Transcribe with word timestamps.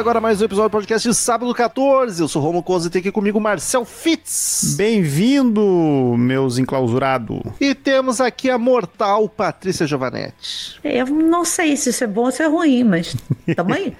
Agora 0.00 0.18
mais 0.18 0.40
um 0.40 0.46
episódio 0.46 0.70
do 0.70 0.72
podcast 0.72 1.06
de 1.06 1.14
sábado 1.14 1.52
14. 1.52 2.22
Eu 2.22 2.26
sou 2.26 2.40
o 2.40 2.44
Romo 2.46 2.62
Conze 2.62 2.88
e 2.88 2.90
tem 2.90 3.00
aqui 3.00 3.12
comigo 3.12 3.38
Marcel 3.38 3.84
Fitz. 3.84 4.74
Bem-vindo, 4.74 6.16
meus 6.16 6.56
enclausurados. 6.56 7.42
E 7.60 7.74
temos 7.74 8.18
aqui 8.18 8.48
a 8.48 8.56
mortal 8.56 9.28
Patrícia 9.28 9.86
Giovanetti. 9.86 10.80
Eu 10.82 11.04
não 11.04 11.44
sei 11.44 11.76
se 11.76 11.90
isso 11.90 12.02
é 12.02 12.06
bom 12.06 12.22
ou 12.22 12.32
se 12.32 12.42
é 12.42 12.46
ruim, 12.46 12.82
mas 12.82 13.14
tamo 13.54 13.74
aí. 13.74 13.94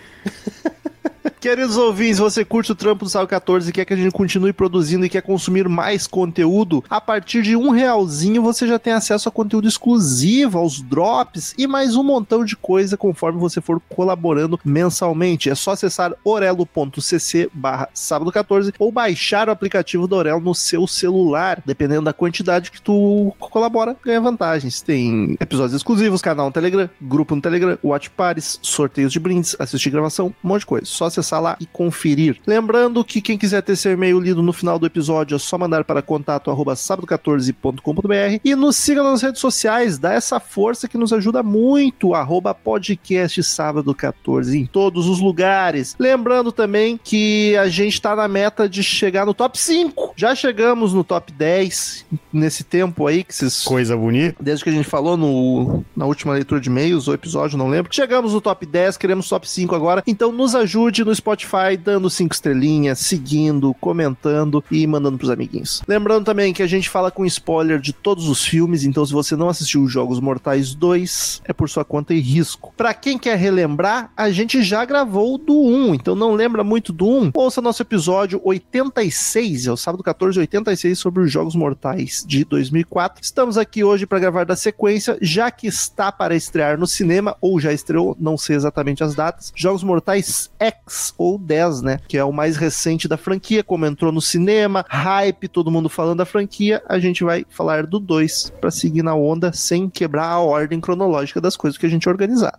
Queridos 1.40 1.78
ouvintes, 1.78 2.18
você 2.18 2.44
curte 2.44 2.70
o 2.70 2.74
trampo 2.74 3.06
do 3.06 3.10
Sábado 3.10 3.30
14 3.30 3.70
e 3.70 3.72
quer 3.72 3.86
que 3.86 3.94
a 3.94 3.96
gente 3.96 4.12
continue 4.12 4.52
produzindo 4.52 5.06
e 5.06 5.08
quer 5.08 5.22
consumir 5.22 5.66
mais 5.70 6.06
conteúdo? 6.06 6.84
A 6.90 7.00
partir 7.00 7.40
de 7.40 7.56
um 7.56 7.70
realzinho 7.70 8.42
você 8.42 8.66
já 8.66 8.78
tem 8.78 8.92
acesso 8.92 9.26
a 9.26 9.32
conteúdo 9.32 9.66
exclusivo, 9.66 10.58
aos 10.58 10.82
drops 10.82 11.54
e 11.56 11.66
mais 11.66 11.96
um 11.96 12.02
montão 12.02 12.44
de 12.44 12.54
coisa 12.54 12.94
conforme 12.94 13.40
você 13.40 13.58
for 13.62 13.80
colaborando 13.88 14.60
mensalmente. 14.62 15.48
É 15.48 15.54
só 15.54 15.70
acessar 15.70 16.12
orelo.cc 16.22 17.50
barra 17.54 17.88
sábado 17.94 18.30
14 18.30 18.74
ou 18.78 18.92
baixar 18.92 19.48
o 19.48 19.52
aplicativo 19.52 20.06
do 20.06 20.16
Orelo 20.16 20.40
no 20.40 20.54
seu 20.54 20.86
celular. 20.86 21.62
Dependendo 21.64 22.02
da 22.02 22.12
quantidade 22.12 22.70
que 22.70 22.82
tu 22.82 23.34
colabora, 23.40 23.96
ganha 24.04 24.20
vantagens. 24.20 24.82
Tem 24.82 25.38
episódios 25.40 25.74
exclusivos, 25.74 26.20
canal 26.20 26.48
no 26.48 26.52
Telegram, 26.52 26.90
grupo 27.00 27.34
no 27.34 27.40
Telegram, 27.40 27.78
watch 27.82 28.10
parties, 28.10 28.58
sorteios 28.60 29.10
de 29.10 29.18
brindes, 29.18 29.56
assistir 29.58 29.88
gravação, 29.88 30.34
um 30.44 30.48
monte 30.48 30.60
de 30.60 30.66
coisa. 30.66 30.84
Só 30.84 31.06
acessar 31.06 31.29
lá 31.38 31.56
e 31.60 31.66
conferir. 31.66 32.38
Lembrando 32.46 33.04
que 33.04 33.20
quem 33.20 33.38
quiser 33.38 33.62
ter 33.62 33.76
seu 33.76 33.92
e-mail 33.92 34.18
lido 34.20 34.42
no 34.42 34.52
final 34.52 34.78
do 34.78 34.86
episódio 34.86 35.36
é 35.36 35.38
só 35.38 35.56
mandar 35.56 35.84
para 35.84 36.02
contato 36.02 36.50
arroba 36.50 36.74
sábado14.com.br 36.74 38.40
e 38.44 38.54
nos 38.54 38.76
siga 38.76 39.02
nas 39.02 39.22
redes 39.22 39.40
sociais, 39.40 39.98
dá 39.98 40.12
essa 40.12 40.40
força 40.40 40.88
que 40.88 40.98
nos 40.98 41.12
ajuda 41.12 41.42
muito, 41.42 42.14
arroba 42.14 42.54
podcast 42.54 43.42
sábado 43.42 43.94
14 43.94 44.58
em 44.58 44.66
todos 44.66 45.06
os 45.06 45.20
lugares. 45.20 45.96
Lembrando 45.98 46.52
também 46.52 46.98
que 47.02 47.56
a 47.56 47.68
gente 47.68 47.94
está 47.94 48.16
na 48.16 48.28
meta 48.28 48.68
de 48.68 48.82
chegar 48.82 49.26
no 49.26 49.34
top 49.34 49.58
5. 49.58 50.14
Já 50.16 50.34
chegamos 50.34 50.92
no 50.92 51.04
top 51.04 51.32
10 51.32 52.06
nesse 52.32 52.64
tempo 52.64 53.06
aí 53.06 53.22
que 53.24 53.34
vocês 53.34 53.64
Coisa 53.64 53.96
bonita. 53.96 54.36
desde 54.40 54.64
que 54.64 54.70
a 54.70 54.72
gente 54.72 54.88
falou 54.88 55.16
no, 55.16 55.84
na 55.96 56.06
última 56.06 56.32
leitura 56.32 56.60
de 56.60 56.68
e-mails, 56.68 57.08
ou 57.08 57.14
episódio, 57.14 57.58
não 57.58 57.68
lembro. 57.68 57.92
Chegamos 57.94 58.32
no 58.32 58.40
top 58.40 58.66
10, 58.66 58.96
queremos 58.96 59.28
top 59.28 59.48
5 59.48 59.74
agora. 59.74 60.02
Então 60.06 60.32
nos 60.32 60.54
ajude 60.54 61.04
no 61.04 61.12
Spotify, 61.20 61.76
dando 61.82 62.10
5 62.10 62.34
estrelinhas, 62.34 62.98
seguindo, 62.98 63.72
comentando 63.74 64.64
e 64.70 64.86
mandando 64.86 65.18
pros 65.18 65.30
amiguinhos. 65.30 65.82
Lembrando 65.86 66.24
também 66.24 66.52
que 66.52 66.62
a 66.62 66.66
gente 66.66 66.88
fala 66.88 67.10
com 67.10 67.24
spoiler 67.24 67.78
de 67.78 67.92
todos 67.92 68.28
os 68.28 68.44
filmes, 68.44 68.84
então 68.84 69.04
se 69.06 69.12
você 69.12 69.36
não 69.36 69.48
assistiu 69.48 69.82
os 69.82 69.92
Jogos 69.92 70.18
Mortais 70.18 70.74
2, 70.74 71.42
é 71.44 71.52
por 71.52 71.68
sua 71.68 71.84
conta 71.84 72.14
e 72.14 72.20
risco. 72.20 72.72
Pra 72.76 72.92
quem 72.94 73.18
quer 73.18 73.36
relembrar, 73.36 74.10
a 74.16 74.30
gente 74.30 74.62
já 74.62 74.84
gravou 74.84 75.38
do 75.38 75.54
1, 75.54 75.94
então 75.94 76.14
não 76.14 76.32
lembra 76.32 76.64
muito 76.64 76.92
do 76.92 77.06
1? 77.06 77.30
Ouça 77.34 77.60
nosso 77.60 77.82
episódio 77.82 78.40
86, 78.44 79.66
é 79.66 79.72
o 79.72 79.76
sábado 79.76 80.02
14, 80.02 80.40
86, 80.40 80.98
sobre 80.98 81.22
os 81.22 81.30
Jogos 81.30 81.54
Mortais 81.54 82.24
de 82.26 82.44
2004. 82.44 83.22
Estamos 83.22 83.58
aqui 83.58 83.84
hoje 83.84 84.06
para 84.06 84.18
gravar 84.18 84.44
da 84.44 84.56
sequência, 84.56 85.18
já 85.20 85.50
que 85.50 85.66
está 85.66 86.10
para 86.10 86.34
estrear 86.34 86.78
no 86.78 86.86
cinema, 86.86 87.36
ou 87.40 87.60
já 87.60 87.72
estreou, 87.72 88.16
não 88.18 88.36
sei 88.38 88.56
exatamente 88.56 89.04
as 89.04 89.14
datas, 89.14 89.52
Jogos 89.54 89.84
Mortais 89.84 90.50
X 90.58 91.09
ou 91.16 91.38
10, 91.38 91.82
né? 91.82 91.98
Que 92.08 92.16
é 92.16 92.24
o 92.24 92.32
mais 92.32 92.56
recente 92.56 93.08
da 93.08 93.16
franquia, 93.16 93.62
como 93.62 93.86
entrou 93.86 94.12
no 94.12 94.20
cinema, 94.20 94.84
hype, 94.88 95.48
todo 95.48 95.70
mundo 95.70 95.88
falando 95.88 96.18
da 96.18 96.26
franquia, 96.26 96.82
a 96.88 96.98
gente 96.98 97.24
vai 97.24 97.44
falar 97.48 97.86
do 97.86 97.98
2 97.98 98.52
para 98.60 98.70
seguir 98.70 99.02
na 99.02 99.14
onda 99.14 99.52
sem 99.52 99.88
quebrar 99.88 100.28
a 100.28 100.40
ordem 100.40 100.80
cronológica 100.80 101.40
das 101.40 101.56
coisas 101.56 101.78
que 101.78 101.86
a 101.86 101.88
gente 101.88 102.08
é 102.08 102.10
organizado. 102.10 102.58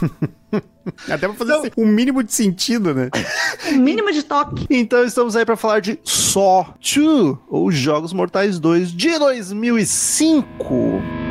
Até 1.08 1.26
pra 1.26 1.34
fazer 1.34 1.72
um 1.76 1.86
mínimo 1.86 2.22
de 2.22 2.32
sentido, 2.32 2.94
né? 2.94 3.10
Um 3.72 3.78
mínimo 3.78 4.12
de 4.12 4.22
toque. 4.22 4.66
Então 4.70 5.04
estamos 5.04 5.34
aí 5.34 5.44
para 5.44 5.56
falar 5.56 5.80
de 5.80 5.98
Saw 6.04 6.74
2, 6.80 7.38
ou 7.48 7.72
Jogos 7.72 8.12
Mortais 8.12 8.58
2 8.58 8.92
de 8.92 9.18
2005. 9.18 11.23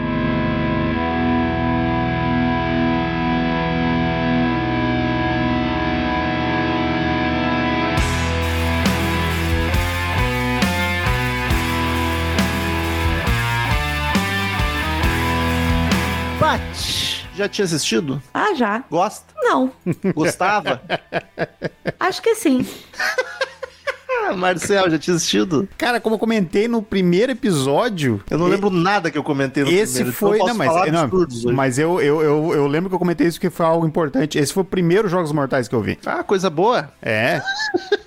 Já 17.36 17.50
tinha 17.50 17.66
assistido? 17.66 18.22
Ah, 18.34 18.54
já. 18.54 18.84
Gosta? 18.90 19.34
Não. 19.38 19.72
Gostava? 20.14 20.82
Acho 22.00 22.22
que 22.22 22.36
sim. 22.36 22.66
Ah, 24.30 24.34
Marcel, 24.36 24.90
já 24.90 24.98
tinha 24.98 25.16
assistido? 25.16 25.68
Cara, 25.78 26.00
como 26.00 26.16
eu 26.16 26.20
comentei 26.20 26.68
no 26.68 26.82
primeiro 26.82 27.32
episódio. 27.32 28.22
Eu 28.30 28.38
não 28.38 28.48
e- 28.48 28.52
lembro 28.52 28.70
nada 28.70 29.12
que 29.12 29.18
eu 29.18 29.24
comentei 29.24 29.64
no 29.64 29.70
Esse 29.70 29.96
primeiro, 29.96 30.18
foi. 30.18 30.38
então 30.38 30.48
eu 30.48 30.54
Não, 30.54 30.58
mas, 30.58 30.68
falar 30.68 30.92
não, 30.92 31.54
mas 31.54 31.80
eu, 31.80 32.02
eu, 32.02 32.22
eu, 32.22 32.52
eu 32.54 32.68
lembro 32.68 32.90
que 32.90 32.96
eu 32.96 33.00
comentei 33.00 33.28
isso 33.28 33.40
que 33.40 33.50
foi 33.50 33.66
algo 33.66 33.86
importante. 33.86 34.38
Esse 34.38 34.54
foi 34.54 34.62
o 34.62 34.66
primeiro 34.66 35.08
Jogos 35.10 35.32
Mortais 35.32 35.68
que 35.68 35.76
eu 35.76 35.82
vi. 35.82 35.98
Ah, 36.06 36.24
coisa 36.24 36.50
boa. 36.50 36.90
É. 37.02 37.42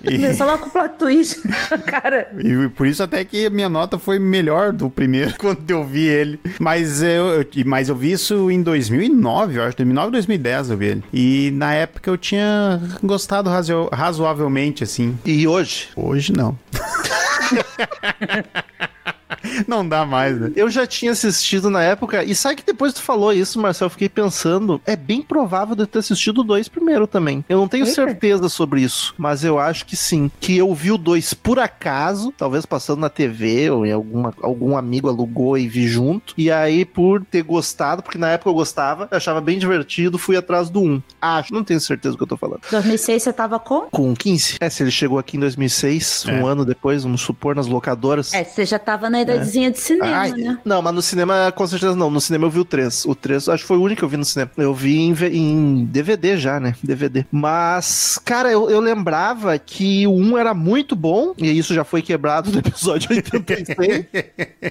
E, 0.03 0.11
Começou 0.15 0.47
lá 0.47 0.57
com 0.57 0.67
o 0.67 0.71
plot 0.71 0.95
twist. 0.97 1.41
Cara, 1.85 2.29
e 2.39 2.69
por 2.69 2.87
isso 2.87 3.03
até 3.03 3.23
que 3.23 3.45
a 3.45 3.49
minha 3.49 3.69
nota 3.69 3.97
foi 3.99 4.17
melhor 4.19 4.71
do 4.71 4.89
primeiro 4.89 5.33
quando 5.37 5.69
eu 5.69 5.83
vi 5.83 6.05
ele. 6.07 6.39
Mas 6.59 7.01
eu, 7.01 7.27
eu- 7.41 7.45
mas 7.65 7.89
eu 7.89 7.95
vi 7.95 8.11
isso 8.11 8.49
em 8.49 8.61
2009, 8.61 9.57
eu 9.59 9.63
acho. 9.63 9.77
2009 9.77 10.11
2010 10.11 10.69
eu 10.69 10.77
vi 10.77 10.85
ele. 10.87 11.03
E 11.13 11.51
na 11.53 11.73
época 11.73 12.09
eu 12.09 12.17
tinha 12.17 12.81
gostado 13.03 13.49
razo- 13.49 13.89
razoavelmente, 13.91 14.83
assim. 14.83 15.17
E 15.25 15.47
hoje? 15.47 15.89
Hoje 15.95 16.06
não. 16.33 16.57
não 19.67 19.87
dá 19.87 20.05
mais, 20.05 20.39
né? 20.39 20.51
Eu 20.55 20.69
já 20.69 20.85
tinha 20.87 21.11
assistido 21.11 21.69
na 21.69 21.81
época, 21.83 22.23
e 22.23 22.33
sabe 22.35 22.57
que 22.57 22.65
depois 22.65 22.93
que 22.93 22.99
tu 22.99 23.03
falou 23.03 23.33
isso, 23.33 23.59
Marcel, 23.59 23.85
eu 23.87 23.89
fiquei 23.89 24.09
pensando, 24.09 24.81
é 24.85 24.95
bem 24.95 25.21
provável 25.21 25.75
de 25.75 25.83
eu 25.83 25.87
ter 25.87 25.99
assistido 25.99 26.39
o 26.39 26.43
2 26.43 26.67
primeiro 26.67 27.07
também. 27.07 27.43
Eu 27.49 27.57
não 27.57 27.67
tenho 27.67 27.83
Eita. 27.85 27.95
certeza 27.95 28.49
sobre 28.49 28.81
isso, 28.81 29.13
mas 29.17 29.43
eu 29.43 29.59
acho 29.59 29.85
que 29.85 29.95
sim. 29.95 30.31
Que 30.39 30.57
eu 30.57 30.73
vi 30.73 30.91
o 30.91 30.97
2 30.97 31.33
por 31.33 31.59
acaso, 31.59 32.33
talvez 32.37 32.65
passando 32.65 32.99
na 32.99 33.09
TV, 33.09 33.69
ou 33.69 33.85
em 33.85 33.91
alguma, 33.91 34.33
algum 34.41 34.77
amigo 34.77 35.07
alugou 35.09 35.57
e 35.57 35.67
vi 35.67 35.87
junto. 35.87 36.33
E 36.37 36.51
aí, 36.51 36.85
por 36.85 37.23
ter 37.23 37.43
gostado, 37.43 38.01
porque 38.03 38.17
na 38.17 38.29
época 38.29 38.49
eu 38.49 38.53
gostava, 38.53 39.07
eu 39.11 39.17
achava 39.17 39.41
bem 39.41 39.57
divertido, 39.59 40.17
fui 40.17 40.37
atrás 40.37 40.69
do 40.69 40.81
1. 40.81 41.01
Acho, 41.21 41.53
não 41.53 41.63
tenho 41.63 41.79
certeza 41.79 42.13
do 42.13 42.17
que 42.17 42.23
eu 42.23 42.27
tô 42.27 42.37
falando. 42.37 42.61
2006 42.71 43.23
você 43.23 43.33
tava 43.33 43.59
com? 43.59 43.81
Com 43.89 44.15
15? 44.15 44.57
É, 44.59 44.69
se 44.69 44.83
ele 44.83 44.91
chegou 44.91 45.17
aqui 45.19 45.37
em 45.37 45.39
2006, 45.39 46.25
É. 46.27 46.33
um 46.33 46.45
ano 46.47 46.65
depois, 46.65 47.03
vamos 47.03 47.21
supor, 47.21 47.55
nas 47.55 47.67
locadoras. 47.67 48.33
É, 48.33 48.43
você 48.43 48.65
já 48.65 48.79
tava 48.79 49.09
na 49.09 49.16
idadezinha 49.21 49.71
de 49.71 49.79
cinema, 49.79 50.17
Ai, 50.17 50.31
né? 50.31 50.57
Não, 50.65 50.81
mas 50.81 50.93
no 50.93 51.01
cinema, 51.01 51.51
com 51.55 51.65
certeza 51.67 51.95
não. 51.95 52.09
No 52.09 52.21
cinema 52.21 52.45
eu 52.45 52.49
vi 52.49 52.59
o 52.59 52.65
3. 52.65 53.05
O 53.05 53.15
3, 53.15 53.49
acho 53.49 53.63
que 53.63 53.67
foi 53.67 53.77
o 53.77 53.81
único 53.81 53.99
que 53.99 54.05
eu 54.05 54.09
vi 54.09 54.17
no 54.17 54.25
cinema. 54.25 54.51
Eu 54.57 54.73
vi 54.73 54.97
em, 54.97 55.13
em 55.33 55.85
DVD 55.85 56.37
já, 56.37 56.59
né? 56.59 56.75
DVD. 56.83 57.25
Mas, 57.31 58.19
cara, 58.23 58.51
eu, 58.51 58.69
eu 58.69 58.79
lembrava 58.79 59.57
que 59.59 60.05
o 60.07 60.11
1 60.15 60.37
era 60.37 60.53
muito 60.53 60.95
bom, 60.95 61.33
e 61.37 61.57
isso 61.57 61.73
já 61.73 61.83
foi 61.83 62.01
quebrado 62.01 62.51
no 62.51 62.59
episódio 62.59 63.09
86. 63.11 64.05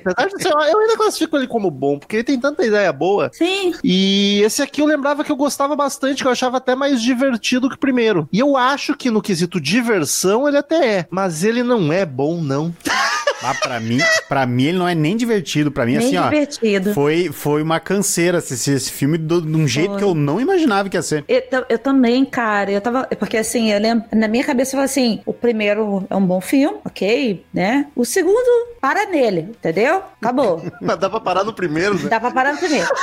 Apesar 0.04 0.28
de 0.28 0.42
ser- 0.42 0.52
eu 0.52 0.78
ainda 0.80 0.96
classifico 0.96 1.36
ele 1.36 1.46
como 1.46 1.70
bom, 1.70 1.98
porque 1.98 2.16
ele 2.16 2.24
tem 2.24 2.38
tanta 2.38 2.64
ideia 2.64 2.92
boa. 2.92 3.30
Sim. 3.32 3.74
E 3.82 4.40
esse 4.44 4.62
aqui 4.62 4.80
eu 4.80 4.86
lembrava 4.86 5.24
que 5.24 5.30
eu 5.32 5.36
gostava 5.36 5.74
bastante, 5.76 6.22
que 6.22 6.28
eu 6.28 6.32
achava 6.32 6.56
até 6.58 6.74
mais 6.74 7.02
divertido 7.02 7.68
que 7.68 7.74
o 7.76 7.78
primeiro. 7.78 8.28
E 8.32 8.38
eu 8.38 8.56
acho 8.56 8.94
que 8.96 9.10
no 9.10 9.22
quesito 9.22 9.60
diversão 9.60 10.46
ele 10.48 10.56
até 10.58 10.98
é, 10.98 11.06
mas 11.10 11.44
ele 11.44 11.62
não 11.62 11.92
é 11.92 12.04
bom, 12.04 12.40
não. 12.40 12.74
Mas 13.42 13.60
pra 13.60 13.78
mim, 13.80 13.98
pra 14.28 14.46
mim 14.46 14.64
ele 14.64 14.78
não 14.78 14.88
é 14.88 14.94
nem 14.94 15.16
divertido. 15.16 15.70
Pra 15.70 15.84
mim, 15.84 15.96
Nem 15.96 16.06
assim, 16.06 16.16
ó. 16.16 16.24
divertido. 16.24 16.94
Foi, 16.94 17.30
foi 17.32 17.62
uma 17.62 17.78
canseira 17.78 18.38
assistir 18.38 18.72
esse 18.72 18.90
filme 18.90 19.18
do- 19.18 19.42
de 19.42 19.54
um 19.56 19.68
jeito 19.68 19.90
Foi. 19.90 19.98
que 19.98 20.04
eu 20.04 20.14
não 20.14 20.40
imaginava 20.40 20.88
que 20.88 20.96
ia 20.96 21.02
ser. 21.02 21.24
Eu, 21.28 21.42
eu 21.68 21.78
também, 21.78 22.24
cara. 22.24 22.70
Eu 22.70 22.80
tava. 22.80 23.06
Porque 23.18 23.36
assim, 23.36 23.70
eu 23.72 23.78
lembro. 23.80 24.04
Na 24.12 24.26
minha 24.28 24.42
cabeça 24.44 24.70
eu 24.70 24.72
falei 24.78 24.84
assim: 24.86 25.20
o 25.26 25.32
primeiro 25.34 26.06
é 26.08 26.16
um 26.16 26.24
bom 26.26 26.40
filme, 26.40 26.78
ok, 26.84 27.44
né? 27.52 27.86
O 27.94 28.04
segundo, 28.04 28.46
para 28.80 29.06
nele, 29.06 29.40
entendeu? 29.50 30.02
Acabou. 30.20 30.62
Mas 30.80 30.96
dá 30.98 31.10
pra 31.10 31.20
parar 31.20 31.44
no 31.44 31.52
primeiro, 31.52 31.94
né? 32.02 32.08
Dá 32.08 32.18
pra 32.18 32.30
parar 32.30 32.52
no 32.52 32.58
primeiro. 32.58 32.88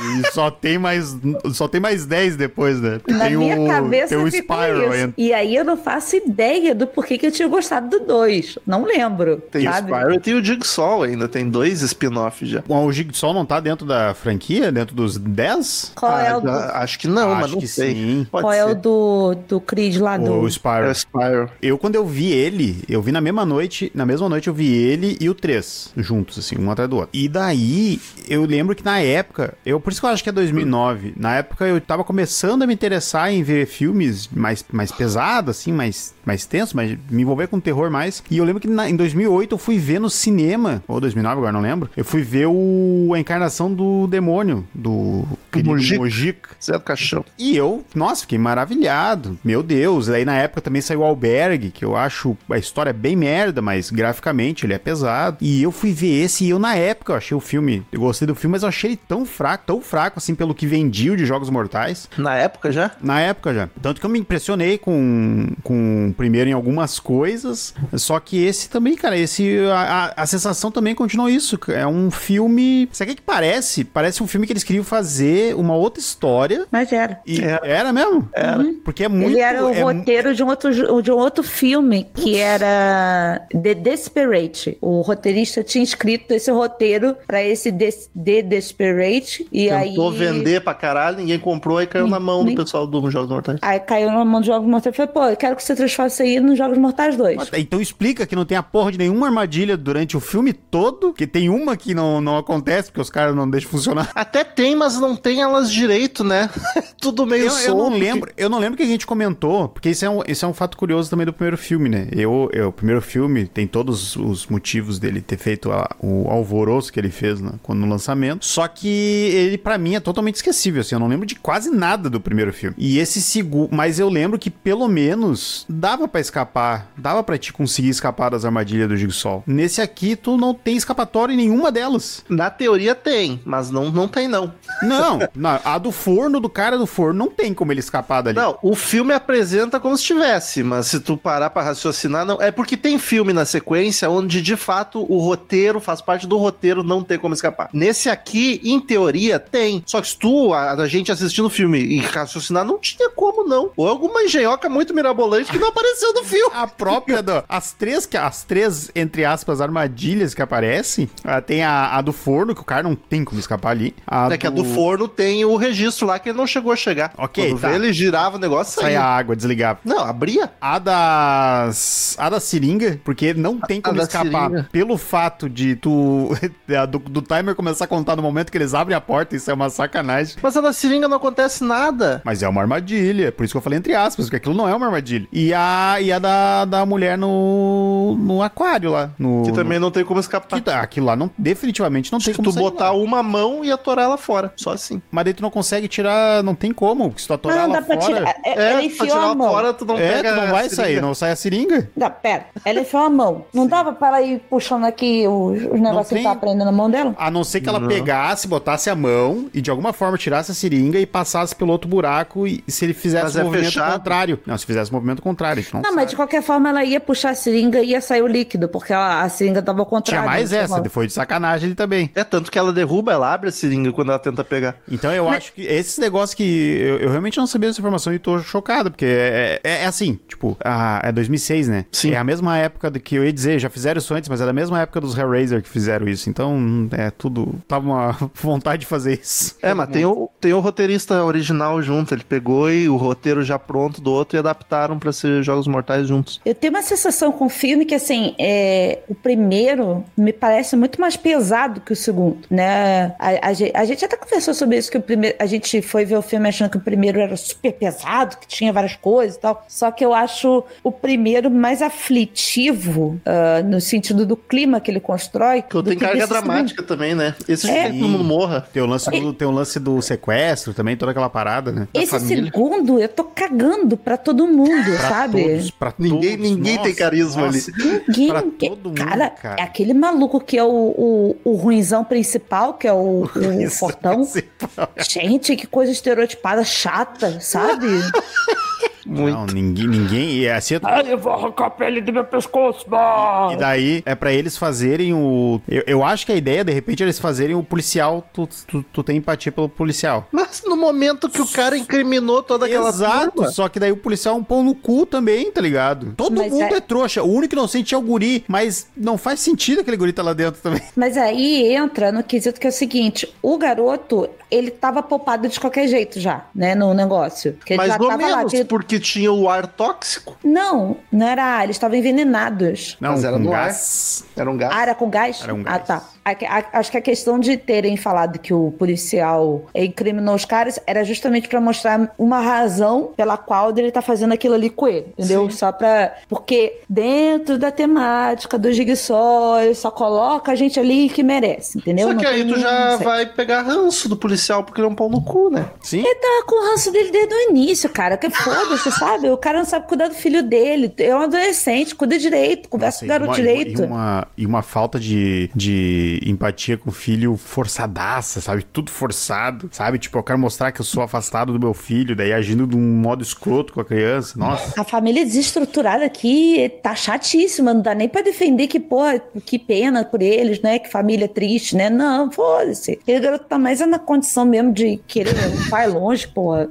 E 0.00 0.32
só 0.32 0.50
tem 0.50 0.78
mais. 0.78 1.16
Só 1.52 1.66
tem 1.68 1.80
mais 1.80 2.04
10 2.06 2.36
depois, 2.36 2.80
né? 2.80 2.98
Porque 2.98 3.12
Na 3.12 3.26
tem 3.26 3.36
minha 3.36 3.58
o, 3.60 3.66
cabeça 3.66 4.08
tem 4.14 4.18
o 4.24 4.30
Spiral 4.30 4.82
isso. 4.84 4.92
ainda. 4.92 5.14
E 5.16 5.32
aí 5.32 5.54
eu 5.56 5.64
não 5.64 5.76
faço 5.76 6.16
ideia 6.16 6.74
do 6.74 6.86
porquê 6.86 7.16
que 7.18 7.26
eu 7.26 7.32
tinha 7.32 7.48
gostado 7.48 7.88
do 7.88 8.04
2. 8.06 8.58
Não 8.66 8.84
lembro. 8.84 9.42
Tem 9.50 9.64
sabe? 9.64 9.90
o 9.92 9.94
Spyro 9.96 10.14
e 10.14 10.20
tem 10.20 10.34
o 10.34 10.44
Jigsaw 10.44 11.02
ainda, 11.02 11.28
tem 11.28 11.48
dois 11.48 11.82
spin-offs 11.82 12.48
já. 12.48 12.62
Bom, 12.66 12.84
o 12.86 12.92
Jigsaw 12.92 13.32
não 13.32 13.44
tá 13.46 13.60
dentro 13.60 13.86
da 13.86 14.14
franquia? 14.14 14.70
Dentro 14.70 14.94
dos 14.94 15.16
10? 15.18 15.92
Qual 15.94 16.18
é 16.18 16.28
Ah, 16.28 16.38
o 16.38 16.40
do, 16.40 16.50
Acho 16.50 16.98
que 16.98 17.08
não, 17.08 17.34
mas 17.34 17.44
Acho 17.44 17.54
não 17.54 17.60
que 17.60 17.68
sei. 17.68 17.94
sim. 17.94 18.26
Pode 18.30 18.42
qual 18.44 18.52
ser. 18.52 18.58
é 18.60 18.64
o 18.64 18.74
do, 18.74 19.34
do 19.48 19.60
Creed 19.60 19.96
lá 19.98 20.16
do. 20.16 20.32
O 20.40 20.46
É 20.46 20.50
Spiral. 20.50 20.90
o 20.90 20.94
Spyro. 20.94 21.50
Eu, 21.62 21.78
quando 21.78 21.94
eu 21.94 22.06
vi 22.06 22.32
ele, 22.32 22.82
eu 22.88 23.00
vi 23.02 23.12
na 23.12 23.20
mesma 23.20 23.44
noite, 23.44 23.90
na 23.94 24.04
mesma 24.04 24.28
noite 24.28 24.48
eu 24.48 24.54
vi 24.54 24.72
ele 24.72 25.16
e 25.20 25.28
o 25.30 25.34
3, 25.34 25.92
juntos, 25.96 26.38
assim, 26.38 26.56
um 26.58 26.70
atrás 26.70 26.88
do 26.90 26.96
outro. 26.96 27.10
E 27.12 27.28
daí, 27.28 28.00
eu 28.28 28.44
lembro 28.44 28.74
que 28.74 28.84
na 28.84 29.00
época, 29.00 29.54
eu, 29.64 29.80
por 29.86 29.92
isso 29.92 30.00
que 30.00 30.06
eu 30.06 30.10
acho 30.10 30.24
que 30.24 30.28
é 30.28 30.32
2009, 30.32 31.14
na 31.16 31.36
época 31.36 31.64
eu 31.64 31.80
tava 31.80 32.02
começando 32.02 32.64
a 32.64 32.66
me 32.66 32.74
interessar 32.74 33.32
em 33.32 33.44
ver 33.44 33.66
filmes 33.66 34.26
mais, 34.26 34.64
mais 34.72 34.90
pesados, 34.90 35.56
assim, 35.56 35.70
mais, 35.70 36.12
mais 36.26 36.44
tensos, 36.44 36.74
mas 36.74 36.96
me 37.08 37.22
envolver 37.22 37.46
com 37.46 37.58
terror 37.60 37.90
mais. 37.90 38.22
E 38.30 38.36
eu 38.38 38.44
lembro 38.44 38.60
que 38.60 38.68
na- 38.68 38.90
em 38.90 38.96
2008 38.96 39.54
eu 39.54 39.58
fui 39.58 39.78
ver 39.78 39.98
no 40.00 40.10
cinema, 40.10 40.82
ou 40.88 41.00
2009 41.00 41.36
agora, 41.38 41.52
não 41.52 41.60
lembro, 41.60 41.88
eu 41.96 42.04
fui 42.04 42.22
ver 42.22 42.46
o, 42.48 43.12
a 43.14 43.18
encarnação 43.18 43.72
do 43.72 44.06
demônio, 44.06 44.66
do 44.74 45.24
querido 45.52 45.70
Mojica. 45.70 46.00
Mojica. 46.00 46.50
Zé 46.62 46.72
do 46.72 46.80
Caixão. 46.80 47.24
E 47.38 47.56
eu, 47.56 47.84
nossa, 47.94 48.22
fiquei 48.22 48.38
maravilhado. 48.38 49.38
Meu 49.44 49.62
Deus. 49.62 50.08
Aí 50.08 50.24
na 50.24 50.36
época 50.36 50.60
também 50.60 50.82
saiu 50.82 51.00
o 51.00 51.04
Albergue, 51.04 51.70
que 51.70 51.84
eu 51.84 51.96
acho 51.96 52.36
a 52.50 52.58
história 52.58 52.92
bem 52.92 53.14
merda, 53.14 53.62
mas 53.62 53.90
graficamente 53.90 54.66
ele 54.66 54.74
é 54.74 54.78
pesado. 54.78 55.36
E 55.40 55.62
eu 55.62 55.70
fui 55.70 55.92
ver 55.92 56.22
esse 56.24 56.44
e 56.44 56.50
eu 56.50 56.58
na 56.58 56.74
época 56.74 57.12
eu 57.12 57.16
achei 57.16 57.36
o 57.36 57.40
filme, 57.40 57.84
eu 57.92 58.00
gostei 58.00 58.26
do 58.26 58.34
filme, 58.34 58.52
mas 58.52 58.62
eu 58.62 58.68
achei 58.68 58.90
ele 58.90 59.00
tão 59.08 59.24
fraco, 59.24 59.64
tão 59.66 59.80
fraco 59.80 60.18
assim 60.18 60.34
pelo 60.34 60.54
que 60.54 60.66
vendiam 60.66 61.14
de 61.14 61.24
Jogos 61.24 61.50
Mortais. 61.50 62.08
Na 62.18 62.34
época 62.36 62.72
já? 62.72 62.90
Na 63.00 63.20
época 63.20 63.54
já. 63.54 63.68
Tanto 63.80 64.00
que 64.00 64.06
eu 64.06 64.10
me 64.10 64.18
impressionei 64.18 64.78
com, 64.78 65.46
com 65.62 66.12
primeiro 66.16 66.50
em 66.50 66.52
algumas 66.52 66.98
coisas. 66.98 67.74
Só 67.94 68.18
que 68.20 68.44
esse 68.44 68.68
também, 68.70 68.94
cara, 68.96 69.16
esse. 69.16 69.58
A, 69.72 70.12
a, 70.16 70.22
a 70.22 70.26
sensação 70.26 70.70
também 70.70 70.94
continuou 70.94 71.28
isso. 71.28 71.58
É 71.68 71.86
um 71.86 72.10
filme. 72.10 72.88
Sabe 72.92 73.10
o 73.10 73.14
que 73.14 73.20
que 73.20 73.26
parece? 73.26 73.84
Parece 73.84 74.22
um 74.22 74.26
filme 74.26 74.46
que 74.46 74.52
eles 74.52 74.64
queriam 74.64 74.84
fazer 74.84 75.54
uma 75.54 75.74
outra 75.74 76.00
história. 76.00 76.66
Mas 76.70 76.92
era. 76.92 77.20
E 77.26 77.40
Era. 77.40 77.60
era, 77.66 77.92
mesmo? 77.92 78.28
Era. 78.32 78.64
Porque 78.84 79.04
é 79.04 79.08
muito. 79.08 79.30
Ele 79.30 79.40
era 79.40 79.64
o 79.64 79.70
é 79.70 79.80
roteiro 79.82 80.34
de 80.34 80.42
um, 80.42 80.48
outro, 80.48 81.02
de 81.02 81.12
um 81.12 81.16
outro 81.16 81.42
filme 81.44 82.06
que 82.14 82.36
era 82.36 83.46
The 83.50 83.74
Desperate. 83.74 84.78
O 84.80 85.00
roteirista 85.00 85.62
tinha 85.62 85.84
escrito 85.84 86.32
esse 86.32 86.50
roteiro 86.50 87.16
pra 87.26 87.42
esse 87.42 87.70
Des- 87.70 88.08
The 88.14 88.42
Desperate. 88.42 89.46
E 89.52 89.68
Tentou 89.68 90.10
aí. 90.10 90.16
vender 90.16 90.60
pra 90.62 90.74
caralho, 90.74 91.18
ninguém 91.18 91.38
comprou 91.38 91.80
e 91.82 91.86
caiu 91.86 92.06
na 92.06 92.20
mão 92.20 92.44
do 92.44 92.54
pessoal 92.54 92.86
do 92.86 93.10
Jogos 93.10 93.30
Mortais. 93.30 93.58
Aí 93.62 93.80
caiu 93.80 94.10
na 94.10 94.24
mão 94.24 94.40
dos 94.40 94.46
Jogos 94.46 94.68
Mortais 94.68 94.94
e 94.94 94.96
falou: 94.96 95.12
pô, 95.12 95.24
eu 95.26 95.36
quero 95.36 95.56
que 95.56 95.62
você 95.62 95.74
transforme 95.74 96.05
isso 96.06 96.22
aí 96.22 96.40
nos 96.40 96.56
Jogos 96.58 96.78
Mortais 96.78 97.16
2. 97.16 97.50
Então 97.58 97.80
explica 97.80 98.26
que 98.26 98.36
não 98.36 98.44
tem 98.44 98.56
a 98.56 98.62
porra 98.62 98.92
de 98.92 98.98
nenhuma 98.98 99.26
armadilha 99.26 99.76
durante 99.76 100.16
o 100.16 100.20
filme 100.20 100.52
todo. 100.52 101.12
Que 101.12 101.26
tem 101.26 101.48
uma 101.48 101.76
que 101.76 101.94
não, 101.94 102.20
não 102.20 102.36
acontece, 102.36 102.88
porque 102.90 103.00
os 103.00 103.10
caras 103.10 103.34
não 103.34 103.48
deixam 103.48 103.70
funcionar. 103.70 104.10
Até 104.14 104.44
tem, 104.44 104.74
mas 104.76 104.98
não 105.00 105.16
tem 105.16 105.40
elas 105.42 105.70
direito, 105.70 106.22
né? 106.24 106.50
Tudo 107.00 107.26
meio 107.26 107.46
Eu, 107.46 107.58
eu 107.58 107.74
não 107.76 107.90
lembro, 107.90 108.30
eu 108.36 108.48
não 108.48 108.58
lembro 108.58 108.76
que 108.76 108.82
a 108.82 108.86
gente 108.86 109.06
comentou, 109.06 109.68
porque 109.68 109.90
isso 109.90 110.04
é 110.04 110.10
um, 110.10 110.22
isso 110.26 110.44
é 110.44 110.48
um 110.48 110.54
fato 110.54 110.76
curioso 110.76 111.08
também 111.10 111.26
do 111.26 111.32
primeiro 111.32 111.56
filme, 111.58 111.88
né? 111.88 112.08
Eu, 112.12 112.48
eu, 112.52 112.68
o 112.68 112.72
primeiro 112.72 113.00
filme 113.02 113.46
tem 113.46 113.66
todos 113.66 114.16
os 114.16 114.46
motivos 114.46 114.98
dele 114.98 115.20
ter 115.20 115.36
feito 115.38 115.70
a- 115.72 115.88
o 116.00 116.28
alvoroço 116.28 116.92
que 116.92 116.98
ele 117.00 117.10
fez 117.10 117.40
né, 117.40 117.52
quando 117.62 117.80
no 117.80 117.88
lançamento. 117.88 118.44
Só 118.44 118.66
que 118.68 118.88
ele, 118.88 119.58
pra 119.58 119.78
mim, 119.78 119.94
é 119.94 120.00
totalmente 120.00 120.36
esquecível, 120.36 120.80
assim. 120.80 120.94
Eu 120.94 120.98
não 121.00 121.08
lembro 121.08 121.26
de 121.26 121.34
quase 121.34 121.70
nada 121.70 122.08
do 122.10 122.20
primeiro 122.20 122.52
filme. 122.52 122.74
E 122.78 122.98
esse 122.98 123.20
segundo. 123.22 123.68
Mas 123.72 123.98
eu 123.98 124.08
lembro 124.08 124.38
que 124.38 124.50
pelo 124.50 124.88
menos 124.88 125.64
dava 125.96 126.06
pra 126.06 126.20
escapar. 126.20 126.92
Dava 126.96 127.22
pra 127.22 127.38
te 127.38 127.52
conseguir 127.52 127.88
escapar 127.88 128.30
das 128.30 128.44
armadilhas 128.44 128.88
do 128.88 128.96
Jigsaw. 128.96 129.42
Nesse 129.46 129.80
aqui, 129.80 130.14
tu 130.14 130.36
não 130.36 130.52
tem 130.52 130.76
escapatória 130.76 131.32
em 131.32 131.36
nenhuma 131.36 131.72
delas. 131.72 132.22
Na 132.28 132.50
teoria 132.50 132.94
tem, 132.94 133.40
mas 133.44 133.70
não, 133.70 133.90
não 133.90 134.06
tem, 134.06 134.28
não. 134.28 134.52
Não, 134.82 135.18
não, 135.34 135.58
a 135.64 135.78
do 135.78 135.90
forno, 135.90 136.38
do 136.38 136.50
cara 136.50 136.76
do 136.76 136.86
forno, 136.86 137.18
não 137.18 137.30
tem 137.30 137.54
como 137.54 137.72
ele 137.72 137.80
escapar 137.80 138.20
dali. 138.20 138.36
Não, 138.36 138.58
o 138.62 138.74
filme 138.74 139.14
apresenta 139.14 139.80
como 139.80 139.96
se 139.96 140.04
tivesse, 140.04 140.62
mas 140.62 140.86
se 140.88 141.00
tu 141.00 141.16
parar 141.16 141.48
pra 141.48 141.62
raciocinar, 141.62 142.26
não. 142.26 142.40
É 142.42 142.50
porque 142.50 142.76
tem 142.76 142.98
filme 142.98 143.32
na 143.32 143.46
sequência 143.46 144.10
onde, 144.10 144.42
de 144.42 144.56
fato, 144.56 145.06
o 145.10 145.18
roteiro 145.18 145.80
faz 145.80 146.02
parte 146.02 146.26
do 146.26 146.36
roteiro 146.36 146.82
não 146.82 147.02
ter 147.02 147.18
como 147.18 147.32
escapar. 147.32 147.70
Nesse 147.72 148.10
aqui, 148.10 148.60
em 148.62 148.78
teoria, 148.78 149.38
tem. 149.38 149.82
Só 149.86 150.02
que 150.02 150.08
se 150.08 150.18
tu, 150.18 150.52
a, 150.52 150.72
a 150.72 150.88
gente 150.88 151.10
assistindo 151.10 151.46
o 151.46 151.50
filme 151.50 151.78
e 151.78 151.98
raciocinar, 152.00 152.66
não 152.66 152.78
tinha 152.78 153.08
como 153.08 153.44
não. 153.44 153.70
Ou 153.76 153.88
alguma 153.88 154.22
engenhoca 154.22 154.68
muito 154.68 154.92
mirabolante 154.92 155.50
que 155.50 155.58
não 155.58 155.68
apareceu 155.68 155.85
no 156.14 156.24
filme. 156.24 156.54
A 156.54 156.66
própria 156.66 157.22
do, 157.22 157.44
as 157.48 157.72
três 157.72 158.06
que 158.06 158.16
as 158.16 158.42
três 158.44 158.90
entre 158.94 159.24
aspas 159.24 159.60
armadilhas 159.60 160.34
que 160.34 160.42
aparecem, 160.42 161.08
ah, 161.24 161.40
tem 161.40 161.62
a, 161.62 161.96
a 161.96 162.00
do 162.00 162.12
forno 162.12 162.54
que 162.54 162.60
o 162.60 162.64
cara 162.64 162.82
não 162.82 162.94
tem 162.94 163.24
como 163.24 163.38
escapar 163.40 163.70
ali. 163.70 163.94
A 164.06 164.28
É 164.32 164.38
que 164.38 164.46
a 164.46 164.50
do 164.50 164.64
forno 164.64 165.08
tem 165.08 165.44
o 165.44 165.56
registro 165.56 166.06
lá 166.06 166.18
que 166.18 166.28
ele 166.28 166.38
não 166.38 166.46
chegou 166.46 166.72
a 166.72 166.76
chegar. 166.76 167.12
Ok, 167.16 167.48
Quando 167.50 167.60
tá. 167.60 167.68
vê, 167.68 167.74
ele 167.76 167.92
girava 167.92 168.36
o 168.36 168.38
negócio 168.40 168.72
e 168.72 168.74
sai 168.74 168.84
saía. 168.84 169.00
a 169.00 169.04
água, 169.04 169.36
desligava. 169.36 169.80
Não, 169.84 170.00
abria. 170.00 170.50
A 170.60 170.78
das 170.78 172.16
a 172.18 172.30
da 172.30 172.40
seringa, 172.40 173.00
porque 173.04 173.34
não 173.34 173.58
tem 173.60 173.80
como 173.80 174.00
escapar 174.00 174.50
seringa. 174.50 174.68
pelo 174.72 174.96
fato 174.96 175.48
de 175.48 175.76
tu 175.76 176.30
do, 176.90 176.98
do 176.98 177.22
timer 177.22 177.54
começar 177.54 177.84
a 177.84 177.88
contar 177.88 178.16
no 178.16 178.22
momento 178.22 178.50
que 178.50 178.58
eles 178.58 178.74
abrem 178.74 178.96
a 178.96 179.00
porta, 179.00 179.36
isso 179.36 179.50
é 179.50 179.54
uma 179.54 179.70
sacanagem. 179.70 180.36
Mas 180.42 180.56
a 180.56 180.60
da 180.60 180.72
seringa 180.72 181.08
não 181.08 181.16
acontece 181.16 181.64
nada. 181.64 182.20
Mas 182.24 182.42
é 182.42 182.48
uma 182.48 182.60
armadilha, 182.60 183.32
por 183.32 183.44
isso 183.44 183.52
que 183.52 183.58
eu 183.58 183.62
falei 183.62 183.78
entre 183.78 183.94
aspas, 183.94 184.26
porque 184.26 184.36
aquilo 184.36 184.54
não 184.54 184.68
é 184.68 184.74
uma 184.74 184.86
armadilha. 184.86 185.26
E 185.32 185.52
a, 185.52 185.60
e 186.00 186.12
a 186.12 186.18
da, 186.18 186.64
da 186.64 186.86
mulher 186.86 187.16
no, 187.18 188.16
no 188.18 188.42
aquário 188.42 188.90
lá. 188.92 189.10
No, 189.18 189.42
Que 189.42 189.50
no- 189.50 189.56
também 189.56 189.78
não 189.78 189.90
tem 189.90 190.04
como 190.04 190.20
escapar. 190.20 190.58
que 190.58 190.64
tá- 190.64 190.80
aquilo 190.80 191.06
lá 191.06 191.16
não, 191.16 191.30
definitivamente 191.36 192.12
não 192.12 192.18
tem 192.18 192.32
Se 192.32 192.36
como 192.36 192.48
tu 192.48 192.52
sair 192.54 192.62
botar 192.62 192.90
lá. 192.90 192.96
uma 192.96 193.22
mão 193.22 193.64
e 193.64 193.70
atorar 193.70 194.04
ela 194.06 194.16
fora. 194.16 194.52
Só 194.56 194.72
assim. 194.72 195.00
Mas 195.10 195.24
daí 195.24 195.34
tu 195.34 195.42
não 195.42 195.50
consegue 195.50 195.88
tirar, 195.88 196.42
não 196.42 196.54
tem 196.54 196.72
como. 196.72 197.12
Se 197.16 197.26
tu 197.26 197.34
atorar 197.34 197.56
Não, 197.58 197.64
ela 197.64 197.80
dá 197.80 197.82
pra 197.86 198.00
fora... 198.00 198.14
tirar. 198.18 198.30
É, 198.44 198.52
ela 198.52 198.62
É, 198.62 198.72
pra 198.72 198.82
enfiou 198.84 199.06
tirar 199.08 199.20
a 199.20 199.24
ela 199.24 199.34
mão. 199.34 199.48
fora, 199.50 199.72
tu 199.72 199.84
não 199.84 199.96
É, 199.98 200.12
pega 200.12 200.30
tu 200.30 200.36
não 200.36 200.42
a 200.42 200.46
vai 200.52 200.68
sair, 200.68 201.00
não 201.02 201.14
sai 201.14 201.30
a 201.32 201.36
seringa. 201.36 201.90
Não, 201.96 202.10
pera. 202.10 202.46
Ela 202.64 202.80
enfiou 202.80 203.02
a 203.02 203.10
mão. 203.10 203.44
Não 203.52 203.66
dava 203.66 203.92
pra 203.92 204.08
ela 204.08 204.22
ir 204.22 204.40
puxando 204.50 204.84
aqui 204.84 205.26
os, 205.26 205.62
os 205.72 205.80
negócios 205.80 206.08
tem- 206.08 206.18
que 206.18 206.24
tá 206.24 206.34
prendendo 206.34 206.64
na 206.66 206.72
mão 206.72 206.90
dela? 206.90 207.14
A 207.18 207.30
não 207.30 207.44
ser 207.44 207.60
que 207.60 207.68
ela 207.68 207.80
Não. 207.80 207.88
pegasse, 207.88 208.46
botasse 208.48 208.90
a 208.90 208.94
mão 208.94 209.46
e 209.52 209.60
de 209.60 209.70
alguma 209.70 209.92
forma 209.92 210.16
tirasse 210.18 210.50
a 210.50 210.54
seringa 210.54 210.98
e 210.98 211.06
passasse 211.06 211.54
pelo 211.54 211.72
outro 211.72 211.88
buraco 211.88 212.46
e 212.46 212.62
se 212.68 212.84
ele 212.84 212.94
fizesse 212.94 213.24
Mas 213.24 213.34
o 213.36 213.40
é 213.40 213.44
movimento 213.44 213.66
fechado. 213.66 213.92
contrário. 213.98 214.40
Não, 214.46 214.56
se 214.56 214.66
fizesse 214.66 214.90
o 214.90 214.94
movimento 214.94 215.22
contrário. 215.22 215.55
Então 215.60 215.80
Não, 215.82 215.94
mas 215.94 216.10
de 216.10 216.16
qualquer 216.16 216.42
forma 216.42 216.68
ela 216.68 216.84
ia 216.84 217.00
puxar 217.00 217.30
a 217.30 217.34
seringa 217.34 217.80
e 217.80 217.90
ia 217.90 218.00
sair 218.00 218.22
o 218.22 218.26
líquido, 218.26 218.68
porque 218.68 218.92
a, 218.92 219.22
a 219.22 219.28
seringa 219.28 219.62
tava 219.62 219.80
ao 219.80 219.86
Tinha 219.86 219.90
contrário. 220.00 220.26
mais 220.26 220.50
não 220.50 220.58
essa, 220.58 220.74
tinha- 220.80 220.90
foi 220.90 221.06
de 221.06 221.12
sacanagem 221.12 221.66
ele 221.68 221.74
também. 221.74 222.10
É 222.14 222.24
tanto 222.24 222.50
que 222.50 222.58
ela 222.58 222.72
derruba, 222.72 223.12
ela 223.12 223.32
abre 223.32 223.48
a 223.48 223.52
seringa 223.52 223.92
quando 223.92 224.10
ela 224.10 224.18
tenta 224.18 224.42
pegar. 224.44 224.76
Então 224.90 225.12
eu 225.12 225.28
acho 225.28 225.52
que 225.52 225.62
esses 225.62 225.98
negócios 225.98 226.34
que 226.34 226.42
eu, 226.80 226.98
eu 226.98 227.10
realmente 227.10 227.38
não 227.38 227.46
sabia 227.46 227.68
dessa 227.68 227.80
informação 227.80 228.12
e 228.12 228.18
tô 228.18 228.38
chocado, 228.40 228.90
porque 228.90 229.04
é, 229.06 229.60
é- 229.64 229.82
é 229.82 229.86
assim, 229.86 230.18
tipo, 230.28 230.56
a- 230.64 231.00
é 231.04 231.12
2006, 231.12 231.68
né? 231.68 231.84
Sim. 231.92 232.12
É 232.12 232.16
a 232.18 232.24
mesma 232.24 232.56
época 232.56 232.90
do 232.90 233.00
que 233.00 233.14
eu 233.16 233.24
ia 233.24 233.32
dizer, 233.32 233.58
já 233.58 233.68
fizeram 233.70 233.98
isso 233.98 234.12
antes, 234.14 234.28
mas 234.28 234.40
é 234.40 234.46
da 234.46 234.52
mesma 234.52 234.80
época 234.80 235.00
dos 235.00 235.16
Hellraiser 235.16 235.62
que 235.62 235.68
fizeram 235.68 236.08
isso. 236.08 236.28
Então, 236.30 236.88
é 236.92 237.10
tudo. 237.10 237.54
Tava 237.66 237.86
uma 237.86 238.16
vontade 238.34 238.80
de 238.80 238.86
fazer 238.86 239.18
isso. 239.20 239.56
É, 239.62 239.72
mas 239.74 239.88
tem 239.90 240.04
o, 240.04 240.28
tem 240.40 240.52
o 240.52 240.60
roteirista 240.60 241.22
original 241.24 241.80
junto. 241.82 242.14
Ele 242.14 242.24
pegou 242.24 242.70
e 242.70 242.88
o 242.88 242.96
roteiro 242.96 243.42
já 243.42 243.58
pronto 243.58 244.00
do 244.00 244.10
outro 244.12 244.36
e 244.36 244.38
adaptaram 244.38 244.98
pra 244.98 245.12
ser 245.12 245.42
Jogos 245.46 245.66
Mortais 245.66 246.06
juntos. 246.08 246.40
Eu 246.44 246.54
tenho 246.54 246.72
uma 246.72 246.82
sensação 246.82 247.32
com 247.32 247.46
o 247.46 247.48
filme 247.48 247.84
que, 247.84 247.94
assim, 247.94 248.34
é, 248.38 248.98
o 249.08 249.14
primeiro 249.14 250.04
me 250.16 250.32
parece 250.32 250.76
muito 250.76 251.00
mais 251.00 251.16
pesado 251.16 251.80
que 251.80 251.92
o 251.92 251.96
segundo, 251.96 252.38
né? 252.50 253.14
A, 253.18 253.48
a 253.48 253.56
a 253.80 253.84
gente 253.84 254.04
até 254.04 254.16
conversou 254.16 254.52
sobre 254.54 254.76
isso, 254.78 254.90
que 254.90 254.98
o 254.98 255.00
primeiro, 255.02 255.36
a 255.38 255.46
gente 255.46 255.80
foi 255.82 256.04
ver 256.04 256.16
o 256.16 256.22
filme 256.22 256.48
achando 256.48 256.70
que 256.70 256.76
o 256.76 256.80
primeiro 256.80 257.18
era 257.20 257.36
super 257.36 257.72
pesado, 257.72 258.36
que 258.38 258.46
tinha 258.46 258.72
várias 258.72 258.96
coisas 258.96 259.36
e 259.36 259.40
tal. 259.40 259.64
Só 259.68 259.90
que 259.90 260.04
eu 260.04 260.12
acho 260.12 260.64
o 260.82 260.90
primeiro 260.92 261.50
mais 261.50 261.80
aflitivo, 261.82 263.20
ah, 263.24 263.62
no 263.62 263.80
sentido 263.80 264.26
do 264.26 264.36
clima 264.36 264.80
que 264.80 264.90
ele 264.90 265.00
constrói. 265.00 265.62
Que 265.62 265.74
eu 265.76 265.82
do 265.82 265.88
tenho 265.90 265.98
que 266.00 266.04
carga 266.04 266.20
desse 266.20 266.32
segundo. 266.32 266.46
dramática 266.46 266.82
também, 266.82 267.14
né? 267.14 267.34
Esse 267.48 267.70
É. 267.70 267.90
que 267.90 267.98
todo 267.98 268.08
mundo 268.08 268.24
morra. 268.24 268.66
Tem 268.72 268.82
o 268.82 268.86
lance 268.86 269.10
do, 269.10 269.32
tem 269.32 269.46
um 269.48 269.52
lance 269.52 269.78
do 269.78 270.00
sequestro 270.02 270.74
também, 270.74 270.96
toda 270.96 271.10
aquela 271.12 271.28
parada, 271.30 271.72
né? 271.72 271.88
da 271.92 272.02
Esse 272.02 272.10
família. 272.18 272.44
segundo, 272.44 272.98
eu 273.00 273.08
tô 273.08 273.24
cagando 273.24 273.96
pra 273.96 274.16
todo 274.16 274.46
mundo, 274.46 274.84
Pra 274.98 275.08
sabe? 275.08 275.35
Todos, 275.44 275.70
pra 275.70 275.94
Ninguém- 275.98 276.36
todos. 276.36 276.50
ninguém 276.50 276.78
tem 276.82 276.94
carisma 276.94 277.46
ali. 277.46 277.62
Ninguém. 278.08 278.28
Pra 278.28 278.42
que- 278.42 278.68
todo 278.68 278.88
mundo, 278.88 278.94
cara, 279.04 279.30
cara. 279.30 279.56
é 279.60 279.62
aquele 279.64 279.94
maluco 279.94 280.40
que 280.40 280.56
é 280.58 280.64
o, 280.64 280.68
o, 280.68 281.36
o 281.44 281.52
ruinzão 281.54 282.04
principal, 282.04 282.74
que 282.74 282.86
é 282.88 282.92
o, 282.92 283.24
o 283.24 283.70
fortão. 283.70 284.22
principal. 284.24 284.88
Gente, 285.08 285.56
que 285.56 285.66
coisa 285.66 285.92
estereotipada 285.92 286.64
chata, 286.64 287.40
sabe? 287.40 287.86
Não, 289.06 289.46
ninguém, 289.46 289.86
ninguém. 289.86 290.30
E 290.38 290.48
assim, 290.48 290.76
Ai, 290.82 291.12
eu 291.12 291.18
vou 291.18 291.32
arrancar 291.32 291.66
a 291.66 291.70
pele 291.70 292.00
do 292.00 292.12
meu 292.12 292.24
pescoço, 292.24 292.88
bah! 292.88 293.50
E 293.52 293.56
daí 293.56 294.02
é 294.04 294.14
pra 294.14 294.32
eles 294.32 294.56
fazerem 294.56 295.12
o. 295.14 295.60
Eu, 295.68 295.82
eu 295.86 296.04
acho 296.04 296.26
que 296.26 296.32
a 296.32 296.36
ideia, 296.36 296.64
de 296.64 296.72
repente, 296.72 297.02
é 297.02 297.06
eles 297.06 297.18
fazerem 297.18 297.54
o 297.54 297.62
policial. 297.62 298.26
Tu, 298.32 298.48
tu, 298.66 298.82
tu 298.92 299.02
tem 299.02 299.16
empatia 299.16 299.52
pelo 299.52 299.68
policial. 299.68 300.26
Mas 300.32 300.62
no 300.66 300.76
momento 300.76 301.28
que 301.28 301.40
o 301.40 301.46
cara 301.46 301.76
incriminou 301.76 302.42
toda 302.42 302.66
aquela 302.66 302.88
Exato, 302.88 303.30
turma, 303.32 303.50
só 303.50 303.68
que 303.68 303.78
daí 303.78 303.92
o 303.92 303.96
policial 303.96 304.34
é 304.34 304.38
um 304.38 304.44
pão 304.44 304.62
no 304.62 304.74
cu 304.74 305.06
também, 305.06 305.50
tá 305.50 305.60
ligado? 305.60 306.12
Todo 306.16 306.36
Mas 306.36 306.52
mundo 306.52 306.74
é... 306.74 306.78
é- 306.78 306.80
trouxa. 306.80 307.22
O 307.22 307.30
único 307.32 307.50
que 307.50 307.56
não 307.56 307.68
sente 307.68 307.94
é 307.94 307.98
o 307.98 308.02
guri, 308.02 308.44
mas 308.48 308.88
não 308.96 309.16
faz 309.18 309.40
sentido 309.40 309.80
aquele 309.80 309.96
guri 309.96 310.12
tá 310.12 310.22
lá 310.22 310.32
dentro 310.32 310.60
também. 310.60 310.82
Mas 310.96 311.16
aí 311.16 311.72
entra 311.74 312.10
no 312.10 312.22
quesito 312.22 312.58
que 312.60 312.66
é 312.66 312.70
o 312.70 312.72
seguinte: 312.72 313.28
o 313.42 313.56
garoto, 313.58 314.28
ele 314.50 314.70
tava 314.70 315.02
poupado 315.02 315.48
de 315.48 315.58
qualquer 315.60 315.86
jeito 315.88 316.18
já, 316.20 316.44
né, 316.54 316.74
no 316.74 316.92
negócio. 316.94 317.52
Porque 317.54 317.76
mais 317.76 317.90
já 317.92 317.98
tava 317.98 318.10
lá. 318.10 318.36
menos, 318.36 318.50
tinha- 318.52 318.64
porque 318.64 318.95
tinha 319.00 319.32
o 319.32 319.48
ar 319.48 319.66
tóxico. 319.66 320.36
Não, 320.44 320.96
não 321.12 321.26
era 321.26 321.42
ar, 321.44 321.64
eles 321.64 321.76
estavam 321.76 321.96
envenenados. 321.96 322.96
Não, 323.00 323.12
Mas 323.12 323.24
era 323.24 323.38
no 323.38 323.52
ar. 323.52 323.64
gás. 323.66 324.24
Era 324.36 324.50
um 324.50 324.56
gato. 324.56 324.74
Ah, 324.74 324.82
era 324.82 324.94
com 324.94 325.08
gás? 325.10 325.40
Era 325.42 325.54
um 325.54 325.60
Ah, 325.60 325.78
gás. 325.78 325.86
tá. 325.86 326.02
A- 326.26 326.58
a- 326.58 326.78
acho 326.80 326.90
que 326.90 326.96
a 326.98 327.00
questão 327.00 327.38
de 327.38 327.56
terem 327.56 327.96
falado 327.96 328.38
que 328.40 328.52
o 328.52 328.72
policial 328.76 329.62
incriminou 329.72 330.34
os 330.34 330.44
caras 330.44 330.80
era 330.84 331.04
justamente 331.04 331.46
pra 331.48 331.60
mostrar 331.60 332.12
uma 332.18 332.40
razão 332.40 333.12
pela 333.16 333.36
qual 333.36 333.70
ele 333.78 333.92
tá 333.92 334.02
fazendo 334.02 334.32
aquilo 334.32 334.54
ali 334.54 334.68
com 334.68 334.88
ele, 334.88 335.06
entendeu? 335.16 335.48
Só 335.50 335.70
pra. 335.70 336.14
Porque 336.28 336.80
dentro 336.88 337.56
da 337.58 337.70
temática 337.70 338.58
do 338.58 338.72
Jigsaw, 338.72 339.60
ele 339.60 339.74
só 339.74 339.90
coloca 339.90 340.50
a 340.50 340.54
gente 340.56 340.80
ali 340.80 341.08
que 341.08 341.22
merece, 341.22 341.78
entendeu? 341.78 342.08
Só 342.08 342.14
Não 342.14 342.20
que 342.20 342.26
aí 342.26 342.44
tem- 342.44 342.52
tu 342.52 342.58
já 342.60 342.90
não 342.92 342.98
vai 342.98 343.26
pegar 343.26 343.62
ranço 343.62 344.08
do 344.08 344.16
policial 344.16 344.64
porque 344.64 344.80
ele 344.80 344.88
é 344.88 344.90
um 344.90 344.94
pau 344.96 345.08
no 345.08 345.22
cu, 345.22 345.48
né? 345.50 345.66
Sim. 345.80 345.98
Ele 346.00 346.14
tá 346.16 346.42
com 346.46 346.60
o 346.60 346.70
ranço 346.70 346.90
dele 346.90 347.12
desde 347.12 347.34
o 347.34 347.50
início, 347.50 347.88
cara. 347.88 348.16
Que 348.16 348.28
foda-se, 348.30 348.90
sabe? 348.98 349.30
O 349.30 349.36
cara 349.36 349.58
não 349.58 349.64
sabe 349.64 349.86
cuidar 349.86 350.08
do 350.08 350.14
filho 350.14 350.42
dele. 350.42 350.92
É 350.98 351.14
um 351.14 351.20
adolescente, 351.20 351.94
cuida 351.94 352.18
direito, 352.18 352.68
conversa 352.68 353.00
com 353.00 353.04
o 353.04 353.08
garoto 353.08 353.28
Nossa, 353.30 353.40
e 353.40 353.44
direito. 353.44 353.82
E 353.82 353.84
uma, 353.86 354.26
e 354.36 354.44
uma 354.46 354.62
falta 354.62 354.98
de, 354.98 355.50
de 355.54 356.15
empatia 356.24 356.76
com 356.76 356.90
o 356.90 356.92
filho 356.92 357.36
forçadaça, 357.36 358.40
sabe? 358.40 358.64
Tudo 358.64 358.90
forçado, 358.90 359.68
sabe? 359.72 359.98
Tipo, 359.98 360.18
eu 360.18 360.22
quero 360.22 360.38
mostrar 360.38 360.72
que 360.72 360.80
eu 360.80 360.84
sou 360.84 361.02
afastado 361.02 361.52
do 361.52 361.60
meu 361.60 361.74
filho, 361.74 362.16
daí 362.16 362.32
agindo 362.32 362.66
de 362.66 362.76
um 362.76 362.80
modo 362.80 363.22
escroto 363.22 363.72
com 363.72 363.80
a 363.80 363.84
criança. 363.84 364.38
Nossa. 364.38 364.80
A 364.80 364.84
família 364.84 365.24
desestruturada 365.24 366.04
aqui 366.04 366.72
tá 366.82 366.94
chatíssima, 366.94 367.72
não 367.72 367.82
dá 367.82 367.94
nem 367.94 368.08
pra 368.08 368.22
defender 368.22 368.66
que, 368.66 368.80
pô, 368.80 369.02
que 369.44 369.58
pena 369.58 370.04
por 370.04 370.22
eles, 370.22 370.60
né? 370.60 370.78
Que 370.78 370.90
família 370.90 371.28
triste, 371.28 371.76
né? 371.76 371.90
Não, 371.90 372.30
foda-se. 372.30 372.92
Aquele 372.92 373.20
garoto 373.20 373.44
tá 373.44 373.58
mais 373.58 373.80
na 373.80 373.98
condição 373.98 374.44
mesmo 374.44 374.72
de 374.72 375.00
querer 375.06 375.34
um 375.48 375.70
pai 375.70 375.86
longe, 375.88 376.26
porra. 376.26 376.68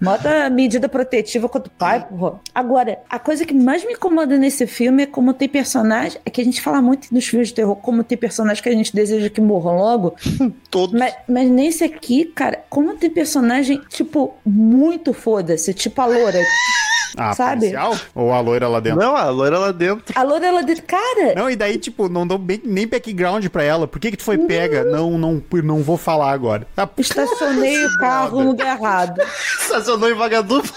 Bota 0.00 0.50
medida 0.50 0.88
protetiva 0.88 1.48
contra 1.48 1.68
o 1.68 1.76
pai, 1.76 2.06
porra. 2.06 2.40
Agora, 2.54 2.98
a 3.08 3.18
coisa 3.18 3.44
que 3.44 3.54
mais 3.54 3.84
me 3.84 3.92
incomoda 3.92 4.36
nesse 4.36 4.66
filme 4.66 5.04
é 5.04 5.06
como 5.06 5.32
tem 5.32 5.48
personagem. 5.48 6.20
É 6.24 6.30
que 6.30 6.40
a 6.40 6.44
gente 6.44 6.60
fala 6.60 6.80
muito 6.82 7.12
nos 7.12 7.26
filmes 7.26 7.48
de 7.48 7.54
terror, 7.54 7.76
como 7.76 8.02
tem 8.02 8.18
personagens 8.18 8.60
que 8.60 8.68
a 8.68 8.72
gente 8.72 8.87
deseja 8.94 9.28
que 9.28 9.40
morram 9.40 9.76
logo. 9.76 10.14
Todos. 10.70 10.98
Mas, 10.98 11.14
mas 11.28 11.48
nesse 11.50 11.84
aqui, 11.84 12.24
cara, 12.24 12.64
como 12.68 12.94
tem 12.96 13.10
personagem, 13.10 13.80
tipo, 13.88 14.34
muito 14.44 15.12
foda-se, 15.12 15.72
tipo 15.74 16.00
a 16.00 16.06
loura. 16.06 16.38
Ah, 17.16 17.32
Sabe? 17.34 17.60
policial? 17.60 17.96
Ou 18.14 18.32
a 18.32 18.40
loira 18.40 18.68
lá 18.68 18.80
dentro? 18.80 19.00
Não, 19.00 19.16
a 19.16 19.28
loira 19.30 19.58
lá 19.58 19.72
dentro. 19.72 20.04
A 20.14 20.22
loura, 20.22 20.46
ela 20.46 20.62
diz, 20.62 20.80
cara, 20.80 21.34
Não, 21.36 21.50
e 21.50 21.56
daí, 21.56 21.78
tipo, 21.78 22.08
não 22.08 22.26
dão 22.26 22.38
bem- 22.38 22.60
nem 22.64 22.86
background 22.86 23.44
pra 23.48 23.62
ela. 23.62 23.86
Por 23.88 23.98
que 24.00 24.10
que 24.10 24.16
tu 24.16 24.24
foi 24.24 24.38
pega? 24.38 24.84
Não, 24.84 25.18
não, 25.18 25.42
não 25.64 25.82
vou 25.82 25.96
falar 25.96 26.32
agora. 26.32 26.66
Tá, 26.74 26.88
estacionei 26.98 27.84
o 27.86 27.98
carro 27.98 28.40
no 28.42 28.48
lugar 28.48 28.76
errado. 28.78 29.20
Estacionou 29.60 30.10
em 30.10 30.14
vagadundo. 30.14 30.68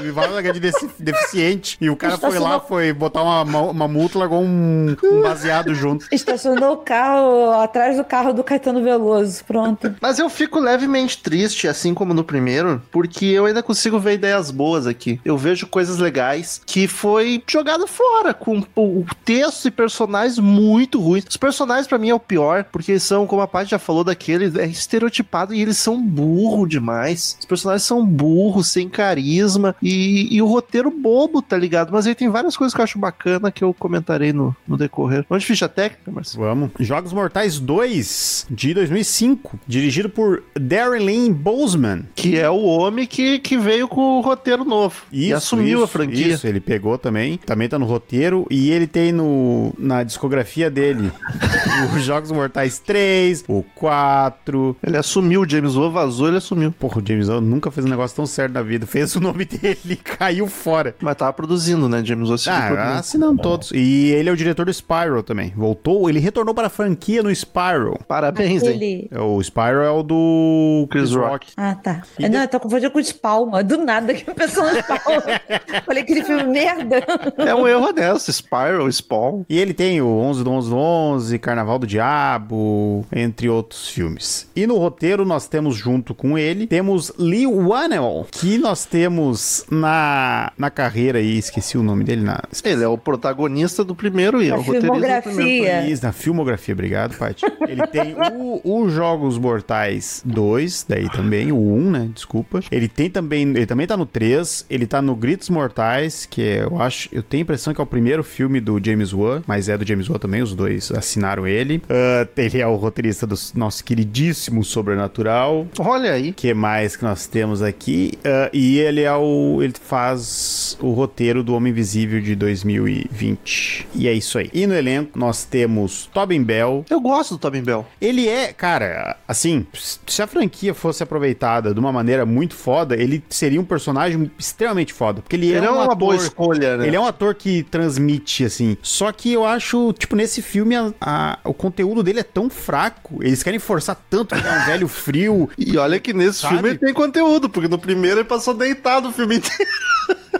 me 0.00 0.10
vaga 0.10 0.52
de 0.52 0.60
defi- 0.60 0.88
deficiente. 0.98 1.76
E 1.80 1.90
o 1.90 1.96
cara 1.96 2.16
foi 2.16 2.30
lá, 2.30 2.36
Estacionou- 2.56 2.60
foi 2.68 2.92
botar 2.92 3.22
uma, 3.22 3.42
uma, 3.42 3.60
uma 3.62 3.88
multa, 3.88 4.18
largou 4.18 4.40
um, 4.42 4.96
um 5.02 5.22
baseado 5.22 5.74
junto. 5.74 6.06
Estacionou 6.12 6.74
o 6.74 6.76
carro 6.78 7.52
atrás 7.60 7.96
do 7.96 8.04
carro 8.04 8.32
do 8.32 8.44
Caetano 8.44 8.82
Veloso. 8.82 9.44
Pronto. 9.44 9.94
Mas 10.00 10.18
eu 10.18 10.28
fico 10.30 10.58
levemente 10.60 11.18
triste, 11.22 11.66
assim 11.68 11.92
como 11.94 12.14
no 12.14 12.22
primeiro, 12.24 12.80
porque 12.90 13.26
eu 13.26 13.46
ainda 13.46 13.62
consigo 13.62 13.98
ver 13.98 14.14
ideias 14.14 14.50
boas 14.50 14.86
aqui. 14.86 15.20
Eu 15.24 15.36
vejo 15.36 15.66
coisas 15.76 15.98
legais 15.98 16.62
que 16.64 16.88
foi 16.88 17.42
jogada 17.46 17.86
fora, 17.86 18.32
com 18.32 18.64
o 18.74 19.04
texto 19.26 19.68
e 19.68 19.70
personagens 19.70 20.38
muito 20.38 20.98
ruins. 20.98 21.26
Os 21.28 21.36
personagens, 21.36 21.86
pra 21.86 21.98
mim, 21.98 22.08
é 22.08 22.14
o 22.14 22.18
pior, 22.18 22.64
porque 22.72 22.92
eles 22.92 23.02
são, 23.02 23.26
como 23.26 23.42
a 23.42 23.46
Paty 23.46 23.72
já 23.72 23.78
falou 23.78 24.02
daquele, 24.02 24.58
é 24.58 24.66
estereotipado 24.66 25.52
e 25.52 25.60
eles 25.60 25.76
são 25.76 26.00
burro 26.00 26.66
demais. 26.66 27.36
Os 27.38 27.44
personagens 27.44 27.82
são 27.82 28.06
burros, 28.06 28.68
sem 28.68 28.88
carisma 28.88 29.76
e, 29.82 30.34
e 30.34 30.40
o 30.40 30.46
roteiro 30.46 30.90
bobo, 30.90 31.42
tá 31.42 31.58
ligado? 31.58 31.92
Mas 31.92 32.06
aí 32.06 32.14
tem 32.14 32.30
várias 32.30 32.56
coisas 32.56 32.74
que 32.74 32.80
eu 32.80 32.84
acho 32.84 32.98
bacana 32.98 33.52
que 33.52 33.62
eu 33.62 33.74
comentarei 33.74 34.32
no, 34.32 34.56
no 34.66 34.78
decorrer. 34.78 35.26
Vamos 35.28 35.42
de 35.42 35.48
ficha 35.48 35.68
técnica, 35.68 36.10
Marcelo? 36.10 36.42
Vamos. 36.42 36.70
Jogos 36.80 37.12
Mortais 37.12 37.58
2, 37.58 38.46
de 38.48 38.72
2005. 38.72 39.60
Dirigido 39.66 40.08
por 40.08 40.42
Darren 40.58 41.04
Lynn 41.04 41.34
Boseman. 41.34 42.06
Que 42.14 42.38
é 42.38 42.48
o 42.48 42.62
homem 42.62 43.06
que, 43.06 43.38
que 43.40 43.58
veio 43.58 43.86
com 43.86 44.18
o 44.18 44.20
roteiro 44.22 44.64
novo. 44.64 45.02
e 45.12 45.34
assumiu 45.34 45.65
a 45.74 45.78
isso, 45.78 45.86
franquia. 45.86 46.28
Isso, 46.28 46.46
ele 46.46 46.60
pegou 46.60 46.96
também. 46.98 47.38
Também 47.38 47.68
tá 47.68 47.78
no 47.78 47.86
roteiro. 47.86 48.46
E 48.50 48.70
ele 48.70 48.86
tem 48.86 49.12
no, 49.12 49.72
na 49.78 50.02
discografia 50.02 50.70
dele 50.70 51.10
os 51.96 52.02
Jogos 52.04 52.30
Mortais 52.30 52.78
3, 52.78 53.44
o 53.48 53.62
4. 53.74 54.76
Ele 54.82 54.96
assumiu, 54.96 55.42
o 55.42 55.48
James 55.48 55.74
Wan 55.76 55.90
vazou, 55.90 56.28
ele 56.28 56.36
assumiu. 56.38 56.72
Porra, 56.72 57.00
o 57.00 57.06
James 57.06 57.28
Wan 57.28 57.40
nunca 57.40 57.70
fez 57.70 57.86
um 57.86 57.88
negócio 57.90 58.16
tão 58.16 58.26
certo 58.26 58.52
na 58.52 58.62
vida. 58.62 58.86
Fez 58.86 59.14
o 59.16 59.20
nome 59.20 59.44
dele 59.46 59.78
e 59.90 59.96
caiu 59.96 60.46
fora. 60.46 60.94
Mas 61.00 61.16
tava 61.16 61.32
produzindo, 61.32 61.88
né? 61.88 62.04
James 62.04 62.28
Wan 62.28 62.36
Ah, 62.48 62.66
produzindo. 62.68 62.98
assinando 62.98 63.42
todos. 63.42 63.70
E 63.72 64.10
ele 64.12 64.28
é 64.28 64.32
o 64.32 64.36
diretor 64.36 64.66
do 64.66 64.72
Spyro 64.72 65.22
também. 65.22 65.52
Voltou, 65.56 66.08
ele 66.08 66.18
retornou 66.18 66.54
para 66.54 66.66
a 66.66 66.70
franquia 66.70 67.22
no 67.22 67.30
Spyro. 67.34 67.98
Parabéns, 68.06 68.62
hein? 68.62 69.08
Ele. 69.10 69.10
O 69.20 69.40
Spyro 69.42 69.80
é 69.82 69.90
o 69.90 70.02
do 70.02 70.86
Chris 70.90 71.12
Rock. 71.12 71.48
Ah, 71.56 71.74
tá. 71.74 72.02
E 72.18 72.22
Não, 72.22 72.30
de- 72.30 72.36
eu 72.36 72.48
tô 72.48 72.60
confundindo 72.60 72.90
com 72.90 72.98
o 72.98 73.04
Spawn, 73.04 73.46
mas 73.46 73.64
do 73.64 73.78
nada 73.78 74.12
que 74.14 74.24
pensou 74.34 74.64
no 74.70 74.70
Spawn. 74.78 75.55
Falei 75.84 76.02
aquele 76.02 76.24
filme 76.24 76.44
merda. 76.44 77.04
É 77.38 77.54
um 77.54 77.66
erro 77.66 77.88
honesto. 77.88 78.32
Spiral, 78.32 78.90
Spawn. 78.90 79.44
E 79.48 79.58
ele 79.58 79.74
tem 79.74 80.00
o 80.00 80.08
11 80.08 80.44
do 80.44 80.50
11 80.50 80.70
do 80.70 80.76
11, 80.76 81.38
Carnaval 81.38 81.78
do 81.78 81.86
Diabo, 81.86 83.04
entre 83.12 83.48
outros 83.48 83.88
filmes. 83.88 84.48
E 84.54 84.66
no 84.66 84.76
roteiro 84.76 85.24
nós 85.24 85.48
temos 85.48 85.76
junto 85.76 86.14
com 86.14 86.38
ele, 86.38 86.66
temos 86.66 87.12
Lee 87.18 87.46
Whannell, 87.46 88.26
que 88.30 88.58
nós 88.58 88.84
temos 88.84 89.64
na, 89.70 90.52
na 90.56 90.70
carreira 90.70 91.18
aí, 91.18 91.38
esqueci 91.38 91.78
o 91.78 91.82
nome 91.82 92.04
dele, 92.04 92.22
na, 92.22 92.42
Ele 92.64 92.82
é 92.84 92.88
o 92.88 92.98
protagonista 92.98 93.84
do 93.84 93.94
primeiro 93.94 94.42
e 94.42 94.48
é 94.48 94.54
o 94.54 94.58
roteirista 94.58 94.86
do 94.86 94.92
filmografia. 94.92 95.32
primeiro. 95.34 96.00
Na 96.02 96.12
filmografia, 96.12 96.74
obrigado, 96.74 97.16
Paty. 97.16 97.44
Ele 97.66 97.86
tem 97.86 98.14
o, 98.34 98.60
o 98.64 98.88
Jogos 98.88 99.38
Mortais 99.38 100.22
2, 100.24 100.86
daí 100.88 101.08
também, 101.10 101.52
o 101.52 101.56
1, 101.58 101.90
né? 101.90 102.10
Desculpa. 102.14 102.60
Ele 102.70 102.88
tem 102.88 103.10
também, 103.10 103.42
ele 103.42 103.66
também 103.66 103.86
tá 103.86 103.96
no 103.96 104.06
3, 104.06 104.66
ele 104.68 104.86
tá 104.86 105.00
no 105.02 105.14
Gritos 105.14 105.45
Mortais, 105.48 106.26
que 106.26 106.40
eu 106.40 106.80
acho, 106.80 107.08
eu 107.12 107.22
tenho 107.22 107.42
a 107.42 107.44
impressão 107.44 107.72
que 107.74 107.80
é 107.80 107.84
o 107.84 107.86
primeiro 107.86 108.22
filme 108.24 108.60
do 108.60 108.80
James 108.82 109.12
Wan, 109.12 109.42
mas 109.46 109.68
é 109.68 109.76
do 109.76 109.86
James 109.86 110.08
Wan 110.08 110.18
também, 110.18 110.42
os 110.42 110.54
dois 110.54 110.90
assinaram 110.92 111.46
ele. 111.46 111.82
Ah, 111.88 112.26
ele 112.36 112.60
é 112.60 112.66
o 112.66 112.76
roteirista 112.76 113.26
do 113.26 113.36
nosso 113.54 113.84
queridíssimo 113.84 114.64
Sobrenatural. 114.64 115.66
Olha 115.78 116.12
aí. 116.12 116.32
que 116.32 116.52
mais 116.54 116.96
que 116.96 117.04
nós 117.04 117.26
temos 117.26 117.62
aqui? 117.62 118.12
Ah, 118.24 118.50
e 118.52 118.78
ele 118.78 119.02
é 119.02 119.14
o. 119.14 119.60
Ele 119.62 119.74
faz 119.80 120.76
o 120.80 120.92
roteiro 120.92 121.42
do 121.42 121.54
Homem 121.54 121.70
Invisível 121.70 122.20
de 122.20 122.34
2020. 122.34 123.88
E 123.94 124.08
é 124.08 124.12
isso 124.12 124.38
aí. 124.38 124.50
E 124.52 124.66
no 124.66 124.74
elenco 124.74 125.18
nós 125.18 125.44
temos 125.44 126.08
Tobin 126.12 126.42
Bell. 126.42 126.84
Eu 126.88 127.00
gosto 127.00 127.34
do 127.34 127.38
Tobin 127.38 127.62
Bell. 127.62 127.86
Ele 128.00 128.28
é, 128.28 128.52
cara, 128.52 129.16
assim, 129.26 129.66
se 130.06 130.22
a 130.22 130.26
franquia 130.26 130.74
fosse 130.74 131.02
aproveitada 131.02 131.72
de 131.72 131.80
uma 131.80 131.92
maneira 131.92 132.24
muito 132.24 132.54
foda, 132.54 132.96
ele 132.96 133.22
seria 133.28 133.60
um 133.60 133.64
personagem 133.64 134.30
extremamente 134.38 134.92
foda. 134.92 135.20
Porque 135.22 135.35
ele, 135.36 135.46
Ele 135.54 135.64
é 135.64 135.68
é 135.68 135.70
um 135.70 135.74
uma 135.74 135.84
ator, 135.84 135.96
boa 135.96 136.16
escolha, 136.16 136.76
né? 136.76 136.86
Ele 136.86 136.96
é 136.96 137.00
um 137.00 137.06
ator 137.06 137.34
que 137.34 137.62
transmite, 137.64 138.44
assim. 138.44 138.76
Só 138.82 139.10
que 139.12 139.32
eu 139.32 139.44
acho, 139.44 139.92
tipo, 139.92 140.16
nesse 140.16 140.42
filme, 140.42 140.74
a- 140.76 140.92
a- 141.00 141.38
o 141.44 141.54
conteúdo 141.54 142.02
dele 142.02 142.20
é 142.20 142.24
tão 142.24 142.48
fraco. 142.50 143.18
Eles 143.22 143.42
querem 143.42 143.58
forçar 143.58 143.96
tanto 144.10 144.34
que 144.34 144.40
ele 144.40 144.48
é 144.48 144.52
um 144.62 144.66
velho 144.66 144.88
frio. 144.88 145.48
E 145.58 145.76
olha 145.78 145.98
que 145.98 146.12
nesse 146.12 146.40
Sabe? 146.40 146.54
filme 146.54 146.68
ele 146.70 146.78
tem 146.78 146.94
conteúdo, 146.94 147.48
porque 147.48 147.68
no 147.68 147.78
primeiro 147.78 148.18
ele 148.20 148.24
passou 148.28 148.54
deitado 148.54 149.08
o 149.08 149.12
filme 149.12 149.36
inteiro. 149.36 149.70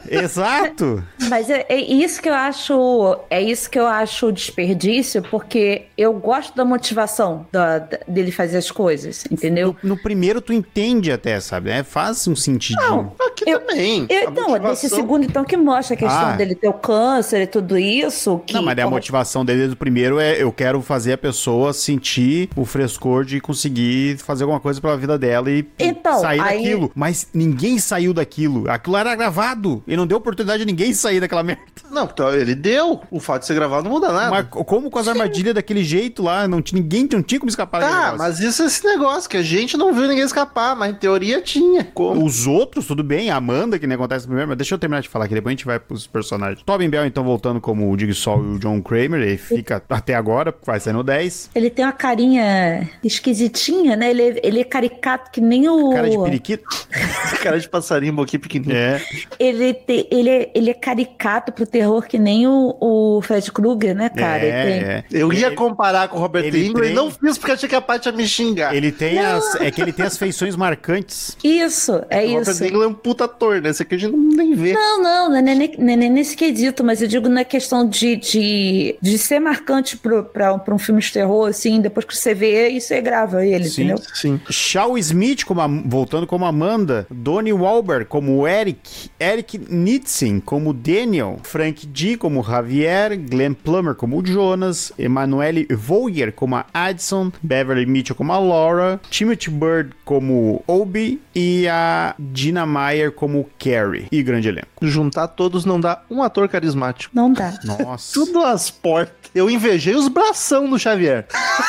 Exato. 0.08 1.02
Mas 1.28 1.50
é, 1.50 1.66
é 1.68 1.80
isso 1.80 2.23
que 2.23 2.28
eu 2.28 2.35
acho, 2.35 3.18
é 3.28 3.42
isso 3.42 3.68
que 3.68 3.78
eu 3.78 3.87
acho 3.87 4.30
desperdício, 4.30 5.20
porque 5.23 5.87
eu 5.99 6.12
gosto 6.12 6.54
da 6.54 6.64
motivação 6.64 7.46
da- 7.50 7.78
da- 7.80 7.99
dele 8.06 8.30
fazer 8.30 8.58
as 8.58 8.70
coisas, 8.70 9.25
entendeu? 9.30 9.75
No, 9.82 9.90
no 9.90 10.02
primeiro 10.02 10.40
tu 10.40 10.52
entende 10.52 11.11
até, 11.11 11.40
sabe? 11.40 11.70
É, 11.70 11.82
faz 11.82 12.26
um 12.28 12.37
sentido. 12.37 13.12
Aqui 13.26 13.50
Eu- 13.50 13.61
também. 13.61 14.06
Eu, 14.08 14.28
A 14.28 14.30
não, 14.30 14.44
é 14.56 14.61
motivação- 14.61 14.90
segundo, 14.90 15.25
então, 15.25 15.44
que 15.44 15.56
mostra 15.56 15.94
a 15.94 15.99
questão 15.99 16.26
Ah. 16.28 16.37
dele 16.37 16.54
ter 16.54 16.68
o 16.68 16.73
câncer 16.73 17.42
e 17.42 17.46
tudo 17.46 17.76
isso. 17.76 18.40
Que, 18.46 18.54
Não, 18.54 18.62
mas 18.62 18.78
a 18.78 18.82
como- 18.82 18.94
motivação 18.96 19.44
dele 19.44 19.58
desde 19.58 19.75
o 19.75 19.78
primeiro 19.78 20.18
é 20.20 20.40
eu 20.40 20.52
quero 20.52 20.80
fazer 20.82 21.14
a 21.14 21.18
pessoa 21.18 21.73
sentir 21.73 22.49
o 22.54 22.64
frescor 22.64 23.25
de 23.25 23.40
conseguir 23.40 24.18
fazer 24.18 24.44
alguma 24.44 24.61
coisa 24.61 24.80
pela 24.80 24.96
vida 24.96 25.18
dela 25.18 25.50
e 25.50 25.56
e 25.78 25.85
Então, 25.85 26.20
sair 26.20 26.40
aí- 26.40 26.56
daquilo. 26.58 26.92
Mas 26.94 27.28
ninguém 27.35 27.78
saiu 27.78 28.12
daquilo. 28.14 28.70
Aquilo 28.70 28.96
era 28.96 29.14
gravado. 29.16 29.56
E 29.87 29.97
não 29.97 30.07
deu 30.07 30.19
oportunidade 30.19 30.61
de 30.61 30.67
ninguém 30.67 30.93
sair 30.93 31.21
daquela 31.21 31.43
merda. 31.43 31.63
Não, 31.91 32.05
então 32.05 32.33
ele 32.35 32.55
deu. 32.55 33.01
O 33.11 33.19
fato 33.21 33.41
de 33.43 33.47
ser 33.47 33.55
gravado 33.55 33.85
não 33.85 33.91
muda 33.91 34.13
nada. 34.13 34.31
Mas 34.31 34.47
como 34.65 34.91
com 34.91 34.99
as 34.99 35.09
armadilhas 35.09 35.55
daquele 35.55 35.83
jeito 35.85 36.23
lá? 36.23 36.47
Não 36.47 36.61
tinha, 36.63 36.81
ninguém 36.81 37.09
não 37.11 37.23
tinha 37.23 37.39
como 37.39 37.49
escapar 37.49 37.81
daquele 37.81 37.97
Tá, 37.99 38.05
negócio. 38.13 38.19
mas 38.27 38.41
isso 38.41 38.63
é 38.63 38.67
esse 38.67 38.85
negócio, 38.85 39.31
que 39.31 39.37
a 39.37 39.43
gente 39.43 39.77
não 39.77 39.93
viu 39.93 40.07
ninguém 40.09 40.25
escapar, 40.25 40.77
mas 40.77 40.93
em 40.93 40.95
teoria 40.95 41.41
tinha. 41.41 41.85
Como? 41.95 42.25
Os 42.25 42.47
outros, 42.47 42.87
tudo 42.87 43.03
bem, 43.03 43.31
a 43.31 43.37
Amanda, 43.37 43.79
que 43.79 43.87
nem 43.87 43.95
acontece 43.95 44.27
primeiro, 44.27 44.49
mas 44.49 44.57
deixa 44.59 44.75
eu 44.75 44.79
terminar 44.79 45.01
de 45.01 45.09
falar 45.09 45.25
aqui, 45.27 45.35
depois 45.35 45.53
a 45.53 45.57
gente 45.57 45.65
vai 45.67 45.79
pros 45.79 46.07
personagens. 46.07 46.63
Tobin 46.65 46.89
Bell, 46.89 47.07
então, 47.07 47.25
voltando 47.25 47.61
como 47.61 47.91
o 47.91 47.99
Jigsaw 47.99 48.43
e 48.43 48.57
o 48.57 48.59
John 48.59 48.81
Kramer, 48.83 49.21
ele 49.21 49.37
fica 49.37 49.83
até 49.89 50.15
agora, 50.15 50.55
vai 50.65 50.79
ser 50.81 50.93
no 50.93 51.03
10. 51.03 51.51
Ele 51.55 51.71
tem 51.71 51.85
uma 51.85 51.93
carinha 51.93 52.89
esquisitinha, 53.03 53.97
né? 53.97 54.11
Ele, 54.11 54.23
é- 54.23 54.41
ele 54.43 54.61
é 54.61 54.65
caricato 54.65 55.31
que 55.31 55.41
nem 55.41 55.69
o. 55.69 55.91
Cara 55.93 56.09
de 56.11 56.19
periquito. 56.19 56.65
Cara 57.43 57.61
de 57.61 57.69
passarinho, 57.69 58.13
um 58.13 58.17
pouquinho 58.17 58.41
pequenininho. 58.43 58.77
É. 58.77 59.01
Ele, 59.47 59.75
te- 59.75 60.07
ele, 60.11 60.29
é, 60.31 60.50
ele 60.55 60.71
é 60.71 60.75
caricato 60.75 61.53
pro 61.53 61.67
terror 61.67 62.07
que 62.07 62.19
nem 62.19 62.47
o, 62.47 62.76
o 62.81 63.21
Fred 63.23 63.50
Krueger, 63.53 63.95
né, 63.95 64.09
cara? 64.09 64.43
Ele 64.43 64.53
tem- 64.53 64.88
é, 64.91 64.93
é. 64.99 65.05
Eu 65.12 65.33
ia 65.33 65.47
Ele- 65.47 65.57
comparar 65.57 66.09
com 66.09 66.17
o 66.19 66.21
Robert 66.21 66.45
ele 66.45 66.67
England 66.67 66.83
e 66.85 66.87
tem- 66.88 66.95
não 66.95 67.11
fiz 67.11 67.38
porque 67.38 67.53
achei 67.53 67.69
que 67.69 67.75
a 67.75 67.81
Paty 67.81 68.09
ia 68.09 68.12
me 68.15 68.26
xingar. 68.26 68.75
Ele 68.75 68.91
tem 68.93 69.19
as. 69.19 69.55
É 69.57 69.71
que 69.71 69.81
ele 69.81 69.93
tem 69.93 70.05
as 70.07 70.17
feições 70.17 70.57
marcantes. 70.57 71.37
Isso, 71.43 72.03
é 72.11 72.25
o 72.25 72.29
Robert 72.38 72.50
isso. 72.50 72.65
England 72.65 72.85
é 72.85 72.88
um 72.88 72.95
puta 72.95 73.25
ator, 73.25 73.61
né? 73.61 73.71
Esse 73.71 73.83
aqui 73.83 73.95
a 73.95 73.99
gente 73.99 74.12
não 74.17 74.37
nem 74.37 74.55
vê. 74.55 74.73
Não, 74.73 75.03
não, 75.03 75.29
não 75.31 75.37
é 75.37 75.43
nem, 75.43 75.75
não 75.79 75.93
é 75.93 75.97
nem 75.97 76.11
nesse 76.11 76.37
quesito, 76.37 76.83
mas 76.85 77.00
eu 77.03 77.09
digo 77.09 77.29
na 77.29 77.45
questão 77.45 77.88
de, 77.88 78.17
de, 78.17 78.97
de 79.00 79.19
ser 79.19 79.41
marcante 79.41 79.97
pro, 79.97 80.25
pra, 80.25 80.57
pra 80.59 80.75
um 80.75 80.79
filme 80.79 81.00
de 81.00 81.12
terror, 81.12 81.49
assim, 81.49 81.81
depois 81.81 82.05
que 82.07 82.17
você 82.17 82.35
vê, 82.35 82.69
isso 82.69 82.93
é 82.93 83.00
grava 83.00 83.45
ele, 83.47 83.65
Sim. 83.69 83.85
entendeu? 83.85 84.03
Sim. 84.15 84.41
Shaw 84.50 84.97
Smith 84.99 85.45
como 85.45 85.61
a- 85.61 85.69
voltando 85.87 86.26
como 86.26 86.45
Amanda, 86.45 87.07
Donnie 87.11 87.53
Wahlberg 87.53 88.05
como 88.07 88.47
Eric, 88.47 89.11
Eric 89.19 89.36
Nitzen 89.69 90.40
como 90.40 90.73
Daniel, 90.73 91.38
Frank 91.43 91.88
G 91.93 92.16
como 92.16 92.43
Javier, 92.43 93.16
Glenn 93.16 93.55
Plummer 93.55 93.95
como 93.95 94.25
Jonas, 94.25 94.93
Emanuele 94.99 95.66
Voyer 95.71 96.33
como 96.33 96.57
a 96.57 96.66
Addison, 96.73 97.33
Beverly 97.43 97.87
Mitchell 97.87 98.16
como 98.16 98.33
a 98.33 98.38
Laura, 98.38 99.00
Timothy 99.11 99.50
Bird 99.50 99.95
como 100.05 100.62
Obi 100.66 101.21
e 101.35 101.66
a 101.69 102.14
Dina 102.19 102.66
Meyer 102.66 103.12
como 103.12 103.49
Carrie. 103.59 104.09
E 104.11 104.23
grande 104.23 104.49
elenco. 104.49 104.69
Juntar 104.81 105.28
todos 105.28 105.64
não 105.64 105.81
dá 105.81 106.02
um 106.11 106.23
ator 106.23 106.49
carismático. 106.49 107.14
Não 107.14 107.33
dá. 107.33 107.59
Nossa. 107.64 108.12
Tudo 108.14 108.43
as 108.43 108.71
portas. 108.71 109.31
Eu 109.35 109.50
invejei 109.50 109.95
os 109.95 110.09
bração 110.09 110.69
do 110.69 110.78
Xavier. 110.78 111.26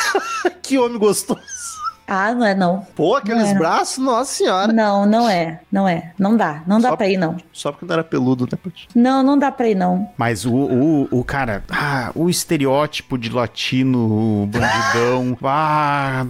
que 0.62 0.78
homem 0.78 0.98
gostoso. 0.98 1.40
Ah, 2.08 2.34
não 2.34 2.44
é 2.46 2.54
não. 2.54 2.86
Pô, 2.96 3.16
aqueles 3.16 3.48
Não 3.48 3.58
braços, 3.58 3.98
nossa 4.02 4.32
senhora. 4.32 4.72
Não, 4.72 5.04
não 5.04 5.28
é. 5.28 5.60
Não 5.70 5.86
é. 5.86 6.12
Não 6.18 6.34
dá. 6.36 6.62
Não 6.66 6.80
dá 6.80 6.88
Só- 6.88 6.96
pra 6.96 7.06
ir, 7.08 7.18
não. 7.18 7.36
Só 7.52 7.70
porque 7.70 7.84
não 7.84 7.92
era 7.92 8.02
peludo, 8.02 8.44
né, 8.50 8.58
Paty? 8.62 8.88
Não, 8.94 9.22
não 9.22 9.38
dá 9.38 9.52
pra 9.52 9.68
ir, 9.68 9.74
não. 9.74 10.08
Mas 10.16 10.46
o, 10.46 10.54
o, 10.54 11.08
o 11.10 11.22
cara, 11.24 11.62
ah, 11.70 12.10
o 12.14 12.30
estereótipo 12.30 13.18
de 13.18 13.30
latino, 13.30 14.42
o 14.42 14.46
bandidão, 14.46 15.36
ah, 15.44 16.24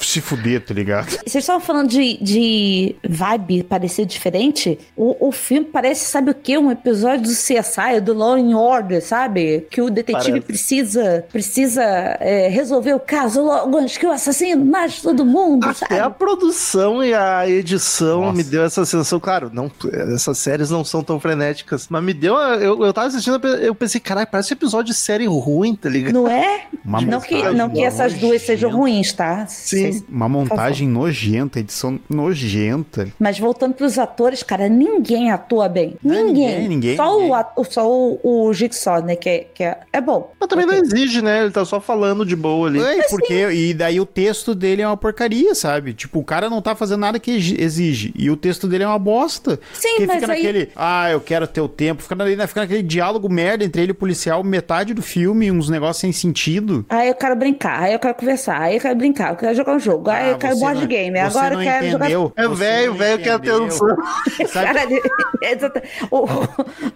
se 0.00 0.20
fuder, 0.20 0.64
tá 0.64 0.74
ligado? 0.74 1.10
Vocês 1.10 1.36
estavam 1.36 1.60
falando 1.60 1.88
de, 1.88 2.18
de 2.20 2.96
vibe 3.08 3.62
parecer 3.62 4.06
diferente? 4.06 4.78
O, 4.96 5.28
o 5.28 5.32
filme 5.32 5.66
parece, 5.66 6.06
sabe 6.06 6.30
o 6.30 6.34
quê? 6.34 6.58
Um 6.58 6.70
episódio 6.72 7.22
do 7.22 7.28
CSI, 7.30 8.00
do 8.02 8.14
Law 8.14 8.34
and 8.34 8.56
Order, 8.56 9.00
sabe? 9.04 9.66
Que 9.70 9.80
o 9.80 9.90
detetive 9.90 10.24
Parece. 10.40 10.46
precisa, 10.46 11.24
precisa 11.30 11.82
é, 12.20 12.48
resolver 12.48 12.94
o 12.94 13.00
caso 13.00 13.42
logo 13.42 13.78
antes 13.78 13.96
que 13.96 14.06
o 14.06 14.10
assassino 14.10 14.64
mate 14.64 15.03
todo 15.04 15.24
mundo, 15.24 15.64
Até 15.68 15.96
a 16.00 16.02
sabe? 16.04 16.16
produção 16.18 17.02
e 17.04 17.14
a 17.14 17.48
edição 17.48 18.22
Nossa. 18.22 18.36
me 18.36 18.42
deu 18.44 18.64
essa 18.64 18.84
sensação. 18.84 19.20
Claro, 19.20 19.50
não, 19.52 19.70
essas 20.14 20.38
séries 20.38 20.70
não 20.70 20.84
são 20.84 21.02
tão 21.02 21.20
frenéticas, 21.20 21.86
mas 21.88 22.02
me 22.02 22.12
deu. 22.12 22.36
a- 22.36 22.56
Eu, 22.56 22.82
eu 22.84 22.92
tava 22.92 23.06
assistindo, 23.08 23.38
eu 23.46 23.74
pensei, 23.74 24.00
caralho, 24.00 24.26
parece 24.30 24.52
um 24.52 24.56
episódio 24.56 24.92
de 24.92 24.98
série 24.98 25.26
ruim, 25.26 25.74
tá 25.74 25.88
ligado? 25.88 26.12
Não 26.14 26.28
é? 26.28 26.64
Uma 26.84 27.00
não, 27.00 27.20
que, 27.20 27.42
não 27.52 27.70
que 27.70 27.82
essas 27.84 28.14
duas 28.14 28.42
sejam 28.42 28.70
ruins, 28.70 29.12
tá? 29.12 29.46
Sim. 29.46 29.76
Vocês- 29.92 30.04
Uma 30.08 30.28
montagem 30.28 30.88
nojenta, 30.88 31.60
edição 31.60 31.98
nojenta. 32.08 33.08
Mas 33.18 33.38
voltando 33.38 33.74
pros 33.74 33.98
atores, 33.98 34.42
cara, 34.42 34.68
ninguém 34.68 35.30
atua 35.30 35.68
bem. 35.68 35.96
Não 36.02 36.14
é 36.14 36.22
ninguém. 36.22 36.46
ninguém, 36.48 36.68
ninguém, 36.68 36.96
Só, 36.96 37.12
ninguém. 37.14 37.30
O, 37.30 37.34
ato- 37.34 37.64
só 37.70 37.88
o, 37.90 38.20
o 38.22 38.52
Jigsaw, 38.52 39.02
né? 39.02 39.16
Que, 39.16 39.28
é, 39.28 39.46
que 39.54 39.62
é, 39.64 39.78
é 39.92 40.00
bom. 40.00 40.32
Mas 40.38 40.48
também 40.48 40.66
não 40.66 40.74
exige, 40.74 41.22
né? 41.22 41.42
Ele 41.42 41.50
tá 41.50 41.64
só 41.64 41.80
falando 41.80 42.24
de 42.24 42.36
boa 42.36 42.68
ali. 42.68 42.80
É, 42.80 43.02
porque, 43.08 43.50
e 43.50 43.74
daí 43.74 44.00
o 44.00 44.06
texto 44.06 44.54
dele 44.54 44.82
é 44.82 44.86
uma 44.86 44.93
porcaria, 44.96 45.54
sabe? 45.54 45.92
Tipo, 45.94 46.18
o 46.20 46.24
cara 46.24 46.48
não 46.50 46.60
tá 46.62 46.74
fazendo 46.74 47.00
nada 47.00 47.18
que 47.18 47.30
exi- 47.32 47.56
exige. 47.60 48.12
E 48.16 48.30
o 48.30 48.36
texto 48.36 48.66
dele 48.66 48.84
é 48.84 48.86
uma 48.88 48.98
bosta. 48.98 49.58
Sim, 49.72 49.96
que 49.98 50.06
mas 50.06 50.20
fica 50.20 50.32
aí- 50.32 50.42
naquele, 50.42 50.68
ah, 50.76 51.10
eu 51.10 51.20
quero 51.20 51.46
ter 51.46 51.60
o 51.60 51.68
tempo. 51.68 52.02
Fica, 52.02 52.14
na- 52.14 52.46
fica 52.46 52.60
naquele 52.60 52.82
diálogo 52.82 53.28
merda 53.28 53.64
entre 53.64 53.82
ele 53.82 53.90
e 53.90 53.92
o 53.92 53.94
policial, 53.96 54.42
metade 54.44 54.94
do 54.94 55.02
filme, 55.02 55.50
uns 55.50 55.68
negócios 55.68 55.98
sem 56.00 56.12
sentido. 56.12 56.84
Aí 56.88 57.08
eu 57.08 57.14
quero 57.14 57.36
brincar, 57.36 57.82
aí 57.82 57.92
eu 57.92 57.98
quero 57.98 58.14
conversar, 58.14 58.60
aí 58.60 58.76
eu 58.76 58.80
quero 58.80 58.96
brincar, 58.96 59.30
eu 59.30 59.36
quero 59.36 59.54
jogar 59.54 59.74
um 59.74 59.80
jogo, 59.80 60.10
aí 60.10 60.24
Ah, 60.24 60.28
eu 60.30 60.38
quero 60.38 60.56
board 60.56 60.80
não- 60.80 60.86
game, 60.86 61.12
você 61.18 61.18
agora 61.38 61.54
eu 61.54 61.58
não 61.58 61.64
quero 61.64 61.90
jogar. 61.90 62.04
entendeu, 62.06 62.32
É 62.36 62.48
você 62.48 62.64
velho, 62.64 62.94
velho 62.94 63.18
que 63.22 63.28
entendeu. 63.30 63.56
atenção. 63.64 63.96
Sabe- 64.48 65.02
o- 66.10 66.26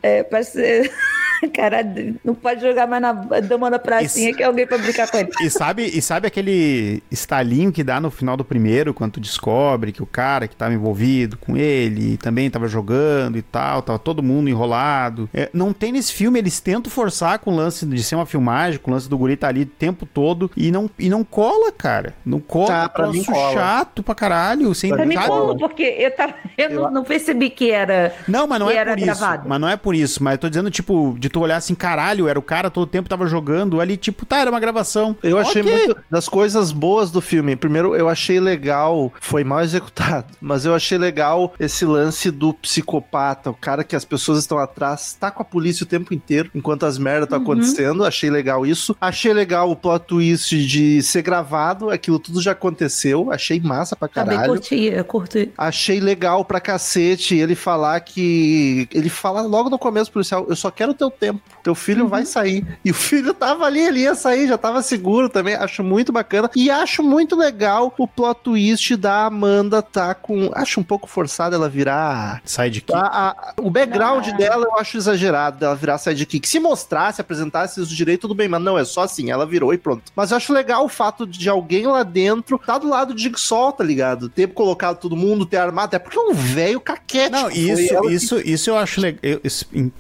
é, 0.03 0.23
parece. 0.23 0.91
Cara, 1.55 1.79
não 2.25 2.35
pode 2.35 2.61
jogar 2.61 2.89
mais 2.89 3.01
na 3.01 3.13
dama 3.13 3.71
na 3.71 3.79
pracinha 3.79 4.31
Isso. 4.31 4.37
que 4.37 4.43
é 4.43 4.47
alguém 4.47 4.67
pra 4.67 4.77
brincar 4.77 5.09
com 5.09 5.19
ele. 5.19 5.31
E 5.41 5.49
sabe, 5.49 5.85
e 5.85 6.03
sabe 6.03 6.27
aquele 6.27 7.01
estalinho 7.13 7.71
que 7.71 7.85
dá 7.89 7.99
no 8.01 8.11
final 8.11 8.37
do 8.37 8.45
primeiro, 8.45 8.93
quando 8.93 9.13
tu 9.13 9.21
descobre 9.21 9.93
que 9.93 10.03
o 10.03 10.07
cara 10.07 10.47
que 10.47 10.55
tava 10.55 10.75
envolvido 10.75 11.39
com 11.39 11.57
ele 11.57 12.19
também 12.19 12.51
tava 12.51 12.69
jogando 12.69 13.39
e 13.39 13.43
tal, 13.43 13.81
tava 13.81 13.99
todo 13.99 14.23
mundo 14.23 14.51
enrolado. 14.51 15.29
É, 15.33 15.49
não 15.55 15.73
tem 15.73 15.91
nesse 15.93 16.13
filme, 16.13 16.39
eles 16.39 16.61
tentam 16.61 16.93
forçar 16.93 17.39
com 17.39 17.51
o 17.51 17.57
lance 17.57 17.87
de 17.87 18.03
ser 18.03 18.15
uma 18.15 18.27
filmagem, 18.27 18.79
com 18.79 18.91
o 18.91 18.95
lance 18.95 19.09
do 19.09 19.17
guri 19.17 19.37
tá 19.37 19.49
ali 19.49 19.63
o 19.63 19.67
tempo 19.67 20.05
todo 20.05 20.51
e 20.55 20.71
não, 20.71 20.91
e 20.99 21.09
não 21.09 21.25
cola, 21.25 21.73
cara. 21.73 22.15
Não 22.27 22.41
cola, 22.41 22.67
Tá, 22.69 22.89
pra 22.91 23.09
mim 23.09 23.25
cola. 23.25 23.53
chato 23.55 24.03
pra 24.03 24.15
caralho. 24.15 24.75
Sem, 24.75 24.91
Pra 24.91 25.07
mim, 25.07 25.17
como? 25.17 25.57
Porque 25.57 25.83
eu, 25.83 26.11
tava, 26.15 26.35
eu 26.59 26.69
não, 26.71 26.91
não 26.91 27.05
percebi 27.05 27.49
que 27.49 27.71
era. 27.71 28.15
Não, 28.29 28.47
mas 28.47 28.61
não 28.61 28.67
que 28.67 28.75
é 28.75 28.77
era 28.77 28.91
por 28.93 28.99
isso. 28.99 29.07
gravado. 29.07 29.49
Mas 29.49 29.61
não 29.61 29.69
é 29.69 29.77
por 29.77 29.95
isso. 29.95 30.23
Mas 30.23 30.33
eu 30.35 30.39
tô 30.39 30.49
dizendo, 30.51 30.71
tipo, 30.71 31.17
de 31.19 31.29
tu 31.31 31.41
olhar 31.41 31.57
assim, 31.57 31.75
caralho, 31.75 32.29
era 32.29 32.39
o 32.39 32.43
cara 32.43 32.69
todo 32.71 32.87
tempo 32.87 33.09
tava 33.09 33.27
jogando 33.27 33.81
ali, 33.81 33.97
tipo, 33.97 34.27
tá, 34.27 34.39
era 34.39 34.51
uma 34.51 34.61
gravação. 34.61 35.17
Eu 35.23 35.39
achei 35.39 35.63
muito 35.63 35.97
das 36.11 36.29
coisas 36.29 36.71
boas 36.73 37.11
do 37.11 37.21
filme. 37.21 37.57
Primeiro, 37.57 37.78
eu 37.95 38.09
achei 38.09 38.41
legal, 38.41 39.13
foi 39.21 39.45
mal 39.45 39.61
executado, 39.63 40.27
mas 40.41 40.65
eu 40.65 40.75
achei 40.75 40.99
legal 40.99 41.55
esse 41.59 41.85
lance 41.85 42.31
do 42.31 42.53
psicopata, 42.55 43.51
o 43.51 43.55
cara 43.55 43.85
que 43.85 43.97
as 43.97 44.05
pessoas 44.05 44.39
estão 44.39 44.59
atrás, 44.59 45.17
tá 45.19 45.31
com 45.31 45.43
a 45.43 45.45
polícia 45.45 45.85
o 45.85 45.87
tempo 45.87 46.13
inteiro, 46.15 46.51
enquanto 46.55 46.85
as 46.87 46.99
merdas 46.99 47.25
estão 47.25 47.41
acontecendo. 47.41 48.05
Achei 48.05 48.31
legal 48.31 48.65
isso. 48.67 48.97
Achei 49.01 49.33
legal 49.33 49.71
o 49.71 49.77
plot 49.77 50.07
twist 50.07 50.67
de 50.67 51.03
ser 51.03 51.23
gravado, 51.23 51.91
aquilo 51.91 52.19
tudo 52.19 52.41
já 52.41 52.53
aconteceu. 52.53 53.31
Achei 53.31 53.61
massa 53.61 53.95
pra 53.97 54.09
Também 54.09 54.37
caralho. 54.37 54.53
curti, 54.55 54.85
eu 54.85 55.05
curti. 55.05 55.53
Achei 55.57 56.01
legal 56.01 56.45
pra 56.45 56.61
cacete 56.61 57.37
ele 57.37 57.55
falar 57.55 58.01
que. 58.01 58.89
Ele 58.93 59.09
fala 59.09 59.43
logo 59.43 59.71
no 59.71 59.79
começo 59.79 60.11
policial: 60.11 60.47
Eu 60.49 60.57
só 60.57 60.71
quero 60.71 60.93
o 60.93 60.95
teu 60.95 61.11
tempo. 61.11 61.41
Teu 61.63 61.75
filho 61.75 62.09
vai 62.09 62.25
sair. 62.25 62.67
E 62.85 62.91
o 62.91 62.95
filho 62.95 63.35
tava 63.35 63.65
ali, 63.65 63.81
ele 63.81 64.01
ia 64.01 64.15
sair, 64.15 64.49
já 64.49 64.57
tava 64.59 64.83
seguro 64.83 65.29
também. 65.29 65.55
Acho 65.55 65.83
muito 65.83 66.13
bacana. 66.13 66.51
E 66.57 66.71
acho 66.71 67.03
muito 67.03 67.37
legal 67.37 67.68
o 67.77 68.09
plot 68.09 68.41
twist 68.45 68.97
da 68.97 69.27
Amanda 69.27 69.81
tá 69.83 70.15
com. 70.15 70.51
Acho 70.55 70.81
um 70.81 70.83
pouco 70.83 71.07
forçado 71.09 71.55
ela 71.55 71.69
virar. 71.69 72.41
Sidekick. 72.45 72.93
A, 72.95 73.29
a- 73.31 73.53
o 73.61 73.71
background 73.71 74.27
Ah. 74.29 74.37
dela 74.37 74.65
eu 74.67 74.77
acho 74.79 74.97
exagerado, 74.97 75.59
dela 75.59 75.75
virar 75.75 75.99
sidekick. 75.99 76.49
Se 76.49 76.59
mostrasse, 76.59 77.21
apresentasse 77.21 77.81
isso 77.83 77.95
direito, 77.95 78.23
tudo 78.23 78.35
bem, 78.35 78.49
mas 78.49 78.63
não, 78.63 78.79
é 78.79 78.85
só 78.85 79.03
assim, 79.03 79.31
ela 79.31 79.47
virou 79.47 79.73
e 79.75 79.79
pronto. 79.79 80.05
Mas 80.17 80.31
eu 80.31 80.37
acho 80.37 80.53
legal 80.53 80.85
o 80.85 80.89
fato 80.89 81.27
de 81.27 81.49
alguém 81.49 81.87
lá 81.87 82.03
dentro 82.03 82.59
tá 82.59 82.79
do 82.79 82.89
lado 82.89 83.15
de 83.15 83.23
Jigsaw, 83.25 83.73
tá 83.73 83.85
ligado? 83.85 84.29
Ter 84.29 84.49
colocado 84.49 84.99
todo 84.99 85.17
mundo, 85.17 85.45
ter 85.47 85.57
armado, 85.59 85.87
até 85.87 85.99
porque 85.99 86.19
é 86.19 86.23
um 86.23 86.33
velho 86.35 86.81
caquete. 86.81 87.31
Não, 87.31 87.51
isso, 87.51 88.09
isso, 88.11 88.39
isso 88.41 88.71
eu 88.71 88.77
acho 88.79 89.01
legal. 89.01 89.21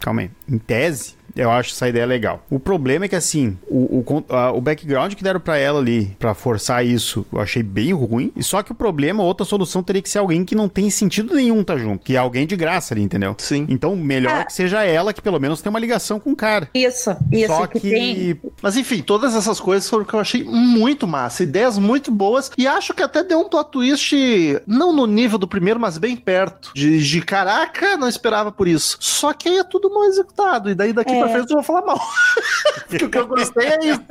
Calma 0.00 0.22
aí. 0.22 0.30
Em 0.48 0.58
tese, 0.58 1.17
Eu 1.38 1.50
acho 1.50 1.70
essa 1.72 1.88
ideia 1.88 2.04
legal. 2.04 2.42
O 2.50 2.58
problema 2.58 3.04
é 3.04 3.08
que, 3.08 3.16
assim, 3.16 3.56
o, 3.68 4.04
o, 4.06 4.24
a, 4.34 4.52
o 4.52 4.60
background 4.60 5.14
que 5.14 5.22
deram 5.22 5.40
pra 5.40 5.56
ela 5.56 5.78
ali, 5.78 6.16
pra 6.18 6.34
forçar 6.34 6.84
isso, 6.84 7.24
eu 7.32 7.40
achei 7.40 7.62
bem 7.62 7.92
ruim. 7.92 8.32
E 8.36 8.42
só 8.42 8.62
que 8.62 8.72
o 8.72 8.74
problema, 8.74 9.22
outra 9.22 9.46
solução 9.46 9.82
teria 9.82 10.02
que 10.02 10.10
ser 10.10 10.18
alguém 10.18 10.44
que 10.44 10.54
não 10.54 10.68
tem 10.68 10.90
sentido 10.90 11.34
nenhum 11.34 11.62
tá 11.62 11.76
junto. 11.78 12.04
Que 12.04 12.14
é 12.16 12.18
alguém 12.18 12.46
de 12.46 12.56
graça 12.56 12.92
ali, 12.94 13.02
entendeu? 13.02 13.34
Sim. 13.38 13.66
Então, 13.68 13.94
melhor 13.96 14.40
Ah. 14.40 14.44
que 14.44 14.52
seja 14.52 14.82
ela, 14.84 15.12
que 15.12 15.22
pelo 15.22 15.38
menos 15.38 15.62
tem 15.62 15.70
uma 15.70 15.78
ligação 15.78 16.18
com 16.18 16.32
o 16.32 16.36
cara. 16.36 16.68
Isso, 16.74 17.16
isso 17.32 17.46
Só 17.46 17.66
que, 17.66 17.80
que. 17.80 17.90
tem. 17.90 18.40
Mas 18.60 18.76
enfim, 18.76 19.00
todas 19.02 19.34
essas 19.34 19.60
coisas 19.60 19.88
foram 19.88 20.04
que 20.04 20.14
eu 20.14 20.20
achei 20.20 20.42
muito 20.44 21.06
massa. 21.06 21.42
Ideias 21.44 21.78
muito 21.78 22.10
boas. 22.10 22.50
E 22.58 22.66
acho 22.66 22.92
que 22.94 23.02
até 23.02 23.22
deu 23.22 23.38
um 23.40 23.48
plot 23.48 23.70
twist, 23.70 24.16
não 24.66 24.92
no 24.92 25.06
nível 25.06 25.38
do 25.38 25.46
primeiro, 25.46 25.78
mas 25.78 25.98
bem 25.98 26.16
perto. 26.16 26.72
De, 26.74 27.02
de 27.02 27.20
caraca, 27.22 27.96
não 27.96 28.08
esperava 28.08 28.50
por 28.50 28.66
isso. 28.66 28.96
Só 29.00 29.32
que 29.32 29.48
aí 29.48 29.58
é 29.58 29.64
tudo 29.64 29.88
mal 29.92 30.04
executado. 30.04 30.70
E 30.70 30.74
daí 30.74 30.92
daqui 30.92 31.12
É. 31.12 31.18
pra 31.20 31.27
frente 31.28 31.50
eu 31.50 31.56
vou 31.56 31.62
falar 31.62 31.82
mal. 31.82 32.00
Porque 32.88 33.04
o 33.04 33.10
que 33.10 33.18
eu 33.18 33.26
gostei 33.26 33.66
é 33.66 33.78
isso. 33.84 34.02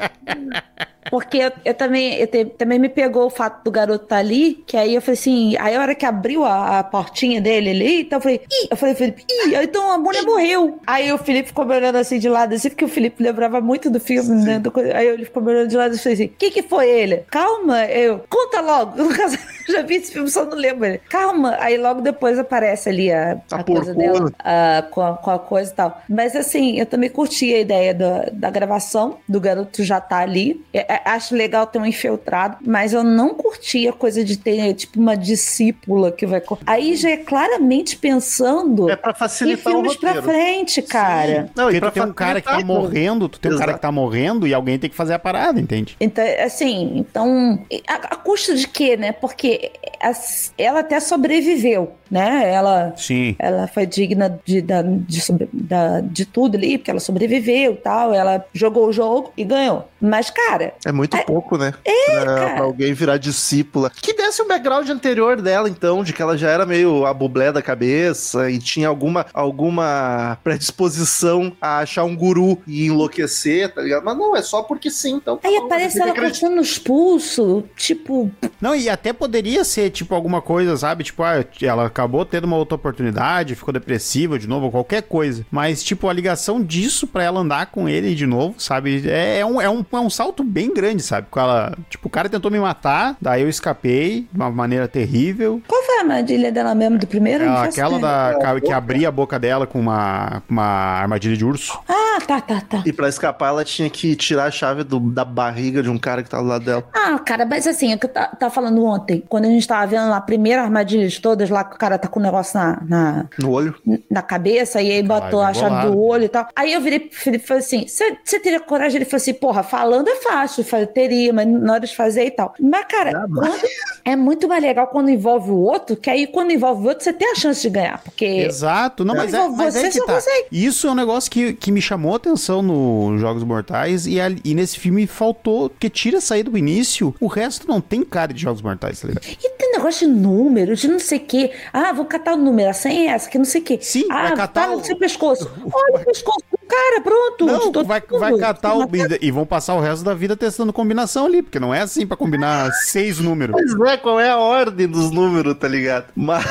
Porque 1.09 1.37
eu, 1.37 1.51
eu 1.65 1.73
também, 1.73 2.15
eu 2.15 2.27
te- 2.27 2.45
também 2.45 2.79
me 2.79 2.89
pegou 2.89 3.25
o 3.25 3.29
fato 3.29 3.63
do 3.63 3.71
garoto 3.71 4.03
estar 4.03 4.17
ali, 4.17 4.63
que 4.65 4.75
aí 4.77 4.95
eu 4.95 5.01
falei 5.01 5.13
assim, 5.19 5.55
aí 5.57 5.75
a 5.75 5.81
hora 5.81 5.95
que 5.95 6.05
abriu 6.05 6.43
a, 6.45 6.79
a 6.79 6.83
portinha 6.83 7.41
dele 7.41 7.69
ali, 7.71 8.01
então 8.01 8.17
eu 8.17 8.21
falei, 8.21 8.41
ih, 8.49 8.67
eu 8.71 8.77
falei, 8.77 8.95
Felipe, 8.95 9.23
ih, 9.29 9.55
então 9.55 9.91
a 9.91 9.97
mulher 9.97 10.23
morreu. 10.23 10.79
Aí 10.85 11.11
o 11.11 11.17
Felipe 11.17 11.49
ficou 11.49 11.65
me 11.65 11.75
olhando 11.75 11.97
assim 11.97 12.19
de 12.19 12.29
lado, 12.29 12.53
assim, 12.53 12.69
porque 12.69 12.85
o 12.85 12.89
Felipe 12.89 13.21
lembrava 13.23 13.59
muito 13.61 13.89
do 13.89 13.99
filme, 13.99 14.43
né? 14.43 14.59
do 14.59 14.71
aí 14.95 15.07
ele 15.07 15.25
ficou 15.25 15.41
me 15.43 15.51
olhando 15.51 15.69
de 15.69 15.77
lado 15.77 15.95
e 15.95 15.97
falei 15.97 16.13
assim, 16.13 16.25
o 16.25 16.29
que 16.29 16.51
que 16.51 16.61
foi 16.63 16.89
ele? 16.89 17.17
Calma, 17.29 17.85
eu, 17.85 18.21
conta 18.29 18.61
logo. 18.61 19.01
No 19.01 19.09
caso, 19.15 19.37
eu 19.67 19.73
já 19.73 19.81
vi 19.81 19.95
esse 19.95 20.11
filme, 20.11 20.29
só 20.29 20.45
não 20.45 20.57
lembro. 20.57 20.85
Ele, 20.85 20.97
Calma. 21.09 21.55
Aí 21.59 21.77
logo 21.77 22.01
depois 22.01 22.37
aparece 22.39 22.89
ali 22.89 23.11
a, 23.11 23.37
A 23.51 23.57
a 23.57 23.63
coisa 23.63 23.93
dela 23.93 24.31
ah, 24.39 24.85
com, 24.91 25.01
a, 25.01 25.17
com 25.17 25.31
a 25.31 25.39
coisa 25.39 25.71
e 25.71 25.75
tal. 25.75 26.01
Mas 26.09 26.35
assim, 26.35 26.79
eu 26.79 26.85
também 26.85 27.09
curti 27.09 27.53
a 27.53 27.59
ideia 27.59 27.93
da, 27.93 28.29
da 28.31 28.49
gravação, 28.49 29.17
do 29.27 29.39
garoto 29.39 29.83
já 29.83 29.99
tá 29.99 30.17
ali. 30.19 30.63
É, 30.73 30.95
é, 30.95 30.96
acho 31.05 31.35
legal 31.35 31.65
ter 31.67 31.79
um 31.79 31.85
infiltrado, 31.85 32.57
mas 32.65 32.93
eu 32.93 33.03
não 33.03 33.33
curti 33.33 33.87
a 33.87 33.93
coisa 33.93 34.23
de 34.23 34.37
ter, 34.37 34.73
tipo, 34.73 34.99
uma 34.99 35.15
discípula 35.15 36.11
que 36.11 36.25
vai. 36.25 36.41
Aí 36.65 36.95
já 36.95 37.09
é 37.11 37.17
claramente 37.17 37.97
pensando 37.97 38.89
É 38.89 38.95
pra 38.95 39.11
em 39.11 39.15
facilitar 39.15 39.73
o 39.73 39.75
filmes 39.75 39.95
pra 39.95 40.11
roteiro. 40.13 40.27
frente, 40.27 40.81
cara. 40.81 41.49
Não, 41.55 41.65
Porque 41.65 41.77
e 41.77 41.79
pra 41.79 41.91
tu 41.91 41.93
tem 41.93 42.03
um 42.03 42.13
cara 42.13 42.39
que 42.41 42.45
tá 42.47 42.51
facilitar, 42.55 42.75
morrendo, 42.81 43.29
tu 43.29 43.39
tem 43.39 43.51
um 43.51 43.55
cara 43.55 43.71
Exato. 43.71 43.77
que 43.79 43.81
tá 43.81 43.91
morrendo 43.91 44.47
e 44.47 44.53
alguém 44.53 44.77
tem 44.79 44.89
que 44.89 44.95
fazer 44.95 45.13
a 45.13 45.19
parada, 45.19 45.59
entende? 45.59 45.95
Então, 45.99 46.23
assim, 46.43 46.93
então, 46.97 47.59
a, 47.87 47.93
a 47.95 48.15
custo 48.15 48.55
de 48.55 48.67
quê, 48.67 48.95
né? 48.97 49.11
Porque 49.11 49.71
as- 49.99 50.53
ela 50.57 50.79
até 50.81 50.99
sobreviveu, 50.99 51.93
né? 52.09 52.51
Ela, 52.53 52.93
Sim. 52.95 53.35
ela 53.39 53.67
foi 53.67 53.85
digna 53.85 54.39
de, 54.45 54.61
da- 54.61 54.81
de, 54.81 55.21
da- 55.53 56.01
de 56.01 56.25
tudo 56.25 56.55
ali, 56.57 56.77
porque 56.77 56.91
ela 56.91 56.99
sobreviveu 56.99 57.73
e 57.73 57.77
tal. 57.77 58.13
Ela 58.13 58.45
jogou 58.53 58.87
o 58.87 58.91
jogo 58.93 59.31
e 59.37 59.43
ganhou. 59.43 59.87
Mas, 59.99 60.29
cara, 60.29 60.73
É 60.85 60.91
muito 60.91 61.17
pouco, 61.25 61.57
né? 61.57 61.73
É, 61.83 62.11
pra, 62.21 62.25
cara. 62.35 62.53
pra 62.55 62.63
alguém 62.65 62.93
virar 62.93 63.17
discípula. 63.17 63.89
Que 63.89 64.13
desse 64.13 64.41
o 64.41 64.47
background 64.47 64.87
anterior 64.89 65.41
dela, 65.41 65.67
então, 65.69 66.03
de 66.03 66.13
que 66.13 66.21
ela 66.21 66.37
já 66.37 66.49
era 66.49 66.65
meio 66.65 67.05
a 67.05 67.13
bublé 67.13 67.51
da 67.51 67.61
cabeça 67.61 68.49
e 68.49 68.59
tinha 68.59 68.87
alguma, 68.87 69.25
alguma 69.33 70.37
predisposição 70.43 71.51
a 71.61 71.79
achar 71.79 72.03
um 72.03 72.15
guru 72.15 72.59
e 72.67 72.85
enlouquecer, 72.87 73.73
tá 73.73 73.81
ligado? 73.81 74.03
Mas 74.03 74.17
não, 74.17 74.35
é 74.35 74.41
só 74.41 74.61
porque 74.63 74.89
sim, 74.91 75.15
então. 75.15 75.39
aí 75.43 75.55
Não, 75.55 75.65
aparece 75.65 75.99
ela 76.01 76.13
cortando 76.13 76.59
os 76.59 76.77
pulsos, 76.77 77.63
tipo, 77.75 78.29
Não, 78.61 78.75
e 78.75 78.89
até 78.89 79.11
poderia 79.13 79.63
ser, 79.63 79.89
tipo, 79.89 80.13
alguma 80.13 80.41
coisa, 80.41 80.77
sabe? 80.77 81.03
Tipo, 81.03 81.23
ah, 81.23 81.43
ela 81.61 81.89
acabou 81.97 82.23
tendo 82.23 82.45
uma 82.45 82.55
outra 82.55 82.75
oportunidade, 82.75 83.55
ficou 83.55 83.73
depressiva 83.73 84.37
de 84.37 84.47
novo, 84.47 84.69
qualquer 84.69 85.01
coisa. 85.01 85.45
Mas, 85.49 85.83
tipo, 85.83 86.07
a 86.07 86.13
ligação 86.13 86.61
disso 86.63 87.07
pra 87.07 87.23
ela 87.23 87.39
andar 87.39 87.67
com 87.67 87.89
ele 87.89 88.13
de 88.13 88.25
novo, 88.27 88.55
sabe? 88.59 89.09
É, 89.09 89.39
é 89.39 89.45
um, 89.45 89.59
é, 89.59 89.69
um, 89.69 89.83
é 89.91 89.99
um 89.99 90.09
salto 90.09 90.43
bem 90.43 90.71
grande, 90.73 91.01
sabe? 91.01 91.27
Com 91.31 91.39
ela, 91.39 91.73
tipo, 91.89 92.07
o 92.07 92.11
cara 92.11 92.29
tentou 92.29 92.51
me 92.51 92.59
matar, 92.59 93.17
daí 93.19 93.41
eu 93.41 93.49
escapei 93.49 94.27
de 94.31 94.37
uma 94.39 94.51
maneira 94.51 94.87
terrível. 94.87 95.61
qual 95.67 95.81
foi 95.83 95.97
a 95.97 96.01
armadilha 96.01 96.51
dela 96.51 96.75
mesmo 96.75 96.97
do 96.99 97.07
primeiro? 97.07 97.45
Faço 97.45 97.69
aquela 97.79 97.99
da, 97.99 98.59
que 98.63 98.71
abria 98.71 99.07
a 99.07 99.11
boca 99.11 99.39
dela 99.39 99.65
com 99.65 99.79
uma, 99.79 100.43
uma 100.47 100.63
armadilha 100.63 101.35
de 101.35 101.43
urso. 101.45 101.79
Ah, 101.89 102.19
tá, 102.25 102.41
tá, 102.41 102.61
tá. 102.61 102.83
E 102.85 102.93
pra 102.93 103.07
escapar, 103.09 103.49
ela 103.49 103.63
tinha 103.65 103.89
que 103.89 104.15
tirar 104.15 104.45
a 104.45 104.51
chave 104.51 104.83
do- 104.83 104.99
da 104.99 105.25
barriga 105.25 105.81
de 105.81 105.89
um 105.89 105.97
cara 105.97 106.21
que 106.23 106.29
tava 106.29 106.43
do 106.43 106.49
lado 106.49 106.65
dela. 106.65 106.83
Ah, 106.93 107.17
cara, 107.19 107.45
mas 107.45 107.65
assim, 107.67 107.91
é 107.91 107.95
o 107.95 107.99
que 107.99 108.05
eu 108.05 108.09
ta- 108.13 108.27
tava 108.39 108.53
falando 108.53 108.83
ontem, 108.83 109.23
quando 109.27 109.45
a 109.45 109.49
gente 109.49 109.67
tava 109.67 109.85
vendo 109.87 110.09
lá 110.09 110.17
a 110.17 110.21
primeira 110.21 110.61
armadilha 110.63 111.07
de 111.07 111.21
todas, 111.21 111.49
lá 111.49 111.63
que 111.63 111.75
o 111.75 111.79
cara 111.87 111.97
tá 111.97 112.07
com 112.07 112.19
o 112.19 112.23
negócio 112.23 112.59
na, 112.59 112.81
na, 112.85 113.25
No 113.39 113.51
olho. 113.51 113.73
na 114.11 114.21
cabeça, 114.21 114.81
e 114.81 114.91
aí 114.91 115.01
botou 115.03 115.39
Vai, 115.39 115.51
a 115.51 115.53
chave 115.53 115.69
bolado. 115.69 115.91
do 115.91 115.99
olho 115.99 116.23
e 116.25 116.29
tal. 116.29 116.47
Aí 116.55 116.73
eu 116.73 116.81
virei 116.81 116.99
pro 116.99 117.17
Felipe 117.17 117.43
e 117.43 117.47
falei 117.47 117.63
assim: 117.63 117.85
você 117.87 118.39
teria 118.39 118.59
coragem? 118.59 118.97
Ele 118.97 119.05
falou 119.05 119.17
assim: 119.21 119.33
porra, 119.33 119.63
falando 119.63 120.09
é 120.09 120.15
fácil. 120.17 120.61
Eu 120.61 120.65
falei, 120.65 120.85
teria, 120.87 121.31
mas 121.33 121.47
na 121.47 121.73
hora 121.73 121.85
de 121.85 121.95
fazer 121.95 122.25
e 122.25 122.31
tal. 122.31 122.53
Mas, 122.59 122.85
cara, 122.89 123.25
quando- 123.33 123.55
é 124.03 124.15
muito 124.15 124.47
mais 124.47 124.61
legal 124.61 124.87
quando 124.87 125.09
envolve 125.09 125.49
o 125.51 125.55
outro, 125.57 125.95
que 125.95 126.09
aí 126.09 126.27
quando 126.27 126.51
envolve 126.51 126.83
o 126.83 126.87
outro, 126.89 127.03
você 127.03 127.13
tem 127.13 127.31
a 127.31 127.35
chance 127.35 127.61
de 127.61 127.69
ganhar. 127.69 128.01
Porque. 128.03 128.25
Exato. 128.25 129.05
Não, 129.05 129.15
mas, 129.15 129.33
é, 129.33 129.47
Mas 129.47 129.57
mas 129.57 129.75
é 129.75 129.79
você 129.81 129.87
que 129.89 129.97
só 129.99 130.05
tá. 130.05 130.13
consegue. 130.15 130.47
Isso 130.51 130.87
é 130.87 130.91
um 130.91 130.95
negócio 130.95 131.31
que, 131.31 131.53
que 131.53 131.71
me 131.71 131.81
chamou 131.81 132.13
a 132.13 132.17
atenção 132.17 132.61
no 132.61 133.17
Jogos 133.17 133.43
Mortais 133.43 134.05
e, 134.07 134.19
ali- 134.19 134.41
e 134.43 134.53
nesse 134.53 134.77
filme 134.79 135.07
faltou, 135.07 135.69
porque 135.69 135.89
tira 135.89 136.19
aí 136.31 136.43
do 136.43 136.57
início, 136.57 137.13
o 137.19 137.27
resto 137.27 137.67
não 137.67 137.79
tem 137.79 138.03
cara 138.03 138.33
de 138.33 138.41
Jogos 138.41 138.61
Mortais, 138.61 138.99
tá 138.99 139.07
ligado? 139.07 139.23
E 139.25 139.49
tem 139.57 139.71
negócio 139.71 140.07
de 140.07 140.13
número, 140.13 140.75
de 140.75 140.87
não 140.87 140.99
sei 140.99 141.19
o 141.19 141.21
quê. 141.21 141.51
Ah, 141.79 141.93
vou 141.93 142.05
catar 142.05 142.33
o 142.33 142.37
número, 142.37 142.69
a 142.71 142.73
senha 142.73 143.11
é 143.11 143.13
essa, 143.13 143.29
que 143.29 143.37
não 143.37 143.45
sei 143.45 143.61
o 143.61 143.63
quê. 143.63 143.77
Sim, 143.79 144.05
ah, 144.09 144.23
vai 144.29 144.35
catar 144.35 144.67
tá 144.69 144.73
o- 144.75 144.83
seu 144.83 144.97
pescoço. 144.97 145.47
Olha 145.71 146.01
o 146.01 146.05
pescoço 146.05 146.39
do 146.51 146.57
cara, 146.67 147.01
pronto. 147.01 147.45
Não, 147.45 147.83
vai, 147.83 148.01
vai 148.01 148.35
catar 148.39 148.75
o. 148.75 148.87
E 149.21 149.29
vão 149.29 149.45
passar 149.45 149.75
o 149.75 149.79
resto 149.79 150.03
da 150.03 150.15
vida 150.15 150.35
testando 150.35 150.73
combinação 150.73 151.27
ali, 151.27 151.43
porque 151.43 151.59
não 151.59 151.71
é 151.71 151.81
assim 151.81 152.07
pra 152.07 152.17
combinar 152.17 152.71
seis 152.85 153.19
números. 153.19 153.55
Pois 153.55 153.91
é, 153.91 153.97
qual 153.97 154.19
é 154.19 154.27
a 154.31 154.37
ordem 154.37 154.87
dos 154.87 155.11
números, 155.11 155.53
tá 155.55 155.67
ligado? 155.67 156.05
Mas. 156.15 156.43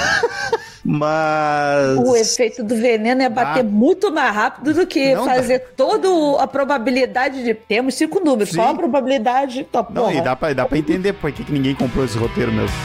Mas. 0.85 1.99
O 1.99 2.15
efeito 2.15 2.63
do 2.63 2.77
veneno 2.77 3.21
é 3.21 3.29
bater 3.29 3.61
Ah. 3.61 3.65
muito 3.65 4.13
mais 4.13 4.33
rápido 4.33 4.73
do 4.73 4.87
que 4.87 5.13
Não 5.15 5.25
fazer 5.25 5.59
toda 5.77 6.09
a 6.41 6.47
probabilidade 6.47 7.43
de. 7.43 7.53
Temos 7.55 7.95
cinco 7.97 8.21
números, 8.21 8.51
Sim. 8.51 8.57
só 8.57 8.69
a 8.71 8.75
probabilidade. 8.75 9.65
Tá, 9.73 9.85
Não, 9.91 10.09
e 10.09 10.13
porra. 10.13 10.25
dá 10.25 10.37
pra, 10.37 10.53
dá 10.53 10.65
pra 10.67 10.79
entender 10.79 11.13
por 11.15 11.33
que, 11.33 11.43
que 11.43 11.51
ninguém 11.53 11.75
comprou 11.75 12.05
esse 12.05 12.17
roteiro 12.17 12.53
mesmo. 12.53 12.77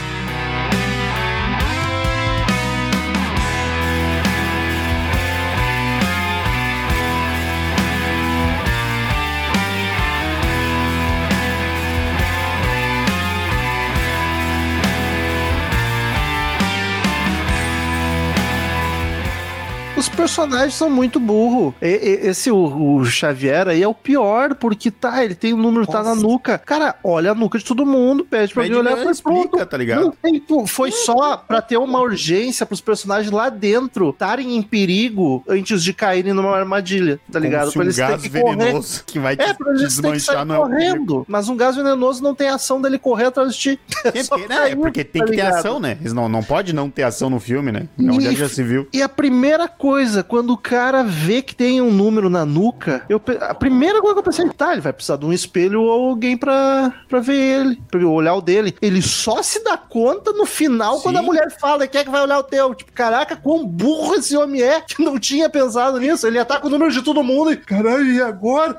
Personagens 20.16 20.74
são 20.74 20.88
muito 20.90 21.18
burro. 21.18 21.74
E- 21.80 21.86
e- 21.86 22.28
esse 22.28 22.50
o, 22.50 22.96
o 22.96 23.04
Xavier 23.04 23.68
aí 23.68 23.82
é 23.82 23.88
o 23.88 23.94
pior, 23.94 24.54
porque 24.54 24.90
tá, 24.90 25.24
ele 25.24 25.34
tem 25.34 25.52
o 25.52 25.56
número, 25.56 25.86
tá 25.86 26.02
na 26.02 26.10
Nossa. 26.14 26.20
nuca. 26.22 26.58
Cara, 26.58 26.94
olha 27.02 27.30
a 27.32 27.34
nuca 27.34 27.58
de 27.58 27.64
todo 27.64 27.84
mundo, 27.86 28.24
pede 28.24 28.52
pra 28.52 28.62
alguém 28.64 28.78
olhar 28.78 28.96
pra 28.96 29.10
explica, 29.10 29.48
pronto. 29.48 29.66
tá 29.66 29.76
ligado? 29.76 30.00
Não 30.02 30.10
tem, 30.12 30.42
foi 30.66 30.90
só 30.90 31.36
pra 31.36 31.60
ter 31.62 31.76
uma 31.76 32.00
urgência 32.00 32.64
pros 32.66 32.80
personagens 32.80 33.30
lá 33.32 33.48
dentro 33.48 34.10
estarem 34.10 34.56
em 34.56 34.62
perigo 34.62 35.42
antes 35.48 35.82
de 35.82 35.92
caírem 35.92 36.32
numa 36.32 36.56
armadilha, 36.56 37.18
tá 37.30 37.38
ligado? 37.38 37.72
Como 37.72 37.72
Pra 37.72 37.80
um 37.80 37.84
eles 37.84 37.96
terem 37.96 38.10
gás 38.10 38.22
que 38.22 38.28
correr. 38.30 38.56
venenoso 38.56 39.04
que 39.06 39.18
vai 39.18 39.36
te 39.36 39.42
É, 39.42 39.54
pra 39.54 39.70
eles 39.70 39.82
desmanchar 39.82 40.44
não 40.44 40.54
é 40.54 40.58
correndo. 40.58 41.24
Mas 41.28 41.48
um 41.48 41.56
gás 41.56 41.76
venenoso 41.76 42.22
não 42.22 42.34
tem 42.34 42.48
ação 42.48 42.80
dele 42.80 42.98
correr 42.98 43.26
atrás 43.26 43.54
de 43.54 43.58
ti. 43.76 43.80
É, 44.12 44.48
né, 44.48 44.70
é 44.72 44.76
porque 44.76 45.04
tem 45.04 45.20
tá 45.22 45.26
que 45.26 45.30
ter 45.36 45.42
ligado? 45.42 45.54
ação, 45.58 45.78
né? 45.80 45.96
Eles 46.00 46.12
não, 46.12 46.28
não 46.28 46.42
pode 46.42 46.72
não 46.74 46.90
ter 46.90 47.02
ação 47.04 47.30
no 47.30 47.38
filme, 47.38 47.70
né? 47.72 47.88
É 47.98 48.02
onde 48.10 48.26
E- 48.28 48.34
já 48.36 48.48
se 48.48 48.62
viu. 48.62 48.86
E 48.92 49.00
a 49.00 49.08
primeira 49.08 49.68
coisa, 49.68 50.01
quando 50.28 50.50
o 50.50 50.56
cara 50.56 51.02
vê 51.02 51.42
que 51.42 51.54
tem 51.54 51.80
um 51.80 51.90
número 51.90 52.28
na 52.28 52.44
nuca, 52.44 53.04
eu, 53.08 53.20
a 53.40 53.54
primeira 53.54 54.00
coisa 54.00 54.14
que 54.14 54.20
eu 54.20 54.24
pensei, 54.24 54.48
tá, 54.50 54.72
ele 54.72 54.80
vai 54.80 54.92
precisar 54.92 55.16
de 55.16 55.26
um 55.26 55.32
espelho 55.32 55.82
ou 55.82 56.10
alguém 56.10 56.36
pra, 56.36 56.92
pra 57.08 57.20
ver 57.20 57.36
ele, 57.36 57.82
pra 57.90 58.04
olhar 58.06 58.34
o 58.34 58.40
dele. 58.40 58.74
Ele 58.80 59.02
só 59.02 59.42
se 59.42 59.62
dá 59.62 59.76
conta 59.76 60.32
no 60.32 60.46
final 60.46 60.96
Sim. 60.96 61.02
quando 61.02 61.16
a 61.16 61.22
mulher 61.22 61.50
fala, 61.58 61.86
quem 61.86 62.00
é 62.00 62.04
que 62.04 62.10
vai 62.10 62.22
olhar 62.22 62.38
o 62.38 62.44
teu? 62.44 62.74
Tipo, 62.74 62.92
caraca, 62.92 63.36
quão 63.36 63.66
burro 63.66 64.14
esse 64.14 64.36
homem 64.36 64.62
é, 64.62 64.80
que 64.80 65.02
não 65.02 65.18
tinha 65.18 65.48
pensado 65.48 65.98
nisso. 65.98 66.26
Ele 66.26 66.36
ia 66.36 66.42
estar 66.42 66.60
com 66.60 66.68
o 66.68 66.70
número 66.70 66.90
de 66.90 67.02
todo 67.02 67.22
mundo 67.22 67.52
e, 67.52 67.56
caralho, 67.56 68.04
e 68.04 68.22
agora? 68.22 68.76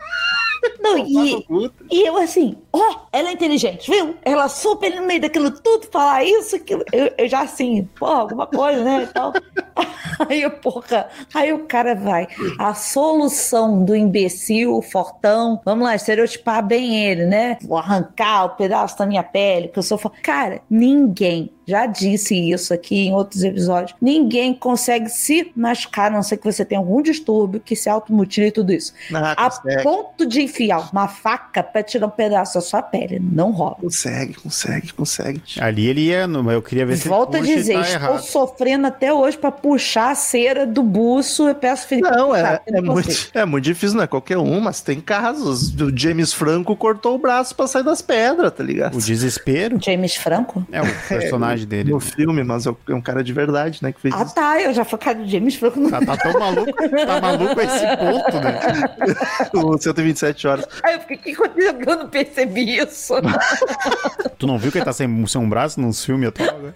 Não, 0.79 0.97
e, 1.05 1.45
e 1.91 2.07
eu 2.07 2.17
assim, 2.17 2.55
ó, 2.73 3.01
ela 3.11 3.29
é 3.29 3.33
inteligente, 3.33 3.89
viu? 3.89 4.15
Ela 4.23 4.49
super 4.49 4.93
no 4.95 5.05
meio 5.05 5.21
daquilo 5.21 5.51
tudo, 5.51 5.87
falar 5.91 6.23
isso, 6.23 6.55
aquilo. 6.55 6.83
Eu, 6.91 7.11
eu 7.17 7.27
já 7.29 7.41
assim, 7.41 7.87
pô, 7.97 8.07
alguma 8.07 8.47
coisa, 8.47 8.83
né? 8.83 9.03
E 9.03 9.07
tal. 9.07 9.31
Aí, 10.29 10.47
porra, 10.49 11.09
aí 11.33 11.51
o 11.53 11.65
cara 11.65 11.95
vai. 11.95 12.27
A 12.59 12.73
solução 12.75 13.83
do 13.83 13.95
imbecil, 13.95 14.79
fortão, 14.81 15.59
vamos 15.65 15.85
lá, 15.85 15.95
estereotipar 15.95 16.63
bem 16.65 17.03
ele, 17.05 17.25
né? 17.25 17.57
Vou 17.63 17.77
arrancar 17.77 18.45
o 18.45 18.49
pedaço 18.49 18.97
da 18.97 19.05
minha 19.07 19.23
pele, 19.23 19.69
que 19.69 19.79
eu 19.79 19.83
sou. 19.83 19.99
Cara, 20.21 20.61
ninguém 20.69 21.51
já 21.65 21.85
disse 21.85 22.35
isso 22.35 22.73
aqui 22.73 23.07
em 23.07 23.13
outros 23.13 23.43
episódios. 23.43 23.95
Ninguém 24.01 24.53
consegue 24.53 25.09
se 25.09 25.51
machucar, 25.55 26.11
a 26.11 26.15
não 26.15 26.23
ser 26.23 26.37
que 26.37 26.43
você 26.43 26.65
tenha 26.65 26.79
algum 26.79 27.01
distúrbio 27.01 27.59
que 27.59 27.75
se 27.75 27.89
automutile 27.89 28.47
e 28.47 28.51
tudo 28.51 28.73
isso. 28.73 28.93
Ah, 29.13 29.31
A 29.37 29.49
consegue, 29.49 29.83
ponto 29.83 30.25
de 30.25 30.41
enfiar 30.41 30.89
uma 30.91 31.07
faca 31.07 31.63
pra 31.63 31.81
tirar 31.81 32.07
um 32.07 32.09
pedaço 32.09 32.55
da 32.55 32.61
sua 32.63 32.81
pele. 32.81 33.19
Não 33.21 33.51
rola. 33.51 33.75
consegue, 33.81 34.33
consegue, 34.33 34.91
consegue. 34.93 35.41
Ali 35.59 35.87
ele 35.87 36.01
ia, 36.07 36.25
no- 36.27 36.51
eu 36.51 36.61
queria 36.61 36.85
ver 36.85 36.97
se 36.97 37.07
Volto 37.07 37.35
a 37.35 37.37
ele 37.37 37.47
puxa 37.47 37.53
e 37.59 37.61
dizer, 37.61 37.73
tá 37.75 37.81
estou 37.81 37.95
errado. 38.09 38.21
sofrendo 38.23 38.87
até 38.87 39.13
hoje 39.13 39.37
pra 39.37 39.51
puxar 39.51 40.11
a 40.11 40.15
cera 40.15 40.65
do 40.65 40.81
buço. 40.81 41.47
Eu 41.47 41.55
peço 41.55 41.87
Felipe 41.87 42.09
Não, 42.09 42.35
é, 42.35 42.59
é, 42.67 42.81
muito, 42.81 43.09
é 43.33 43.45
muito 43.45 43.63
difícil, 43.65 43.97
não 43.97 44.03
é 44.03 44.07
qualquer 44.07 44.37
um, 44.37 44.59
mas 44.59 44.81
tem 44.81 44.99
casos. 44.99 45.73
O 45.79 45.95
James 45.95 46.33
Franco 46.33 46.75
cortou 46.75 47.15
o 47.15 47.19
braço 47.19 47.55
pra 47.55 47.67
sair 47.67 47.83
das 47.83 48.01
pedras, 48.01 48.51
tá 48.51 48.63
ligado? 48.63 48.95
O 48.95 49.01
desespero 49.01 49.77
James 49.81 50.15
Franco? 50.15 50.65
é 50.71 50.81
o 50.81 50.85
personagem 51.07 51.67
dele. 51.67 51.91
No 51.91 51.99
filme, 51.99 52.43
mas 52.43 52.65
é 52.65 52.71
um- 52.71 52.75
é 52.89 52.93
um 52.95 53.01
cara 53.01 53.23
de 53.23 53.33
verdade, 53.33 53.79
né, 53.81 53.91
que 53.91 53.99
fez 54.01 54.13
Ah 54.13 54.23
isso. 54.23 54.35
tá, 54.35 54.61
eu 54.61 54.73
já 54.73 54.83
focar 54.85 55.15
no 55.17 55.27
James 55.27 55.55
Franco. 55.55 55.79
no- 55.79 55.89
Tá, 55.89 55.99
tá 56.05 56.17
tão 56.17 56.39
maluco, 56.39 56.71
tá 57.05 57.21
maluco 57.21 57.59
a 57.59 57.63
esse 57.63 57.85
ponto, 57.97 58.39
né? 58.39 58.59
O 59.53 59.77
127 59.77 60.47
horas. 60.47 60.65
Aí 60.83 60.95
eu 60.95 60.99
fiquei, 61.01 61.17
o 61.17 61.19
que 61.21 61.31
aconteceu 61.43 61.73
que 61.75 61.89
eu 61.89 61.97
não 61.97 62.09
percebi 62.09 62.52
isso? 62.61 63.13
Tu 64.37 64.47
não 64.47 64.57
viu 64.57 64.71
que 64.73 64.77
ele 64.77 64.83
tá 64.85 64.91
sem, 64.91 65.25
sem 65.25 65.39
um 65.39 65.47
braço 65.47 65.79
nos 65.79 66.03
filmes 66.03 66.27
atual? 66.27 66.57
Né? 66.59 66.73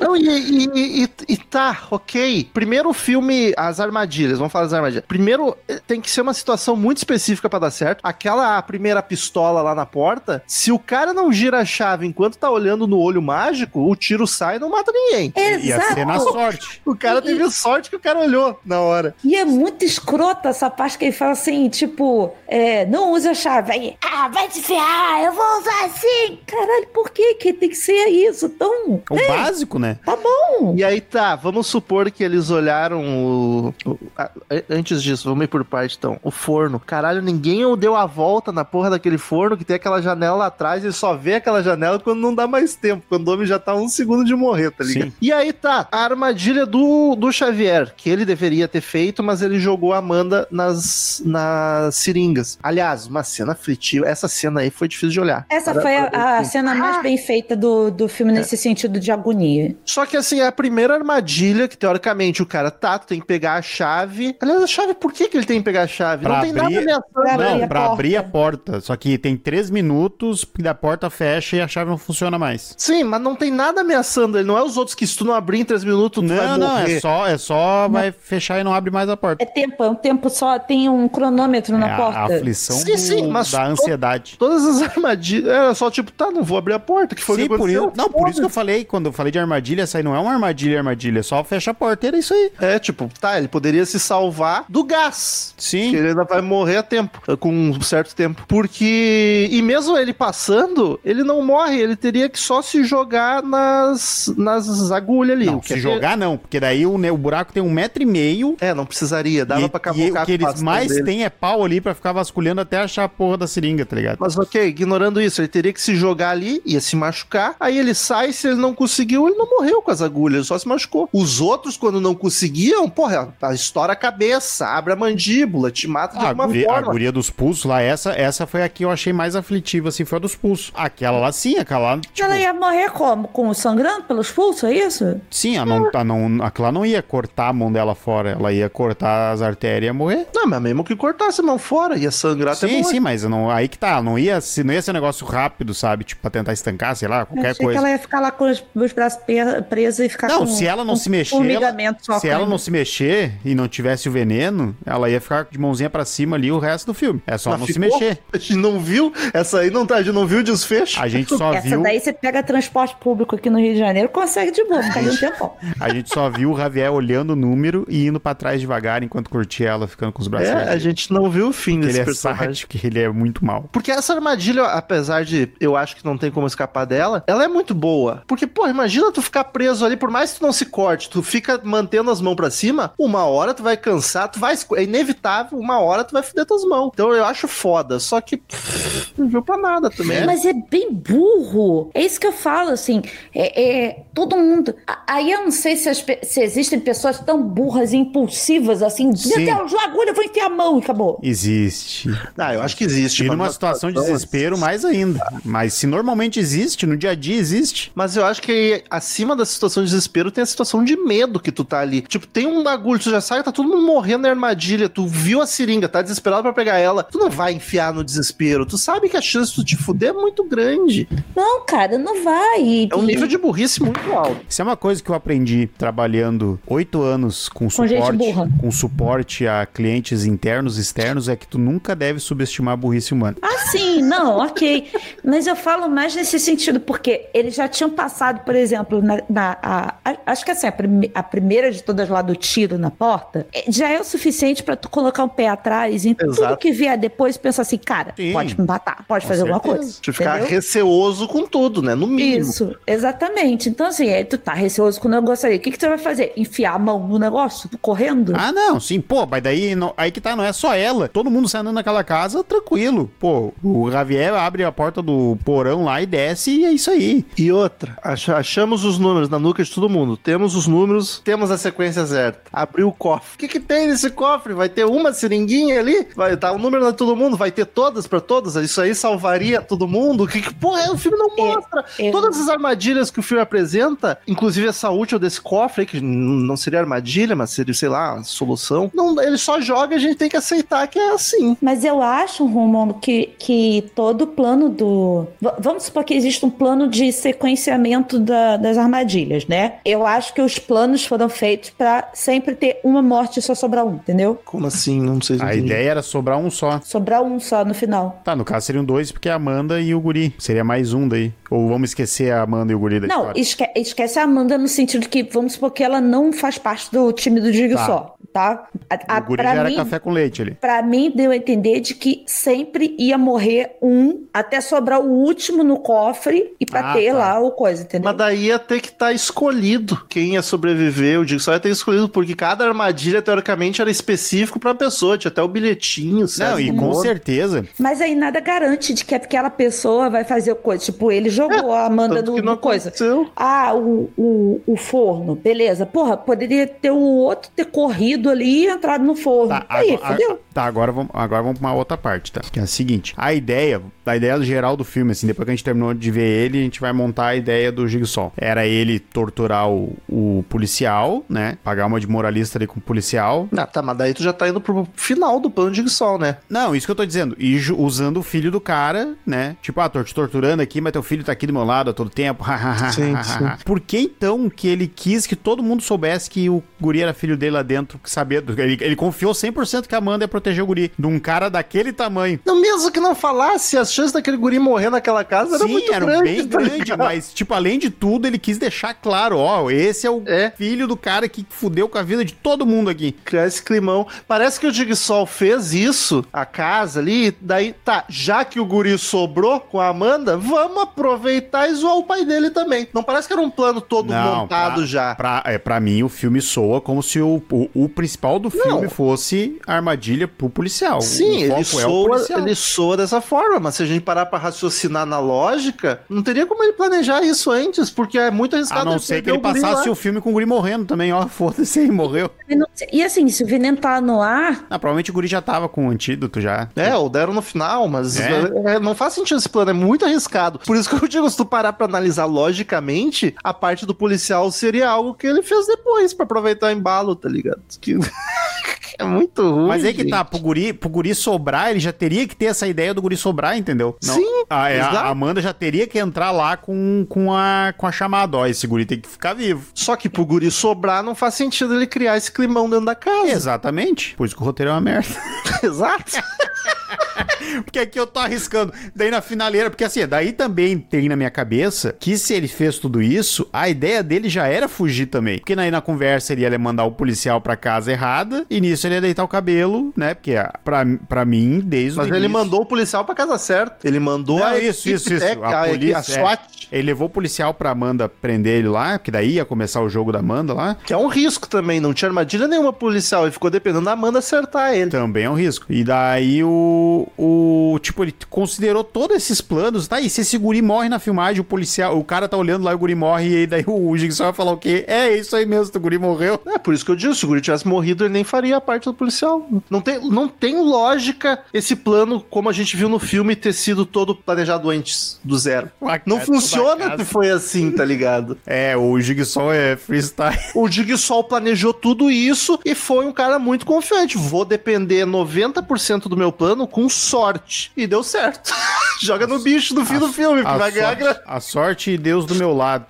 Não, 0.00 0.16
e, 0.16 0.26
e- 0.26 1.04
e- 1.04 1.08
e 1.28 1.36
tá, 1.36 1.82
ok. 1.90 2.48
Primeiro 2.54 2.88
o 2.88 2.94
filme, 2.94 3.52
as 3.58 3.78
armadilhas, 3.78 4.38
vamos 4.38 4.52
falar 4.52 4.64
das 4.64 4.72
armadilhas. 4.72 5.04
Primeiro, 5.06 5.54
eh, 5.68 5.80
tem 5.86 6.00
que 6.00 6.10
ser 6.10 6.22
uma 6.22 6.32
situação 6.32 6.74
muito 6.74 6.98
específica 6.98 7.48
pra 7.50 7.58
dar 7.58 7.70
certo. 7.70 8.00
Aquela 8.02 8.60
primeira 8.62 9.02
pistola 9.02 9.60
lá 9.60 9.74
na 9.74 9.84
porta, 9.84 10.42
se 10.46 10.72
o 10.72 10.78
cara 10.78 11.12
não 11.12 11.30
gira 11.30 11.58
a 11.58 11.64
chave 11.64 12.06
enquanto 12.06 12.38
tá 12.38 12.50
olhando 12.50 12.86
no 12.86 12.98
olho 12.98 13.20
mágico, 13.20 13.80
o 13.80 13.94
tiro 13.94 14.26
sai 14.26 14.56
e 14.56 14.58
não 14.58 14.70
mata 14.70 14.90
ninguém. 14.92 15.32
Ia 15.36 15.78
ser 15.80 16.06
na 16.06 16.14
Exato. 16.16 16.32
sorte. 16.32 16.80
O 16.86 16.96
cara 16.96 17.20
teve 17.20 17.50
sorte 17.50 17.90
que 17.90 17.96
o 17.96 18.00
cara 18.00 18.18
olhou 18.20 18.58
na 18.64 18.80
hora. 18.80 19.14
E 19.22 19.36
é 19.36 19.44
muito 19.44 19.84
escrota 19.84 20.48
essa 20.48 20.70
parte 20.70 20.96
que 20.96 21.04
ele 21.06 21.12
fala 21.12 21.32
assim, 21.32 21.68
tipo, 21.68 22.32
é, 22.48 22.86
não 22.86 23.12
usa 23.12 23.32
a 23.32 23.34
chave. 23.34 23.72
Aí, 23.72 23.96
ah, 24.02 24.28
vai 24.28 24.48
te 24.48 24.60
ferrar, 24.72 25.22
eu 25.24 25.32
vou 25.32 25.58
usar 25.60 25.84
assim. 25.86 26.38
Caralho, 26.46 26.86
por 26.92 27.10
que 27.10 27.34
que 27.34 27.52
tem 27.52 27.68
que 27.68 27.74
ser 27.74 28.06
isso? 28.08 28.48
Tão... 28.48 28.94
O 29.10 29.28
básico, 29.28 29.78
né? 29.78 29.98
Tá 30.04 30.16
bom. 30.16 30.74
E 30.76 30.82
aí 30.84 31.00
tá, 31.00 31.36
vamos 31.36 31.66
supor 31.66 32.10
que 32.10 32.22
eles 32.24 32.50
olharam 32.50 33.02
o. 33.04 33.74
o- 33.86 33.98
a- 34.16 34.30
antes 34.70 35.02
disso, 35.02 35.28
vamos 35.28 35.44
ir 35.44 35.48
por 35.48 35.64
parte 35.64 35.96
então. 35.98 36.18
O 36.22 36.30
forno. 36.30 36.80
Caralho, 36.80 37.20
ninguém 37.22 37.62
deu 37.76 37.94
a 37.96 38.06
volta 38.06 38.50
na 38.52 38.64
porra 38.64 38.90
daquele 38.90 39.18
forno 39.18 39.56
que 39.56 39.64
tem 39.64 39.76
aquela 39.76 40.00
janela 40.02 40.36
lá 40.36 40.46
atrás 40.46 40.84
e 40.84 40.92
só 40.92 41.14
vê 41.14 41.34
aquela 41.34 41.62
janela 41.62 41.98
quando 41.98 42.20
não 42.20 42.34
dá 42.34 42.46
mais 42.46 42.74
tempo, 42.74 43.04
quando 43.08 43.28
o 43.28 43.32
homem 43.32 43.46
já 43.46 43.58
tá 43.58 43.74
um 43.74 43.88
segundo 43.88 44.24
de 44.24 44.34
morrer, 44.34 44.70
tá 44.70 44.84
ligado? 44.84 45.06
Sim. 45.10 45.12
E 45.20 45.32
aí 45.32 45.52
tá, 45.52 45.86
a 45.90 45.98
armadilha 46.04 46.64
do, 46.66 47.14
do 47.14 47.32
Xavier, 47.32 47.92
que 47.96 48.08
ele 48.10 48.24
deveria 48.24 48.66
ter 48.68 48.80
feito, 48.80 49.22
mas 49.22 49.42
ele 49.42 49.58
jogou 49.58 49.92
a 49.92 49.98
Amanda 49.98 50.46
nas, 50.50 51.22
nas 51.24 51.94
seringas. 51.96 52.58
Aliás, 52.62 53.06
uma 53.06 53.22
cena 53.22 53.52
aflitiva. 53.52 54.06
Essa 54.06 54.28
cena 54.28 54.61
aí 54.62 54.70
foi 54.70 54.88
difícil 54.88 55.10
de 55.10 55.20
olhar. 55.20 55.46
Essa 55.50 55.72
Para- 55.72 55.82
foi 55.82 55.96
a, 55.96 56.38
a 56.38 56.44
cena 56.44 56.74
mais 56.74 57.02
bem 57.02 57.16
feita 57.16 57.56
do, 57.56 57.90
do 57.90 58.08
filme 58.08 58.32
nesse 58.32 58.56
sentido 58.56 58.98
de 58.98 59.10
agonia. 59.10 59.74
Só 59.84 60.06
que 60.06 60.16
assim, 60.16 60.40
é 60.40 60.46
a 60.46 60.52
primeira 60.52 60.94
armadilha 60.94 61.68
que 61.68 61.76
teoricamente 61.76 62.42
o 62.42 62.46
cara 62.46 62.70
tá, 62.70 62.98
tu 62.98 63.06
tem 63.06 63.20
que 63.20 63.26
pegar 63.26 63.54
a 63.54 63.62
chave. 63.62 64.36
Aliás, 64.40 64.62
a 64.62 64.66
chave, 64.66 64.94
por 64.94 65.12
que, 65.12 65.28
que 65.28 65.36
ele 65.36 65.46
tem 65.46 65.58
que 65.58 65.64
pegar 65.64 65.82
a 65.82 65.86
chave? 65.86 66.22
Pra 66.24 66.34
não 66.36 66.40
tem 66.42 66.50
abrir- 66.50 66.62
nada 66.62 66.80
ameaçando. 66.80 67.42
Não, 67.42 67.64
a 67.64 67.68
pra 67.68 67.80
porta. 67.80 67.92
abrir 67.94 68.16
a 68.16 68.22
porta. 68.22 68.80
Só 68.80 68.96
que 68.96 69.18
tem 69.18 69.36
três 69.36 69.70
minutos 69.70 70.46
e 70.58 70.68
a 70.68 70.74
porta 70.74 71.10
fecha 71.10 71.56
e 71.56 71.60
a 71.60 71.68
chave 71.68 71.90
não 71.90 71.98
funciona 71.98 72.38
mais. 72.38 72.74
Sim, 72.78 73.04
mas 73.04 73.20
não 73.20 73.34
tem 73.34 73.50
nada 73.50 73.80
ameaçando 73.82 74.38
ele. 74.38 74.46
Não 74.46 74.56
é 74.58 74.62
os 74.62 74.76
outros 74.76 74.94
que 74.94 75.06
se 75.06 75.16
tu 75.16 75.24
não 75.24 75.34
abrir 75.34 75.60
em 75.60 75.64
três 75.64 75.84
minutos, 75.84 76.22
tu 76.22 76.28
vai 76.34 76.46
Não, 76.46 76.58
não, 76.58 76.68
morrer. 76.78 76.96
é 76.96 77.00
só, 77.00 77.26
é 77.26 77.38
só 77.38 77.88
vai 77.88 78.12
fechar 78.12 78.60
e 78.60 78.64
não 78.64 78.72
abre 78.72 78.90
mais 78.90 79.08
a 79.08 79.16
porta. 79.16 79.42
É 79.42 79.46
tempo, 79.46 79.82
é 79.82 79.88
um 79.90 79.94
tempo 79.94 80.30
só, 80.30 80.58
tem 80.58 80.88
um 80.88 81.08
cronômetro 81.08 81.74
É 81.74 81.78
na 81.78 81.94
a, 81.94 81.96
porta. 81.96 82.18
a 82.18 82.24
aflição 82.36 82.76
Sim, 82.76 82.92
do- 82.92 82.98
sim, 82.98 83.26
mas 83.28 83.50
da 83.50 83.66
ansiedade. 83.66 84.36
Todas 84.42 84.66
as 84.66 84.82
armadilhas. 84.90 85.46
Era 85.54 85.72
só 85.72 85.88
tipo, 85.88 86.10
tá, 86.10 86.28
não 86.28 86.42
vou 86.42 86.58
abrir 86.58 86.74
a 86.74 86.78
porta, 86.80 87.14
que 87.14 87.22
foi 87.22 87.36
Sim, 87.36 87.42
que 87.48 87.56
por 87.56 87.70
isso, 87.70 87.92
não, 87.94 88.10
por 88.10 88.28
isso 88.28 88.40
que 88.40 88.44
eu 88.44 88.50
falei, 88.50 88.84
quando 88.84 89.06
eu 89.06 89.12
falei 89.12 89.30
de 89.30 89.38
armadilha, 89.38 89.82
essa 89.82 89.98
aí 89.98 90.04
não 90.04 90.16
é 90.16 90.18
uma 90.18 90.32
armadilha, 90.32 90.78
armadilha, 90.78 91.20
é 91.20 91.22
só 91.22 91.44
fecha 91.44 91.70
a 91.70 91.74
porta, 91.74 92.08
era 92.08 92.18
isso 92.18 92.34
aí. 92.34 92.50
É, 92.60 92.76
tipo, 92.80 93.08
tá, 93.20 93.38
ele 93.38 93.46
poderia 93.46 93.86
se 93.86 94.00
salvar 94.00 94.64
do 94.68 94.82
gás. 94.82 95.54
Que 95.56 95.62
Sim. 95.62 95.94
ele 95.94 96.08
ainda 96.08 96.24
vai 96.24 96.40
morrer 96.40 96.78
a 96.78 96.82
tempo, 96.82 97.22
com 97.38 97.52
um 97.52 97.80
certo 97.82 98.16
tempo. 98.16 98.44
Porque. 98.48 99.46
E 99.48 99.62
mesmo 99.62 99.96
ele 99.96 100.12
passando, 100.12 100.98
ele 101.04 101.22
não 101.22 101.40
morre, 101.40 101.80
ele 101.80 101.94
teria 101.94 102.28
que 102.28 102.40
só 102.40 102.60
se 102.62 102.82
jogar 102.82 103.44
nas, 103.44 104.32
nas 104.36 104.90
agulhas 104.90 105.36
ali. 105.36 105.46
Não, 105.46 105.60
que 105.60 105.68
se 105.68 105.74
é- 105.74 105.76
jogar 105.78 106.16
não, 106.16 106.36
porque 106.36 106.58
daí 106.58 106.84
o, 106.84 106.98
né, 106.98 107.12
o 107.12 107.16
buraco 107.16 107.52
tem 107.52 107.62
um 107.62 107.70
metro 107.70 108.02
e 108.02 108.06
meio. 108.06 108.56
É, 108.60 108.74
não 108.74 108.84
precisaria, 108.84 109.46
dava 109.46 109.62
e, 109.62 109.68
pra 109.68 109.78
e 109.78 109.82
cavucar 109.82 110.22
o 110.24 110.26
que 110.26 110.32
eles 110.32 110.60
mais 110.60 110.92
têm 111.04 111.22
é 111.22 111.30
pau 111.30 111.64
ali 111.64 111.80
pra 111.80 111.94
ficar 111.94 112.10
vasculhando 112.10 112.60
até 112.60 112.78
achar 112.78 113.04
a 113.04 113.08
porra 113.08 113.36
da 113.36 113.46
seringa, 113.46 113.86
tá 113.86 113.94
ligado? 113.94 114.18
Mas 114.18 114.31
ok, 114.38 114.66
ignorando 114.66 115.20
isso, 115.20 115.40
ele 115.40 115.48
teria 115.48 115.72
que 115.72 115.80
se 115.80 115.94
jogar 115.94 116.30
ali, 116.30 116.60
ia 116.64 116.80
se 116.80 116.96
machucar, 116.96 117.54
aí 117.60 117.78
ele 117.78 117.94
sai, 117.94 118.32
se 118.32 118.48
ele 118.48 118.56
não 118.56 118.74
conseguiu, 118.74 119.26
ele 119.28 119.36
não 119.36 119.46
morreu 119.48 119.82
com 119.82 119.90
as 119.90 120.02
agulhas, 120.02 120.46
só 120.46 120.58
se 120.58 120.66
machucou. 120.68 121.08
Os 121.12 121.40
outros, 121.40 121.76
quando 121.76 122.00
não 122.00 122.14
conseguiam, 122.14 122.88
porra, 122.88 123.34
estoura 123.52 123.92
a 123.92 123.96
cabeça, 123.96 124.66
abre 124.66 124.92
a 124.92 124.96
mandíbula, 124.96 125.70
te 125.70 125.86
mata 125.88 126.18
de 126.18 126.24
A, 126.24 126.28
alguma 126.28 126.46
guria, 126.46 126.66
a 126.70 126.74
forma. 126.74 126.92
guria 126.92 127.12
dos 127.12 127.30
pulsos 127.30 127.64
lá, 127.64 127.80
essa, 127.80 128.12
essa 128.12 128.46
foi 128.46 128.62
a 128.62 128.68
que 128.68 128.84
eu 128.84 128.90
achei 128.90 129.12
mais 129.12 129.34
aflitiva, 129.36 129.88
assim, 129.88 130.04
foi 130.04 130.16
a 130.16 130.20
dos 130.20 130.34
pulsos. 130.34 130.70
Aquela 130.74 131.18
lá 131.18 131.32
sim, 131.32 131.56
aquela 131.58 131.94
lá, 131.94 132.00
tipo, 132.00 132.22
Ela 132.22 132.38
ia 132.38 132.52
morrer 132.52 132.90
como? 132.90 133.28
Com 133.28 133.52
sangrando 133.54 134.04
pelos 134.04 134.30
pulsos, 134.30 134.64
é 134.64 134.72
isso? 134.72 135.20
sim, 135.30 135.56
a 135.56 135.64
não, 135.64 135.90
a 135.92 136.04
não, 136.04 136.42
aquela 136.44 136.72
não 136.72 136.84
ia 136.86 137.02
cortar 137.02 137.48
a 137.48 137.52
mão 137.52 137.70
dela 137.72 137.94
fora, 137.94 138.30
ela 138.30 138.52
ia 138.52 138.68
cortar 138.68 139.32
as 139.32 139.42
artérias 139.42 139.82
e 139.82 139.86
ia 139.86 139.92
morrer. 139.94 140.26
Não, 140.34 140.46
mas 140.46 140.60
mesmo 140.62 140.84
que 140.84 140.94
cortasse 140.96 141.40
a 141.40 141.44
mão 141.44 141.58
fora, 141.58 141.96
ia 141.98 142.10
sangrar 142.10 142.54
até 142.54 142.66
Sim, 142.68 142.78
morrer. 142.78 142.84
sim, 142.84 143.00
mas 143.00 143.22
não, 143.24 143.50
aí 143.50 143.68
que 143.68 143.78
tá, 143.78 144.02
não 144.02 144.18
ia, 144.18 144.21
se- 144.40 144.62
não 144.64 144.72
ia 144.74 144.82
ser 144.82 144.90
um 144.90 144.94
negócio 144.94 145.26
rápido, 145.26 145.72
sabe? 145.74 146.04
Tipo, 146.04 146.20
pra 146.22 146.30
tentar 146.30 146.52
estancar, 146.52 146.94
sei 146.96 147.08
lá, 147.08 147.20
Eu 147.20 147.26
qualquer 147.26 147.50
achei 147.50 147.64
coisa. 147.64 147.78
que 147.80 147.84
ela 147.86 147.92
ia 147.94 147.98
ficar 147.98 148.20
lá 148.20 148.30
com 148.30 148.50
os, 148.50 148.62
os 148.74 148.92
braços 148.92 149.20
presos 149.68 150.00
e 150.00 150.08
ficar 150.08 150.28
Não, 150.28 150.40
com 150.40 150.46
se 150.46 150.66
ela 150.66 150.84
não 150.84 150.96
se 150.96 151.08
mexer, 151.10 151.30
formigamento 151.36 152.04
só 152.04 152.18
Se 152.18 152.28
ela 152.28 152.46
não 152.46 152.58
se 152.58 152.70
mexer 152.70 153.32
e 153.44 153.54
não 153.54 153.68
tivesse 153.68 154.08
o 154.08 154.12
veneno, 154.12 154.76
ela 154.84 155.08
ia 155.10 155.20
ficar 155.20 155.46
de 155.50 155.58
mãozinha 155.58 155.90
pra 155.90 156.04
cima 156.04 156.36
ali 156.36 156.50
o 156.50 156.58
resto 156.58 156.86
do 156.86 156.94
filme. 156.94 157.22
É 157.26 157.36
só 157.38 157.50
Mas 157.50 157.60
não 157.60 157.66
ficou? 157.66 157.82
se 157.90 157.98
mexer. 157.98 158.18
A 158.32 158.38
gente 158.38 158.56
não 158.56 158.80
viu? 158.80 159.12
Essa 159.32 159.60
aí 159.60 159.70
não 159.70 159.86
tá, 159.86 159.96
a 159.96 160.02
gente 160.02 160.14
não 160.14 160.26
viu 160.26 160.40
o 160.40 160.42
desfecho? 160.42 161.00
A 161.00 161.08
gente 161.08 161.36
só 161.36 161.52
Essa 161.54 161.68
viu, 161.68 161.82
daí 161.82 162.00
você 162.00 162.12
pega 162.12 162.42
transporte 162.42 162.96
público 163.00 163.36
aqui 163.36 163.48
no 163.50 163.58
Rio 163.58 163.72
de 163.74 163.78
Janeiro, 163.78 164.08
consegue 164.08 164.50
de 164.52 164.64
boa, 164.64 164.82
fica 164.82 164.98
ali 164.98 165.10
um 165.10 165.16
tempão. 165.16 165.52
a 165.80 165.88
gente 165.88 166.12
só 166.12 166.28
viu 166.30 166.52
o 166.52 166.56
Javier 166.56 166.90
olhando 166.92 167.30
o 167.30 167.36
número 167.36 167.84
e 167.88 168.06
indo 168.06 168.20
pra 168.20 168.34
trás 168.34 168.60
devagar 168.60 169.02
enquanto 169.02 169.30
curtia 169.30 169.68
ela 169.68 169.86
ficando 169.88 170.12
com 170.12 170.20
os 170.22 170.28
braços 170.28 170.48
É, 170.50 170.68
a 170.70 170.78
gente 170.78 171.12
não 171.12 171.30
viu 171.30 171.48
o 171.48 171.52
fim 171.52 171.74
Porque 171.80 171.86
desse 171.86 171.98
ele 171.98 172.02
é 172.02 172.04
personagem. 172.04 172.44
sádico, 172.46 172.78
que 172.78 172.86
ele 172.86 173.00
é 173.00 173.08
muito 173.08 173.44
mal. 173.44 173.68
Porque 173.72 173.90
essa 173.90 174.11
armadilha, 174.14 174.64
apesar 174.64 175.24
de 175.24 175.52
eu 175.60 175.76
acho 175.76 175.96
que 175.96 176.04
não 176.04 176.18
tem 176.18 176.30
como 176.30 176.46
escapar 176.46 176.84
dela, 176.84 177.22
ela 177.26 177.44
é 177.44 177.48
muito 177.48 177.74
boa. 177.74 178.22
Porque, 178.26 178.46
pô, 178.46 178.66
imagina 178.68 179.12
tu 179.12 179.22
ficar 179.22 179.44
preso 179.44 179.84
ali, 179.84 179.96
por 179.96 180.10
mais 180.10 180.32
que 180.32 180.38
tu 180.38 180.42
não 180.42 180.52
se 180.52 180.66
corte, 180.66 181.10
tu 181.10 181.22
fica 181.22 181.60
mantendo 181.62 182.10
as 182.10 182.20
mãos 182.20 182.36
pra 182.36 182.50
cima, 182.50 182.92
uma 182.98 183.24
hora 183.26 183.54
tu 183.54 183.62
vai 183.62 183.76
cansar, 183.76 184.28
tu 184.28 184.38
vai. 184.38 184.54
É 184.76 184.82
inevitável, 184.82 185.58
uma 185.58 185.78
hora 185.78 186.04
tu 186.04 186.12
vai 186.12 186.22
foder 186.22 186.46
tuas 186.46 186.64
mãos. 186.64 186.90
Então 186.92 187.12
eu 187.12 187.24
acho 187.24 187.48
foda. 187.48 187.98
Só 187.98 188.20
que 188.20 188.36
pff, 188.36 189.12
não 189.16 189.28
viu 189.28 189.42
pra 189.42 189.56
nada 189.56 189.90
também. 189.90 190.24
Mas 190.24 190.44
é 190.44 190.52
bem 190.52 190.92
burro. 190.92 191.90
É 191.94 192.02
isso 192.02 192.20
que 192.20 192.26
eu 192.26 192.32
falo, 192.32 192.70
assim. 192.70 193.02
É, 193.34 193.62
é, 193.62 194.04
todo 194.14 194.36
mundo. 194.36 194.74
Aí 195.06 195.30
eu 195.30 195.42
não 195.42 195.50
sei 195.50 195.76
se, 195.76 195.88
as 195.88 196.04
se 196.22 196.40
existem 196.40 196.80
pessoas 196.80 197.18
tão 197.20 197.42
burras 197.42 197.92
e 197.92 197.96
impulsivas 197.96 198.82
assim. 198.82 199.14
Sim. 199.14 199.44
Meu 199.44 199.56
Deus, 199.56 199.72
eu 199.72 200.14
vou 200.14 200.24
enfiar 200.24 200.46
a 200.46 200.50
mão 200.50 200.78
e 200.78 200.82
acabou. 200.82 201.18
Existe. 201.22 202.08
Ah, 202.36 202.54
eu 202.54 202.62
acho 202.62 202.76
que 202.76 202.84
existe. 202.84 203.24
E 203.24 203.28
mas 203.28 203.38
numa 203.38 203.50
situação 203.50 203.90
de 203.90 203.98
desespero, 204.04 204.58
mais 204.58 204.84
ainda. 204.84 205.20
Mas 205.44 205.74
se 205.74 205.86
normalmente 205.86 206.38
existe, 206.40 206.86
no 206.86 206.96
dia 206.96 207.10
a 207.10 207.14
dia 207.14 207.36
existe. 207.36 207.90
Mas 207.94 208.16
eu 208.16 208.24
acho 208.24 208.42
que 208.42 208.82
acima 208.90 209.34
da 209.36 209.44
situação 209.44 209.82
de 209.84 209.90
desespero 209.90 210.30
tem 210.30 210.42
a 210.42 210.46
situação 210.46 210.84
de 210.84 210.96
medo 210.96 211.40
que 211.40 211.52
tu 211.52 211.64
tá 211.64 211.80
ali. 211.80 212.02
Tipo, 212.02 212.26
tem 212.26 212.46
um 212.46 212.62
bagulho, 212.62 212.98
tu 213.00 213.10
já 213.10 213.20
sai, 213.20 213.42
tá 213.42 213.52
todo 213.52 213.68
mundo 213.68 213.86
morrendo 213.86 214.22
na 214.22 214.30
armadilha. 214.30 214.88
Tu 214.88 215.06
viu 215.06 215.40
a 215.40 215.46
seringa, 215.46 215.88
tá 215.88 216.02
desesperado 216.02 216.42
pra 216.42 216.52
pegar 216.52 216.78
ela. 216.78 217.02
Tu 217.02 217.18
não 217.18 217.30
vai 217.30 217.52
enfiar 217.52 217.92
no 217.92 218.02
desespero. 218.04 218.66
Tu 218.66 218.78
sabe 218.78 219.08
que 219.08 219.16
a 219.16 219.22
chance 219.22 219.50
de 219.50 219.56
tu 219.56 219.64
te 219.64 219.76
fuder 219.76 220.10
é 220.10 220.12
muito 220.12 220.44
grande. 220.44 221.08
Não, 221.36 221.64
cara, 221.64 221.98
não 221.98 222.22
vai. 222.24 222.88
É 222.90 222.96
um 222.96 223.02
nível 223.02 223.26
de 223.26 223.36
burrice 223.38 223.82
muito 223.82 224.12
alto. 224.12 224.40
Isso 224.48 224.60
é 224.60 224.64
uma 224.64 224.76
coisa 224.76 225.02
que 225.02 225.10
eu 225.10 225.14
aprendi 225.14 225.68
trabalhando 225.78 226.58
oito 226.66 227.02
anos 227.02 227.48
com 227.48 227.68
Com 227.68 227.86
gente 227.86 227.98
suporte, 228.00 228.16
burra. 228.18 228.48
com 228.60 228.70
suporte 228.70 229.46
a 229.46 229.66
clientes 229.66 230.24
internos, 230.24 230.78
externos, 230.78 231.28
é 231.28 231.36
que 231.36 231.46
tu 231.46 231.58
nunca 231.58 231.94
deve 231.94 232.18
subestimar 232.18 232.74
a 232.74 232.76
burrice 232.76 233.12
humana. 233.12 233.36
Ah, 233.42 233.58
sim, 233.70 233.91
não, 234.00 234.38
ok. 234.38 234.86
Mas 235.24 235.46
eu 235.46 235.54
falo 235.56 235.88
mais 235.88 236.14
nesse 236.14 236.38
sentido, 236.38 236.80
porque 236.80 237.28
eles 237.34 237.54
já 237.54 237.68
tinham 237.68 237.90
passado, 237.90 238.44
por 238.44 238.54
exemplo, 238.54 239.02
na- 239.02 239.20
na 239.28 239.58
a- 239.62 239.94
a- 240.04 240.16
acho 240.26 240.44
que 240.44 240.50
assim, 240.52 240.66
a, 240.66 240.72
prime- 240.72 241.10
a 241.14 241.22
primeira 241.22 241.70
de 241.70 241.82
todas 241.82 242.08
lá 242.08 242.22
do 242.22 242.34
tiro 242.36 242.78
na 242.78 242.90
porta 242.90 243.46
é- 243.52 243.64
já 243.68 243.88
é 243.90 244.00
o 244.00 244.04
suficiente 244.04 244.62
pra 244.62 244.76
tu 244.76 244.88
colocar 244.88 245.24
um 245.24 245.28
pé 245.28 245.48
atrás 245.48 246.06
em 246.06 246.14
tudo 246.14 246.32
Exato. 246.32 246.56
que 246.56 246.70
vier 246.72 246.96
depois 246.96 247.36
pensar 247.36 247.62
assim, 247.62 247.76
cara, 247.78 248.14
Sim. 248.16 248.32
pode 248.32 248.58
me 248.58 248.66
matar, 248.66 249.04
pode 249.06 249.24
Com 249.24 249.28
fazer 249.28 249.42
alguma 249.42 249.60
certeza. 249.60 249.76
coisa. 249.84 249.98
De 250.00 250.12
ficar 250.12 250.36
receoso 250.42 251.28
com 251.28 251.46
tudo, 251.46 251.82
né? 251.82 251.94
No 251.94 252.06
mínimo. 252.06 252.40
Isso, 252.48 252.74
exatamente. 252.86 253.68
Então, 253.68 253.86
assim, 253.86 254.08
aí 254.10 254.24
tu 254.24 254.38
tá 254.38 254.52
receoso 254.54 255.00
com 255.00 255.08
o 255.08 255.10
negócio 255.10 255.46
ali. 255.46 255.56
O 255.56 255.60
que, 255.60 255.70
que 255.72 255.78
tu 255.78 255.88
vai 255.88 255.98
fazer? 255.98 256.32
Enfiar 256.36 256.74
a 256.74 256.78
mão 256.78 257.00
no 257.06 257.18
negócio? 257.18 257.68
Correndo? 257.80 258.32
Ah, 258.36 258.52
não, 258.52 258.78
sim, 258.78 259.00
pô, 259.00 259.26
mas 259.26 259.42
daí 259.42 259.74
não- 259.74 259.92
aí 259.96 260.10
que 260.10 260.20
tá, 260.20 260.36
não 260.36 260.44
é 260.44 260.52
só 260.52 260.74
ela. 260.74 261.08
Todo 261.08 261.30
mundo 261.30 261.48
saindo 261.48 261.72
naquela 261.72 262.04
casa, 262.04 262.44
tranquilo. 262.44 263.10
Pô, 263.18 263.52
o 263.62 263.81
Javier 263.90 264.34
abre 264.34 264.64
a 264.64 264.72
porta 264.72 265.00
do 265.02 265.36
porão 265.44 265.84
lá 265.84 266.00
e 266.02 266.06
desce 266.06 266.50
e 266.50 266.64
é 266.64 266.72
isso 266.72 266.90
aí. 266.90 267.24
E 267.36 267.50
outra, 267.50 267.96
ach- 268.02 268.28
achamos 268.30 268.84
os 268.84 268.98
números 268.98 269.28
na 269.28 269.38
nuca 269.38 269.62
de 269.64 269.70
todo 269.70 269.88
mundo. 269.88 270.16
Temos 270.16 270.54
os 270.54 270.66
números, 270.66 271.20
temos 271.24 271.50
a 271.50 271.58
sequência 271.58 272.06
certa. 272.06 272.40
Abriu 272.52 272.88
o 272.88 272.92
cofre. 272.92 273.34
O 273.34 273.38
que, 273.38 273.48
que 273.48 273.60
tem 273.60 273.88
nesse 273.88 274.10
cofre? 274.10 274.52
Vai 274.54 274.68
ter 274.68 274.84
uma 274.84 275.12
seringuinha 275.12 275.80
ali? 275.80 276.06
Vai 276.14 276.34
estar 276.34 276.52
o 276.52 276.58
número 276.58 276.86
de 276.86 276.92
todo 276.96 277.16
mundo? 277.16 277.36
Vai 277.36 277.50
ter 277.50 277.64
todas 277.66 278.06
pra 278.06 278.20
todas? 278.20 278.54
Isso 278.56 278.80
aí 278.80 278.94
salvaria 278.94 279.60
todo 279.60 279.88
mundo? 279.88 280.24
O 280.24 280.28
que, 280.28 280.40
que 280.40 280.54
porra, 280.54 280.82
é? 280.82 280.90
o 280.90 280.96
filme 280.98 281.16
não 281.18 281.34
mostra. 281.36 281.84
eu- 281.98 282.12
Todas 282.12 282.38
as 282.40 282.48
armadilhas 282.48 283.10
que 283.10 283.20
o 283.20 283.22
filme 283.22 283.42
apresenta, 283.42 284.18
inclusive 284.26 284.66
essa 284.68 284.90
útil 284.90 285.18
desse 285.18 285.40
cofre 285.40 285.86
que 285.86 286.00
não 286.00 286.56
seria 286.56 286.80
armadilha, 286.80 287.34
mas 287.34 287.50
seria, 287.50 287.74
sei 287.74 287.88
lá, 287.88 288.22
solução. 288.22 288.90
Não, 288.94 289.20
ele 289.20 289.38
só 289.38 289.60
joga 289.60 289.94
e 289.94 289.96
a 289.96 290.00
gente 290.00 290.16
tem 290.16 290.28
que 290.28 290.36
aceitar 290.36 290.86
que 290.88 290.98
é 290.98 291.12
assim. 291.12 291.56
Mas 291.60 291.84
eu 291.84 292.02
acho, 292.02 292.44
Romulo, 292.46 292.94
que, 292.94 293.30
que 293.38 293.71
todo 293.80 294.26
plano 294.26 294.68
do. 294.68 295.26
V- 295.40 295.52
vamos 295.58 295.84
supor 295.84 296.04
que 296.04 296.12
existe 296.12 296.44
um 296.44 296.50
plano 296.50 296.88
de 296.88 297.10
sequenciamento 297.12 298.18
da- 298.18 298.56
das 298.56 298.76
armadilhas, 298.76 299.46
né? 299.46 299.74
Eu 299.84 300.06
acho 300.06 300.34
que 300.34 300.42
os 300.42 300.58
planos 300.58 301.04
foram 301.06 301.28
feitos 301.28 301.70
pra 301.70 302.10
sempre 302.12 302.54
ter 302.54 302.78
uma 302.84 303.00
morte 303.00 303.38
e 303.38 303.42
só 303.42 303.54
sobrar 303.54 303.84
um, 303.86 303.94
entendeu? 303.94 304.38
Como 304.44 304.66
assim? 304.66 305.00
Não 305.00 305.20
sei 305.20 305.36
se 305.38 305.42
A 305.42 305.46
entendi. 305.54 305.66
ideia 305.66 305.90
era 305.90 306.02
sobrar 306.02 306.38
um 306.38 306.50
só. 306.50 306.80
Sobrar 306.84 307.22
um 307.22 307.40
só 307.40 307.64
no 307.64 307.74
final. 307.74 308.20
Tá, 308.24 308.36
no 308.36 308.44
caso 308.44 308.66
seriam 308.66 308.84
dois, 308.84 309.10
porque 309.10 309.28
é 309.28 309.32
a 309.32 309.36
Amanda 309.36 309.80
e 309.80 309.94
o 309.94 310.00
Guri. 310.00 310.34
Seria 310.38 310.64
mais 310.64 310.92
um 310.92 311.08
daí. 311.08 311.32
Ou 311.50 311.68
vamos 311.68 311.90
esquecer 311.90 312.32
a 312.32 312.42
Amanda 312.42 312.72
e 312.72 312.74
o 312.74 312.78
Guri 312.78 313.00
da 313.00 313.06
Não, 313.06 313.30
esque- 313.34 313.68
esquece 313.76 314.18
a 314.18 314.22
Amanda 314.24 314.56
no 314.56 314.68
sentido 314.68 315.08
que, 315.08 315.22
vamos 315.22 315.52
supor 315.54 315.70
que 315.70 315.82
ela 315.84 316.00
não 316.00 316.32
faz 316.32 316.56
parte 316.58 316.90
do 316.90 317.12
time 317.12 317.40
do 317.40 317.52
Digo 317.52 317.74
Tá. 317.74 317.86
Só, 317.86 318.14
tá? 318.32 318.66
A, 318.88 319.16
a, 319.16 319.20
o 319.20 319.24
Guri 319.24 319.42
era 319.46 319.64
mim, 319.68 319.76
café 319.76 319.98
com 319.98 320.10
leite 320.10 320.40
ali. 320.42 320.52
Pra 320.54 320.82
mim, 320.82 321.12
deu 321.14 321.30
a 321.30 321.36
entender 321.36 321.80
de 321.80 321.94
que 321.94 322.22
sempre 322.26 322.94
ia 322.98 323.18
morrer 323.18 323.51
um, 323.82 324.24
até 324.32 324.60
sobrar 324.60 325.00
o 325.00 325.08
último 325.10 325.62
no 325.64 325.78
cofre 325.78 326.52
e 326.60 326.66
pra 326.66 326.90
Ah, 326.90 326.92
ter 326.94 327.12
tá. 327.12 327.18
lá 327.18 327.40
o 327.40 327.50
coisa, 327.50 327.82
entendeu? 327.82 328.08
Mas 328.08 328.16
daí 328.16 328.44
ia 328.46 328.58
ter 328.58 328.80
que 328.80 328.88
estar 328.88 329.12
escolhido 329.12 330.00
quem 330.08 330.34
ia 330.34 330.42
sobreviver. 330.42 331.14
Eu 331.14 331.24
digo, 331.24 331.40
só 331.40 331.52
ia 331.52 331.60
ter 331.60 331.70
escolhido, 331.70 332.08
porque 332.08 332.34
cada 332.34 332.66
armadilha, 332.66 333.20
teoricamente, 333.22 333.80
era 333.80 333.90
específico 333.90 334.58
pra 334.60 334.74
pessoa. 334.74 335.18
Tinha 335.18 335.30
até 335.30 335.42
o 335.42 335.48
bilhetinho, 335.48 336.20
Não, 336.20 336.26
certo? 336.28 336.60
e 336.60 336.72
com 336.76 336.94
certeza. 336.94 337.66
Mas 337.78 338.00
aí 338.00 338.14
nada 338.14 338.40
garante 338.40 338.92
de 338.94 339.04
que 339.04 339.14
aquela 339.14 339.50
pessoa 339.50 340.08
vai 340.10 340.24
fazer 340.24 340.54
coisa. 340.56 340.84
Tipo, 340.84 341.10
ele 341.12 341.28
jogou 341.30 341.72
a 341.72 341.86
Amanda 341.86 342.22
não 342.22 342.36
do 342.36 342.56
coisa. 342.58 342.88
aconteceu. 342.88 343.28
Ah, 343.36 343.74
o, 343.74 344.10
o, 344.16 344.60
o 344.66 344.76
forno, 344.76 345.34
beleza. 345.34 345.84
Porra, 345.86 346.16
poderia 346.16 346.66
ter 346.66 346.90
o 346.90 346.96
outro 347.00 347.50
ter 347.54 347.64
corrido 347.66 348.30
ali 348.30 348.64
e 348.64 348.66
entrado 348.68 349.04
no 349.04 349.14
forno. 349.14 349.48
Tá, 349.50 349.66
aí, 349.68 349.92
agora, 349.94 350.06
fodeu. 350.12 350.32
a- 350.32 350.54
tá, 350.54 350.64
agora 350.64 350.92
vamos, 350.92 351.10
agora 351.14 351.42
vamos 351.42 351.58
pra 351.58 351.68
uma 351.68 351.74
outra 351.76 351.96
parte, 351.96 352.30
tá? 352.32 352.40
Que 352.40 352.58
é 352.60 352.62
a 352.62 352.66
seguinte: 352.66 353.14
a 353.16 353.32
ideia, 353.42 353.82
a 354.06 354.16
ideia 354.16 354.40
geral 354.42 354.76
do 354.76 354.84
filme, 354.84 355.12
assim, 355.12 355.26
depois 355.26 355.44
que 355.44 355.50
a 355.50 355.54
gente 355.54 355.64
terminou 355.64 355.92
de 355.92 356.10
ver 356.10 356.44
ele, 356.44 356.58
a 356.58 356.62
gente 356.62 356.80
vai 356.80 356.92
montar 356.92 357.26
a 357.26 357.36
ideia 357.36 357.70
do 357.72 357.86
Jigsaw. 357.86 358.32
Era 358.36 358.66
ele 358.66 358.98
torturar 358.98 359.68
o, 359.68 359.96
o 360.08 360.44
policial, 360.48 361.24
né? 361.28 361.58
Pagar 361.62 361.86
uma 361.86 362.00
de 362.00 362.06
moralista 362.06 362.58
ali 362.58 362.66
com 362.66 362.78
o 362.78 362.82
policial. 362.82 363.48
Ah, 363.56 363.66
tá, 363.66 363.82
mas 363.82 363.96
daí 363.96 364.14
tu 364.14 364.22
já 364.22 364.32
tá 364.32 364.48
indo 364.48 364.60
pro 364.60 364.86
final 364.94 365.40
do 365.40 365.50
plano 365.50 365.70
de 365.70 365.88
sol, 365.90 366.18
né? 366.18 366.38
Não, 366.48 366.74
isso 366.74 366.86
que 366.86 366.90
eu 366.90 366.96
tô 366.96 367.04
dizendo. 367.04 367.36
E 367.38 367.58
usando 367.76 368.18
o 368.18 368.22
filho 368.22 368.50
do 368.50 368.60
cara, 368.60 369.14
né? 369.26 369.56
Tipo, 369.60 369.80
ah, 369.80 369.88
tô 369.88 370.02
te 370.02 370.14
torturando 370.14 370.62
aqui, 370.62 370.80
mas 370.80 370.92
teu 370.92 371.02
filho 371.02 371.24
tá 371.24 371.32
aqui 371.32 371.46
do 371.46 371.52
meu 371.52 371.64
lado 371.64 371.90
a 371.90 371.92
todo 371.92 372.08
tempo. 372.08 372.44
Sim, 372.92 373.14
sim. 373.22 373.44
Por 373.64 373.80
que 373.80 373.98
então 373.98 374.48
que 374.50 374.68
ele 374.68 374.86
quis 374.86 375.26
que 375.26 375.36
todo 375.36 375.62
mundo 375.62 375.82
soubesse 375.82 376.28
que 376.28 376.48
o 376.48 376.62
guri 376.80 377.00
era 377.00 377.14
filho 377.14 377.36
dele 377.36 377.52
lá 377.52 377.62
dentro, 377.62 377.98
que 377.98 378.10
sabia? 378.10 378.42
Ele, 378.58 378.78
ele 378.80 378.96
confiou 378.96 379.32
100% 379.32 379.86
que 379.86 379.94
a 379.94 379.98
Amanda 379.98 380.24
ia 380.24 380.28
proteger 380.28 380.62
o 380.62 380.66
guri. 380.66 380.92
De 380.98 381.06
um 381.06 381.18
cara 381.18 381.48
daquele 381.48 381.92
tamanho. 381.92 382.40
Não, 382.44 382.60
mesmo 382.60 382.90
que 382.90 383.00
não 383.00 383.14
falasse, 383.14 383.31
as 383.40 383.92
chances 383.92 384.12
daquele 384.12 384.36
guri 384.36 384.58
morrer 384.58 384.90
naquela 384.90 385.24
casa 385.24 385.56
era 385.56 385.64
Sim, 385.64 385.72
muito 385.72 385.92
era 385.92 386.04
grande. 386.04 386.22
bem 386.24 386.46
tá 386.48 386.58
grande, 386.58 386.96
mas, 386.96 387.32
tipo, 387.32 387.54
além 387.54 387.78
de 387.78 387.90
tudo, 387.90 388.26
ele 388.26 388.38
quis 388.38 388.58
deixar 388.58 388.94
claro, 388.94 389.38
ó, 389.38 389.70
esse 389.70 390.06
é 390.06 390.10
o 390.10 390.22
É. 390.26 390.50
filho 390.56 390.86
do 390.86 390.96
cara 390.96 391.28
que 391.28 391.46
fudeu 391.48 391.88
com 391.88 391.98
a 391.98 392.02
vida 392.02 392.24
de 392.24 392.32
todo 392.34 392.66
mundo 392.66 392.90
aqui. 392.90 393.12
Criar 393.24 393.46
esse 393.46 393.62
climão. 393.62 394.06
Parece 394.26 394.58
que 394.60 394.66
o 394.66 394.72
Digsol 394.72 395.26
fez 395.26 395.72
isso, 395.72 396.24
a 396.32 396.44
casa 396.44 397.00
ali, 397.00 397.36
daí, 397.40 397.72
tá, 397.84 398.04
já 398.08 398.44
que 398.44 398.60
o 398.60 398.64
guri 398.64 398.96
sobrou 398.98 399.60
com 399.60 399.80
a 399.80 399.88
Amanda, 399.88 400.36
vamos 400.36 400.82
aproveitar 400.82 401.68
e 401.68 401.74
zoar 401.74 401.96
o 401.96 402.04
pai 402.04 402.24
dele 402.24 402.50
também. 402.50 402.88
Não 402.92 403.02
parece 403.02 403.26
que 403.28 403.32
era 403.32 403.42
um 403.42 403.50
plano 403.50 403.80
todo 403.80 404.12
montado 404.12 404.76
pra, 404.76 404.86
já. 404.86 405.14
Pra, 405.14 405.42
é, 405.46 405.58
pra 405.58 405.80
mim, 405.80 406.02
o 406.02 406.08
filme 406.08 406.40
soa 406.40 406.80
como 406.80 407.02
se 407.02 407.20
o, 407.20 407.42
o, 407.50 407.68
o 407.84 407.88
principal 407.88 408.38
do 408.38 408.50
filme 408.50 408.82
Não. 408.82 408.90
fosse 408.90 409.58
a 409.66 409.74
armadilha 409.74 410.26
pro 410.28 410.48
policial. 410.50 411.00
Sim, 411.00 411.42
ele 411.44 411.52
é 411.52 411.64
soa, 411.64 412.08
policial. 412.08 412.38
ele 412.40 412.54
soa 412.54 412.96
dessa 412.96 413.20
forma, 413.22 413.58
mas 413.58 413.76
se 413.76 413.82
a 413.82 413.86
gente 413.86 414.02
parar 414.02 414.26
pra 414.26 414.38
raciocinar 414.38 415.06
na 415.06 415.18
lógica, 415.18 416.02
não 416.10 416.22
teria 416.22 416.44
como 416.44 416.62
ele 416.62 416.74
planejar 416.74 417.22
isso 417.22 417.50
antes, 417.50 417.88
porque 417.88 418.18
é 418.18 418.30
muito 418.30 418.54
arriscado. 418.54 418.82
A 418.82 418.92
não 418.92 418.98
ser 418.98 419.22
que 419.22 419.30
ele 419.30 419.38
o 419.38 419.40
passasse 419.40 419.86
lá. 419.86 419.92
o 419.92 419.94
filme 419.94 420.20
com 420.20 420.28
o 420.28 420.32
guri 420.34 420.44
morrendo 420.44 420.84
também, 420.84 421.10
ó. 421.12 421.26
Foda-se, 421.32 421.80
ele 421.80 421.92
morreu. 421.92 422.30
E 422.48 422.54
não- 422.54 422.66
E 422.92 423.02
assim, 423.02 423.26
se 423.30 423.42
o 423.42 423.46
veneno 423.46 423.78
tá 423.78 424.00
no 424.00 424.20
ar, 424.20 424.66
Ah, 424.68 424.78
provavelmente 424.78 425.10
o 425.10 425.14
guri 425.14 425.26
já 425.26 425.40
tava 425.40 425.68
com 425.68 425.86
o 425.86 425.90
antídoto 425.90 426.40
já. 426.40 426.68
É, 426.76 426.94
ou 426.94 427.08
deram 427.08 427.32
no 427.32 427.40
final, 427.40 427.88
mas 427.88 428.20
É? 428.20 428.74
é, 428.74 428.78
não 428.78 428.94
faz 428.94 429.14
sentido 429.14 429.38
esse 429.38 429.48
plano, 429.48 429.70
é 429.70 429.74
muito 429.74 430.04
arriscado. 430.04 430.58
Por 430.58 430.76
isso 430.76 430.88
que 430.90 431.02
eu 431.02 431.08
digo, 431.08 431.30
se 431.30 431.36
tu 431.36 431.44
parar 431.46 431.72
pra 431.72 431.86
analisar 431.86 432.24
logicamente, 432.26 433.34
a 433.42 433.54
parte 433.54 433.86
do 433.86 433.94
policial 433.94 434.50
seria 434.50 434.88
algo 434.88 435.14
que 435.14 435.26
ele 435.26 435.42
fez 435.42 435.66
depois, 435.66 436.12
pra 436.12 436.24
aproveitar 436.24 436.66
o 436.66 436.70
embalo, 436.70 437.14
tá 437.14 437.28
ligado? 437.28 437.60
Que... 437.80 437.96
é 438.98 439.04
muito 439.04 439.42
ruim. 439.50 439.68
Mas 439.68 439.84
aí 439.84 439.92
que 439.94 440.02
gente. 440.02 440.10
tá, 440.10 440.24
pro 440.24 440.38
guri, 440.38 440.72
pro 440.72 440.88
guri 440.88 441.14
sobrar, 441.14 441.70
ele 441.70 441.80
já 441.80 441.92
teria 441.92 442.26
que 442.26 442.36
ter 442.36 442.46
essa 442.46 442.66
ideia 442.66 442.92
do 442.92 443.00
guri 443.02 443.11
sobrar, 443.16 443.56
entendeu? 443.56 443.96
Não. 444.02 444.14
Sim, 444.14 444.44
A, 444.48 444.70
é, 444.70 444.80
a 444.80 445.08
Amanda 445.08 445.40
já 445.40 445.52
teria 445.52 445.86
que 445.86 445.98
entrar 445.98 446.30
lá 446.30 446.56
com, 446.56 447.06
com, 447.08 447.32
a, 447.32 447.72
com 447.76 447.86
a 447.86 447.92
chamada, 447.92 448.36
ó, 448.36 448.46
esse 448.46 448.66
guri 448.66 448.84
tem 448.84 449.00
que 449.00 449.08
ficar 449.08 449.34
vivo. 449.34 449.66
Só 449.74 449.96
que 449.96 450.08
pro 450.08 450.24
guri 450.24 450.50
sobrar, 450.50 451.02
não 451.02 451.14
faz 451.14 451.34
sentido 451.34 451.74
ele 451.74 451.86
criar 451.86 452.16
esse 452.16 452.30
climão 452.30 452.68
dentro 452.68 452.86
da 452.86 452.94
casa. 452.94 453.30
Exatamente. 453.30 454.14
Por 454.16 454.26
isso 454.26 454.36
que 454.36 454.42
o 454.42 454.44
roteiro 454.44 454.70
é 454.70 454.74
uma 454.74 454.80
merda. 454.80 455.14
Exato. 455.62 456.12
Porque 457.64 457.78
aqui 457.78 457.98
eu 457.98 458.06
tô 458.06 458.20
arriscando. 458.20 458.72
Daí 458.94 459.10
na 459.10 459.20
finaleira, 459.20 459.68
porque 459.70 459.84
assim, 459.84 460.06
daí 460.06 460.32
também 460.32 460.78
tem 460.78 461.08
na 461.08 461.16
minha 461.16 461.30
cabeça 461.30 461.94
que 461.98 462.16
se 462.16 462.32
ele 462.34 462.48
fez 462.48 462.78
tudo 462.78 463.02
isso, 463.02 463.48
a 463.52 463.68
ideia 463.68 464.02
dele 464.02 464.28
já 464.28 464.46
era 464.46 464.68
fugir 464.68 465.06
também. 465.06 465.38
Porque 465.38 465.52
aí 465.54 465.70
na 465.70 465.80
conversa 465.80 466.32
ele 466.32 466.42
ia 466.42 466.58
mandar 466.58 466.84
o 466.84 466.92
policial 466.92 467.40
pra 467.40 467.56
casa 467.56 467.90
errada 467.92 468.46
e 468.48 468.60
nisso 468.60 468.86
ele 468.86 468.94
ia 468.96 469.00
deitar 469.00 469.24
o 469.24 469.28
cabelo, 469.28 469.92
né? 469.96 470.14
Porque 470.14 470.36
ah, 470.36 470.52
pra, 470.64 470.84
pra 471.08 471.24
mim, 471.24 471.60
desde 471.64 471.98
Mas 471.98 472.06
o 472.06 472.10
ele 472.10 472.26
início- 472.26 472.32
mandou 472.32 472.60
o 472.62 472.66
policial 472.66 473.04
pra 473.04 473.14
casa 473.14 473.36
certa. 473.38 473.86
Ele 473.86 473.98
mandou 473.98 474.38
Não, 474.38 474.46
a 474.46 474.58
isso, 474.58 474.88
isso, 474.88 475.12
isso. 475.12 475.18
técnica, 475.24 475.48
A 475.48 475.64
a, 475.64 475.68
polícia, 475.68 475.98
a 475.98 476.02
SWAT. 476.02 476.40
é. 476.70 476.78
Ele 476.78 476.86
levou 476.86 477.06
o 477.08 477.10
policial 477.10 477.52
pra 477.52 477.70
Amanda 477.70 478.08
prender 478.08 478.58
ele 478.60 478.68
lá, 478.68 478.98
que 478.98 479.10
daí 479.10 479.32
ia 479.32 479.44
começar 479.44 479.82
o 479.82 479.88
jogo 479.90 480.10
da 480.12 480.20
Amanda 480.20 480.54
lá. 480.54 480.76
Que 480.86 480.92
é 480.92 480.96
um 480.96 481.06
risco 481.08 481.46
também, 481.48 481.80
não 481.80 481.92
tinha 481.92 482.08
armadilha 482.08 482.46
nenhuma 482.48 482.72
policial. 482.72 483.24
Ele 483.24 483.32
ficou 483.32 483.50
dependendo 483.50 483.84
da 483.84 483.92
Amanda 483.92 484.20
acertar 484.20 484.72
ele. 484.74 484.90
Também 484.90 485.24
é 485.24 485.30
um 485.30 485.34
risco. 485.34 485.66
E 485.68 485.84
daí 485.84 486.42
o. 486.42 486.81
o 487.18 487.78
tipo, 487.80 488.02
ele 488.02 488.14
considerou 488.28 488.84
todos 488.84 489.16
esses 489.16 489.40
planos. 489.40 489.88
Tá 489.88 489.96
aí, 489.96 490.08
se 490.08 490.20
esse 490.20 490.38
guri 490.38 490.62
morre 490.62 490.88
na 490.88 490.98
filmagem, 490.98 491.40
o 491.40 491.44
policial. 491.44 491.98
O 491.98 492.04
cara 492.04 492.28
tá 492.28 492.36
olhando 492.36 492.64
lá 492.64 492.72
e 492.72 492.74
o 492.74 492.78
guri 492.78 492.94
morre. 492.94 493.42
E 493.42 493.46
daí 493.46 493.64
o 493.66 493.96
Jigsaw 493.96 494.26
vai 494.26 494.34
falar 494.34 494.52
o 494.52 494.56
quê? 494.56 494.84
É 494.86 495.16
isso 495.16 495.34
aí 495.34 495.46
mesmo, 495.46 495.72
o 495.74 495.80
guri 495.80 495.98
morreu. 495.98 496.40
É, 496.46 496.58
por 496.58 496.74
isso 496.74 496.84
que 496.84 496.90
eu 496.90 496.96
disse, 496.96 497.20
se 497.20 497.24
o 497.24 497.28
Guri 497.28 497.40
tivesse 497.40 497.66
morrido, 497.66 498.04
ele 498.04 498.12
nem 498.12 498.24
faria 498.24 498.60
parte 498.60 498.84
do 498.84 498.94
policial. 498.94 499.46
Não 499.70 499.80
tem, 499.80 499.98
não 500.10 500.28
tem 500.28 500.60
lógica 500.60 501.40
esse 501.52 501.74
plano, 501.76 502.24
como 502.30 502.48
a 502.48 502.52
gente 502.52 502.76
viu 502.76 502.88
no 502.88 502.98
filme, 502.98 503.34
ter 503.34 503.52
sido 503.52 503.84
todo 503.84 504.14
planejado 504.14 504.70
antes, 504.70 505.18
do 505.22 505.36
zero. 505.38 505.70
Não 506.06 506.20
funciona 506.20 506.96
que 506.96 507.04
foi 507.04 507.30
assim, 507.30 507.70
tá 507.70 507.84
ligado? 507.84 508.38
É, 508.52 508.76
o 508.76 509.00
Jigsaw 509.00 509.52
é 509.52 509.76
freestyle. 509.76 510.38
O 510.54 510.68
Digsol 510.68 511.24
planejou 511.24 511.72
tudo 511.72 512.10
isso 512.10 512.58
e 512.64 512.74
foi 512.74 513.06
um 513.06 513.12
cara 513.12 513.38
muito 513.38 513.64
confiante. 513.64 514.18
Vou 514.18 514.44
depender 514.44 515.06
90% 515.06 516.02
do 516.02 516.16
meu 516.16 516.30
plano 516.30 516.66
com 516.72 516.88
sorte. 516.88 517.70
E 517.76 517.86
deu 517.86 518.02
certo. 518.02 518.52
Joga 519.00 519.26
no 519.26 519.38
bicho 519.38 519.74
do 519.74 519.84
fim 519.84 519.98
do 519.98 520.12
filme, 520.12 520.42
que 520.42 520.48
A 520.48 520.56
vai 520.56 520.72
ganhar 520.72 521.22
a 521.26 521.40
sorte 521.40 521.92
e 521.92 521.98
Deus 521.98 522.24
do 522.24 522.34
meu 522.34 522.52
lado. 522.52 522.86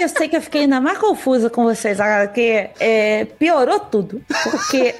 eu 0.00 0.08
sei 0.08 0.28
que 0.28 0.36
eu 0.36 0.42
fiquei 0.42 0.62
ainda 0.62 0.80
mais 0.80 0.98
confusa 0.98 1.48
com 1.48 1.64
vocês 1.64 2.00
agora, 2.00 2.26
que 2.26 2.70
é, 2.80 3.24
piorou 3.38 3.78
tudo. 3.78 4.22
Porque 4.42 4.94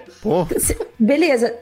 beleza, 0.98 1.54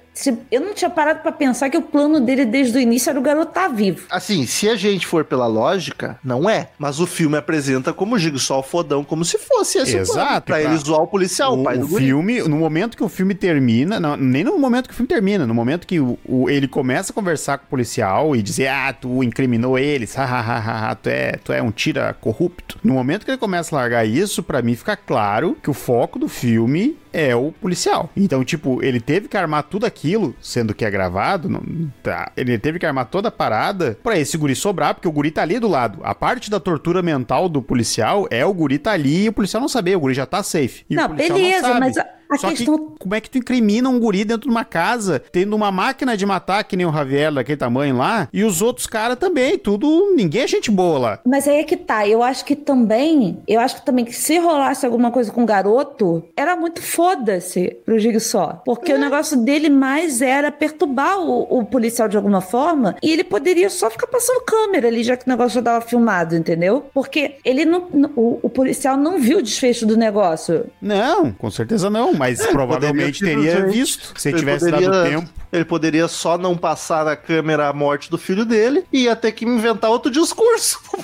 eu 0.50 0.61
não 0.61 0.74
tinha 0.74 0.90
parado 0.90 1.20
pra 1.20 1.33
pensar 1.33 1.70
que 1.70 1.76
o 1.76 1.83
plano 1.83 2.20
dele 2.20 2.44
desde 2.44 2.76
o 2.76 2.80
início 2.80 3.11
era 3.11 3.18
o 3.18 3.22
garoto 3.22 3.52
tá 3.52 3.68
vivo. 3.68 4.06
Assim, 4.11 4.46
se 4.46 4.68
a 4.68 4.76
gente 4.76 5.06
for 5.06 5.24
pela 5.24 5.46
lógica, 5.46 6.18
não 6.24 6.48
é. 6.48 6.68
Mas 6.78 7.00
o 7.00 7.06
filme 7.06 7.37
apresenta 7.37 7.92
como 7.92 8.18
Jigsaw 8.18 8.62
fodão, 8.62 9.04
como 9.04 9.24
se 9.24 9.38
fosse 9.38 9.78
esse 9.78 9.96
o 9.96 10.04
plano, 10.04 10.20
Exato, 10.20 10.46
Pra 10.46 10.62
ele 10.62 10.76
zoar 10.78 11.02
o 11.02 11.06
policial, 11.06 11.56
o, 11.56 11.61
o, 11.61 11.64
pai 11.64 11.78
do 11.78 11.85
o 11.85 11.88
guri. 11.88 12.04
filme, 12.06 12.40
no 12.42 12.56
momento 12.56 12.96
que 12.96 13.04
o 13.04 13.09
filme 13.09 13.35
termina, 13.35 13.98
não, 14.00 14.16
nem 14.16 14.44
no 14.44 14.59
momento 14.59 14.88
que 14.88 14.92
o 14.92 14.96
filme 14.96 15.09
termina, 15.09 15.46
no 15.46 15.54
momento 15.54 15.87
que 15.87 16.00
o, 16.00 16.18
o- 16.24 16.50
ele 16.50 16.66
começa 16.68 17.12
a 17.12 17.14
conversar 17.14 17.59
com 17.59 17.64
o 17.64 17.68
policial 17.68 18.35
e 18.37 18.42
dizer, 18.42 18.68
ah, 18.68 18.92
tu 18.92 19.22
incriminou 19.22 19.78
eles, 19.78 20.18
ha, 20.18 20.24
ha, 20.24 20.40
ha, 20.40 20.59
ha, 20.59 20.90
ha, 20.90 20.94
tu, 20.94 21.09
é, 21.09 21.33
tu 21.44 21.52
é 21.52 21.62
um 21.62 21.70
tira 21.70 22.12
corrupto. 22.20 22.78
No 22.83 22.94
momento 22.94 23.24
que 23.24 23.30
ele 23.30 23.38
começa 23.38 23.74
a 23.74 23.80
largar 23.80 24.04
isso, 24.06 24.42
pra 24.42 24.62
mim 24.62 24.74
fica 24.74 24.96
claro 24.96 25.56
que 25.62 25.71
o 25.71 25.75
foco 25.75 26.18
do 26.18 26.29
filme 26.29 26.96
é 27.12 27.35
o 27.35 27.50
policial. 27.52 28.08
Então, 28.16 28.44
tipo, 28.44 28.83
ele 28.85 29.00
teve 29.00 29.27
que 29.29 29.37
armar 29.37 29.64
tudo 29.64 29.85
aquilo, 30.11 30.35
sendo 30.40 30.75
que 30.75 30.85
é 30.85 30.90
gravado, 30.90 31.48
não, 31.48 31.63
tá, 32.02 32.33
ele 32.37 32.58
teve 32.58 32.79
que 32.79 32.87
armar 32.87 33.06
toda 33.06 33.29
a 33.29 33.33
parada 33.33 33.96
pra 34.02 34.19
esse 34.19 34.37
guri 34.37 34.54
sobrar, 34.56 34.94
porque 34.94 35.06
o 35.08 35.13
guri 35.13 35.31
tá 35.31 35.42
ali 35.42 35.58
do 35.58 35.69
lado. 35.69 36.00
A 36.02 36.15
parte 36.15 36.50
da 36.50 36.58
tortura 36.58 37.02
mental 37.02 37.48
do 37.48 37.63
policial 37.63 38.27
é 38.31 38.44
o 38.44 38.52
guri 38.52 38.79
tá 38.79 38.92
ali 38.92 39.25
e 39.25 39.29
o 39.29 39.33
policial 39.33 39.61
não 39.61 39.69
saber, 39.69 39.96
o 39.96 40.00
guri 40.00 40.15
já 40.15 40.27
tá 40.27 40.42
safe. 40.42 40.85
E 40.90 40.94
o 40.94 41.00
Não, 41.00 41.08
beleza, 41.08 41.61
sabe. 41.69 41.81
mas 41.81 41.96
a- 41.96 42.06
a 42.35 42.38
Só 42.38 42.48
questão- 42.50 42.78
que 42.78 42.85
como 42.98 43.14
é 43.14 43.20
que 43.20 43.31
tu 43.31 43.38
incrimina 43.38 43.88
um 43.88 43.98
guri 43.98 44.24
dentro 44.24 44.42
de 44.42 44.50
uma 44.50 44.64
casa, 44.64 45.22
tendo 45.33 45.54
uma 45.56 45.70
máquina 45.72 46.16
de 46.16 46.24
matar 46.26 46.62
que 46.64 46.76
nem 46.76 46.87
o 46.87 46.92
Javier 46.92 47.33
daquele 47.33 47.56
tamanho 47.56 47.96
lá, 47.96 48.28
e 48.33 48.44
os 48.44 48.60
outros 48.62 48.87
caras 48.87 49.18
também, 49.18 49.58
tudo, 49.58 50.12
ninguém 50.14 50.42
é 50.42 50.46
gente 50.46 50.70
boa 50.70 50.98
lá. 50.98 51.18
Mas 51.26 51.46
aí 51.48 51.58
é 51.58 51.64
que 51.64 51.76
tá. 51.76 52.06
Eu 52.06 52.22
acho 52.22 52.44
que 52.44 52.54
também. 52.56 53.38
Eu 53.46 53.60
acho 53.60 53.76
que 53.76 53.85
também 53.87 54.04
que 54.04 54.14
se 54.14 54.38
rolasse 54.38 54.85
alguma 54.87 55.10
coisa 55.10 55.31
com 55.33 55.42
o 55.42 55.46
garoto, 55.46 56.22
era 56.37 56.54
muito 56.56 56.81
foda-se 56.83 57.76
pro 57.85 57.98
Jigsaw. 57.98 58.62
Porque 58.64 58.92
o 58.92 58.98
negócio 58.98 59.37
dele 59.37 59.68
mais 59.68 60.20
era 60.22 60.50
perturbar 60.52 61.18
o, 61.20 61.58
o 61.58 61.64
policial 61.64 62.08
de 62.08 62.16
alguma 62.16 62.40
forma. 62.40 62.94
E 63.02 63.10
ele 63.12 63.24
poderia 63.24 63.68
só 63.70 63.90
ficar 63.90 64.06
passando 64.06 64.42
câmera 64.44 64.88
ali, 64.88 65.02
já 65.02 65.16
que 65.16 65.26
o 65.26 65.31
negócio 65.31 65.54
já 65.54 65.62
tava 65.62 65.81
filmado, 65.85 66.35
entendeu? 66.37 66.85
Porque 66.94 67.37
ele 67.44 67.64
não. 67.64 67.87
não- 67.92 68.10
o, 68.16 68.38
o 68.42 68.48
policial 68.50 68.96
não 68.96 69.18
viu 69.18 69.38
o 69.38 69.42
desfecho 69.42 69.87
do 69.87 69.96
negócio. 69.96 70.66
Não, 70.81 71.33
com 71.33 71.50
certeza 71.50 71.88
não, 71.90 72.12
mas 72.21 72.44
provavelmente 72.46 73.21
teria 73.25 73.66
visto, 73.66 74.12
se 74.21 74.29
Ele 74.29 74.38
tivesse 74.38 74.66
poderia- 74.66 74.90
dado 74.90 75.08
tempo. 75.08 75.31
Ele 75.52 75.64
poderia 75.64 76.06
só 76.06 76.38
não 76.38 76.56
passar 76.56 77.04
na 77.04 77.16
câmera 77.16 77.66
a 77.68 77.73
morte 77.73 78.08
do 78.08 78.16
filho 78.16 78.44
dele 78.44 78.85
e 78.92 79.04
ia 79.04 79.16
ter 79.16 79.33
que 79.33 79.44
inventar 79.44 79.90
outro 79.90 80.10
discurso. 80.10 80.79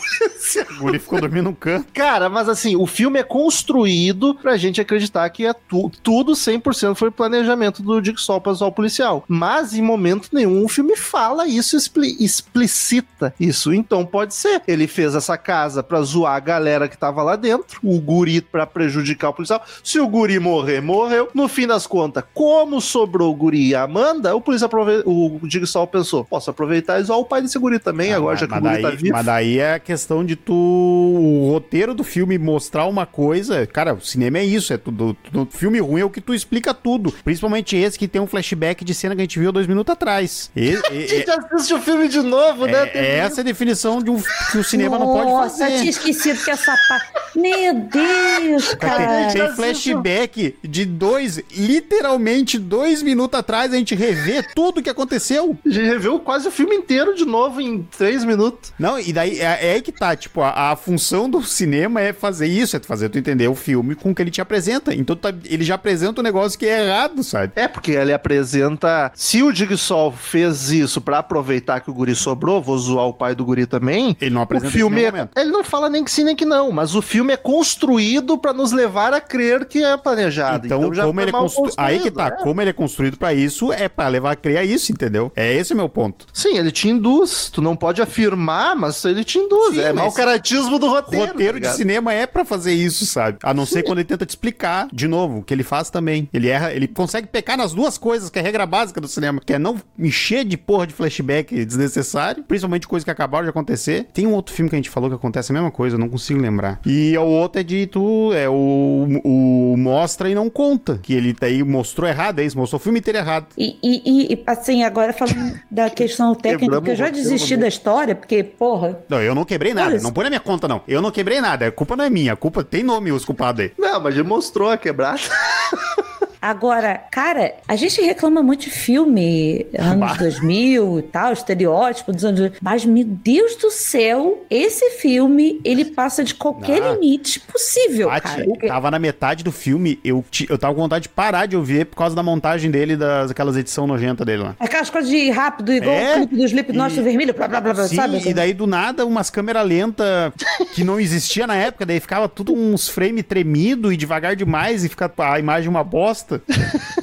O 0.71 0.79
guri 0.79 0.99
ficou 1.01 1.21
dormindo 1.21 1.45
no 1.47 1.55
canto. 1.55 1.89
Cara, 1.93 2.29
mas 2.29 2.49
assim, 2.49 2.77
o 2.77 2.87
filme 2.87 3.19
é 3.19 3.23
construído 3.25 4.35
pra 4.37 4.57
gente 4.57 4.81
acreditar 4.81 5.29
que 5.31 5.45
é 5.45 5.53
tu- 5.53 5.91
tudo 6.03 6.33
100% 6.33 6.95
foi 6.95 7.11
planejamento 7.11 7.83
do 7.83 8.03
Jigsaw 8.05 8.41
pra 8.41 8.53
zoar 8.53 8.71
o 8.71 8.73
policial. 8.75 9.25
Mas 9.27 9.75
em 9.75 9.83
momento 9.83 10.29
nenhum 10.33 10.64
o 10.64 10.69
filme 10.69 10.95
fala 10.97 11.49
isso, 11.49 11.77
expli- 11.77 12.17
explicita 12.21 13.35
isso. 13.41 13.73
Então 13.75 14.05
pode 14.07 14.35
ser. 14.35 14.62
Ele 14.69 14.87
fez 14.87 15.14
essa 15.17 15.37
casa 15.37 15.83
pra 15.83 16.01
zoar 16.03 16.37
a 16.37 16.41
galera 16.41 16.89
que 16.89 16.97
tava 16.97 17.23
lá 17.23 17.35
dentro, 17.35 17.81
o 17.83 18.01
guri 18.01 18.41
pra 18.41 18.67
prejudicar 18.67 19.31
o 19.31 19.33
policial. 19.33 19.64
Se 19.83 19.99
o 19.99 20.07
guri 20.07 20.39
morrer, 20.39 20.81
morreu. 21.07 21.29
No 21.35 21.49
fim 21.49 21.67
das 21.67 21.87
contas, 21.87 22.25
como 22.35 22.81
sobrou 22.81 23.31
o 23.31 23.35
guri 23.35 23.69
e 23.69 23.75
a 23.75 23.83
Amanda, 23.83 24.35
o 24.35 24.41
policial 24.41 24.67
aprove... 24.67 25.03
o 25.07 25.41
Jigsaw 25.45 25.87
pensou, 25.87 26.25
posso 26.25 26.51
aproveitar 26.51 27.01
e 27.01 27.05
zoar 27.05 27.19
o 27.19 27.25
pai 27.25 27.41
desse 27.43 27.59
guri 27.59 27.79
também, 27.79 28.13
Ah, 28.13 28.17
agora 28.17 28.33
mas- 28.33 28.41
já 28.41 28.47
que 28.47 28.53
o 28.53 28.63
mas 28.63 28.71
guri 28.73 28.83
tá 28.83 28.89
daí- 28.89 28.97
vivo. 28.97 29.13
Mas 29.13 29.27
daí 29.27 29.59
é 29.59 29.75
a 29.75 29.79
questão 29.79 30.25
de 30.25 30.37
tu. 30.37 30.53
O 30.55 31.51
roteiro 31.53 31.95
do 31.95 32.05
filme 32.05 32.39
mostrar 32.39 32.87
uma 32.87 33.07
coisa. 33.07 33.67
Cara, 33.67 33.95
o 33.95 34.01
cinema 34.01 34.39
é 34.39 34.45
isso. 34.45 34.73
É 34.73 34.77
tudo. 34.77 35.17
tudo- 35.31 35.49
filme 35.51 35.79
ruim 35.79 36.01
é 36.01 36.05
o 36.05 36.11
que 36.11 36.21
tu 36.21 36.35
explica 36.35 36.75
tudo. 36.75 37.13
Principalmente 37.25 37.77
esse 37.77 37.99
que 37.99 38.09
tem 38.09 38.21
um 38.21 38.27
flashback 38.27 38.85
de 38.85 38.95
cena 38.95 39.15
que 39.15 39.21
a 39.23 39.25
gente 39.25 39.39
viu 39.39 39.53
dois 39.53 39.67
minutos 39.67 39.93
atrás. 39.93 40.51
E- 40.57 40.71
e- 40.71 40.77
A 40.87 41.07
gente 41.07 41.31
assiste 41.31 41.75
o 41.75 41.81
filme 41.81 42.09
de 42.09 42.21
novo, 42.21 42.67
né? 42.67 42.91
é, 42.93 42.99
é 42.99 43.19
essa 43.19 43.41
a 43.41 43.45
definição 43.45 44.03
de 44.03 44.11
um, 44.11 44.21
que 44.51 44.59
o 44.59 44.65
cinema 44.65 44.99
não 44.99 45.07
pode 45.07 45.31
Nossa, 45.31 45.59
fazer. 45.65 45.79
tinha 45.79 45.91
esquecido 45.91 46.43
que 46.43 46.51
essa 46.51 46.75
parte. 46.89 47.07
Meu 47.37 47.75
Deus, 47.75 48.75
cara. 48.75 49.31
Tem, 49.33 49.43
tem 49.47 49.55
flashback 49.55 50.57
de 50.63 50.85
dois, 50.97 51.41
literalmente 51.55 52.59
dois 52.59 53.03
minutos 53.03 53.39
atrás, 53.39 53.73
a 53.73 53.77
gente 53.77 53.95
revê 53.95 54.43
tudo 54.55 54.83
que 54.83 54.91
aconteceu. 54.91 55.57
A 55.65 55.69
gente 55.69 55.87
reveu 55.87 56.19
quase 56.19 56.49
o 56.49 56.51
filme 56.51 56.75
inteiro 56.77 57.15
de 57.15 57.25
novo 57.25 57.61
em 57.61 57.83
três 57.97 58.25
minutos. 58.25 58.73
Não, 58.79 58.99
e 58.99 59.13
daí 59.13 59.39
é, 59.39 59.71
é 59.71 59.73
aí 59.75 59.83
que 59.83 59.93
tá, 59.93 60.17
tipo, 60.17 60.41
a, 60.41 60.73
a 60.73 60.77
função 60.77 61.29
do 61.29 61.43
cinema 61.43 62.01
é 62.01 62.13
fazer 62.13 62.47
isso, 62.47 62.77
é 62.77 62.81
fazer 62.81 63.09
tu 63.09 63.19
entender 63.19 63.49
o 63.49 63.55
filme 63.55 63.95
com 63.95 64.11
o 64.11 64.15
que 64.15 64.23
ele 64.23 64.31
te 64.31 64.41
apresenta. 64.41 64.95
Então 64.95 65.15
tá- 65.15 65.33
ele 65.45 65.65
já 65.65 65.75
apresenta 65.75 66.21
um 66.21 66.25
negócio 66.25 66.59
que 66.59 66.67
é 66.67 66.87
errado, 66.87 67.23
sabe? 67.23 67.53
É, 67.57 67.69
porque 67.69 67.93
ele 67.93 68.13
apresenta. 68.13 69.11
Se 69.15 69.43
o 69.43 69.53
Jigsaw 69.55 70.13
fez 70.13 70.71
isso 70.71 71.01
pra 71.01 71.19
aproveitar 71.19 71.81
que 71.81 71.91
o 71.91 71.95
guri 71.95 72.15
sobrou, 72.15 72.63
vou 72.63 72.79
zoar 72.79 73.07
o 73.07 73.13
pai 73.15 73.35
do 73.35 73.45
guri 73.45 73.67
também. 73.67 74.17
Ele 74.21 74.31
não 74.31 74.41
O 74.41 74.45
apresenta 74.45 74.73
filme, 74.73 75.03
isso 75.03 75.17
em 75.17 75.21
é, 75.21 75.41
ele 75.43 75.51
não 75.51 75.65
fala 75.65 75.89
nem 75.89 76.05
que 76.05 76.11
sim 76.11 76.25
nem 76.25 76.37
que 76.37 76.45
não, 76.45 76.71
mas 76.73 76.95
o 76.95 77.03
filme 77.03 77.33
é 77.33 77.37
construído 77.37 78.39
pra 78.39 78.53
nos 78.53 78.73
levar 78.73 79.13
a 79.13 79.21
crer 79.21 79.67
que 79.67 79.83
é 79.83 79.97
planejado. 79.97 80.67
Então, 80.67 80.76
já 80.95 81.05
como 81.05 81.14
foi 81.14 81.22
ele 81.24 81.37
é. 81.37 81.72
Aí 81.77 82.01
que 82.01 82.11
tá, 82.11 82.31
né? 82.31 82.37
como 82.43 82.61
ele 82.61 82.70
é 82.70 82.72
construído 82.72 83.16
pra 83.16 83.35
isso, 83.35 83.72
é 83.72 83.89
pra 83.89 84.09
levar 84.09 84.33
a 84.33 84.37
crer 84.37 84.59
a 84.59 84.64
isso, 84.64 84.93
entendeu? 84.93 85.33
É 85.35 85.53
esse 85.55 85.72
o 85.72 85.77
meu 85.77 85.89
ponto. 85.89 86.27
Sim, 86.33 86.59
ele 86.59 86.70
te 86.70 86.89
induz. 86.89 87.51
Tu 87.53 87.61
não 87.62 87.77
pode 87.77 88.01
afirmar, 88.03 88.77
mas 88.77 89.05
ele 89.05 89.24
te 89.24 89.39
induz. 89.39 89.74
Sim, 89.74 89.81
é 89.81 89.93
mas- 89.93 90.05
mau 90.05 90.12
caratismo 90.12 90.79
do 90.79 90.89
roteiro. 90.89 91.27
Roteiro 91.27 91.61
tá 91.61 91.70
de 91.70 91.77
cinema 91.77 92.12
é 92.12 92.27
pra 92.27 92.45
fazer 92.45 92.72
isso, 92.72 93.07
sabe? 93.07 93.39
A 93.43 93.53
não 93.53 93.66
ser 93.66 93.83
quando 93.83 93.99
ele 93.99 94.09
tenta 94.09 94.27
te 94.27 94.31
explicar, 94.31 94.89
de 94.93 95.07
novo, 95.09 95.43
que 95.43 95.53
ele 95.53 95.62
faz 95.62 95.91
também. 95.91 96.29
Ele 96.33 96.49
erra, 96.49 96.72
ele 96.72 96.87
consegue 96.89 97.27
pecar 97.27 97.57
nas 97.57 97.72
duas 97.72 97.99
coisas, 97.99 98.31
que 98.31 98.39
é 98.39 98.43
a 98.43 98.45
regra 98.45 98.66
básica 98.66 99.01
do 99.01 99.09
cinema, 99.09 99.41
que 99.45 99.53
é 99.53 99.59
não 99.59 99.77
encher 99.99 100.45
de 100.45 100.57
porra 100.57 100.87
de 100.87 100.95
flashback 100.95 101.64
desnecessário, 101.64 102.45
principalmente 102.45 102.87
coisas 102.87 103.05
que 103.05 103.11
acabaram 103.11 103.45
de 103.45 103.51
acontecer. 103.51 104.07
Tem 104.12 104.27
um 104.27 104.33
outro 104.35 104.55
filme 104.55 104.68
que 104.68 104.77
a 104.77 104.79
gente 104.79 104.91
falou 104.91 105.09
que 105.09 105.16
acontece 105.16 105.53
a 105.53 105.55
mesma 105.55 105.70
coisa, 105.70 105.97
eu 105.97 106.01
não 106.01 106.09
consigo 106.09 106.41
lembrar. 106.41 106.81
E 106.87 107.16
o 107.16 107.22
outro 107.22 107.61
é 107.61 107.64
de 107.64 107.87
tu, 107.87 108.33
é 108.33 108.49
o, 108.49 109.07
o 109.24 109.77
mostra 109.77 110.29
e 110.29 110.35
não 110.35 110.49
conta, 110.49 110.66
que 111.03 111.12
ele 111.14 111.37
daí 111.39 111.62
mostrou 111.62 112.09
errado, 112.09 112.39
é 112.41 112.45
isso, 112.45 112.57
mostrou 112.59 112.81
o 112.81 112.83
filme 112.83 112.99
inteiro 112.99 113.19
errado. 113.19 113.47
E, 113.57 113.77
e- 113.83 114.33
e, 114.33 114.43
assim, 114.47 114.83
agora 114.83 115.12
falando 115.12 115.59
da 115.71 115.89
questão 115.91 116.35
técnica, 116.35 116.83
eu 116.91 116.97
já 116.97 117.09
desisti 117.11 117.55
no 117.55 117.62
da 117.62 117.69
história, 117.69 118.14
porque, 118.14 118.43
porra, 118.43 118.99
Não, 119.09 119.21
eu 119.23 119.35
não 119.35 119.45
quebrei 119.45 119.73
nada, 119.75 119.91
Olha, 119.95 120.03
não 120.03 120.12
põe 120.12 120.25
na 120.25 120.31
minha 120.31 120.41
conta 120.41 120.67
não. 120.67 120.81
Eu 120.89 121.01
não 121.03 121.11
quebrei 121.11 121.41
nada, 121.41 121.67
a 121.67 121.73
culpa 121.73 121.95
não 121.97 122.05
é 122.05 122.11
minha, 122.11 122.33
a 122.33 122.37
culpa 122.37 122.64
tem 122.64 122.83
nome 122.83 123.12
os 123.12 123.25
culpados 123.25 123.61
aí. 123.64 123.73
Não, 123.79 124.01
mas 124.01 124.14
ele 124.14 124.25
mostrou 124.25 124.71
a 124.71 124.77
quebrada. 124.77 125.21
Agora, 126.51 127.03
cara, 127.11 127.55
a 127.67 127.75
gente 127.75 128.01
reclama 128.01 128.41
muito 128.41 128.61
de 128.67 128.71
filme 128.71 129.67
anos 129.77 130.17
2000 130.17 131.01
e 131.01 131.03
tal, 131.03 131.33
estereótipo 131.33 132.13
dos 132.13 132.25
anos. 132.25 132.53
Mas, 132.63 132.85
meu 132.85 133.03
Deus 133.05 133.57
do 133.57 133.69
céu, 133.69 134.45
esse 134.49 134.91
filme, 134.91 135.61
ele 135.65 135.85
passa 135.87 136.23
de 136.23 136.37
qualquer 136.37 136.81
Ah. 136.85 136.93
limite 136.93 137.41
possível, 137.41 138.07
Paty, 138.09 138.23
cara. 138.23 138.45
Porque- 138.45 138.69
tava 138.69 138.93
na 138.93 138.99
metade 139.01 139.43
do 139.43 139.51
filme, 139.51 139.99
eu, 140.05 140.25
ti- 140.31 140.47
eu 140.49 140.57
tava 140.57 140.73
com 140.73 140.83
vontade 140.83 141.03
de 141.05 141.09
parar 141.09 141.47
de 141.47 141.57
ouvir 141.57 141.85
por 141.87 141.97
causa 141.97 142.15
da 142.15 142.23
montagem 142.23 142.71
dele, 142.71 142.97
das 142.97 143.33
aquelas 143.33 143.57
edição 143.57 143.85
nojenta 143.85 144.25
dele 144.25 144.45
lá. 144.45 144.55
Aquelas 144.61 144.89
coisas 144.89 145.11
de 145.11 145.29
rápido, 145.31 145.73
igual 145.73 145.97
É, 145.97 146.13
o 146.13 146.19
clipe 146.19 146.37
do 146.37 146.45
Slipknot 146.45 146.97
e- 146.97 147.03
vermelho, 147.03 147.35
blá 147.35 147.49
blá 147.49 147.61
blá, 147.61 147.75
blá 147.75 147.89
Sim, 147.89 147.97
sabe? 147.97 148.23
e 148.25 148.33
daí 148.33 148.55
do 148.55 148.69
nada 148.69 149.05
umas 149.05 149.31
câmeras 149.31 149.67
lentas 149.67 150.33
que 150.77 150.85
não 150.85 151.01
existia 151.01 151.45
na 151.45 151.57
época, 151.57 151.85
daí 151.85 151.99
ficava 151.99 152.29
tudo 152.29 152.55
uns 152.55 152.89
frame 152.89 153.25
tremido 153.25 153.93
e 153.93 153.97
devagar 153.97 154.37
demais 154.37 154.85
e 154.85 154.89
fica 154.89 155.11
a 155.19 155.41
imagem 155.41 155.69
uma 155.69 155.83
bosta. 155.83 156.36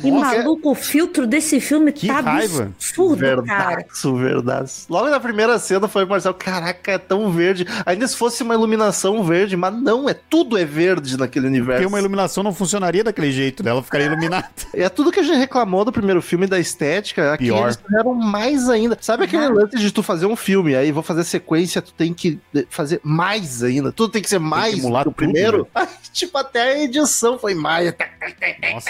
E 0.03 0.11
Nossa, 0.11 0.37
maluco, 0.37 0.71
o 0.71 0.75
filtro 0.75 1.25
desse 1.27 1.59
filme 1.59 1.91
Que 1.91 2.07
tá 2.07 2.19
raiva. 2.19 2.63
absurdo, 2.63 3.19
cara. 3.45 3.75
Verdaço, 3.77 4.15
verdade. 4.15 4.71
Logo 4.89 5.09
na 5.09 5.19
primeira 5.19 5.57
cena 5.59 5.87
foi 5.87 6.03
o 6.03 6.07
Marcelo, 6.07 6.35
caraca, 6.35 6.91
é 6.91 6.97
tão 6.97 7.31
verde. 7.31 7.65
Ainda 7.85 8.07
se 8.07 8.15
fosse 8.17 8.43
uma 8.43 8.53
iluminação 8.53 9.23
verde, 9.23 9.55
mas 9.55 9.73
não, 9.73 10.09
é 10.09 10.13
tudo 10.13 10.57
é 10.57 10.65
verde 10.65 11.17
naquele 11.17 11.47
universo. 11.47 11.81
Porque 11.81 11.87
uma 11.87 11.99
iluminação 11.99 12.43
não 12.43 12.53
funcionaria 12.53 13.03
daquele 13.03 13.31
jeito, 13.31 13.63
né? 13.63 13.71
Ela 13.71 13.83
ficaria 13.83 14.07
iluminada. 14.07 14.43
É 14.73 14.89
tudo 14.89 15.11
que 15.11 15.19
a 15.19 15.23
gente 15.23 15.37
reclamou 15.37 15.85
do 15.85 15.91
primeiro 15.91 16.21
filme 16.21 16.47
da 16.47 16.59
estética, 16.59 17.33
aqui 17.33 17.45
Pior. 17.45 17.65
eles 17.65 17.77
fizeram 17.77 18.13
mais 18.15 18.69
ainda. 18.69 18.97
Sabe 18.99 19.25
aquele 19.25 19.45
Aham. 19.45 19.53
lance 19.53 19.77
de 19.77 19.91
tu 19.91 20.01
fazer 20.01 20.25
um 20.25 20.35
filme, 20.35 20.75
aí 20.75 20.91
vou 20.91 21.03
fazer 21.03 21.23
sequência, 21.23 21.81
tu 21.81 21.93
tem 21.93 22.13
que 22.13 22.39
fazer 22.69 22.99
mais 23.03 23.63
ainda. 23.63 23.91
Tudo 23.91 24.11
tem 24.11 24.21
que 24.21 24.29
ser 24.29 24.39
mais 24.39 24.79
emular 24.79 25.03
do 25.03 25.11
tudo, 25.11 25.21
né? 25.27 25.31
primeiro. 25.31 25.67
Aí, 25.75 25.87
tipo, 26.11 26.37
até 26.37 26.61
a 26.73 26.83
edição 26.83 27.37
foi 27.37 27.53
mais. 27.53 27.93
Nossa. 28.73 28.89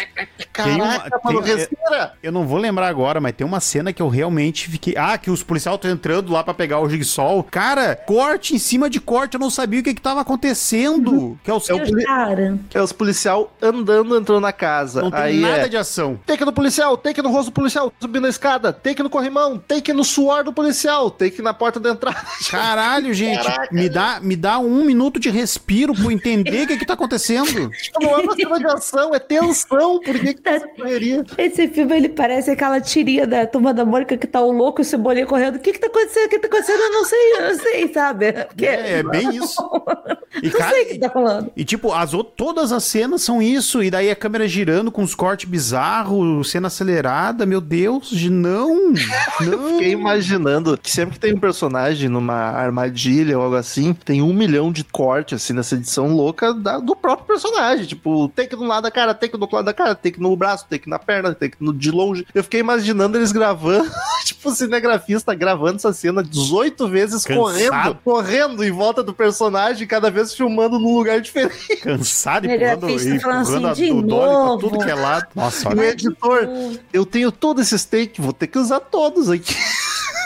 Caraca, 0.51 1.19
mano, 1.23 1.39
uma- 1.39 1.45
tem- 1.45 1.55
respira. 1.55 2.13
Eu 2.21 2.31
não 2.31 2.45
vou 2.47 2.57
lembrar 2.57 2.87
agora, 2.87 3.19
mas 3.21 3.33
tem 3.33 3.45
uma 3.45 3.59
cena 3.59 3.93
que 3.93 4.01
eu 4.01 4.07
realmente 4.09 4.69
fiquei. 4.69 4.95
Ah, 4.97 5.17
que 5.17 5.29
os 5.31 5.43
policiais 5.43 5.75
estão 5.75 5.89
entrando 5.91 6.31
lá 6.31 6.43
pra 6.43 6.53
pegar 6.53 6.79
o 6.79 6.89
Jigsaw. 6.89 7.43
Cara, 7.43 7.95
corte 7.95 8.55
em 8.55 8.59
cima 8.59 8.89
de 8.89 8.99
corte, 8.99 9.35
eu 9.35 9.39
não 9.39 9.49
sabia 9.49 9.79
o 9.79 9.83
que 9.83 9.93
que 9.93 10.01
tava 10.01 10.21
acontecendo. 10.21 11.37
Que 11.43 11.49
é 11.51 11.53
o 11.53 11.57
É 11.69 11.73
o 11.73 12.03
Cara, 12.05 12.59
É 12.73 12.81
os 12.81 12.91
policial 12.91 13.53
andando, 13.61 14.17
entrando 14.17 14.41
na 14.41 14.51
casa. 14.51 15.01
Não 15.01 15.11
tem 15.11 15.19
aí 15.19 15.39
nada 15.39 15.65
é, 15.65 15.67
de 15.67 15.77
ação. 15.77 16.19
Take 16.25 16.43
no 16.45 16.51
policial, 16.53 16.97
take 16.97 17.21
no 17.21 17.29
rosto 17.29 17.49
do 17.49 17.53
policial, 17.53 17.91
subindo 17.99 18.25
a 18.25 18.29
escada, 18.29 18.73
take 18.73 19.01
no 19.03 19.09
corrimão, 19.09 19.57
take 19.57 19.93
no 19.93 20.03
suor 20.03 20.43
do 20.43 20.51
policial, 20.53 21.09
take 21.11 21.41
na 21.41 21.53
porta 21.53 21.79
da 21.79 21.91
entrada. 21.91 22.21
Caralho, 22.49 23.13
gente, 23.13 23.43
Caraca. 23.43 23.73
me 23.73 23.89
dá, 23.89 24.19
me 24.19 24.35
dá 24.35 24.59
um 24.59 24.83
minuto 24.83 25.19
de 25.19 25.29
respiro 25.29 25.93
pra 25.93 26.05
eu 26.05 26.11
entender 26.11 26.63
o 26.63 26.67
que 26.67 26.77
que 26.77 26.85
tá 26.85 26.93
acontecendo. 26.93 27.69
Tipo, 27.69 28.01
não 28.03 28.19
é 28.19 28.21
uma 28.21 28.35
cena 28.35 28.57
de 28.59 28.65
ação, 28.67 29.13
é 29.15 29.19
tensão, 29.19 29.99
Por 30.13 30.21
que, 30.21 30.33
que 30.35 30.41
tá 30.41 30.51
essa 30.51 30.67
correria? 30.67 31.23
Esse 31.37 31.67
filme, 31.67 31.95
ele 31.95 32.09
parece 32.09 32.51
aquela 32.51 32.79
tirinha 32.79 33.25
da 33.25 33.45
Turma 33.45 33.73
da 33.73 33.83
Mônica 33.85 34.17
que 34.17 34.27
tá 34.27 34.41
o 34.41 34.51
louco 34.51 34.81
e 34.81 34.83
o 34.83 34.85
Cebolinha 34.85 35.25
correndo. 35.25 35.55
O 35.55 35.59
que 35.59 35.73
que 35.73 35.79
tá 35.79 35.87
acontecendo? 35.87 36.25
O 36.25 36.29
que 36.29 36.39
tá 36.39 36.47
acontecendo? 36.47 36.79
Eu 36.81 36.91
não 36.91 37.05
sei, 37.05 37.33
eu 37.33 37.41
não 37.41 37.55
sei, 37.59 37.93
sabe? 37.93 38.31
Porque... 38.33 38.65
É, 38.65 38.99
é 38.99 39.03
bem 39.03 39.35
isso. 39.35 39.61
E, 40.41 40.49
não 40.49 40.57
cara, 40.57 40.71
sei 40.71 40.83
o 40.83 40.87
que 40.87 40.97
tá 40.97 41.09
falando. 41.11 41.51
E 41.55 41.63
tipo, 41.63 41.93
as, 41.93 42.09
todas 42.35 42.71
as 42.71 42.83
cenas 42.83 43.21
são 43.21 43.39
isso, 43.39 43.83
e 43.83 43.91
daí 43.91 44.09
a 44.09 44.15
câmera 44.15 44.47
girando 44.47 44.91
com 44.91 45.03
os 45.03 45.13
cortes 45.13 45.47
bizarros, 45.47 46.49
cena 46.49 46.67
acelerada, 46.67 47.45
meu 47.45 47.61
Deus, 47.61 48.09
de 48.09 48.31
não, 48.31 48.93
não. 49.41 49.69
Fiquei 49.73 49.91
imaginando 49.91 50.75
que 50.75 50.89
sempre 50.89 51.13
que 51.13 51.19
tem 51.19 51.35
um 51.35 51.39
personagem 51.39 52.09
numa 52.09 52.33
armadilha 52.33 53.37
ou 53.37 53.43
algo 53.43 53.55
assim, 53.55 53.93
tem 53.93 54.23
um 54.23 54.33
milhão 54.33 54.71
de 54.71 54.83
cortes, 54.83 55.35
assim, 55.41 55.53
nessa 55.53 55.75
edição 55.75 56.07
louca 56.15 56.51
da- 56.51 56.79
do 56.79 56.95
próprio 56.95 57.27
personagem. 57.27 57.85
Tipo, 57.85 58.27
take 58.29 58.55
no 58.55 58.63
lado 58.65 58.83
da 58.83 58.91
cara, 58.91 59.13
take 59.13 59.37
do 59.37 59.41
outro 59.41 59.57
lado 59.57 59.65
da 59.65 59.73
cara, 59.73 59.93
take 60.03 60.19
no 60.21 60.35
braço, 60.35 60.65
take 60.69 60.89
na 60.89 60.99
perna, 60.99 61.33
take 61.33 61.55
no, 61.59 61.73
de 61.73 61.89
longe. 61.91 62.25
Eu 62.35 62.43
fiquei 62.43 62.59
imaginando 62.59 63.17
eles 63.17 63.31
gravando, 63.31 63.89
tipo, 64.25 64.49
o 64.49 64.55
cinegrafista 64.55 65.33
gravando 65.33 65.77
essa 65.77 65.93
cena 65.93 66.21
18 66.23 66.87
vezes 66.87 67.23
Cansado. 67.23 67.39
correndo, 67.39 67.97
correndo 68.03 68.63
em 68.63 68.71
volta 68.71 69.01
do 69.01 69.13
personagem, 69.13 69.87
cada 69.87 70.11
vez 70.11 70.33
filmando 70.33 70.77
num 70.77 70.95
lugar 70.95 71.21
diferente. 71.21 71.77
Cansado 71.77 72.45
e 72.45 72.49
triste, 72.77 73.19
falando 73.19 73.41
empurrando 73.43 73.67
assim, 73.67 73.83
de 73.85 73.89
a- 73.91 73.93
o 73.93 74.01
Dolly 74.01 74.23
pra 74.27 74.33
novo. 74.43 74.57
tudo 74.59 74.79
que 74.83 74.89
é 74.91 74.95
lado. 74.95 75.27
Nossa, 75.35 75.69
E 75.69 75.73
o 75.73 75.79
olha. 75.79 75.87
editor, 75.89 76.49
eu 76.91 77.05
tenho 77.05 77.31
todos 77.31 77.65
esses 77.67 77.85
take, 77.85 78.19
vou 78.21 78.33
ter 78.33 78.47
que 78.47 78.57
usar 78.59 78.79
todos 78.81 79.29
aqui. 79.29 79.55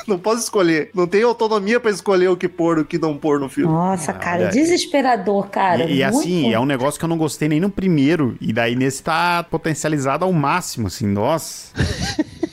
Não 0.12 0.18
posso 0.18 0.41
escolher. 0.43 0.89
Não 0.93 1.05
tenho 1.05 1.28
autonomia 1.28 1.80
pra 1.80 1.91
escolher 1.91 2.30
o 2.30 2.38
que 2.38 2.47
pôr, 2.47 2.80
o 2.80 2.86
que 2.86 2.97
não 2.97 3.18
pôr 3.18 3.39
no 3.39 3.49
filme. 3.49 3.72
Nossa, 3.74 4.12
Ah, 4.12 4.14
cara, 4.16 4.43
olha. 4.43 4.51
desesperador, 4.51 5.49
cara. 5.49 5.84
E, 5.84 5.97
e 5.97 6.03
assim, 6.03 6.53
é 6.53 6.60
um 6.60 6.66
negócio 6.66 6.97
que 6.99 7.03
eu 7.05 7.10
não 7.10 7.18
gostei 7.18 7.49
nem 7.49 7.60
no 7.60 7.70
primeiro. 7.70 8.38
E 8.39 8.53
daí 8.53 8.76
nesse 8.76 9.03
tá 9.03 9.43
potencializado 9.49 10.24
ao 10.24 10.32
máximo, 10.32 10.88
assim, 10.88 11.05
nossa. 11.05 11.74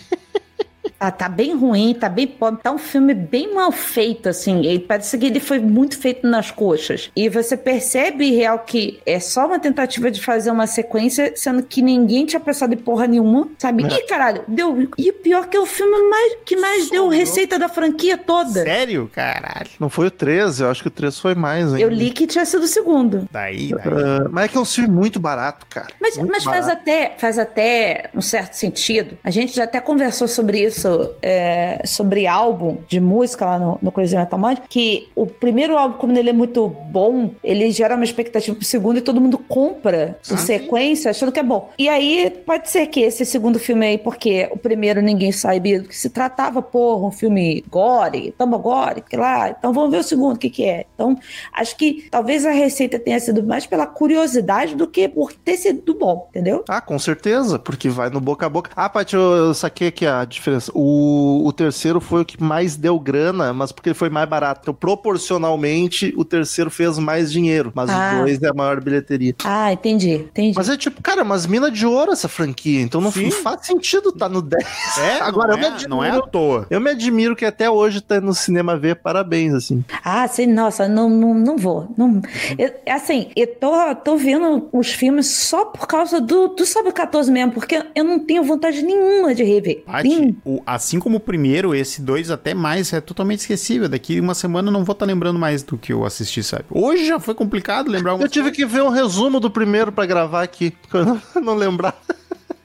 Ah, 0.99 1.11
tá 1.11 1.28
bem 1.28 1.55
ruim, 1.55 1.95
tá 1.95 2.09
bem 2.09 2.26
pobre. 2.26 2.62
Tá 2.62 2.72
um 2.72 2.78
filme 2.78 3.14
bem 3.14 3.55
mal 3.55 3.70
feito, 3.72 4.28
assim. 4.28 4.64
Ele 4.64 4.78
parece 4.78 5.18
que 5.18 5.26
ele 5.26 5.40
foi 5.40 5.59
muito 5.59 5.99
feito 5.99 6.26
nas 6.26 6.51
coxas. 6.51 7.11
E 7.14 7.28
você 7.28 7.57
percebe, 7.57 8.30
real, 8.30 8.61
que 8.61 9.01
é 9.05 9.20
só 9.20 9.47
uma 9.47 9.59
tentativa 9.59 10.11
de 10.11 10.20
fazer 10.20 10.51
uma 10.51 10.66
sequência, 10.66 11.32
sendo 11.36 11.62
que 11.62 11.82
ninguém 11.82 12.24
tinha 12.26 12.40
pensado 12.40 12.74
em 12.74 12.78
porra 12.78 13.07
nenhuma, 13.07 13.49
sabe? 13.59 13.84
Ih, 13.84 14.07
caralho, 14.07 14.42
deu. 14.49 14.88
E 14.97 15.11
o 15.11 15.12
pior 15.14 15.47
que 15.47 15.57
é 15.57 15.61
o 15.61 15.66
filme 15.66 16.09
mais, 16.09 16.36
que 16.45 16.57
mais 16.57 16.88
deu 16.90 17.09
receita 17.09 17.59
da 17.59 17.68
franquia 17.68 18.16
toda. 18.16 18.62
Sério? 18.62 19.11
Caralho. 19.12 19.70
Não 19.78 19.90
foi 19.90 20.07
o 20.07 20.11
13, 20.11 20.62
eu 20.62 20.70
acho 20.70 20.82
que 20.82 20.88
o 20.88 20.90
13 20.90 21.20
foi 21.20 21.34
mais, 21.34 21.72
hein? 21.72 21.80
Eu 21.80 21.88
li 21.88 22.11
que 22.11 22.26
tinha 22.26 22.45
sido 22.45 22.64
o 22.64 22.68
segundo. 22.68 23.28
Daí, 23.30 23.70
daí. 23.70 23.80
Ah, 23.84 24.28
mas 24.30 24.45
é 24.45 24.49
que 24.49 24.57
é 24.57 24.61
um 24.61 24.64
filme 24.64 24.90
muito 24.90 25.20
barato, 25.20 25.66
cara. 25.68 25.88
Mas, 26.01 26.16
mas 26.16 26.45
faz, 26.45 26.66
barato. 26.66 26.82
até, 26.82 27.14
faz 27.18 27.38
até 27.38 28.11
um 28.14 28.20
certo 28.20 28.55
sentido. 28.55 29.18
A 29.22 29.30
gente 29.30 29.55
já 29.55 29.64
até 29.64 29.80
conversou 29.80 30.28
sobre 30.28 30.64
isso, 30.64 30.84
é, 31.22 31.82
sobre 31.85 32.26
álbum 32.26 32.78
de 32.89 33.01
música 33.01 33.45
lá 33.45 33.59
no, 33.59 33.78
no 33.80 33.93
Crazy 33.93 34.16
Metal 34.16 34.39
Mind, 34.39 34.59
que 34.68 35.09
o 35.14 35.26
primeiro 35.26 35.76
álbum, 35.76 35.99
como 35.99 36.16
ele 36.16 36.30
é 36.30 36.32
muito 36.32 36.68
bom, 36.68 37.30
ele 37.43 37.70
gera 37.70 37.95
uma 37.95 38.05
expectativa 38.05 38.57
pro 38.57 38.64
segundo 38.64 38.99
e 38.99 39.01
todo 39.03 39.20
mundo 39.20 39.39
compra 39.39 40.18
por 40.26 40.35
Ah, 40.35 40.39
sequência, 40.39 41.11
achando 41.11 41.32
que 41.32 41.41
é 41.41 41.43
bom. 41.43 41.70
E 41.78 41.89
aí 41.89 42.30
pode 42.45 42.70
ser 42.70 42.87
que 42.87 43.01
esse 43.01 43.24
segundo 43.24 43.59
filme 43.59 43.87
aí, 43.87 43.99
porque 43.99 44.49
o 44.51 44.57
primeiro 44.57 45.01
ninguém 45.01 45.32
sabia 45.32 45.80
do 45.80 45.89
que 45.89 45.97
se 45.97 46.11
tratava, 46.11 46.62
porra, 46.62 47.07
um 47.07 47.11
filme 47.12 47.64
gore, 47.70 48.35
tamo 48.37 48.59
gore, 48.59 49.03
que 49.03 49.16
lá, 49.16 49.51
então 49.51 49.72
vamos 49.72 49.91
ver 49.91 49.99
o 49.99 50.03
segundo, 50.03 50.37
o 50.37 50.39
que 50.39 50.51
que 50.51 50.64
é. 50.64 50.87
Então, 50.95 51.16
acho 51.53 51.76
que 51.76 52.07
talvez 52.11 52.45
a 52.47 52.51
receita 52.51 52.99
tenha 52.99 53.18
sido 53.20 53.43
mais 53.43 53.66
pela 53.66 53.87
curiosidade 53.87 54.74
do 54.74 54.87
que 54.87 55.09
por 55.09 55.32
ter 55.32 55.57
sido 55.57 55.95
bom, 55.95 56.26
entendeu? 56.30 56.64
Ah, 56.68 56.80
com 56.80 56.99
certeza, 56.99 57.59
porque 57.59 57.89
vai 57.89 58.11
no 58.11 58.20
boca 58.20 58.47
a 58.47 58.49
boca. 58.49 58.70
Ah, 58.76 58.89
Paty, 58.89 59.14
eu, 59.14 59.22
eu 59.22 59.55
saquei 59.55 59.89
aqui 59.89 60.07
a 60.07 60.24
diferença. 60.24 60.70
O, 60.75 61.47
o 61.47 61.53
terceiro 61.53 62.01
foi 62.01 62.22
o 62.22 62.25
que 62.25 62.43
mais 62.43 62.77
deu 62.77 62.99
grana, 62.99 63.53
mas 63.53 63.70
porque 63.72 63.91
ele 63.91 63.95
foi 63.95 64.11
mais 64.11 64.29
barato. 64.29 64.61
Então, 64.62 64.75
proporcionalmente, 64.75 66.12
o 66.16 66.25
terceiro 66.25 66.70
fez 66.70 66.99
mais 66.99 67.31
dinheiro, 67.33 67.72
mas 67.75 67.89
Ah. 67.91 68.14
o 68.16 68.18
dois 68.22 68.43
é 68.43 68.49
a 68.49 68.55
maior 68.55 68.81
bilheteria. 68.83 69.35
Ah, 69.45 69.72
entendi, 69.72 70.11
entendi. 70.14 70.55
Mas 70.57 70.68
é 70.68 70.77
tipo, 70.77 71.01
cara, 71.03 71.25
mas 71.25 71.47
mina 71.47 71.70
de 71.70 71.87
ouro 71.87 72.12
essa 72.12 72.29
franquia, 72.29 72.81
então 72.81 73.01
não 73.01 73.11
Sim. 73.12 73.31
faz 73.31 73.66
sentido 73.66 74.12
tá 74.12 74.29
no 74.29 74.43
10. 74.43 74.64
É, 74.99 75.20
Agora, 75.22 75.53
não, 75.57 75.59
eu 75.59 75.59
é, 75.59 75.61
me 75.61 75.66
admiro- 75.75 75.91
não 75.91 76.05
é 76.05 76.11
à 76.11 76.20
toa. 76.20 76.66
Eu 76.70 76.81
me 76.81 76.91
admiro 76.91 77.37
que 77.37 77.45
até 77.45 77.70
hoje 77.70 78.01
tá 78.01 78.20
no 78.20 78.35
cinema 78.35 78.77
ver, 78.77 78.97
parabéns, 78.97 79.55
assim. 79.55 79.85
Ah, 80.05 80.27
sim, 80.29 80.47
nossa, 80.47 80.89
não, 80.89 81.09
não, 81.09 81.35
não 81.35 81.57
vou. 81.57 81.89
Não, 81.97 82.20
eu, 82.59 82.72
assim, 82.89 83.29
eu 83.37 83.47
tô, 83.47 83.95
tô 83.97 84.16
vendo 84.16 84.68
os 84.72 84.89
filmes 84.93 85.27
só 85.29 85.64
por 85.66 85.87
causa 85.87 86.20
do, 86.20 86.49
do 86.49 86.64
Sobe 86.66 86.93
14 86.93 87.31
mesmo, 87.31 87.53
porque 87.53 87.83
eu 87.95 88.05
não 88.05 88.18
tenho 88.18 88.43
vontade 88.43 88.83
nenhuma 88.83 89.35
de 89.35 89.43
rever. 89.45 89.83
Paty, 89.87 90.37
o- 90.45 90.62
assim 90.66 90.98
como 90.98 91.16
o 91.18 91.20
primeiro, 91.20 91.74
esse 91.74 92.00
dois 92.02 92.30
até 92.30 92.54
mais 92.54 92.92
é 92.92 93.00
totalmente 93.00 93.40
esquecível. 93.40 93.88
Daqui 93.88 94.20
uma 94.20 94.34
semana 94.34 94.68
eu 94.68 94.72
não 94.72 94.84
vou 94.84 94.92
estar 94.92 95.06
lembrando 95.06 95.38
mais 95.38 95.62
do 95.62 95.76
que 95.76 95.92
eu 95.92 96.04
assisti, 96.04 96.42
sabe? 96.42 96.64
Hoje 96.70 97.06
já 97.06 97.18
foi 97.20 97.34
complicado 97.34 97.90
lembrar 97.90 98.18
Eu 98.20 98.28
tive 98.28 98.50
que 98.50 98.64
ver 98.64 98.82
um 98.82 98.88
resumo 98.88 99.40
do 99.40 99.50
primeiro 99.50 99.92
pra 99.92 100.06
gravar 100.06 100.42
aqui, 100.42 100.70
porque 100.82 100.96
eu 100.96 101.04
não, 101.04 101.20
não 101.42 101.54
lembrar. 101.54 101.96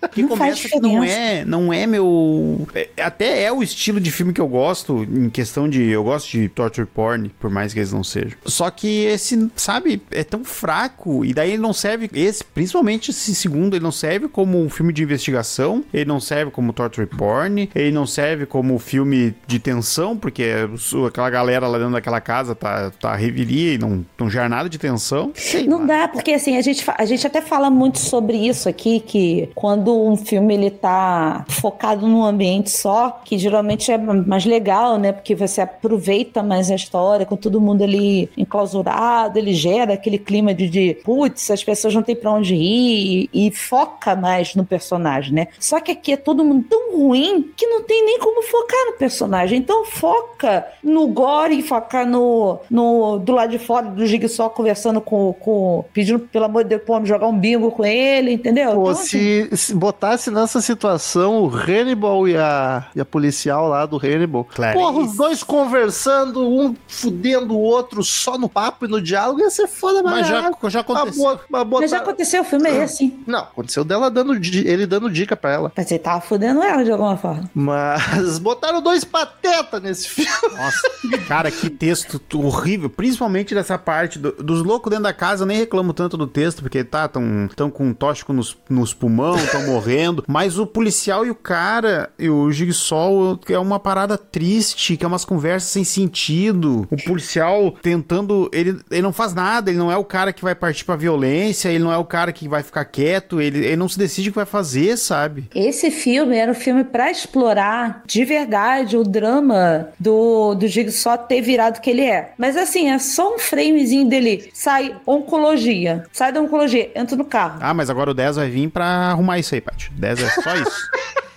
Que 0.07 0.21
Não 0.21 0.29
começa 0.29 0.67
que 0.69 0.79
não 0.79 1.03
é, 1.03 1.43
não 1.45 1.73
é 1.73 1.85
meu, 1.85 2.67
é- 2.73 2.89
até 3.01 3.43
é 3.43 3.51
o 3.51 3.61
estilo 3.61 3.99
de 3.99 4.11
filme 4.11 4.31
que 4.33 4.39
eu 4.41 4.47
gosto 4.47 5.03
em 5.03 5.29
questão 5.29 5.67
de, 5.69 5.83
eu 5.89 6.03
gosto 6.03 6.31
de 6.31 6.47
torture 6.49 6.87
porn, 6.87 7.29
por 7.39 7.49
mais 7.49 7.73
que 7.73 7.79
eles 7.79 7.91
não 7.91 8.03
sejam. 8.03 8.31
Só 8.45 8.69
que 8.69 9.05
esse, 9.05 9.49
sabe, 9.55 10.01
é 10.11 10.23
tão 10.23 10.43
fraco 10.43 11.25
e 11.25 11.33
daí 11.33 11.51
ele 11.51 11.61
não 11.61 11.73
serve, 11.73 12.09
esse, 12.13 12.43
principalmente 12.43 13.11
esse 13.11 13.35
segundo, 13.35 13.75
ele 13.75 13.83
não 13.83 13.91
serve 13.91 14.27
como 14.27 14.59
um 14.61 14.69
filme 14.69 14.93
de 14.93 15.03
investigação, 15.03 15.83
ele 15.93 16.05
não 16.05 16.19
serve 16.19 16.51
como 16.51 16.71
torture 16.73 17.07
porn, 17.07 17.69
ele 17.75 17.91
não 17.91 18.05
serve 18.05 18.45
como 18.45 18.77
filme 18.79 19.35
de 19.47 19.59
tensão, 19.59 20.15
porque 20.17 20.45
o- 20.93 21.05
aquela 21.05 21.29
galera 21.29 21.67
lá 21.67 21.77
dentro 21.77 21.93
daquela 21.93 22.21
casa 22.21 22.55
tá 22.55 22.91
tá 22.99 23.15
reviria 23.15 23.73
e 23.73 23.77
não 23.77 24.05
não 24.17 24.29
gera 24.29 24.47
nada 24.49 24.69
de 24.69 24.77
tensão. 24.77 25.31
Sei 25.35 25.65
Não 25.67 25.79
lá. 25.79 25.85
dá, 25.85 26.07
porque 26.07 26.31
assim, 26.31 26.57
a 26.57 26.61
gente, 26.61 26.83
a 26.97 27.05
gente 27.05 27.25
até 27.25 27.41
fala 27.41 27.69
muito 27.69 27.99
sobre 27.99 28.37
isso 28.37 28.67
aqui, 28.69 28.99
que 28.99 29.49
quando 29.55 29.88
um 29.89 30.15
filme 30.15 30.53
ele 30.53 30.71
tá 30.71 31.45
focado 31.47 32.07
num 32.07 32.23
ambiente 32.23 32.69
só, 32.69 33.21
que 33.23 33.37
geralmente 33.37 33.91
é 33.91 33.97
mais 33.97 34.45
legal, 34.45 34.97
né? 34.97 35.11
Porque 35.11 35.35
você 35.35 35.61
aproveita 35.61 36.41
mais 36.43 36.69
a 36.71 36.75
história, 36.75 37.25
com 37.25 37.35
todo 37.35 37.61
mundo 37.61 37.83
ali 37.83 38.29
enclausurado, 38.37 39.37
ele 39.37 39.53
gera 39.53 39.93
aquele 39.93 40.17
clima 40.17 40.53
de, 40.53 40.69
de 40.69 40.97
putz, 41.03 41.49
as 41.51 41.63
pessoas 41.63 41.93
não 41.93 42.01
têm 42.01 42.15
pra 42.15 42.31
onde 42.31 42.55
ir, 42.55 43.29
e, 43.33 43.47
e 43.47 43.51
foca 43.51 44.15
mais 44.15 44.55
no 44.55 44.65
personagem, 44.65 45.33
né? 45.33 45.47
Só 45.59 45.79
que 45.79 45.91
aqui 45.91 46.13
é 46.13 46.17
todo 46.17 46.43
mundo 46.43 46.65
tão 46.69 46.97
ruim 46.97 47.51
que 47.55 47.65
não 47.65 47.83
tem 47.83 48.05
nem 48.05 48.19
como 48.19 48.43
focar 48.43 48.85
no 48.87 48.93
personagem. 48.93 49.59
Então 49.59 49.85
foca 49.85 50.65
no 50.83 51.07
gore, 51.07 51.61
foca 51.61 52.05
no, 52.05 52.59
no 52.69 53.19
do 53.19 53.31
lado 53.33 53.51
de 53.51 53.59
fora 53.59 53.87
do 53.87 54.05
Jigsaw 54.05 54.49
conversando 54.49 55.01
com, 55.01 55.33
com 55.33 55.85
pedindo 55.93 56.19
pelo 56.19 56.45
amor 56.45 56.63
de 56.63 56.69
Deus 56.69 56.81
pra 56.83 57.03
jogar 57.03 57.27
um 57.27 57.37
bingo 57.37 57.71
com 57.71 57.85
ele, 57.85 58.33
entendeu? 58.33 58.73
Pô, 58.73 58.81
Então, 58.81 58.89
assim, 58.89 59.47
se, 59.49 59.57
se 59.57 59.73
botasse 59.80 60.30
nessa 60.30 60.61
situação 60.61 61.41
o 61.43 61.47
Hannibal 61.49 62.27
e 62.27 62.36
a, 62.38 62.86
e 62.95 63.01
a 63.01 63.05
policial 63.05 63.67
lá 63.67 63.86
do 63.86 63.97
Hannibal, 63.97 64.43
Clarice. 64.43 64.77
porra, 64.84 64.99
os 64.99 65.15
dois 65.15 65.41
conversando, 65.43 66.47
um 66.47 66.75
fudendo 66.88 67.53
o 67.55 67.59
outro 67.59 68.03
só 68.03 68.38
no 68.38 68.49
papo 68.49 68.86
e 68.86 68.88
no 68.88 69.01
diálogo, 69.01 69.39
ia 69.39 69.49
ser 69.49 69.67
foda, 69.67 70.03
Mas 70.03 70.27
já, 70.27 70.41
já 70.41 70.51
Mas 70.61 70.75
aconteceu. 70.75 71.39
mas 71.49 71.63
botar- 71.67 71.82
Mas 71.82 71.91
já 71.91 71.97
aconteceu, 71.97 72.41
o 72.41 72.45
filme 72.45 72.69
é 72.69 72.84
esse. 72.84 73.17
Não, 73.25 73.39
aconteceu 73.39 73.84
dela 73.84 74.09
dando, 74.11 74.34
ele 74.36 74.86
dando 74.86 75.09
dica 75.09 75.36
pra 75.36 75.51
ela. 75.51 75.71
Mas 75.75 75.89
ele 75.89 75.99
tava 75.99 76.21
fudendo 76.21 76.61
ela 76.61 76.84
de 76.84 76.91
alguma 76.91 77.15
forma. 77.17 77.49
Mas 77.53 78.38
botaram 78.39 78.82
dois 78.82 79.03
pateta 79.03 79.80
nesse 79.80 80.09
filme. 80.09 80.30
Nossa, 80.55 80.89
cara, 81.27 81.49
que 81.51 81.69
texto 81.69 82.19
horrível. 82.34 82.89
Principalmente 82.89 83.53
dessa 83.55 83.77
parte 83.77 84.19
do- 84.19 84.32
dos 84.34 84.63
loucos 84.63 84.89
dentro 84.89 85.03
da 85.03 85.13
casa. 85.13 85.43
Eu 85.43 85.47
nem 85.47 85.57
reclamo 85.57 85.93
tanto 85.93 86.17
do 86.17 86.27
texto, 86.27 86.61
porque 86.61 86.84
tá, 86.84 87.07
tão, 87.07 87.47
tão 87.55 87.69
com 87.69 87.86
um 87.88 87.93
tóxico 87.93 88.34
nos, 88.34 88.57
nos 88.69 88.93
pulmão, 88.93 89.36
tão 89.51 89.68
morrendo. 89.70 90.24
Mas 90.28 90.57
o 90.57 90.65
policial 90.65 91.26
e 91.26 91.30
o 91.30 91.36
cara, 91.36 92.09
e 92.17 92.30
o 92.30 92.51
Jigsaw, 92.51 93.39
é 93.49 93.59
uma 93.59 93.80
parada 93.80 94.17
triste, 94.17 94.97
que 94.97 95.03
é 95.03 95.07
umas 95.07 95.26
conversas 95.26 95.70
sem 95.70 95.84
sentido. 95.84 96.88
O 96.91 97.03
policial 97.03 97.76
tentando. 97.82 98.49
Ele, 98.53 98.80
ele 98.89 99.01
não 99.01 99.13
faz 99.13 99.34
nada, 99.34 99.70
ele 99.70 99.80
não 99.80 99.91
é 99.91 99.97
o 99.97 100.03
cara 100.03 100.34
que 100.34 100.43
vai 100.43 100.55
partir 100.55 100.86
pra 100.86 100.95
violência, 100.95 101.70
ele 101.70 101.84
não 101.84 101.91
é 101.91 101.97
o 101.97 102.05
cara 102.05 102.32
que 102.32 102.47
vai 102.47 102.63
ficar 102.63 102.86
quieto, 102.86 103.41
ele, 103.41 103.59
ele 103.59 103.76
não 103.76 103.89
se 103.89 103.97
decide 103.97 104.30
o 104.30 104.32
que 104.32 104.38
vai 104.38 104.45
fazer, 104.45 104.97
sabe? 104.97 105.49
Esse 105.53 105.91
filme 105.91 106.36
era 106.36 106.51
um 106.51 106.55
filme 106.55 106.84
pra 106.84 107.11
explorar 107.11 108.03
de 108.05 108.26
verdade 108.26 108.97
o 108.97 109.03
drama 109.03 109.89
do, 109.99 110.55
do 110.55 110.67
Jigsaw 110.67 111.17
ter 111.17 111.41
virado 111.41 111.78
o 111.78 111.82
que 111.82 111.89
ele 111.89 112.03
é. 112.03 112.32
Mas 112.38 112.55
assim, 112.57 112.89
é 112.89 112.97
só 112.97 113.36
um 113.36 113.39
framezinho 113.39 114.07
dele. 114.07 114.49
Sai 114.53 114.95
oncologia. 115.05 116.05
Sai 116.11 116.32
da 116.32 116.41
oncologia, 116.41 116.91
entra 116.95 117.15
no 117.15 117.26
carro. 117.26 117.59
Ah, 117.61 117.74
mas 117.74 117.89
agora 117.89 118.11
o 118.11 118.13
10 118.13 118.38
vai 118.38 118.49
vir 118.49 118.70
pra 118.70 118.86
arrumar 118.86 119.39
isso 119.39 119.55
aí, 119.55 119.59
Paty. 119.62 119.91
10 119.91 120.24
é 120.24 120.30
só 120.41 120.55
isso. 120.55 120.89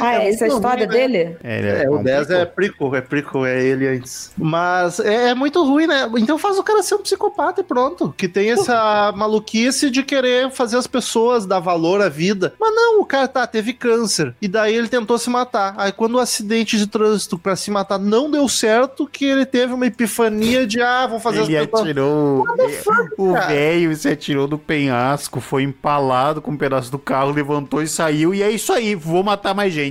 Ah, 0.00 0.14
É 0.14 0.28
essa 0.28 0.44
é 0.44 0.50
a 0.50 0.54
história 0.54 0.86
ruim, 0.86 0.96
né? 0.96 1.08
dele? 1.08 1.36
É, 1.42 1.58
ele 1.58 1.68
É, 1.84 1.90
o 1.90 1.98
um 1.98 2.02
10 2.02 2.30
é 2.30 2.44
prequel. 2.44 2.90
prequel, 2.90 2.96
é 2.96 3.00
prequel, 3.00 3.46
é 3.46 3.62
ele 3.62 3.88
antes. 3.88 4.32
Mas 4.36 5.00
é, 5.00 5.30
é 5.30 5.34
muito 5.34 5.64
ruim, 5.64 5.86
né? 5.86 6.08
Então 6.18 6.38
faz 6.38 6.58
o 6.58 6.62
cara 6.62 6.82
ser 6.82 6.94
um 6.94 7.02
psicopata 7.02 7.60
e 7.60 7.64
pronto. 7.64 8.14
Que 8.16 8.28
tem 8.28 8.50
essa 8.50 9.12
maluquice 9.16 9.90
de 9.90 10.02
querer 10.02 10.50
fazer 10.50 10.76
as 10.76 10.86
pessoas 10.86 11.46
dar 11.46 11.60
valor 11.60 12.00
à 12.00 12.08
vida. 12.08 12.54
Mas 12.58 12.74
não, 12.74 13.00
o 13.00 13.04
cara 13.04 13.28
tá, 13.28 13.46
teve 13.46 13.72
câncer. 13.72 14.34
E 14.40 14.48
daí 14.48 14.74
ele 14.74 14.88
tentou 14.88 15.18
se 15.18 15.30
matar. 15.30 15.74
Aí 15.76 15.92
quando 15.92 16.14
o 16.14 16.18
acidente 16.18 16.76
de 16.78 16.86
trânsito 16.86 17.38
pra 17.38 17.56
se 17.56 17.70
matar 17.70 17.98
não 17.98 18.30
deu 18.30 18.48
certo, 18.48 19.06
que 19.06 19.24
ele 19.24 19.44
teve 19.46 19.72
uma 19.72 19.86
epifania 19.86 20.66
de, 20.66 20.80
ah, 20.80 21.06
vou 21.06 21.20
fazer 21.20 21.42
Ele 21.42 21.56
as 21.56 21.66
pessoas... 21.66 21.82
atirou. 21.82 22.44
O 23.16 23.32
velho 23.32 23.94
se 23.96 24.08
atirou 24.08 24.46
do 24.46 24.58
penhasco, 24.58 25.40
foi 25.40 25.62
empalado 25.62 26.40
com 26.40 26.50
um 26.52 26.56
pedaço 26.56 26.90
do 26.90 26.98
carro, 26.98 27.30
levantou 27.32 27.82
e 27.82 27.88
saiu. 27.88 28.34
E 28.34 28.42
é 28.42 28.50
isso 28.50 28.72
aí, 28.72 28.94
vou 28.94 29.22
matar 29.22 29.54
mais 29.54 29.72
gente. 29.72 29.87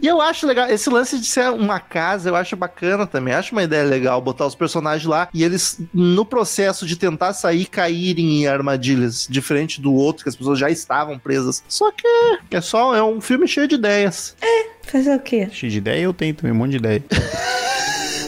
E 0.00 0.06
eu 0.06 0.20
acho 0.20 0.46
legal, 0.46 0.68
esse 0.68 0.88
lance 0.88 1.18
de 1.18 1.26
ser 1.26 1.50
uma 1.50 1.78
casa, 1.78 2.28
eu 2.28 2.36
acho 2.36 2.56
bacana 2.56 3.06
também. 3.06 3.34
Acho 3.34 3.52
uma 3.52 3.62
ideia 3.62 3.84
legal 3.84 4.20
botar 4.20 4.46
os 4.46 4.54
personagens 4.54 5.06
lá 5.06 5.28
e 5.32 5.44
eles, 5.44 5.78
no 5.92 6.24
processo 6.24 6.86
de 6.86 6.96
tentar 6.96 7.32
sair, 7.32 7.66
caírem 7.66 8.42
em 8.42 8.46
armadilhas, 8.46 9.26
diferente 9.28 9.80
do 9.80 9.92
outro, 9.92 10.24
que 10.24 10.28
as 10.28 10.36
pessoas 10.36 10.58
já 10.58 10.70
estavam 10.70 11.18
presas. 11.18 11.62
Só 11.68 11.90
que 11.90 12.06
é 12.50 12.60
só, 12.60 12.94
é 12.94 13.02
um 13.02 13.20
filme 13.20 13.46
cheio 13.46 13.68
de 13.68 13.74
ideias. 13.74 14.36
Fazer 14.82 15.14
o 15.14 15.20
quê? 15.20 15.48
Cheio 15.50 15.72
de 15.72 15.78
ideia, 15.78 16.02
eu 16.02 16.12
tenho 16.12 16.34
também 16.34 16.52
um 16.52 16.56
monte 16.56 16.72
de 16.72 16.76
ideia. 16.78 17.02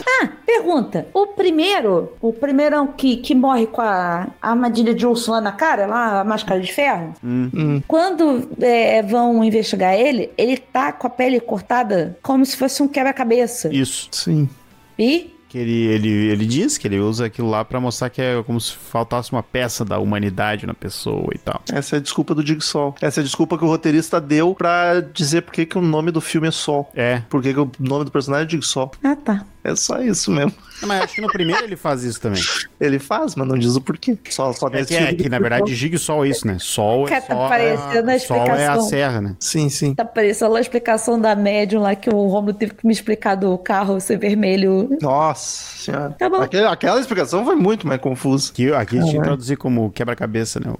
Ah, 0.09 0.29
pergunta. 0.45 1.07
O 1.13 1.27
primeiro, 1.27 2.13
o 2.21 2.31
primeirão 2.31 2.87
que, 2.87 3.17
que 3.17 3.35
morre 3.35 3.67
com 3.67 3.81
a 3.81 4.27
armadilha 4.41 4.93
de 4.93 5.05
urso 5.05 5.31
lá 5.31 5.41
na 5.41 5.51
cara, 5.51 5.85
lá 5.85 6.21
a 6.21 6.23
máscara 6.23 6.59
de 6.61 6.71
ferro, 6.71 7.13
Hum. 7.23 7.81
quando 7.87 8.49
é, 8.61 9.01
vão 9.03 9.43
investigar 9.43 9.93
ele, 9.95 10.31
ele 10.37 10.57
tá 10.57 10.91
com 10.93 11.07
a 11.07 11.09
pele 11.09 11.39
cortada 11.39 12.17
como 12.23 12.45
se 12.45 12.55
fosse 12.55 12.81
um 12.81 12.87
quebra-cabeça. 12.87 13.69
Isso. 13.73 14.07
Sim. 14.11 14.49
E 14.97 15.35
Que 15.49 15.57
ele, 15.57 15.85
ele, 15.85 16.09
ele 16.09 16.45
diz 16.45 16.77
que 16.77 16.87
ele 16.87 16.99
usa 16.99 17.25
aquilo 17.25 17.49
lá 17.49 17.63
pra 17.63 17.79
mostrar 17.79 18.09
que 18.09 18.21
é 18.21 18.43
como 18.43 18.59
se 18.59 18.73
faltasse 18.73 19.31
uma 19.31 19.43
peça 19.43 19.85
da 19.85 19.97
humanidade 19.97 20.65
na 20.65 20.73
pessoa 20.73 21.29
e 21.33 21.37
tal. 21.37 21.61
Essa 21.71 21.95
é 21.95 21.99
a 21.99 22.01
desculpa 22.01 22.35
do 22.35 22.43
Dig 22.43 22.61
Sol. 22.61 22.95
Essa 23.01 23.19
é 23.19 23.21
a 23.21 23.23
desculpa 23.23 23.57
que 23.57 23.63
o 23.63 23.67
roteirista 23.67 24.19
deu 24.19 24.53
pra 24.53 24.99
dizer 24.99 25.41
por 25.41 25.53
que, 25.53 25.65
que 25.65 25.77
o 25.77 25.81
nome 25.81 26.11
do 26.11 26.19
filme 26.19 26.47
é 26.47 26.51
Sol. 26.51 26.91
É. 26.93 27.21
Por 27.29 27.41
que, 27.41 27.53
que 27.53 27.59
o 27.59 27.71
nome 27.79 28.05
do 28.05 28.11
personagem 28.11 28.45
é 28.45 28.47
Dig 28.47 28.65
Sol. 28.65 28.91
Ah, 29.03 29.15
tá. 29.15 29.45
É 29.63 29.75
só 29.75 30.01
isso 30.01 30.31
mesmo. 30.31 30.53
Mas 30.83 31.01
acho 31.03 31.15
que 31.15 31.21
no 31.21 31.27
primeiro 31.27 31.63
ele 31.63 31.75
faz 31.75 32.03
isso 32.03 32.21
também. 32.21 32.41
Ele 32.79 32.99
faz, 32.99 33.35
mas 33.35 33.47
não 33.47 33.57
diz 33.57 33.75
o 33.75 33.81
porquê. 33.81 34.17
Só, 34.29 34.53
só 34.53 34.67
É 34.67 34.71
nesse 34.71 34.87
que, 34.89 34.95
é, 34.95 35.07
filme. 35.07 35.15
que 35.23 35.29
na 35.29 35.39
verdade 35.39 35.73
giga 35.73 35.97
sol 35.97 36.23
é 36.25 36.29
isso, 36.29 36.45
né? 36.45 36.57
Sol 36.59 37.07
é 37.07 37.09
Cara, 37.09 37.21
tá 37.21 37.33
só 37.35 37.47
parecendo 37.49 38.11
a 38.11 38.13
a, 38.13 38.19
sol 38.19 38.37
é 38.47 38.67
a 38.67 38.79
serra, 38.81 39.21
né? 39.21 39.35
Sim, 39.39 39.69
sim. 39.69 39.95
Tá 39.95 40.05
parecendo 40.05 40.55
a 40.55 40.61
explicação 40.61 41.19
da 41.19 41.35
médium 41.35 41.81
lá 41.81 41.95
que 41.95 42.09
o 42.09 42.27
Romulo 42.27 42.53
teve 42.53 42.73
que 42.75 42.85
me 42.85 42.93
explicar 42.93 43.35
do 43.35 43.57
carro 43.57 43.99
ser 43.99 44.17
vermelho. 44.17 44.89
Nossa 45.01 45.77
senhora. 45.77 46.15
Tá 46.17 46.29
bom. 46.29 46.37
Aquele- 46.41 46.67
aquela 46.67 46.99
explicação 46.99 47.43
foi 47.43 47.55
muito 47.55 47.87
mais 47.87 47.99
confusa. 47.99 48.51
Aqui, 48.51 48.71
aqui 48.71 48.97
a 48.97 49.01
gente 49.01 49.11
Caralho. 49.11 49.23
traduzir 49.29 49.55
como 49.57 49.89
quebra-cabeça, 49.91 50.59
né? 50.59 50.73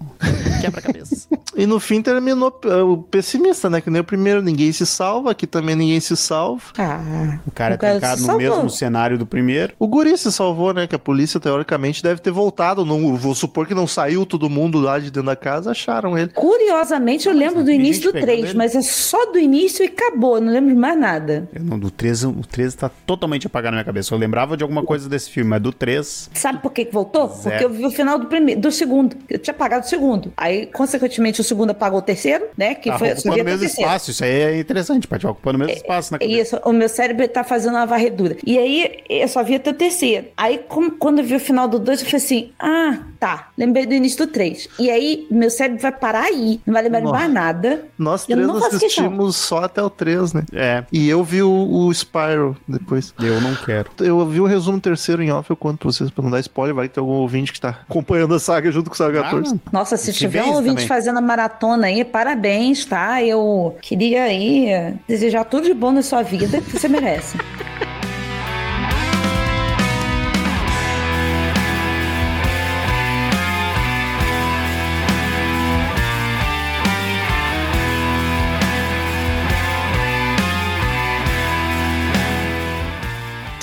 Quebra-cabeça. 0.61 1.27
E 1.55 1.65
no 1.65 1.79
fim 1.79 2.01
terminou 2.01 2.53
o 2.91 2.97
pessimista, 2.97 3.69
né? 3.69 3.81
Que 3.81 3.89
nem 3.89 4.01
o 4.01 4.03
primeiro, 4.03 4.41
ninguém 4.41 4.71
se 4.71 4.85
salva, 4.85 5.31
aqui 5.31 5.47
também 5.47 5.75
ninguém 5.75 5.99
se 5.99 6.15
salva. 6.15 6.61
Ah, 6.77 7.39
O 7.47 7.51
cara 7.51 7.73
é 7.75 7.77
trancado 7.77 8.21
no 8.21 8.37
mesmo 8.37 8.69
cenário 8.69 9.17
do 9.17 9.25
primeiro. 9.25 9.73
O 9.79 9.86
guri 9.87 10.17
se 10.17 10.31
salvou, 10.31 10.73
né? 10.73 10.85
Que 10.87 10.95
a 10.95 10.99
polícia, 10.99 11.39
teoricamente, 11.39 12.03
deve 12.03 12.21
ter 12.21 12.31
voltado. 12.31 12.85
Não, 12.85 13.15
vou 13.15 13.33
supor 13.35 13.65
que 13.67 13.73
não 13.73 13.87
saiu 13.87 14.25
todo 14.25 14.49
mundo 14.49 14.79
lá 14.79 14.99
de 14.99 15.05
dentro 15.05 15.23
da 15.23 15.35
casa, 15.35 15.71
acharam 15.71 16.17
ele. 16.17 16.31
Curiosamente, 16.33 17.27
eu 17.27 17.33
lembro 17.33 17.63
do 17.63 17.71
início 17.71 18.03
do 18.03 18.13
pegando 18.13 18.25
3, 18.27 18.43
ele. 18.49 18.53
mas 18.57 18.75
é 18.75 18.81
só 18.81 19.31
do 19.31 19.39
início 19.39 19.83
e 19.83 19.87
acabou, 19.87 20.39
não 20.41 20.51
lembro 20.51 20.73
de 20.73 20.79
mais 20.79 20.99
nada. 20.99 21.47
Eu 21.53 21.63
não, 21.63 21.79
do 21.79 21.89
13, 21.91 22.27
o 22.27 22.41
13 22.45 22.77
tá 22.77 22.89
totalmente 23.05 23.47
apagado 23.47 23.71
na 23.71 23.77
minha 23.77 23.85
cabeça. 23.85 24.13
Eu 24.13 24.17
lembrava 24.17 24.57
de 24.57 24.63
alguma 24.63 24.83
coisa 24.83 25.07
desse 25.09 25.29
filme, 25.29 25.49
mas 25.49 25.61
do 25.61 25.71
3. 25.71 26.29
Sabe 26.33 26.59
por 26.61 26.71
que, 26.71 26.85
que 26.85 26.93
voltou? 26.93 27.27
Zero. 27.27 27.41
Porque 27.49 27.65
eu 27.65 27.69
vi 27.69 27.85
o 27.85 27.91
final 27.91 28.17
do 28.19 28.25
primeiro, 28.27 28.59
do 28.61 28.71
segundo. 28.71 29.15
Eu 29.29 29.39
tinha 29.39 29.53
apagado 29.53 29.85
o 29.85 29.89
segundo. 29.89 30.33
Aí, 30.35 30.65
consequentemente, 30.67 31.41
o 31.41 31.43
segundo 31.43 31.71
apagou 31.71 31.99
o 31.99 32.01
terceiro, 32.01 32.45
né? 32.57 32.75
Que 32.75 32.89
Tá 32.89 32.97
foi 32.99 33.11
ocupando 33.11 33.41
o 33.41 33.45
mesmo 33.45 33.59
terceiro. 33.59 33.81
espaço. 33.89 34.11
Isso 34.11 34.23
aí 34.23 34.31
é 34.41 34.59
interessante, 34.59 35.07
Paty. 35.07 35.27
Ocupando 35.27 35.57
o 35.57 35.59
mesmo 35.59 35.73
espaço 35.73 36.11
na 36.11 36.19
cabeça. 36.19 36.41
Isso, 36.41 36.59
o 36.65 36.73
meu 36.73 36.89
cérebro 36.89 37.27
tá 37.27 37.43
fazendo 37.43 37.75
uma 37.75 37.85
varredura. 37.85 38.37
E 38.45 38.57
aí, 38.57 38.97
eu 39.09 39.27
só 39.27 39.43
via 39.43 39.57
o 39.57 39.59
terceiro. 39.77 40.27
Aí, 40.35 40.59
como- 40.67 40.91
quando 40.91 41.19
eu 41.19 41.25
vi 41.25 41.35
o 41.35 41.39
final 41.39 41.67
do 41.67 41.79
2, 41.79 41.99
eu 42.01 42.05
falei 42.05 42.23
assim: 42.25 42.49
ah, 42.59 42.97
tá. 43.19 43.49
Lembrei 43.57 43.85
do 43.85 43.93
início 43.93 44.25
do 44.25 44.31
3. 44.31 44.67
E 44.79 44.89
aí, 44.89 45.27
meu 45.31 45.49
cérebro 45.49 45.81
vai 45.81 45.91
parar 45.91 46.23
aí. 46.25 46.59
Não 46.65 46.73
vai 46.73 46.83
lembrar 46.83 46.99
de 46.99 47.05
Nossa. 47.05 47.17
mais 47.19 47.31
nada. 47.33 47.85
Nós 47.97 48.21
Eu 48.27 48.35
três 48.35 48.47
não 48.47 48.55
faço 48.59 48.79
questão. 48.79 49.05
assistimos 49.05 49.35
só 49.35 49.63
até 49.63 49.81
o 49.81 49.89
3, 49.89 50.33
né? 50.33 50.43
É, 50.53 50.83
E 50.91 51.07
eu 51.09 51.23
vi 51.23 51.41
o, 51.43 51.49
o 51.51 51.93
Spyro 51.93 52.57
depois. 52.67 53.13
eu 53.21 53.39
não 53.41 53.55
quero. 53.55 53.89
Eu 53.99 54.25
vi 54.25 54.39
o 54.41 54.45
resumo 54.45 54.79
terceiro 54.79 55.21
em 55.23 55.31
off, 55.31 55.49
eu 55.49 55.55
conto 55.55 55.77
pra 55.79 55.91
vocês 55.91 56.09
pra 56.09 56.23
não 56.23 56.31
dar 56.31 56.39
spoiler, 56.39 56.75
vai 56.75 56.87
tem 56.89 57.01
algum 57.01 57.13
ouvinte 57.13 57.51
que 57.53 57.59
tá 57.61 57.79
acompanhando 57.89 58.33
a 58.35 58.39
saga 58.39 58.71
junto 58.71 58.89
com 58.89 58.93
o 58.93 58.97
Saga 58.97 59.21
14. 59.23 59.55
Ah, 59.65 59.69
Nossa, 59.71 59.97
se 59.97 60.11
tiver 60.13 60.43
um 60.43 60.53
ouvinte 60.53 60.75
também. 60.75 60.87
fazendo 60.87 61.17
a 61.17 61.21
maratona 61.21 61.87
aí, 61.87 62.03
parabéns, 62.03 62.85
tá? 62.85 63.21
Eu 63.23 63.75
queria 63.81 64.23
aí 64.23 64.67
desejar 65.07 65.43
tudo 65.45 65.65
de 65.65 65.73
bom 65.73 65.91
na 65.91 66.01
sua 66.01 66.21
vida 66.23 66.61
que 66.61 66.71
você 66.79 66.87
merece. 66.87 67.37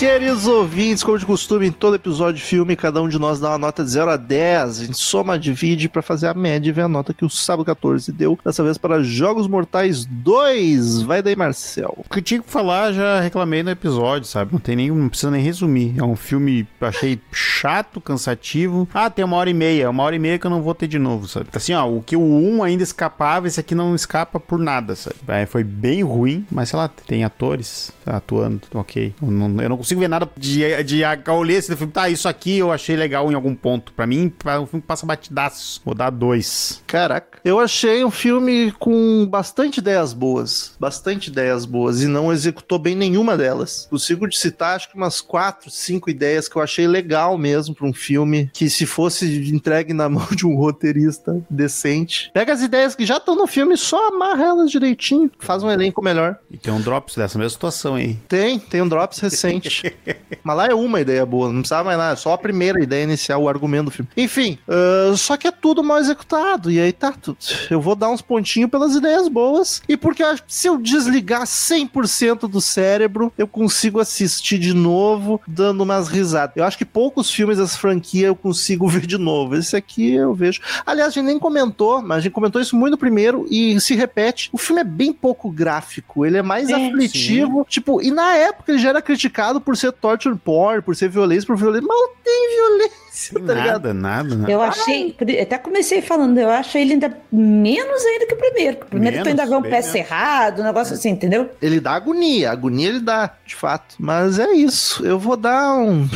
Queridos 0.04 0.46
ouvintes, 0.46 1.02
como 1.02 1.18
de 1.18 1.24
costume, 1.24 1.68
em 1.68 1.72
todo 1.72 1.96
episódio 1.96 2.34
de 2.34 2.42
filme, 2.42 2.76
cada 2.76 3.00
um 3.00 3.08
de 3.08 3.18
nós 3.18 3.40
dá 3.40 3.48
uma 3.48 3.56
nota 3.56 3.82
de 3.82 3.88
0 3.88 4.10
a 4.10 4.16
10. 4.18 4.80
A 4.80 4.84
gente 4.84 4.98
soma, 4.98 5.38
divide 5.38 5.88
pra 5.88 6.02
fazer 6.02 6.26
a 6.26 6.34
média 6.34 6.68
e 6.68 6.72
ver 6.72 6.82
a 6.82 6.88
nota 6.88 7.14
que 7.14 7.24
o 7.24 7.30
Sábado 7.30 7.64
14 7.64 8.12
deu. 8.12 8.38
Dessa 8.44 8.62
vez 8.62 8.76
para 8.76 9.02
Jogos 9.02 9.48
Mortais 9.48 10.04
2. 10.04 11.00
Vai 11.00 11.22
daí, 11.22 11.34
Marcel. 11.34 11.94
O 11.96 12.06
que 12.06 12.20
tinha 12.20 12.42
que 12.42 12.50
falar, 12.50 12.92
já 12.92 13.18
reclamei 13.18 13.62
no 13.62 13.70
episódio, 13.70 14.28
sabe? 14.28 14.52
Não 14.52 14.60
tem 14.60 14.76
nem, 14.76 14.90
não 14.90 15.08
precisa 15.08 15.30
nem 15.30 15.42
resumir. 15.42 15.94
É 15.96 16.04
um 16.04 16.16
filme 16.16 16.68
achei 16.82 17.18
chato, 17.32 17.98
cansativo. 17.98 18.86
Ah, 18.92 19.08
tem 19.08 19.24
uma 19.24 19.38
hora 19.38 19.48
e 19.48 19.54
meia, 19.54 19.88
uma 19.88 20.02
hora 20.02 20.14
e 20.14 20.18
meia 20.18 20.38
que 20.38 20.46
eu 20.46 20.50
não 20.50 20.60
vou 20.60 20.74
ter 20.74 20.86
de 20.86 20.98
novo, 20.98 21.26
sabe? 21.26 21.46
Assim, 21.54 21.72
ó, 21.72 21.88
o 21.88 22.02
que 22.02 22.14
o 22.14 22.20
1 22.20 22.62
ainda 22.62 22.82
escapava, 22.82 23.46
esse 23.46 23.58
aqui 23.58 23.74
não 23.74 23.94
escapa 23.94 24.38
por 24.38 24.58
nada, 24.58 24.94
sabe? 24.94 25.16
É, 25.28 25.46
foi 25.46 25.64
bem 25.64 26.02
ruim, 26.02 26.46
mas 26.50 26.68
sei 26.68 26.78
lá, 26.78 26.88
tem 26.88 27.24
atores 27.24 27.90
atuando, 28.04 28.60
ok. 28.74 29.14
Eu 29.22 29.30
não, 29.30 29.62
eu 29.62 29.68
não 29.70 29.78
consigo 29.78 29.93
ver 29.94 30.08
nada 30.08 30.28
de, 30.36 30.82
de 30.82 31.00
eu 31.00 31.34
olhei 31.34 31.56
esse 31.56 31.74
filme, 31.74 31.92
tá, 31.92 32.08
isso 32.08 32.28
aqui 32.28 32.58
eu 32.58 32.72
achei 32.72 32.96
legal 32.96 33.30
em 33.30 33.34
algum 33.34 33.54
ponto. 33.54 33.92
Pra 33.92 34.06
mim, 34.06 34.32
é 34.44 34.58
um 34.58 34.66
filme 34.66 34.82
que 34.82 34.88
passa 34.88 35.06
batidaço. 35.06 35.80
Vou 35.84 35.94
dar 35.94 36.10
dois. 36.10 36.82
Caraca. 36.86 37.38
Eu 37.44 37.60
achei 37.60 38.04
um 38.04 38.10
filme 38.10 38.72
com 38.72 39.26
bastante 39.26 39.78
ideias 39.78 40.12
boas. 40.12 40.74
Bastante 40.80 41.28
ideias 41.28 41.64
boas. 41.64 42.02
E 42.02 42.06
não 42.06 42.32
executou 42.32 42.78
bem 42.78 42.94
nenhuma 42.94 43.36
delas. 43.36 43.86
Consigo 43.90 44.28
te 44.28 44.38
citar, 44.38 44.76
acho 44.76 44.90
que 44.90 44.96
umas 44.96 45.20
quatro, 45.20 45.70
cinco 45.70 46.08
ideias 46.08 46.48
que 46.48 46.56
eu 46.56 46.62
achei 46.62 46.86
legal 46.86 47.36
mesmo 47.36 47.74
pra 47.74 47.86
um 47.86 47.92
filme. 47.92 48.50
Que 48.52 48.70
se 48.70 48.86
fosse 48.86 49.50
entregue 49.50 49.92
na 49.92 50.08
mão 50.10 50.26
de 50.30 50.46
um 50.46 50.56
roteirista 50.56 51.44
decente. 51.50 52.30
Pega 52.32 52.52
as 52.52 52.62
ideias 52.62 52.94
que 52.94 53.04
já 53.04 53.18
estão 53.18 53.36
no 53.36 53.46
filme, 53.46 53.76
só 53.76 54.08
amarra 54.08 54.44
elas 54.44 54.70
direitinho. 54.70 55.30
Faz 55.38 55.62
um 55.62 55.70
elenco 55.70 56.02
melhor. 56.02 56.38
E 56.50 56.56
tem 56.56 56.72
um 56.72 56.80
drops 56.80 57.16
dessa 57.16 57.38
mesma 57.38 57.50
situação 57.50 57.94
aí. 57.94 58.14
Tem, 58.28 58.58
tem 58.58 58.82
um 58.82 58.88
Drops 58.88 59.18
recente. 59.18 59.83
Mas 60.42 60.56
lá 60.56 60.66
é 60.66 60.74
uma 60.74 61.00
ideia 61.00 61.24
boa, 61.24 61.48
não 61.48 61.60
precisava 61.60 61.84
mais 61.84 61.98
nada, 61.98 62.16
só 62.16 62.32
a 62.32 62.38
primeira 62.38 62.82
ideia 62.82 63.04
inicial, 63.04 63.42
o 63.42 63.48
argumento 63.48 63.86
do 63.86 63.90
filme. 63.90 64.08
Enfim, 64.16 64.58
ah, 64.68 65.12
só 65.16 65.36
que 65.36 65.46
é 65.46 65.50
tudo 65.50 65.82
mal 65.82 65.98
executado, 65.98 66.70
e 66.70 66.78
aí 66.80 66.92
tá 66.92 67.12
tudo. 67.12 67.38
Eu 67.70 67.80
vou 67.80 67.94
dar 67.94 68.10
uns 68.10 68.20
pontinhos 68.22 68.70
pelas 68.70 68.94
ideias 68.94 69.28
boas, 69.28 69.82
e 69.88 69.96
porque 69.96 70.22
eu 70.22 70.28
acho 70.28 70.44
que 70.44 70.54
se 70.54 70.66
eu 70.66 70.76
desligar 70.78 71.42
100% 71.44 72.48
do 72.48 72.60
cérebro, 72.60 73.32
eu 73.38 73.46
consigo 73.46 74.00
assistir 74.00 74.58
de 74.58 74.74
novo, 74.74 75.40
dando 75.46 75.82
umas 75.82 76.08
risadas. 76.08 76.56
Eu 76.56 76.64
acho 76.64 76.78
que 76.78 76.84
poucos 76.84 77.30
filmes 77.30 77.58
dessa 77.58 77.76
franquia 77.78 78.26
eu 78.26 78.36
consigo 78.36 78.86
ver 78.88 79.06
de 79.06 79.18
novo. 79.18 79.56
Esse 79.56 79.76
aqui 79.76 80.12
eu 80.14 80.34
vejo. 80.34 80.60
Aliás, 80.84 81.08
a 81.08 81.12
gente 81.12 81.26
nem 81.26 81.38
comentou, 81.38 82.02
mas 82.02 82.18
a 82.18 82.20
gente 82.20 82.32
comentou 82.32 82.60
isso 82.60 82.76
muito 82.76 82.92
no 82.92 82.98
primeiro, 82.98 83.46
e 83.50 83.80
se 83.80 83.94
repete. 83.94 84.50
O 84.52 84.58
filme 84.58 84.80
é 84.80 84.84
bem 84.84 85.12
pouco 85.12 85.50
gráfico, 85.50 86.24
ele 86.24 86.36
é 86.36 86.42
mais 86.42 86.68
É, 86.70 86.74
aflitivo. 86.74 87.66
Tipo, 87.68 88.02
e 88.02 88.10
na 88.10 88.34
época 88.34 88.72
ele 88.72 88.78
já 88.78 88.90
era 88.90 89.02
criticado 89.02 89.60
por 89.60 89.73
ser 89.76 89.92
torture 89.92 90.36
porn, 90.36 90.82
por 90.82 90.94
ser 90.96 91.08
violência, 91.08 91.46
por 91.46 91.56
violência. 91.56 91.86
Não 91.86 92.14
tem 92.22 92.56
violência, 92.56 92.96
Tá 93.14 93.38
ligado? 93.38 93.54
nada, 93.54 93.94
nada, 93.94 94.34
nada. 94.34 94.50
Eu 94.50 94.60
achei, 94.60 95.14
até 95.40 95.56
comecei 95.56 96.02
falando, 96.02 96.36
eu 96.38 96.50
acho 96.50 96.76
ele 96.76 96.94
ainda 96.94 97.16
menos 97.30 98.04
ainda 98.04 98.26
que 98.26 98.34
o 98.34 98.36
primeiro. 98.36 98.76
O 98.82 98.86
primeiro 98.86 99.16
tu 99.18 99.24
Menos, 99.24 99.28
ainda 99.40 99.46
vê 99.46 99.54
um 99.54 99.62
pé 99.62 99.70
menos. 99.70 99.86
cerrado, 99.86 100.62
um 100.62 100.64
negócio 100.64 100.94
assim, 100.94 101.10
entendeu? 101.10 101.48
Ele 101.62 101.78
dá 101.78 101.92
agonia, 101.92 102.50
agonia 102.50 102.88
ele 102.88 103.00
dá, 103.00 103.30
de 103.46 103.54
fato. 103.54 103.94
Mas 103.98 104.38
é 104.38 104.52
isso. 104.52 105.06
Eu 105.06 105.18
vou 105.18 105.36
dar 105.36 105.76
um 105.76 106.08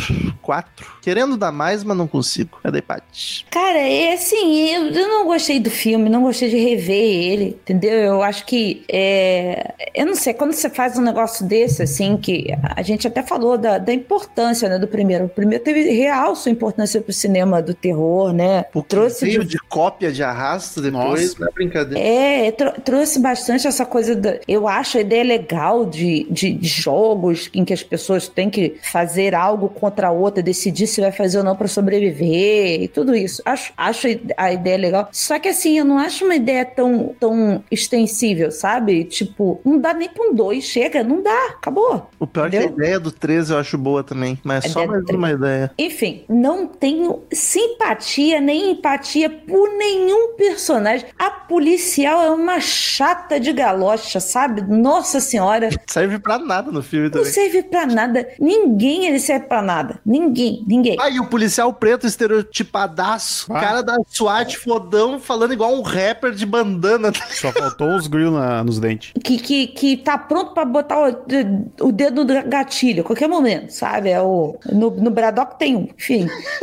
4. 0.43 0.99
Querendo 1.01 1.37
dar 1.37 1.53
mais, 1.53 1.85
mas 1.85 1.97
não 1.97 2.09
consigo. 2.09 2.59
Cadê, 2.63 2.83
Paty? 2.83 3.47
Cara, 3.51 3.79
é 3.79 4.15
assim, 4.15 4.69
eu, 4.69 4.89
eu 4.91 5.09
não 5.09 5.27
gostei 5.27 5.61
do 5.61 5.71
filme, 5.71 6.11
não 6.11 6.23
gostei 6.23 6.49
de 6.51 6.59
rever 6.59 6.97
ele, 6.97 7.45
entendeu? 7.63 7.93
Eu 7.93 8.23
acho 8.23 8.45
que. 8.45 8.83
É, 8.91 9.73
eu 9.95 10.05
não 10.05 10.15
sei, 10.15 10.35
quando 10.35 10.53
você 10.53 10.69
faz 10.69 10.99
um 10.99 11.03
negócio 11.03 11.47
desse, 11.47 11.83
assim, 11.83 12.17
que 12.17 12.47
a 12.77 12.83
gente 12.83 13.07
até 13.07 13.23
falou 13.23 13.57
da, 13.57 13.79
da 13.79 13.93
importância 13.93 14.69
né, 14.69 14.79
do 14.79 14.89
primeiro. 14.89 15.27
O 15.27 15.29
primeiro 15.29 15.63
teve 15.63 15.83
real 15.91 16.35
sua 16.35 16.51
importância 16.51 16.88
pro 17.01 17.13
cinema 17.13 17.61
do 17.63 17.75
terror, 17.75 18.33
né? 18.33 18.65
Porque 18.73 18.89
trouxe 18.89 19.25
veio 19.27 19.43
de- 19.45 19.49
de 19.51 19.59
cópia 19.69 20.11
de 20.13 20.23
arrasto 20.23 20.81
depois, 20.81 21.23
Nossa. 21.31 21.41
não 21.41 21.49
é 21.49 21.51
brincadeira. 21.53 21.99
É, 22.07 22.51
tro- 22.53 22.73
trouxe 22.85 23.19
bastante 23.21 23.67
essa 23.67 23.85
coisa 23.85 24.15
da. 24.15 24.39
Eu 24.47 24.67
acho 24.69 24.99
a 24.99 25.01
ideia 25.01 25.25
legal 25.25 25.85
de, 25.85 26.27
de, 26.31 26.53
de 26.53 26.69
jogos 26.69 27.51
em 27.55 27.65
que 27.65 27.73
as 27.73 27.83
pessoas 27.83 28.29
têm 28.29 28.49
que 28.51 28.77
fazer 28.83 29.35
algo 29.35 29.69
contra 29.69 30.09
a 30.09 30.11
outra, 30.11 30.43
decidir 30.43 30.87
se 30.87 31.01
vai 31.01 31.13
fazer 31.13 31.39
ou 31.39 31.45
não 31.45 31.57
para 31.57 31.69
sobreviver 31.69 32.83
e 32.83 32.89
tudo 32.89 33.15
isso. 33.15 33.43
Acho, 33.45 33.73
acho 33.77 34.07
a 34.37 34.53
ideia 34.53 34.77
legal. 34.79 35.09
Só 35.13 35.39
que 35.39 35.49
assim, 35.49 35.79
eu 35.79 35.85
não 35.85 35.99
acho 35.99 36.25
uma 36.25 36.35
ideia 36.37 36.65
tão, 36.65 37.15
tão 37.19 37.63
extensível, 37.71 38.51
sabe? 38.51 39.05
Tipo, 39.05 39.61
não 39.65 39.79
dá 39.79 39.93
nem 39.93 40.09
pra 40.09 40.25
um 40.29 40.35
dois, 40.35 40.65
chega, 40.65 41.03
não 41.03 41.23
dá, 41.23 41.47
acabou. 41.51 42.09
O 42.19 42.27
pior 42.27 42.47
é 42.47 42.51
que 42.51 42.57
a 42.57 42.63
Entendeu? 42.65 42.79
ideia 42.79 43.01
do 43.01 43.11
13 43.11 43.53
eu 43.53 43.59
acho 43.59 43.77
boa 43.79 44.03
também, 44.03 44.39
mas 44.45 44.65
A 44.65 44.69
só 44.69 44.87
mais 44.87 45.05
13. 45.05 45.17
uma 45.19 45.31
ideia. 45.33 45.71
Enfim, 45.79 46.25
não 46.29 46.67
tenho 46.81 47.23
simpatia 47.33 48.41
nem 48.41 48.71
empatia 48.73 49.29
por 49.31 49.69
nenhum 49.77 50.35
personagem. 50.37 51.07
A 51.19 51.31
policial 51.31 52.23
é 52.23 52.31
uma 52.31 52.61
chata 52.61 53.39
de 53.41 53.53
galocha, 53.53 54.21
sabe? 54.21 54.63
Nossa 54.63 55.21
senhora, 55.21 55.69
Serve 55.87 56.19
pra 56.19 56.39
nada 56.39 56.71
no 56.71 56.83
filme 56.83 57.07
não 57.07 57.13
também. 57.13 57.31
serve 57.33 57.63
pra 57.63 57.87
nada. 57.87 58.29
Ninguém 58.39 59.07
ele 59.07 59.19
serve 59.19 59.47
pra 59.47 59.63
nada. 59.63 60.01
Ninguém, 60.05 60.65
ninguém. 60.67 60.97
Ah, 61.01 61.11
e 61.11 61.19
o 61.21 61.27
policial 61.27 61.73
preto 61.73 62.07
estereotipadaço. 62.07 63.47
Ah. 63.53 63.61
Cara 63.61 63.83
da 63.83 63.97
SWAT 64.09 64.57
fodão, 64.57 65.19
falando 65.21 65.53
igual 65.53 65.73
um 65.75 65.83
rapper 65.83 66.33
de 66.33 66.45
bandana. 66.47 67.13
Só 67.31 67.53
faltou 67.53 67.95
os 67.97 68.07
grill 68.07 68.31
na- 68.31 68.63
nos 68.65 68.79
dentes. 68.79 69.13
Que, 69.23 69.39
que, 69.39 69.67
que 69.69 69.97
tá 69.97 70.19
pronto 70.19 70.53
pra 70.53 70.65
botar 70.65 70.99
o, 71.01 71.87
o 71.87 71.93
dedo 71.93 72.25
no 72.25 72.43
gatilho 72.49 73.03
a 73.03 73.05
qualquer 73.05 73.29
momento, 73.29 73.71
sabe? 73.71 74.11
É 74.11 74.21
o, 74.21 74.57
no, 74.73 74.91
no 74.91 75.11
Braddock 75.11 75.59
tem 75.59 75.77
um, 75.77 75.89
enfim. 75.97 76.29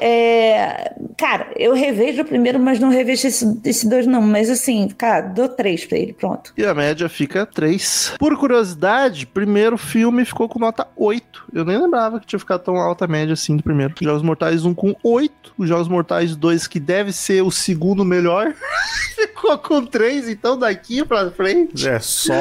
É, 0.00 0.92
cara, 1.16 1.48
eu 1.56 1.72
revejo 1.74 2.22
o 2.22 2.24
primeiro, 2.24 2.58
mas 2.58 2.78
não 2.80 2.88
revejo 2.88 3.26
esse, 3.26 3.60
esse 3.64 3.88
dois, 3.88 4.06
não. 4.06 4.20
Mas 4.22 4.50
assim, 4.50 4.88
cara, 4.88 5.22
dou 5.22 5.48
três 5.48 5.84
pra 5.84 5.98
ele, 5.98 6.12
pronto. 6.12 6.52
E 6.56 6.64
a 6.64 6.74
média 6.74 7.08
fica 7.08 7.46
3. 7.46 8.14
Por 8.18 8.36
curiosidade, 8.38 9.26
primeiro 9.26 9.76
filme 9.78 10.24
ficou 10.24 10.48
com 10.48 10.58
nota 10.58 10.86
8. 10.96 11.44
Eu 11.52 11.64
nem 11.64 11.78
lembrava 11.80 12.18
que 12.20 12.26
tinha 12.26 12.38
ficado 12.38 12.62
tão 12.62 12.76
alta 12.76 13.04
a 13.04 13.08
média 13.08 13.32
assim 13.34 13.56
do 13.56 13.62
primeiro. 13.62 13.94
Jogos 14.00 14.22
Mortais 14.22 14.64
1 14.64 14.74
com 14.74 14.94
8. 15.02 15.54
Os 15.58 15.68
Jogos 15.68 15.88
Mortais 15.88 16.34
2, 16.36 16.66
que 16.66 16.80
deve 16.80 17.12
ser 17.12 17.42
o 17.42 17.50
segundo 17.50 18.04
melhor, 18.04 18.52
ficou 19.14 19.56
com 19.58 19.84
3. 19.84 20.28
Então 20.28 20.58
daqui 20.58 21.04
pra 21.04 21.30
frente. 21.30 21.88
É 21.88 21.98
só. 22.00 22.32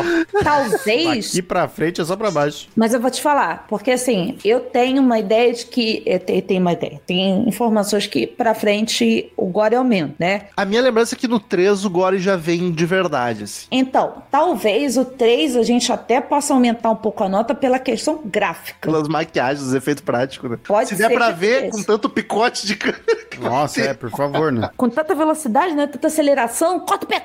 Talvez. 0.44 1.28
Daqui 1.28 1.42
pra 1.42 1.68
frente 1.68 2.02
é 2.02 2.06
só 2.06 2.16
pra 2.16 2.32
baixo. 2.32 2.68
Mas 2.76 2.94
eu 2.94 3.00
vou 3.00 3.12
te 3.12 3.22
falar, 3.22 3.66
porque 3.68 3.92
assim, 3.92 4.38
eu 4.44 4.60
tenho 4.60 5.02
uma 5.02 5.20
ideia 5.20 5.54
de 5.54 5.66
que. 5.66 6.02
Eu 6.06 6.20
te- 6.20 6.42
tenho 6.42 6.62
uma 6.62 6.74
ideia. 6.74 7.00
Tem 7.06 7.43
informações 7.46 8.08
que 8.08 8.26
pra 8.26 8.54
frente 8.54 9.32
o 9.38 9.46
gore 9.48 9.76
aumenta, 9.76 10.16
né? 10.20 10.44
A 10.56 10.66
minha 10.66 10.82
lembrança 10.82 11.16
é 11.16 11.18
que 11.18 11.28
no 11.28 11.40
3 11.40 11.86
o 11.86 11.90
Gore 11.90 12.20
já 12.20 12.36
vem 12.36 12.72
de 12.72 12.86
verdade, 12.86 13.44
assim. 13.44 13.68
Então, 13.72 14.24
talvez 14.32 14.98
o 14.98 15.06
3 15.06 15.56
a 15.56 15.64
gente 15.64 15.92
até 15.92 16.22
possa 16.22 16.54
aumentar 16.54 16.92
um 16.92 16.96
pouco 16.96 17.24
a 17.24 17.30
nota 17.30 17.54
pela 17.56 17.80
questão 17.80 18.22
gráfica. 18.26 18.90
Pelas 18.90 19.08
maquiagens, 19.08 19.66
os 19.68 19.74
efeitos 19.74 20.04
práticos, 20.04 20.50
né? 20.50 20.58
Pode 20.64 20.90
Se 20.90 20.96
der 20.96 21.12
pra 21.12 21.32
ver 21.32 21.70
com 21.70 21.82
tanto 21.84 22.10
picote 22.10 22.66
de 22.68 22.78
Nossa, 23.40 23.82
é, 23.82 23.94
por 23.94 24.10
favor, 24.12 24.52
né? 24.52 24.70
Com 24.78 24.90
tanta 24.90 25.16
velocidade, 25.16 25.74
né? 25.74 25.88
Tanta 25.88 26.08
aceleração, 26.08 26.80
corta 26.80 27.06
o 27.06 27.08
pé, 27.08 27.22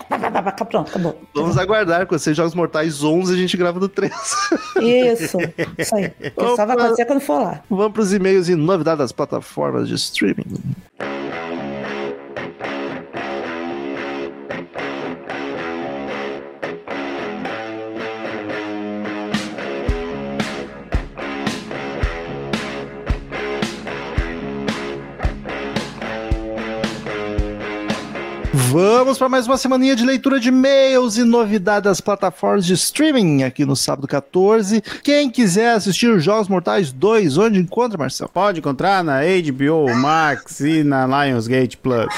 pronto, 0.69 0.91
acabou. 0.91 1.21
Vamos 1.35 1.59
aguardar, 1.59 2.07
quando 2.07 2.21
você 2.21 2.35
Jogos 2.35 2.55
Mortais 2.55 3.03
11, 3.03 3.35
a 3.35 3.37
gente 3.37 3.57
grava 3.57 3.79
do 3.79 3.89
3. 3.89 4.13
Isso, 4.81 5.39
isso 5.77 5.95
aí. 5.95 6.13
Só 6.57 6.67
vai 6.67 6.77
acontecer 6.77 7.05
quando 7.05 7.21
for 7.21 7.43
lá. 7.43 7.61
Vamos 7.69 7.93
pros 7.93 8.13
e-mails 8.13 8.49
e 8.49 8.55
novidades 8.55 8.99
das 8.99 9.13
plataformas 9.13 9.89
de 9.89 9.95
streaming. 10.09 10.75
Vamos 28.71 29.17
para 29.17 29.31
mais 29.31 29.47
uma 29.47 29.57
semaninha 29.57 29.97
de 29.97 30.05
leitura 30.05 30.39
de 30.39 30.51
e-mails 30.51 31.17
e 31.17 31.25
novidades 31.25 31.85
das 31.85 32.01
plataformas 32.03 32.67
de 32.67 32.75
streaming 32.75 33.43
aqui 33.43 33.65
no 33.65 33.75
sábado 33.75 34.07
14. 34.07 34.83
Quem 35.03 35.31
quiser 35.31 35.73
assistir 35.73 36.11
os 36.11 36.23
Jogos 36.23 36.49
Mortais 36.49 36.93
2, 36.93 37.39
onde 37.39 37.59
encontra, 37.59 37.97
Marcelo? 37.97 38.29
Pode 38.29 38.59
encontrar 38.59 39.03
na 39.03 39.21
HBO 39.23 39.95
Max 39.97 40.61
e 40.61 40.85
na 40.85 41.07
Lionsgate 41.07 41.79
Plus. 41.79 42.09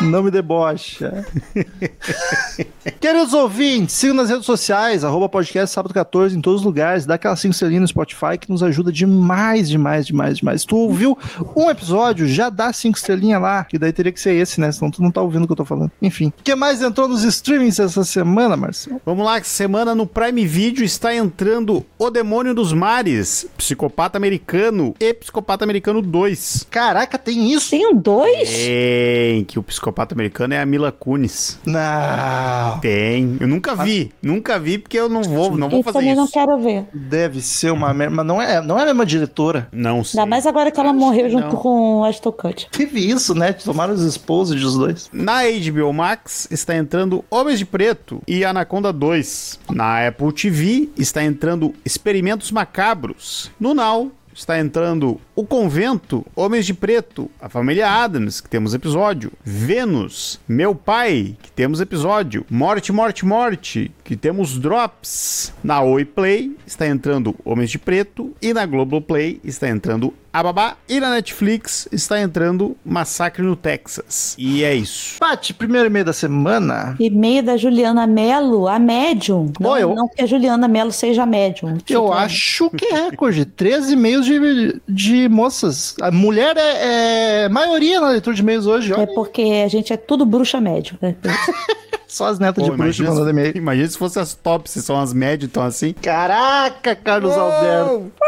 Não 0.00 0.24
me 0.24 0.32
debocha. 0.32 1.24
Queridos 2.98 3.32
ouvintes, 3.32 3.94
sigam 3.94 4.16
nas 4.16 4.30
redes 4.30 4.46
sociais, 4.46 5.04
arroba 5.04 5.28
podcast 5.28 5.72
sábado 5.72 5.94
14 5.94 6.36
em 6.36 6.40
todos 6.40 6.62
os 6.62 6.66
lugares, 6.66 7.06
dá 7.06 7.14
aquela 7.14 7.36
5 7.36 7.52
estrelinhas 7.52 7.82
no 7.82 7.88
Spotify 7.88 8.36
que 8.36 8.50
nos 8.50 8.64
ajuda 8.64 8.90
demais, 8.90 9.68
demais, 9.68 10.08
demais, 10.08 10.38
demais. 10.38 10.64
Tu 10.64 10.76
ouviu 10.76 11.16
um 11.54 11.70
episódio, 11.70 12.26
já 12.26 12.50
dá 12.50 12.72
5 12.72 12.98
estrelinhas 12.98 13.40
lá, 13.40 13.62
que 13.62 13.78
daí 13.78 13.92
teria 13.92 14.10
que 14.10 14.20
ser 14.20 14.34
esse, 14.34 14.60
né? 14.60 14.72
Senão 14.72 14.90
tu 14.90 15.00
não 15.00 15.12
tá 15.12 15.22
ouvindo 15.22 15.44
o 15.44 15.46
que 15.46 15.52
eu 15.52 15.56
tô 15.56 15.64
falando. 15.64 15.92
Enfim, 16.02 16.28
o 16.28 16.42
que 16.42 16.54
mais 16.54 16.80
entrou 16.82 17.06
nos 17.08 17.22
streamings 17.24 17.78
essa 17.78 18.04
semana, 18.04 18.56
Marcelo? 18.56 19.00
Vamos 19.04 19.24
lá, 19.24 19.40
que 19.40 19.46
semana 19.46 19.94
no 19.94 20.06
Prime 20.06 20.46
Video 20.46 20.84
está 20.84 21.14
entrando 21.14 21.84
O 21.98 22.10
Demônio 22.10 22.54
dos 22.54 22.72
Mares, 22.72 23.46
Psicopata 23.56 24.16
Americano 24.16 24.94
e 24.98 25.12
Psicopata 25.14 25.64
Americano 25.64 26.00
2. 26.00 26.66
Caraca, 26.70 27.18
tem 27.18 27.52
isso? 27.52 27.70
Tem 27.70 27.86
um 27.86 27.94
dois? 27.94 28.48
Tem, 28.48 29.44
que 29.44 29.58
o 29.58 29.62
Psicopata 29.62 30.14
Americano 30.14 30.54
é 30.54 30.60
a 30.60 30.66
Mila 30.66 30.90
Kunis. 30.90 31.58
Não. 31.64 32.78
Tem. 32.80 33.36
Eu 33.40 33.48
nunca 33.48 33.74
vi. 33.76 34.12
Nunca 34.22 34.58
vi 34.58 34.78
porque 34.78 34.98
eu 34.98 35.08
não 35.08 35.22
vou, 35.22 35.56
não 35.56 35.68
vou 35.68 35.80
Eu 35.80 35.82
fazer 35.84 35.98
também 35.98 36.14
não 36.14 36.24
isso. 36.24 36.32
quero 36.32 36.58
ver. 36.58 36.84
Deve 36.92 37.40
ser 37.40 37.70
uma 37.72 37.92
merda, 37.92 38.16
mas 38.16 38.26
não 38.26 38.40
é, 38.40 38.60
não 38.60 38.78
é 38.78 38.82
a 38.82 38.86
mesma 38.86 39.04
diretora. 39.06 39.68
Não 39.72 40.02
sei. 40.04 40.18
Ainda 40.18 40.30
mais 40.30 40.46
agora 40.46 40.70
que 40.70 40.80
ela 40.80 40.92
morreu 40.92 41.28
junto 41.30 41.48
não. 41.48 41.56
com 41.56 42.00
o 42.00 42.04
Ashton 42.04 42.32
Kutcher. 42.32 42.68
Teve 42.70 43.00
isso, 43.00 43.34
né? 43.34 43.52
Tomaram 43.52 43.94
os 43.94 44.02
esposos 44.02 44.60
dos 44.60 44.76
dois. 44.76 45.10
Na 45.12 45.42
HBO 45.44 45.89
Max 45.92 46.48
está 46.50 46.74
entrando 46.74 47.24
Homens 47.30 47.58
de 47.58 47.64
Preto 47.64 48.22
e 48.26 48.44
Anaconda 48.44 48.92
2. 48.92 49.60
Na 49.70 50.06
Apple 50.06 50.32
TV 50.32 50.88
está 50.96 51.22
entrando 51.22 51.74
Experimentos 51.84 52.50
Macabros. 52.52 53.50
No 53.58 53.74
Now 53.74 54.12
está 54.34 54.58
entrando 54.58 55.20
O 55.34 55.44
Convento, 55.44 56.24
Homens 56.34 56.66
de 56.66 56.74
Preto, 56.74 57.30
A 57.40 57.48
Família 57.48 57.88
Adams, 57.88 58.40
que 58.40 58.48
temos 58.48 58.74
episódio. 58.74 59.32
Vênus, 59.44 60.40
Meu 60.48 60.74
Pai, 60.74 61.36
que 61.42 61.50
temos 61.50 61.80
episódio. 61.80 62.44
Morte, 62.48 62.92
Morte, 62.92 63.24
Morte, 63.24 63.90
que 64.04 64.16
temos 64.16 64.58
drops. 64.58 65.52
Na 65.62 65.82
Oi 65.82 66.04
Play 66.04 66.56
está 66.66 66.86
entrando 66.86 67.34
Homens 67.44 67.70
de 67.70 67.78
Preto 67.78 68.32
e 68.40 68.52
na 68.54 68.64
Globoplay 68.66 69.40
está 69.44 69.68
entrando 69.68 70.14
Ababá 70.32 70.76
e 70.88 71.00
na 71.00 71.10
Netflix 71.10 71.88
está 71.90 72.20
entrando 72.20 72.76
Massacre 72.84 73.42
no 73.42 73.56
Texas. 73.56 74.36
E 74.38 74.62
é 74.62 74.72
isso. 74.74 75.16
Paty, 75.18 75.52
primeiro 75.52 75.88
e-mail 75.88 76.04
da 76.04 76.12
semana. 76.12 76.94
E-mail 77.00 77.42
da 77.42 77.56
Juliana 77.56 78.06
Mello, 78.06 78.68
a 78.68 78.78
médium. 78.78 79.52
Não, 79.58 79.76
eu- 79.76 79.94
não 79.94 80.08
que 80.08 80.22
a 80.22 80.26
Juliana 80.26 80.68
Mello 80.68 80.92
seja 80.92 81.26
médium. 81.26 81.70
Eu 81.70 81.78
Tipo, 81.78 82.12
acho 82.12 82.70
que 82.70 82.86
é 82.86 83.10
recorde. 83.10 83.44
13 83.44 83.94
e-mails 83.94 84.24
de, 84.24 84.80
de 84.88 85.28
moças. 85.28 85.96
A 86.00 86.12
mulher 86.12 86.56
é, 86.56 87.42
é 87.44 87.48
maioria 87.48 88.00
na 88.00 88.10
leitura 88.10 88.36
de 88.36 88.42
e-mails 88.42 88.66
hoje. 88.66 88.92
É 88.92 88.96
Olha, 88.96 89.06
porque 89.08 89.42
a 89.64 89.68
gente 89.68 89.92
é 89.92 89.96
tudo 89.96 90.24
bruxa 90.24 90.60
médium. 90.60 90.96
né? 91.02 91.16
só 92.12 92.26
as 92.26 92.38
netas 92.38 92.62
Pô, 92.62 92.70
de 92.70 92.76
imagina, 92.76 93.08
mandando 93.10 93.26
se, 93.26 93.30
e-mail. 93.30 93.56
imagina 93.56 93.88
se 93.88 93.98
fosse 93.98 94.18
as 94.18 94.34
tops, 94.34 94.72
se 94.72 94.82
são 94.82 95.00
as 95.00 95.12
médias, 95.12 95.50
então 95.50 95.62
assim. 95.62 95.92
Caraca, 95.94 96.94
Carlos 96.96 97.32
Alberto. 97.32 98.12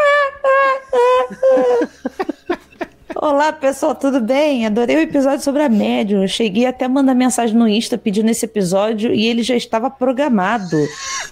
Olá, 3.25 3.53
pessoal, 3.53 3.95
tudo 3.95 4.21
bem? 4.21 4.67
Adorei 4.67 4.97
o 4.97 4.99
episódio 4.99 5.45
sobre 5.45 5.63
a 5.63 5.69
médium. 5.69 6.27
Cheguei 6.27 6.67
até 6.67 6.87
a 6.87 6.89
mandar 6.89 7.15
mensagem 7.15 7.55
no 7.55 7.69
Insta 7.69 7.97
pedindo 7.97 8.29
esse 8.29 8.45
episódio 8.45 9.15
e 9.15 9.29
ele 9.29 9.45
já 9.45 9.55
estava 9.55 9.89
programado. 9.89 10.77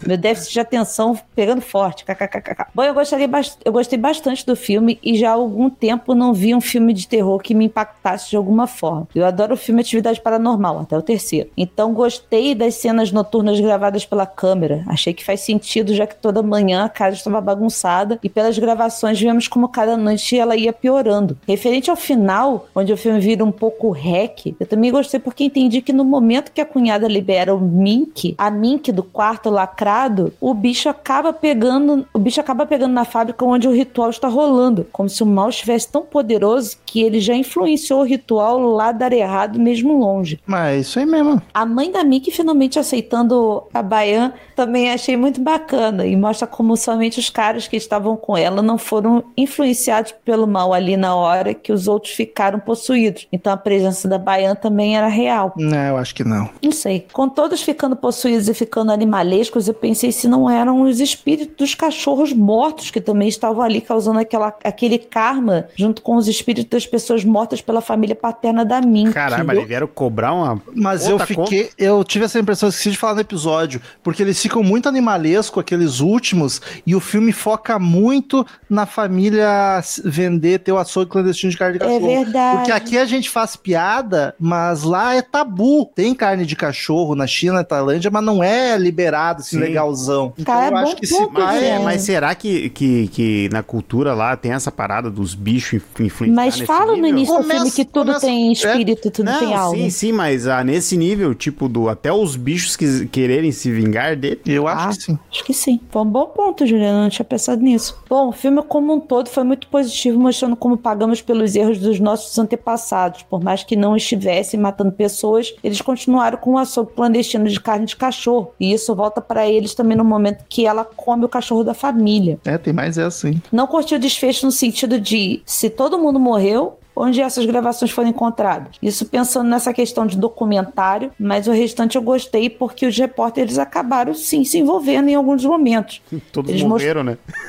Meu 0.07 0.16
déficit 0.16 0.53
de 0.53 0.61
atenção 0.61 1.18
pegando 1.34 1.61
forte. 1.61 2.05
KKKK. 2.05 2.66
Bom, 2.72 2.84
eu, 2.84 2.95
gostaria 2.95 3.28
eu 3.64 3.72
gostei 3.72 3.99
bastante 3.99 4.47
do 4.47 4.55
filme 4.55 5.01
e 5.03 5.18
já 5.18 5.30
há 5.30 5.32
algum 5.32 5.68
tempo 5.68 6.14
não 6.14 6.32
vi 6.32 6.55
um 6.55 6.61
filme 6.61 6.95
de 6.95 7.09
terror 7.09 7.41
que 7.41 7.55
me 7.55 7.64
impactasse 7.64 8.30
de 8.30 8.36
alguma 8.36 8.68
forma. 8.68 9.09
Eu 9.12 9.26
adoro 9.26 9.55
o 9.55 9.57
filme 9.57 9.80
Atividade 9.80 10.20
Paranormal, 10.20 10.78
até 10.78 10.97
o 10.97 11.03
terceiro. 11.03 11.51
Então 11.57 11.93
gostei 11.93 12.55
das 12.55 12.76
cenas 12.76 13.11
noturnas 13.11 13.59
gravadas 13.59 14.07
pela 14.07 14.26
câmera. 14.26 14.84
Achei 14.86 15.12
que 15.12 15.24
faz 15.24 15.41
sentido, 15.41 15.93
já 15.93 16.07
que 16.07 16.14
toda 16.14 16.41
manhã 16.41 16.84
a 16.84 16.88
casa 16.88 17.16
estava 17.16 17.41
bagunçada 17.41 18.16
e 18.22 18.28
pelas 18.28 18.57
gravações 18.57 19.20
vemos 19.20 19.49
como 19.49 19.68
cada 19.68 19.97
noite 19.97 20.38
ela 20.38 20.55
ia 20.55 20.72
piorando. 20.72 21.36
Referente 21.49 21.80
ao 21.89 21.97
final, 21.97 22.66
onde 22.74 22.93
o 22.93 22.97
filme 22.97 23.20
vira 23.20 23.45
um 23.45 23.53
pouco 23.53 23.91
hack, 23.91 24.55
eu 24.59 24.66
também 24.66 24.91
gostei 24.91 25.20
porque 25.20 25.45
entendi 25.45 25.81
que 25.81 25.93
no 25.93 26.05
momento 26.05 26.51
que 26.51 26.61
a 26.61 26.66
cunhada 26.66 27.07
libera 27.07 27.55
o 27.55 27.61
Mink, 27.61 28.35
a 28.37 28.51
Mink 28.51 28.91
do 28.91 29.03
quarto 29.03 29.49
lacrado, 29.49 30.33
o 30.41 30.53
bicho 30.53 30.89
acaba 30.89 31.33
pegando, 31.33 32.07
o 32.12 32.18
bicho 32.18 32.41
acaba 32.41 32.66
pegando 32.66 32.93
na 32.93 33.05
fábrica 33.05 33.45
onde 33.45 33.68
o 33.68 33.72
ritual 33.72 34.11
está 34.11 34.28
rolando, 34.28 34.87
como 34.93 35.09
se 35.09 35.22
o 35.22 35.26
mal 35.26 35.49
estivesse 35.49 35.89
tão 35.91 36.03
poderoso 36.03 36.76
que 36.85 37.03
ele 37.03 37.20
já 37.20 37.35
influenciou 37.35 38.01
o 38.01 38.05
ritual 38.05 38.59
lá 38.59 38.91
dar 38.91 39.12
errado 39.12 39.59
mesmo 39.59 39.99
longe. 39.99 40.41
Mas 40.47 40.76
é 40.76 40.78
isso 40.81 40.99
aí 40.99 41.07
mesmo. 41.07 41.41
A 41.55 41.64
mãe 41.64 41.91
da 41.91 42.03
Mink 42.03 42.31
finalmente 42.31 42.78
aceitando 42.78 43.62
a 43.72 43.83
Baian 43.83 44.33
também 44.57 44.91
achei 44.91 45.16
muito 45.16 45.41
bacana 45.41 46.07
e 46.07 46.16
mostra 46.16 46.47
como 46.47 46.76
somente 46.76 47.18
os 47.18 47.31
caras 47.31 47.68
que 47.68 47.76
estavam 47.76 48.16
com 48.16 48.37
ela 48.37 48.61
não 48.61 48.76
foram 48.76 49.24
influenciados 49.37 50.12
pelo 50.24 50.47
mal 50.47 50.74
ali 50.74 50.97
na 50.97 51.14
hora 51.14 51.55
que 51.55 51.69
os 51.72 51.88
outros 51.88 52.12
ficaram 52.12 52.58
possuídos. 52.58 53.26
Então 53.32 53.52
a 53.52 53.56
presença 53.56 54.08
da 54.08 54.18
Baian 54.18 54.54
também 54.54 54.96
era 54.96 55.08
real. 55.08 55.52
Não, 55.56 55.86
eu 55.86 55.96
acho 55.96 56.14
que 56.14 56.24
não. 56.24 56.48
Não 56.62 56.72
sei. 56.72 57.06
Com 57.12 57.28
todos 57.28 57.62
ficando 57.62 57.96
possuídos 57.96 58.48
e 58.48 58.54
ficando 58.54 58.92
animalescos, 58.92 59.68
eu 59.68 59.74
pensei 59.74 60.12
se 60.12 60.28
não 60.28 60.48
eram 60.50 60.82
os 60.82 61.00
espíritos 61.00 61.56
dos 61.56 61.74
cachorros 61.74 62.32
mortos 62.32 62.90
que 62.90 63.00
também 63.00 63.28
estavam 63.28 63.62
ali 63.62 63.80
causando 63.80 64.18
aquela, 64.18 64.54
aquele 64.64 64.98
karma 64.98 65.66
junto 65.76 66.02
com 66.02 66.16
os 66.16 66.28
espíritos 66.28 66.70
das 66.70 66.86
pessoas 66.86 67.24
mortas 67.24 67.60
pela 67.60 67.80
família 67.80 68.14
paterna 68.14 68.64
da 68.64 68.80
Mink. 68.80 69.12
Caralho, 69.12 69.46
mas 69.46 69.56
eles 69.56 69.68
vieram 69.68 69.86
cobrar 69.86 70.32
uma. 70.32 70.60
Mas 70.74 71.08
eu 71.08 71.18
fiquei. 71.18 71.64
Conta? 71.64 71.74
Eu 71.78 72.04
tive 72.04 72.24
essa 72.24 72.38
impressão, 72.38 72.68
esqueci 72.68 72.90
de 72.90 72.98
falar 72.98 73.14
no 73.14 73.20
episódio, 73.20 73.80
porque 74.02 74.22
eles 74.22 74.40
ficam 74.40 74.62
muito 74.62 74.88
animalesco, 74.88 75.60
aqueles 75.60 76.00
últimos, 76.00 76.60
e 76.86 76.94
o 76.94 77.00
filme 77.00 77.32
foca 77.32 77.78
muito 77.78 78.46
na 78.68 78.86
família 78.86 79.80
vender, 80.04 80.60
ter 80.60 80.72
o 80.72 80.78
açougue 80.78 81.10
clandestino 81.10 81.50
de 81.50 81.58
carne 81.61 81.78
de 81.78 81.84
é 81.84 81.86
cachorro. 81.86 82.11
É 82.11 82.24
verdade. 82.24 82.56
Porque 82.56 82.72
aqui 82.72 82.98
a 82.98 83.04
gente 83.04 83.28
faz 83.28 83.54
piada, 83.54 84.34
mas 84.40 84.82
lá 84.82 85.14
é 85.14 85.20
tabu. 85.20 85.90
Tem 85.94 86.14
carne 86.14 86.46
de 86.46 86.56
cachorro 86.56 87.14
na 87.14 87.26
China, 87.26 87.54
na 87.54 87.64
Tailândia, 87.64 88.11
mas 88.11 88.24
não 88.24 88.42
é 88.42 88.78
liberado, 88.78 89.40
assim, 89.40 89.56
Sim. 89.56 89.62
legalzão. 89.62 90.32
Então 90.38 90.54
Cara, 90.54 90.74
eu 90.74 90.78
é 90.78 90.82
acho 90.82 90.96
que 90.96 91.06
se. 91.06 91.26
Mas, 91.30 91.62
é, 91.62 91.78
mas 91.78 92.02
será 92.02 92.34
que, 92.34 92.70
que, 92.70 93.08
que 93.08 93.48
na 93.52 93.62
cultura 93.62 94.14
lá 94.14 94.36
tem 94.36 94.52
essa 94.52 94.72
parada 94.72 95.11
dos 95.11 95.34
bichos 95.34 95.82
influenciados? 95.98 96.34
Mas 96.34 96.61
fala 96.61 96.96
no 96.96 97.06
início 97.06 97.36
do 97.36 97.44
filme 97.44 97.70
que 97.70 97.84
tudo 97.84 98.06
começa, 98.06 98.26
tem 98.26 98.52
espírito, 98.52 99.08
é, 99.08 99.11
tudo 99.11 99.26
não, 99.26 99.38
tem 99.38 99.54
alma. 99.54 99.76
Sim, 99.76 99.90
sim, 99.90 100.12
mas 100.12 100.46
ah, 100.46 100.64
nesse 100.64 100.96
nível, 100.96 101.34
tipo, 101.34 101.68
do 101.68 101.88
até 101.88 102.12
os 102.12 102.36
bichos 102.36 102.76
que 102.76 103.06
quererem 103.06 103.52
se 103.52 103.70
vingar 103.70 104.16
dele. 104.16 104.40
Eu 104.46 104.66
acho 104.66 104.84
ah, 104.84 104.88
que 104.88 105.02
sim. 105.02 105.18
Acho 105.30 105.44
que 105.44 105.54
sim. 105.54 105.80
Foi 105.90 106.02
um 106.02 106.06
bom 106.06 106.26
ponto, 106.26 106.66
Juliana. 106.66 107.02
Não 107.02 107.11
tinha 107.11 107.24
pensado 107.24 107.61
nisso. 107.62 107.98
Bom, 108.08 108.28
o 108.28 108.32
filme 108.32 108.62
como 108.62 108.94
um 108.94 109.00
todo 109.00 109.28
foi 109.28 109.44
muito 109.44 109.66
positivo, 109.68 110.18
mostrando 110.18 110.56
como 110.56 110.76
pagamos 110.76 111.20
pelos 111.41 111.57
erros 111.57 111.78
dos 111.78 111.99
nossos 111.99 112.38
antepassados. 112.38 113.22
Por 113.22 113.43
mais 113.43 113.64
que 113.64 113.74
não 113.74 113.97
estivessem 113.97 114.61
matando 114.61 114.93
pessoas, 114.93 115.55
eles 115.64 115.80
continuaram 115.80 116.36
com 116.36 116.53
o 116.53 116.59
açougue 116.59 116.93
clandestino 116.93 117.49
de 117.49 117.59
carne 117.59 117.86
de 117.86 117.97
cachorro. 117.97 118.53
E 118.61 118.72
isso 118.72 118.95
volta 118.95 119.22
para 119.22 119.49
eles 119.49 119.74
também 119.74 119.97
no 119.97 120.05
momento 120.05 120.45
que 120.49 120.66
ela 120.66 120.84
come 120.84 121.24
o 121.24 121.28
cachorro 121.28 121.64
da 121.64 121.72
família. 121.72 122.38
É, 122.45 122.59
tem 122.59 122.74
mais 122.74 122.99
essa, 122.99 123.28
hein? 123.28 123.43
Não 123.51 123.66
curti 123.66 123.95
o 123.95 123.99
desfecho 123.99 124.45
no 124.45 124.53
sentido 124.53 125.01
de 125.01 125.41
se 125.47 125.70
todo 125.70 125.99
mundo 125.99 126.20
morreu, 126.20 126.78
onde 126.95 127.20
essas 127.20 127.47
gravações 127.47 127.91
foram 127.91 128.09
encontradas. 128.09 128.76
Isso 128.82 129.07
pensando 129.07 129.49
nessa 129.49 129.72
questão 129.72 130.07
de 130.07 130.16
documentário, 130.16 131.12
mas 131.18 131.47
o 131.47 131.53
restante 131.53 131.97
eu 131.97 132.03
gostei 132.03 132.51
porque 132.51 132.86
os 132.86 132.97
repórteres 132.97 133.59
acabaram 133.59 134.14
sim 134.14 134.45
se 134.45 134.59
envolvendo 134.59 135.09
em 135.09 135.14
alguns 135.14 135.45
momentos. 135.45 136.03
Todos 136.32 136.51
eles 136.51 136.62
morreram, 136.62 137.05
most... 137.05 137.18
né? 137.18 137.36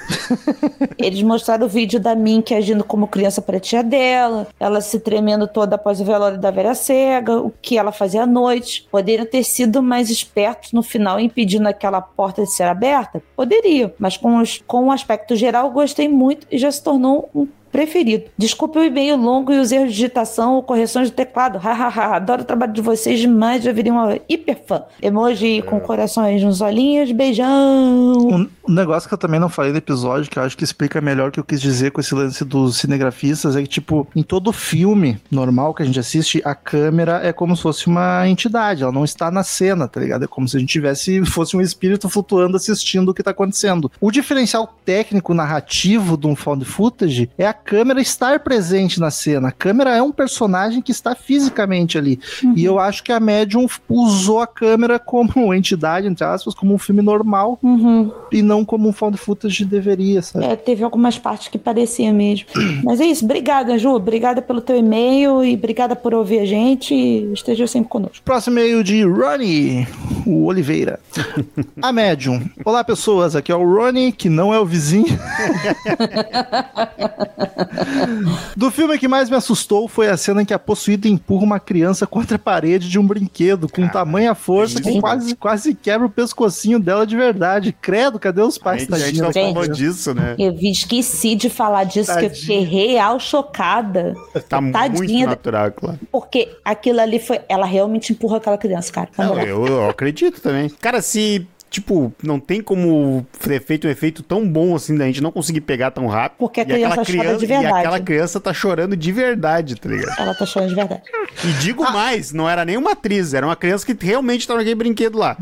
eles 0.98 1.22
mostraram 1.22 1.66
o 1.66 1.70
vídeo 1.70 2.00
da 2.00 2.16
Mink 2.16 2.54
agindo 2.54 2.84
como 2.84 3.08
criança 3.08 3.42
pra 3.42 3.60
tia 3.60 3.84
dela, 3.84 4.48
ela 4.60 4.82
se 4.82 5.00
tremendo 5.00 5.48
toda 5.48 5.76
após 5.76 6.00
o 6.00 6.06
velório 6.06 6.38
da 6.38 6.52
velha 6.52 6.76
cega, 6.76 7.40
o 7.40 7.52
que 7.62 7.78
ela 7.78 7.92
fazia 7.92 8.24
à 8.24 8.26
noite. 8.26 8.88
Poderiam 8.92 9.26
ter 9.26 9.44
sido 9.44 9.82
mais 9.82 10.10
espertos 10.10 10.72
no 10.74 10.84
final 10.84 11.20
impedindo 11.20 11.68
aquela 11.68 12.02
porta 12.02 12.44
de 12.44 12.52
ser 12.52 12.64
aberta? 12.64 13.22
Poderiam, 13.36 13.92
mas 13.98 14.18
com, 14.18 14.38
os, 14.38 14.62
com 14.66 14.88
o 14.88 14.92
aspecto 14.92 15.36
geral 15.36 15.68
eu 15.68 15.74
gostei 15.74 16.08
muito 16.08 16.48
e 16.52 16.58
já 16.58 16.72
se 16.72 16.84
tornou 16.84 17.30
um 17.34 17.48
preferido. 17.72 18.26
Desculpe 18.38 18.78
o 18.78 18.84
e-mail 18.84 19.16
longo 19.16 19.52
e 19.54 19.60
os 19.60 19.72
erros 19.72 19.90
de 19.90 19.96
digitação 19.96 20.56
ou 20.56 20.64
correções 20.64 21.08
de 21.08 21.14
teclado. 21.14 21.58
Hahaha, 21.58 22.16
adoro 22.16 22.42
o 22.42 22.46
trabalho 22.46 22.74
de 22.74 22.82
vocês 22.82 23.20
demais, 23.20 23.64
já 23.64 23.72
virei 23.72 23.92
uma 23.92 24.20
hiper 24.28 24.60
fã. 24.66 24.84
Emoji 25.02 25.60
é. 25.60 25.62
com 25.62 25.80
corações 25.80 26.44
nos 26.44 26.62
olhinhos, 26.62 27.12
beijão. 27.12 28.18
Um, 28.18 28.50
um, 28.68 28.74
negócio 28.74 29.08
que 29.08 29.14
eu 29.14 29.18
também 29.18 29.40
não 29.40 29.50
falei 29.50 29.72
no 29.72 29.78
episódio, 29.78 30.30
que 30.30 30.38
eu 30.38 30.44
acho 30.44 30.58
que 30.58 30.64
explica 30.64 31.00
melhor 31.00 31.30
o 31.30 31.32
que 31.32 31.40
eu 31.40 31.44
quis 31.44 31.62
dizer 31.62 31.92
com 31.92 32.02
esse 32.02 32.14
lance 32.14 32.44
dos 32.44 32.78
cinegrafistas, 32.78 33.56
é 33.56 33.62
que, 33.62 33.68
tipo, 33.68 34.08
em 34.16 34.24
todo 34.24 34.52
filme 34.52 35.20
normal 35.30 35.74
que 35.74 35.84
a 35.84 35.86
gente 35.86 36.00
assiste, 36.00 36.42
a 36.44 36.56
câmera 36.56 37.22
é 37.24 37.32
como 37.32 37.56
se 37.56 37.62
fosse 37.62 37.88
uma 37.88 38.28
entidade, 38.28 38.84
ela 38.84 38.92
não 38.92 39.06
está 39.06 39.32
na 39.32 39.44
cena, 39.44 39.88
tá 39.88 40.00
ligado? 40.00 40.26
É 40.26 40.28
como 40.28 40.48
se 40.48 40.58
a 40.58 40.60
gente 40.60 40.70
tivesse, 40.72 41.24
fosse 41.26 41.56
um 41.56 41.62
espírito 41.62 42.10
flutuando 42.10 42.58
assistindo 42.58 43.10
o 43.10 43.14
que 43.14 43.24
tá 43.24 43.32
acontecendo. 43.32 43.92
O 44.00 44.12
diferencial 44.12 44.76
técnico 44.86 45.34
narrativo 45.34 46.18
de 46.18 46.28
um 46.28 46.36
found 46.36 46.66
footage 46.66 47.30
é 47.38 47.48
a 47.48 47.54
câmera 47.64 48.02
estar 48.02 48.40
presente 48.40 49.00
na 49.00 49.12
cena. 49.12 49.50
A 49.50 49.52
câmera 49.52 49.96
é 49.96 50.02
um 50.02 50.12
personagem 50.12 50.82
que 50.82 50.92
está 50.92 51.16
fisicamente 51.16 51.98
ali. 51.98 52.20
Uhum. 52.44 52.54
E 52.56 52.66
eu 52.66 52.80
acho 52.80 53.04
que 53.04 53.12
a 53.12 53.20
Medium 53.20 53.68
usou 53.88 54.40
a 54.40 54.48
câmera 54.48 54.98
como 55.00 55.54
entidade, 55.54 56.08
entre 56.08 56.26
aspas, 56.26 56.54
como 56.54 56.74
um 56.74 56.78
filme 56.78 57.02
normal 57.02 57.60
uhum. 57.62 58.12
e 58.32 58.42
não 58.42 58.66
como 58.66 58.90
um 58.90 58.94
found 58.94 59.18
footage 59.18 59.66
deveria, 59.66 60.22
sabe? 60.22 60.46
É, 60.46 60.56
teve 60.56 60.84
algumas 60.84 61.18
partes 61.18 61.48
que 61.48 61.58
parecia 61.58 62.12
mesmo. 62.12 62.48
Mas 62.84 63.00
é 63.00 63.06
isso. 63.06 63.26
Obrigada, 63.26 63.78
Ju. 63.78 63.96
Obrigada 63.96 64.42
pelo 64.42 64.62
teu 64.62 64.78
e-mail 64.78 65.44
e 65.44 65.54
obrigada 65.54 65.96
por 65.96 66.14
ouvir 66.14 66.40
a 66.40 66.46
gente. 66.46 66.94
esteja 67.34 67.68
sempre 67.68 67.90
conosco. 67.90 68.24
Próximo 68.24 68.60
e-mail 68.60 68.84
de 68.84 69.04
Ronnie, 69.04 69.88
o 70.26 70.46
Oliveira. 70.46 71.00
a 71.82 71.92
Medium. 71.92 72.42
Olá, 72.66 72.84
pessoas. 72.84 73.36
Aqui 73.36 73.52
é 73.52 73.56
o 73.56 73.64
Ronnie, 73.64 74.12
que 74.12 74.30
não 74.30 74.54
é 74.54 74.60
o 74.60 74.66
vizinho. 74.66 75.08
Do 78.56 78.72
filme 78.72 78.98
que 78.98 79.08
mais 79.08 79.30
me 79.30 79.36
assustou 79.36 79.88
foi 79.88 80.10
a 80.10 80.18
cena 80.18 80.42
em 80.42 80.46
que 80.46 80.54
a 80.54 80.60
possuída 80.60 81.08
empurra 81.08 81.44
uma 81.44 81.60
criança 81.60 82.06
contra 82.08 82.36
a 82.36 82.40
parede 82.40 82.90
de 82.90 83.00
um 83.00 83.06
brinquedo 83.06 83.68
com 83.68 83.82
Cara, 83.82 83.94
tamanha 83.94 84.36
força 84.36 84.82
que 84.82 85.00
quase, 85.00 85.36
quase 85.36 85.76
quebra 85.76 86.08
o 86.08 86.10
pescocinho 86.10 86.80
dela 86.80 87.06
de 87.06 87.16
verdade. 87.16 87.76
Credo, 87.82 88.20
cadê 88.20 88.42
os 88.42 88.58
pais? 88.58 88.88
A 88.92 89.00
gente 89.00 89.22
não 89.22 89.32
falou 89.32 89.68
disso, 89.68 90.14
né? 90.14 90.36
Eu 90.38 90.54
esqueci 90.60 91.36
de 91.36 91.50
falar 91.50 91.84
disso, 91.84 92.14
Tadinha. 92.14 92.30
que 92.30 92.36
eu 92.36 92.40
fiquei 92.40 92.64
real 92.64 93.20
chocada. 93.20 94.14
Tá 94.48 94.62
Tadinha 94.62 94.96
muito 94.96 95.30
natural, 95.30 95.72
claro. 95.72 96.00
Porque 96.12 96.50
aquilo 96.64 97.00
ali 97.00 97.20
foi... 97.20 97.42
Ela 97.48 97.66
realmente 97.66 98.14
empurra 98.14 98.38
aquela 98.38 98.58
criança, 98.58 98.92
cara. 98.92 99.10
Não, 99.18 99.40
eu, 99.40 99.66
eu 99.66 99.90
acredito 99.90 100.42
também. 100.42 100.70
Cara, 100.70 101.02
se 101.02 101.48
tipo, 101.72 102.14
não 102.22 102.38
tem 102.38 102.62
como 102.62 103.26
ter 103.40 103.64
feito 103.64 103.88
um 103.88 103.90
efeito 103.90 104.22
tão 104.22 104.48
bom 104.48 104.76
assim 104.76 104.98
da 104.98 105.06
gente 105.06 105.22
não 105.22 105.32
conseguir 105.32 105.62
pegar 105.62 105.90
tão 105.90 106.06
rápido. 106.06 106.38
Porque 106.38 106.60
a 106.60 106.66
criança, 106.66 107.06
criança 107.06 107.24
chora 107.24 107.38
de 107.38 107.46
verdade. 107.46 107.76
E 107.76 107.80
aquela 107.80 108.00
criança 108.02 108.40
tá 108.42 108.54
chorando 108.54 108.98
de 108.98 109.12
verdade, 109.12 109.76
tá 109.78 109.90
ligado? 109.90 110.20
Ela 110.20 110.36
tá 110.36 110.46
chorando 110.46 110.70
de 110.70 110.76
verdade. 110.76 111.02
E 111.46 111.54
digo 111.54 111.86
ah. 111.86 111.92
mais, 111.92 112.34
não 112.34 112.50
era 112.50 112.66
nem 112.66 112.76
uma 112.76 112.92
atriz, 112.92 113.34
era 113.34 113.46
uma 113.46 113.56
criança 113.56 113.86
que 113.86 114.06
realmente 114.06 114.46
tava 114.46 114.60
naquele 114.60 114.76
brinquedo 114.76 115.18
lá. 115.18 115.38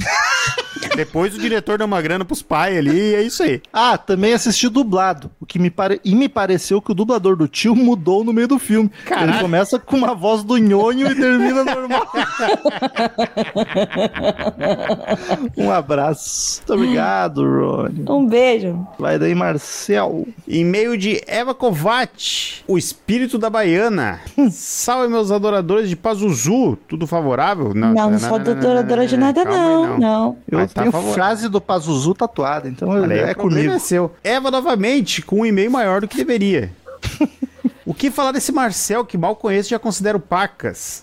Depois 0.95 1.35
o 1.35 1.39
diretor 1.39 1.77
deu 1.77 1.87
uma 1.87 2.01
grana 2.01 2.25
pros 2.25 2.41
pais 2.41 2.77
ali 2.77 3.11
e 3.11 3.15
é 3.15 3.21
isso 3.21 3.43
aí. 3.43 3.61
Ah, 3.71 3.97
também 3.97 4.33
assisti 4.33 4.67
dublado. 4.69 5.31
O 5.39 5.45
que 5.45 5.57
me 5.57 5.69
pare... 5.69 6.01
E 6.03 6.13
me 6.13 6.27
pareceu 6.27 6.81
que 6.81 6.91
o 6.91 6.93
dublador 6.93 7.35
do 7.35 7.47
tio 7.47 7.75
mudou 7.75 8.23
no 8.23 8.33
meio 8.33 8.47
do 8.47 8.59
filme. 8.59 8.89
Caraca. 9.05 9.31
Ele 9.31 9.39
começa 9.39 9.79
com 9.79 9.97
uma 9.97 10.13
voz 10.13 10.43
do 10.43 10.57
nhonho 10.57 11.11
e 11.11 11.15
termina 11.15 11.63
normal. 11.63 12.07
um 15.57 15.71
abraço. 15.71 16.18
Muito 16.19 16.73
obrigado, 16.73 17.43
Rony. 17.43 18.05
Um 18.07 18.27
beijo. 18.27 18.87
Vai 18.97 19.17
daí, 19.17 19.33
Marcel. 19.33 20.27
E-mail 20.47 20.97
de 20.97 21.21
Eva 21.25 21.55
Kovac, 21.55 22.61
o 22.67 22.77
espírito 22.77 23.37
da 23.37 23.49
baiana. 23.49 24.19
Salve, 24.51 25.07
meus 25.07 25.31
adoradores 25.31 25.89
de 25.89 25.95
Pazuzu. 25.95 26.77
Tudo 26.87 27.07
favorável? 27.07 27.73
Não, 27.73 27.93
não, 27.93 28.11
não 28.11 28.19
sou 28.19 28.35
adoradora 28.35 29.07
de 29.07 29.17
nada, 29.17 29.45
não. 29.45 29.97
Não. 29.97 30.37
Eu 30.49 30.59
Mas 30.59 30.73
tá 30.73 30.81
tenho 30.81 30.91
tá 30.91 31.01
frase 31.13 31.47
do 31.47 31.61
Pazuzu 31.61 32.13
tatuada, 32.13 32.67
então 32.67 32.89
Olha, 32.89 33.13
é 33.13 33.33
comigo. 33.33 33.73
É 33.73 33.79
seu. 33.79 34.11
Eva 34.23 34.51
novamente, 34.51 35.21
com 35.21 35.41
um 35.41 35.45
e-mail 35.45 35.71
maior 35.71 36.01
do 36.01 36.07
que 36.07 36.17
deveria. 36.17 36.71
O 37.89 37.93
que 37.95 38.11
falar 38.11 38.31
desse 38.31 38.51
Marcel 38.51 39.03
que 39.03 39.17
mal 39.17 39.35
conheço 39.35 39.69
e 39.69 39.71
já 39.71 39.79
considero 39.79 40.19
pacas? 40.19 41.01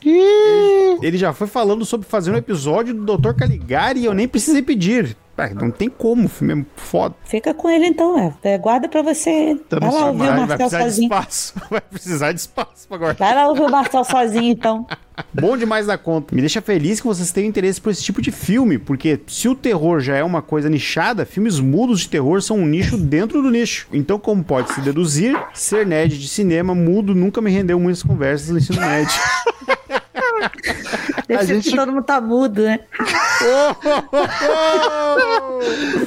Ele 1.03 1.19
já 1.19 1.33
foi 1.33 1.49
falando 1.49 1.85
sobre 1.85 2.07
fazer 2.07 2.31
um 2.31 2.37
episódio 2.37 2.95
do 2.95 3.19
Dr. 3.19 3.33
Caligari 3.33 3.99
e 3.99 4.05
eu 4.05 4.15
nem 4.15 4.29
precisei 4.29 4.63
pedir. 4.63 5.17
Ah, 5.39 5.51
não 5.55 5.71
tem 5.71 5.89
como, 5.91 6.25
o 6.27 6.29
filme 6.29 6.63
é 6.63 6.65
foda. 6.77 7.15
Fica 7.25 7.53
com 7.53 7.69
ele 7.69 7.87
então, 7.87 8.19
é. 8.19 8.33
É, 8.43 8.59
Guarda 8.59 8.89
pra 8.89 9.03
você. 9.03 9.59
Vai 9.71 9.93
lá 9.93 10.07
ouvir 10.07 10.23
o 10.23 10.27
Vai, 10.27 10.29
vai 10.29 10.39
Marcel 10.47 10.57
precisar 10.57 10.79
de 10.79 10.85
sozinho. 10.85 11.05
espaço. 11.07 11.55
Vai 11.71 11.81
precisar 11.83 12.33
de 12.33 12.41
espaço 12.41 12.89
pra 12.89 12.97
guardar. 12.97 13.29
Vai 13.29 13.35
lá 13.35 13.49
ouvir 13.49 13.63
o 13.63 13.71
Marcel 13.71 14.05
sozinho 14.05 14.45
então. 14.53 14.87
Bom 15.33 15.57
demais 15.57 15.87
da 15.87 15.99
conta. 15.99 16.35
Me 16.35 16.41
deixa 16.41 16.61
feliz 16.63 17.01
que 17.01 17.07
vocês 17.07 17.33
tenham 17.33 17.49
interesse 17.49 17.81
por 17.81 17.91
esse 17.91 18.03
tipo 18.03 18.21
de 18.23 18.31
filme, 18.31 18.79
porque 18.79 19.21
se 19.27 19.49
o 19.49 19.55
terror 19.55 20.01
já 20.01 20.17
é 20.17 20.25
uma 20.25 20.41
coisa 20.43 20.69
nichada, 20.71 21.25
filmes 21.27 21.59
mudos 21.61 22.01
de 22.01 22.09
terror 22.09 22.41
são 22.43 22.59
um 22.59 22.67
nicho 22.67 22.97
dentro 22.97 23.43
do 23.43 23.51
nicho. 23.51 23.89
Então, 23.93 24.19
como 24.19 24.43
pode 24.45 24.73
se 24.73 24.81
deduzir, 24.81 25.37
ser 25.55 25.87
nerd 25.87 26.19
de 26.19 26.29
cinema 26.29 26.75
mudo 26.75 27.15
nunca 27.15 27.41
me 27.41 27.51
rendeu 27.51 27.79
muitas 27.79 28.03
conversas 28.03 28.49
no 28.51 28.59
ensino 28.59 28.81
médio. 28.81 29.15
Deve 31.29 31.41
A 31.41 31.45
gente- 31.45 31.71
que 31.71 31.77
todo 31.77 31.93
mundo 31.93 32.05
tá 32.05 32.21
mudo, 32.21 32.63
né? 32.63 32.81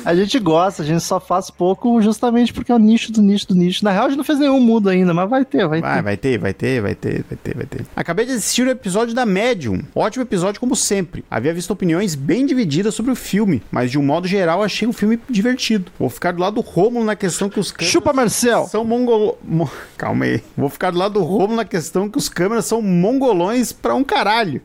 A 0.06 0.16
gente 0.16 0.40
gosta, 0.40 0.84
a 0.84 0.86
gente 0.86 1.02
só 1.04 1.20
faz 1.20 1.50
pouco 1.50 2.02
justamente 2.02 2.54
porque 2.54 2.72
é 2.72 2.76
o 2.76 2.80
nicho 2.80 3.12
do 3.12 3.22
nicho 3.22 3.48
do 3.48 3.56
nicho. 3.56 3.84
Na 3.84 3.92
real, 3.92 4.06
a 4.06 4.10
gente 4.10 4.18
não 4.18 4.24
fez 4.24 4.40
nenhum 4.40 4.60
mudo 4.60 4.90
ainda, 4.90 5.14
mas 5.14 5.30
vai 5.30 5.44
ter, 5.46 5.68
vai, 5.68 5.82
Vai, 5.82 5.96
ter. 5.98 6.02
vai 6.04 6.18
ter, 6.18 6.38
vai 6.40 6.54
ter, 6.54 6.82
vai 6.82 6.96
ter, 6.96 7.24
vai 7.28 7.38
ter, 7.38 7.56
vai 7.58 7.66
ter. 7.66 7.86
Acabei 7.96 8.26
de 8.26 8.34
assistir 8.34 8.66
o 8.68 8.70
episódio 8.70 9.14
da 9.14 9.26
Medium. 9.26 9.82
Ótimo 9.94 10.24
episódio, 10.24 10.60
como 10.60 10.76
sempre. 10.76 11.24
Havia 11.30 11.54
visto 11.54 11.72
opiniões 11.72 12.16
bem 12.16 12.46
divididas 12.46 12.94
sobre 12.96 13.12
o 13.12 13.16
filme, 13.16 13.62
mas 13.72 13.92
de 13.92 14.00
um 14.00 14.04
modo 14.04 14.28
geral 14.28 14.64
achei 14.64 14.88
um 14.88 14.94
filme 14.94 15.20
divertido. 15.30 15.92
Vou 16.00 16.10
ficar 16.10 16.32
do 16.34 16.42
lado 16.42 16.56
do 16.56 16.62
Rômulo 16.62 17.06
na 17.06 17.16
questão 17.16 17.50
que 17.50 17.60
os 17.60 17.72
câmeras 17.72 17.92
Chupa, 17.92 18.14
Marcel! 18.14 18.68
são 18.68 18.84
mongol... 18.84 19.38
mo- 19.44 19.70
Calma 19.98 20.26
aí. 20.26 20.42
Vou 20.56 20.70
ficar 20.70 20.92
do 20.92 20.98
lado 20.98 21.14
do 21.16 21.24
Rômulo 21.24 21.56
na 21.58 21.66
questão 21.66 22.10
que 22.10 22.18
os 22.18 22.30
câmeras 22.30 22.66
são 22.66 22.82
mongolões 22.82 23.72
pra 23.72 23.94
um 23.96 23.99
caralho. 24.04 24.62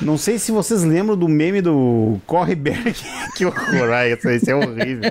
Não 0.00 0.16
sei 0.16 0.38
se 0.38 0.52
vocês 0.52 0.84
lembram 0.84 1.16
do 1.16 1.28
meme 1.28 1.60
do 1.60 2.20
Corre 2.26 2.54
Berg. 2.54 2.94
que 3.34 3.44
horror, 3.44 3.90
ai, 3.92 4.12
isso, 4.12 4.50
é 4.50 4.54
horrível. 4.54 5.10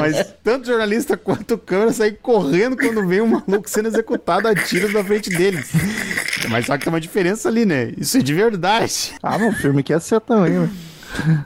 Mas 0.00 0.34
tanto 0.42 0.66
jornalista 0.66 1.16
quanto 1.16 1.58
câmera 1.58 1.92
saem 1.92 2.16
correndo 2.20 2.76
quando 2.76 3.06
vem 3.06 3.20
um 3.20 3.26
maluco 3.26 3.68
sendo 3.68 3.88
executado 3.88 4.48
a 4.48 4.54
tiros 4.54 4.92
na 4.92 5.04
frente 5.04 5.28
deles. 5.28 5.70
Mas 6.48 6.66
só 6.66 6.78
que 6.78 6.84
tem 6.84 6.92
uma 6.92 7.00
diferença 7.00 7.48
ali, 7.48 7.66
né? 7.66 7.92
Isso 7.98 8.16
é 8.16 8.22
de 8.22 8.32
verdade. 8.32 9.14
Ah, 9.22 9.36
o 9.36 9.52
filme 9.52 9.82
quer 9.82 10.00
ser 10.00 10.20
também? 10.20 10.68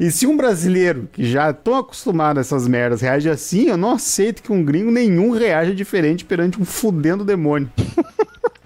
E 0.00 0.10
se 0.10 0.26
um 0.26 0.36
brasileiro, 0.36 1.08
que 1.12 1.30
já 1.30 1.48
é 1.48 1.52
tão 1.52 1.76
acostumado 1.76 2.38
a 2.38 2.40
essas 2.40 2.66
merdas, 2.66 3.00
reage 3.00 3.28
assim, 3.28 3.68
eu 3.68 3.76
não 3.76 3.92
aceito 3.92 4.42
que 4.42 4.52
um 4.52 4.64
gringo 4.64 4.90
nenhum 4.90 5.30
reaja 5.30 5.74
diferente 5.74 6.24
perante 6.24 6.60
um 6.60 6.64
fudendo 6.64 7.24
demônio. 7.24 7.70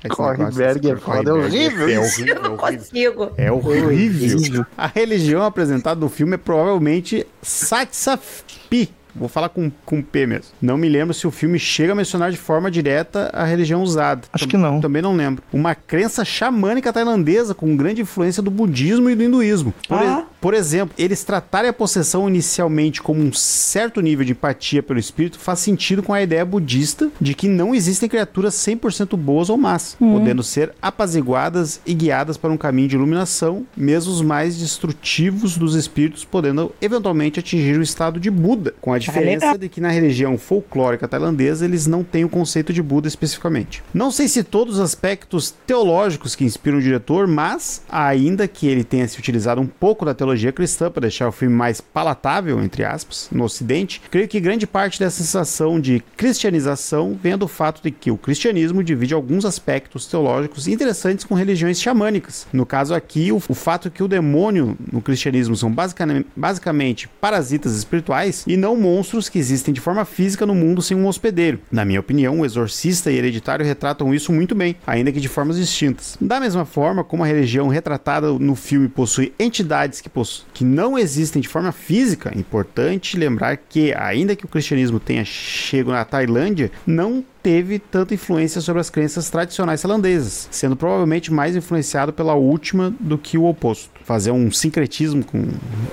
Esse 0.04 0.16
Corre 0.16 0.38
negócio, 0.38 0.58
Berg 0.58 0.90
é 0.90 0.96
foda, 0.96 1.30
é 1.30 1.32
horrível 1.32 1.88
É 1.88 1.98
horrível, 2.00 2.26
Eu 2.26 2.34
é 2.34 2.42
não 2.48 2.54
horrível. 2.54 2.78
consigo. 2.78 3.32
É 3.36 3.52
horrível. 3.52 4.66
A 4.76 4.86
religião 4.88 5.42
apresentada 5.42 6.00
no 6.00 6.08
filme 6.08 6.34
é 6.34 6.38
provavelmente 6.38 7.26
Satsapi. 7.40 8.90
Vou 9.14 9.28
falar 9.28 9.50
com, 9.50 9.70
com 9.84 10.00
P 10.02 10.26
mesmo. 10.26 10.46
Não 10.60 10.78
me 10.78 10.88
lembro 10.88 11.12
se 11.12 11.26
o 11.26 11.30
filme 11.30 11.58
chega 11.58 11.92
a 11.92 11.94
mencionar 11.94 12.30
de 12.30 12.38
forma 12.38 12.70
direta 12.70 13.28
a 13.34 13.44
religião 13.44 13.82
usada. 13.82 14.22
Acho 14.32 14.44
Tam- 14.46 14.50
que 14.50 14.56
não. 14.56 14.80
Também 14.80 15.02
não 15.02 15.14
lembro. 15.14 15.42
Uma 15.52 15.74
crença 15.74 16.24
xamânica 16.24 16.90
tailandesa 16.92 17.54
com 17.54 17.76
grande 17.76 18.00
influência 18.00 18.42
do 18.42 18.50
budismo 18.50 19.10
e 19.10 19.14
do 19.14 19.22
hinduísmo. 19.22 19.74
Por, 19.86 19.98
Ah. 19.98 20.24
Por 20.42 20.54
exemplo, 20.54 20.92
eles 20.98 21.22
tratarem 21.22 21.70
a 21.70 21.72
possessão 21.72 22.28
inicialmente 22.28 23.00
como 23.00 23.22
um 23.22 23.32
certo 23.32 24.00
nível 24.00 24.26
de 24.26 24.32
empatia 24.32 24.82
pelo 24.82 24.98
espírito 24.98 25.38
faz 25.38 25.60
sentido 25.60 26.02
com 26.02 26.12
a 26.12 26.20
ideia 26.20 26.44
budista 26.44 27.08
de 27.20 27.32
que 27.32 27.46
não 27.46 27.72
existem 27.72 28.08
criaturas 28.08 28.54
100% 28.54 29.16
boas 29.16 29.48
ou 29.48 29.56
más, 29.56 29.96
podendo 30.00 30.42
ser 30.42 30.72
apaziguadas 30.82 31.80
e 31.86 31.94
guiadas 31.94 32.36
para 32.36 32.50
um 32.50 32.56
caminho 32.56 32.88
de 32.88 32.96
iluminação, 32.96 33.64
mesmo 33.76 34.12
os 34.12 34.20
mais 34.20 34.58
destrutivos 34.58 35.56
dos 35.56 35.76
espíritos 35.76 36.24
podendo 36.24 36.74
eventualmente 36.82 37.38
atingir 37.38 37.78
o 37.78 37.82
estado 37.82 38.18
de 38.18 38.28
Buda, 38.28 38.74
com 38.80 38.92
a 38.92 38.98
diferença 38.98 39.56
de 39.56 39.68
que 39.68 39.80
na 39.80 39.90
religião 39.90 40.36
folclórica 40.36 41.06
tailandesa 41.06 41.64
eles 41.64 41.86
não 41.86 42.02
têm 42.02 42.24
o 42.24 42.28
conceito 42.28 42.72
de 42.72 42.82
Buda 42.82 43.06
especificamente. 43.06 43.80
Não 43.94 44.10
sei 44.10 44.26
se 44.26 44.42
todos 44.42 44.74
os 44.74 44.80
aspectos 44.80 45.54
teológicos 45.64 46.34
que 46.34 46.44
inspiram 46.44 46.78
o 46.78 46.82
diretor, 46.82 47.28
mas 47.28 47.82
ainda 47.88 48.48
que 48.48 48.66
ele 48.66 48.82
tenha 48.82 49.06
se 49.06 49.20
utilizado 49.20 49.60
um 49.60 49.68
pouco 49.68 50.04
da 50.04 50.12
teologia 50.12 50.31
cristã 50.52 50.90
para 50.90 51.02
deixar 51.02 51.28
o 51.28 51.32
filme 51.32 51.54
mais 51.54 51.80
palatável, 51.80 52.62
entre 52.62 52.84
aspas, 52.84 53.28
no 53.30 53.44
ocidente, 53.44 54.00
creio 54.10 54.28
que 54.28 54.40
grande 54.40 54.66
parte 54.66 54.98
dessa 54.98 55.22
sensação 55.22 55.80
de 55.80 56.02
cristianização 56.16 57.18
vem 57.20 57.36
do 57.36 57.48
fato 57.48 57.82
de 57.82 57.90
que 57.90 58.10
o 58.10 58.16
cristianismo 58.16 58.82
divide 58.82 59.14
alguns 59.14 59.44
aspectos 59.44 60.06
teológicos 60.06 60.68
interessantes 60.68 61.24
com 61.24 61.34
religiões 61.34 61.80
xamânicas. 61.80 62.46
No 62.52 62.66
caso 62.66 62.94
aqui, 62.94 63.32
o, 63.32 63.36
o 63.36 63.54
fato 63.54 63.90
que 63.90 64.02
o 64.02 64.08
demônio 64.08 64.76
no 64.90 65.00
cristianismo 65.00 65.56
são 65.56 65.70
basicamente, 65.70 66.26
basicamente 66.36 67.08
parasitas 67.20 67.76
espirituais 67.76 68.44
e 68.46 68.56
não 68.56 68.76
monstros 68.76 69.28
que 69.28 69.38
existem 69.38 69.74
de 69.74 69.80
forma 69.80 70.04
física 70.04 70.46
no 70.46 70.54
mundo 70.54 70.82
sem 70.82 70.96
um 70.96 71.06
hospedeiro. 71.06 71.60
Na 71.70 71.84
minha 71.84 72.00
opinião, 72.00 72.40
o 72.40 72.44
Exorcista 72.44 73.10
e 73.10 73.16
Hereditário 73.16 73.64
retratam 73.64 74.14
isso 74.14 74.32
muito 74.32 74.54
bem, 74.54 74.76
ainda 74.86 75.12
que 75.12 75.20
de 75.20 75.28
formas 75.28 75.56
distintas. 75.56 76.16
Da 76.20 76.40
mesma 76.40 76.64
forma 76.64 77.04
como 77.04 77.22
a 77.22 77.26
religião 77.26 77.68
retratada 77.68 78.32
no 78.32 78.54
filme 78.54 78.88
possui 78.88 79.32
entidades 79.38 80.00
que, 80.00 80.08
que 80.52 80.64
não 80.64 80.98
existem 80.98 81.40
de 81.40 81.48
forma 81.48 81.72
física, 81.72 82.32
é 82.34 82.38
importante 82.38 83.16
lembrar 83.16 83.56
que, 83.56 83.92
ainda 83.94 84.36
que 84.36 84.44
o 84.44 84.48
cristianismo 84.48 85.00
tenha 85.00 85.24
chego 85.24 85.92
na 85.92 86.04
Tailândia, 86.04 86.70
não 86.86 87.24
teve 87.42 87.78
tanta 87.78 88.14
influência 88.14 88.60
sobre 88.60 88.80
as 88.80 88.90
crenças 88.90 89.28
tradicionais 89.30 89.82
tailandesas, 89.82 90.48
sendo 90.50 90.76
provavelmente 90.76 91.32
mais 91.32 91.56
influenciado 91.56 92.12
pela 92.12 92.34
última 92.34 92.94
do 93.00 93.18
que 93.18 93.36
o 93.36 93.44
oposto. 93.44 93.90
Fazer 94.04 94.30
um 94.32 94.50
sincretismo 94.50 95.24
com, 95.24 95.44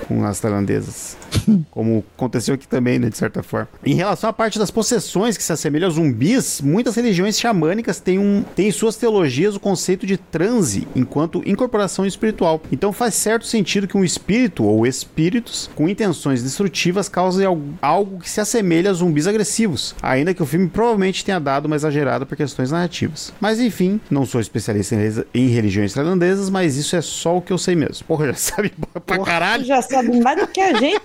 com 0.07 0.25
as 0.25 0.39
tailandesas. 0.39 1.15
Como 1.69 2.03
aconteceu 2.17 2.55
aqui 2.55 2.67
também, 2.67 2.97
né, 2.97 3.09
de 3.09 3.17
certa 3.17 3.43
forma. 3.43 3.67
Em 3.85 3.93
relação 3.93 4.29
à 4.29 4.33
parte 4.33 4.57
das 4.57 4.71
possessões 4.71 5.37
que 5.37 5.43
se 5.43 5.53
assemelham 5.53 5.87
a 5.87 5.91
zumbis, 5.91 6.59
muitas 6.61 6.95
religiões 6.95 7.39
xamânicas 7.39 7.99
têm, 7.99 8.17
um, 8.17 8.43
têm 8.55 8.67
em 8.69 8.71
suas 8.71 8.95
teologias 8.95 9.55
o 9.55 9.59
conceito 9.59 10.05
de 10.07 10.17
transe 10.17 10.87
enquanto 10.95 11.43
incorporação 11.47 12.05
espiritual. 12.05 12.61
Então 12.71 12.91
faz 12.91 13.13
certo 13.13 13.45
sentido 13.45 13.87
que 13.87 13.97
um 13.97 14.03
espírito 14.03 14.63
ou 14.63 14.85
espíritos 14.87 15.69
com 15.75 15.87
intenções 15.87 16.41
destrutivas 16.43 17.07
causem 17.07 17.45
al- 17.45 17.59
algo 17.81 18.19
que 18.19 18.29
se 18.29 18.41
assemelha 18.41 18.89
a 18.89 18.93
zumbis 18.93 19.27
agressivos, 19.27 19.95
ainda 20.01 20.33
que 20.33 20.41
o 20.43 20.45
filme 20.45 20.67
provavelmente 20.67 21.23
tenha 21.23 21.38
dado 21.39 21.65
uma 21.65 21.75
exagerada 21.75 22.25
por 22.25 22.35
questões 22.35 22.71
narrativas. 22.71 23.33
Mas 23.39 23.59
enfim, 23.59 23.99
não 24.09 24.25
sou 24.25 24.39
especialista 24.41 24.95
em, 24.95 24.99
reli- 24.99 25.25
em 25.33 25.47
religiões 25.47 25.93
tailandesas, 25.93 26.49
mas 26.49 26.75
isso 26.77 26.95
é 26.95 27.01
só 27.01 27.37
o 27.37 27.41
que 27.41 27.51
eu 27.53 27.57
sei 27.57 27.75
mesmo. 27.75 28.05
Porra, 28.05 28.27
já 28.27 28.33
sabe 28.35 28.71
pra 29.05 29.19
caralho. 29.23 29.65
Já 29.65 29.81
sabe 29.81 30.19
mais 30.21 30.39
do 30.39 30.47
que 30.47 30.59
a 30.61 30.73
gente, 30.73 31.01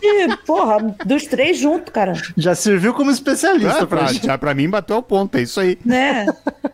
porra, 0.46 0.94
dos 1.04 1.24
três 1.26 1.58
juntos, 1.58 1.92
cara. 1.92 2.12
Já 2.36 2.54
serviu 2.54 2.92
como 2.94 3.10
especialista 3.10 3.82
Ah, 3.82 3.86
pra 3.86 4.12
já 4.12 4.38
pra 4.38 4.54
mim 4.54 4.68
bateu 4.68 4.96
o 4.96 5.02
ponto, 5.02 5.36
é 5.36 5.42
isso 5.42 5.60
aí. 5.60 5.78
Né? 5.84 6.26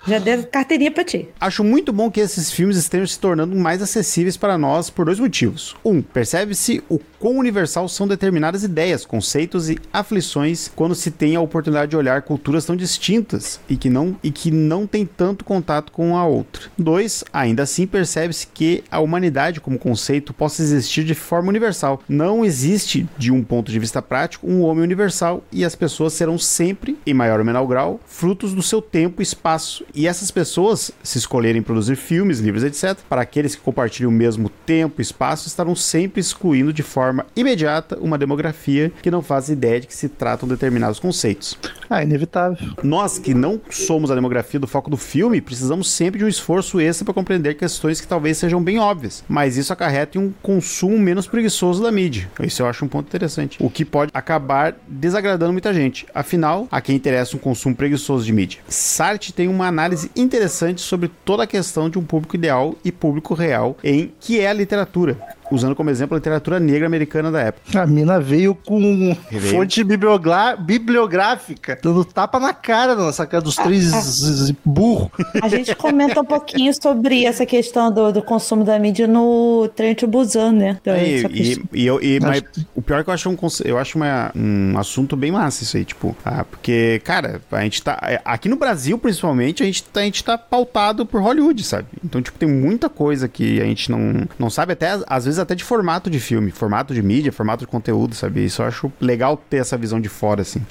Já 0.07 0.19
devo 0.19 0.47
carteirinha 0.47 0.91
pra 0.91 1.05
ti. 1.05 1.29
Acho 1.41 1.63
muito 1.65 1.93
bom 1.93 2.11
que 2.11 2.21
esses 2.21 2.51
filmes 2.51 2.77
estejam 2.77 3.07
se 3.07 3.19
tornando 3.19 3.55
mais 3.57 3.83
acessíveis 3.83 4.37
para 4.37 4.57
nós 4.59 4.91
por 4.91 5.05
dois 5.07 5.19
motivos. 5.19 5.75
Um, 5.85 6.01
percebe-se 6.03 6.83
o 6.89 6.99
quão 7.19 7.37
universal 7.37 7.89
são 7.89 8.07
determinadas 8.09 8.63
ideias, 8.65 9.05
conceitos 9.05 9.69
e 9.71 9.79
aflições 9.93 10.71
quando 10.75 10.95
se 10.95 11.11
tem 11.11 11.37
a 11.37 11.41
oportunidade 11.41 11.91
de 11.91 11.97
olhar 11.97 12.23
culturas 12.23 12.65
tão 12.65 12.77
distintas 12.77 13.50
e 13.69 13.77
que 13.77 13.89
não, 13.89 14.17
e 14.23 14.31
que 14.31 14.51
não 14.51 14.87
tem 14.87 15.07
tanto 15.07 15.45
contato 15.45 15.91
com 15.91 16.17
a 16.17 16.27
outra. 16.27 16.63
Dois, 16.79 17.25
ainda 17.33 17.63
assim 17.63 17.87
percebe-se 17.87 18.47
que 18.47 18.85
a 18.91 19.01
humanidade 19.01 19.61
como 19.61 19.79
conceito 19.79 20.33
possa 20.35 20.63
existir 20.63 21.05
de 21.05 21.15
forma 21.15 21.49
universal. 21.49 22.03
Não 22.09 22.45
existe, 22.45 23.09
de 23.17 23.33
um 23.33 23.43
ponto 23.43 23.73
de 23.73 23.79
vista 23.79 24.03
prático, 24.03 24.47
um 24.47 24.63
homem 24.63 24.85
universal 24.85 25.43
e 25.51 25.65
as 25.65 25.75
pessoas 25.75 26.13
serão 26.13 26.39
sempre, 26.39 26.99
em 27.07 27.15
maior 27.15 27.39
ou 27.39 27.45
menor 27.45 27.67
grau, 27.67 28.01
frutos 28.07 28.53
do 28.53 28.63
seu 28.63 28.83
tempo 28.83 29.21
e 29.21 29.25
espaço. 29.25 29.85
E 29.95 30.07
essas 30.07 30.31
pessoas, 30.31 30.91
se 31.03 31.19
escolherem 31.19 31.63
produzir 31.63 31.97
filmes, 31.97 32.41
livros, 32.41 32.65
etc., 32.65 32.99
para 33.09 33.23
aqueles 33.23 33.55
que 33.55 33.63
compartilham 33.63 34.11
o 34.11 34.15
mesmo 34.15 34.49
tempo 34.67 35.01
e 35.01 35.03
espaço, 35.03 35.49
estarão 35.49 35.75
sempre 35.75 36.21
excluindo 36.21 36.73
de 36.73 36.83
forma 36.83 37.27
imediata 37.35 37.99
uma 38.01 38.19
demografia 38.19 38.93
que 39.03 39.11
não 39.11 39.23
faz 39.23 39.49
ideia 39.49 39.81
de 39.81 39.87
que 39.87 39.95
se 39.95 40.09
tratam 40.09 40.49
determinados 40.49 40.99
conceitos. 40.99 41.57
Ah, 41.91 42.05
inevitável. 42.05 42.57
Nós 42.85 43.19
que 43.19 43.35
não 43.35 43.61
somos 43.69 44.13
a 44.13 44.15
demografia 44.15 44.61
do 44.61 44.69
foco 44.69 44.89
do 44.89 44.97
filme, 44.97 45.41
precisamos 45.41 45.91
sempre 45.91 46.21
de 46.21 46.25
um 46.25 46.29
esforço 46.29 46.81
extra 46.81 47.05
para 47.05 47.13
compreender 47.13 47.55
questões 47.55 48.01
que 48.01 48.07
talvez 48.07 48.39
sejam 48.39 48.63
bem 48.63 48.79
óbvias, 48.79 49.25
mas 49.29 49.57
isso 49.57 49.73
acarreta 49.73 50.17
em 50.17 50.21
um 50.21 50.33
consumo 50.41 50.97
menos 50.97 51.27
preguiçoso 51.27 51.83
da 51.83 51.91
mídia. 51.91 52.31
Isso 52.41 52.63
eu 52.63 52.67
acho 52.67 52.85
um 52.85 52.89
ponto 52.89 53.09
interessante. 53.09 53.59
O 53.61 53.69
que 53.69 53.85
pode 53.85 54.13
acabar 54.15 54.77
desagradando 54.87 55.53
muita 55.53 55.75
gente. 55.75 56.07
Afinal, 56.15 56.69
a 56.71 56.81
quem 56.81 56.95
interessa 56.95 57.37
um 57.37 57.41
consumo 57.41 57.75
preguiçoso 57.75 58.25
de 58.25 58.33
mídia. 58.33 58.61
Sartre 58.69 59.33
tem 59.33 59.49
uma 59.49 59.67
análise 59.67 60.13
interessante 60.15 60.81
sobre 60.81 61.11
toda 61.25 61.43
a 61.43 61.47
questão 61.47 61.91
de 61.91 61.99
um 61.99 62.05
público 62.05 62.37
ideal 62.37 62.77
e 62.85 62.93
público 62.93 63.35
real 63.35 63.77
em 63.83 64.13
que 64.21 64.39
é 64.39 64.49
a 64.49 64.53
literatura. 64.53 65.19
Usando 65.51 65.75
como 65.75 65.91
exemplo 65.91 66.15
a 66.15 66.19
literatura 66.19 66.59
negra 66.61 66.87
americana 66.87 67.31
da 67.31 67.41
época. 67.41 67.83
A 67.83 67.87
mina 67.87 68.21
veio 68.21 68.55
com 68.55 69.17
Veio. 69.31 69.43
fonte 69.55 69.83
bibliográfica, 69.85 71.79
dando 71.83 72.05
tapa 72.05 72.39
na 72.39 72.53
cara 72.53 72.95
da 72.95 73.03
nossa 73.03 73.27
cara 73.27 73.43
dos 73.43 73.57
três 73.57 74.51
burros. 74.65 75.09
A 75.43 75.49
gente 75.49 75.75
comenta 75.75 76.21
um 76.21 76.25
pouquinho 76.25 76.73
sobre 76.75 77.25
essa 77.25 77.45
questão 77.45 77.93
do, 77.93 78.13
do 78.13 78.23
consumo 78.23 78.65
da 78.65 78.79
mídia 78.79 79.07
no 79.07 79.69
trem 79.75 79.95
de 79.95 80.07
Busan, 80.07 80.53
né? 80.53 80.79
Então, 80.81 80.97
E, 80.97 81.15
essa 81.19 81.27
e, 81.27 81.31
questão- 81.31 81.65
e 81.73 81.87
eu, 81.87 82.03
e- 82.03 82.21
mas 82.21 82.43
o 82.75 82.83
pior 82.83 83.01
é 83.01 83.05
que 83.05 83.11
eu 83.11 83.15
acho 83.15 83.29
um, 83.31 83.37
eu 83.65 83.79
acho 83.79 83.97
uma- 83.99 84.31
um 84.35 84.79
assunto 84.79 85.17
bem 85.17 85.31
massa 85.33 85.63
isso 85.65 85.77
aí, 85.77 85.85
tipo, 85.85 86.17
ah, 86.25 86.45
porque, 86.45 87.01
cara, 87.05 87.41
a 87.51 87.63
gente 87.63 87.83
tá. 87.83 87.99
é, 88.03 88.21
Aqui 88.25 88.49
no 88.49 88.57
Brasil, 88.57 88.97
principalmente, 88.99 89.63
a 89.63 89.67
gente, 89.67 89.83
tá, 89.85 90.01
a 90.01 90.05
gente 90.05 90.23
tá 90.23 90.39
pautado 90.39 91.05
por 91.05 91.21
Hollywood, 91.21 91.63
sabe? 91.65 91.87
Então, 92.05 92.23
tipo, 92.23 92.39
tem 92.39 92.49
muita 92.49 92.89
coisa 92.89 93.29
que 93.29 93.61
a 93.61 93.65
gente 93.65 93.91
não, 93.91 94.27
não 94.39 94.49
sabe, 94.51 94.73
até 94.73 94.99
às 95.07 95.25
vezes 95.25 95.40
até 95.43 95.55
de 95.55 95.65
formato 95.65 96.11
de 96.11 96.21
filme, 96.21 96.51
formato 96.51 96.95
de 96.95 97.03
mídia, 97.03 97.33
formato 97.33 97.65
de 97.65 97.71
conteúdo, 97.71 98.15
sabe? 98.15 98.45
Isso 98.45 98.63
eu 98.63 98.67
acho 98.67 98.93
legal 99.01 99.37
ter 99.37 99.59
essa 99.59 99.77
visão 99.77 100.01
de 100.01 100.09
fora, 100.09 100.43
assim. 100.43 100.63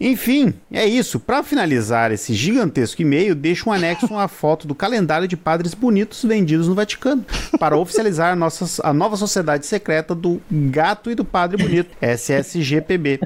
Enfim, 0.00 0.54
é 0.72 0.86
isso. 0.86 1.18
Pra 1.20 1.42
finalizar 1.42 2.12
esse 2.12 2.34
gigantesco 2.34 3.02
e-mail, 3.02 3.34
deixo 3.34 3.68
um 3.68 3.72
anexo 3.72 4.06
uma 4.06 4.28
foto 4.28 4.66
do 4.66 4.74
calendário 4.74 5.28
de 5.28 5.36
padres 5.36 5.74
bonitos 5.74 6.24
vendidos 6.24 6.68
no 6.68 6.74
Vaticano 6.74 7.24
para 7.58 7.76
oficializar 7.76 8.32
a, 8.32 8.36
nossa, 8.36 8.82
a 8.86 8.92
nova 8.92 9.16
sociedade 9.16 9.66
secreta 9.66 10.14
do 10.14 10.40
gato 10.50 11.10
e 11.10 11.14
do 11.14 11.24
padre 11.24 11.62
bonito, 11.62 11.96
SSGPB. 12.00 13.20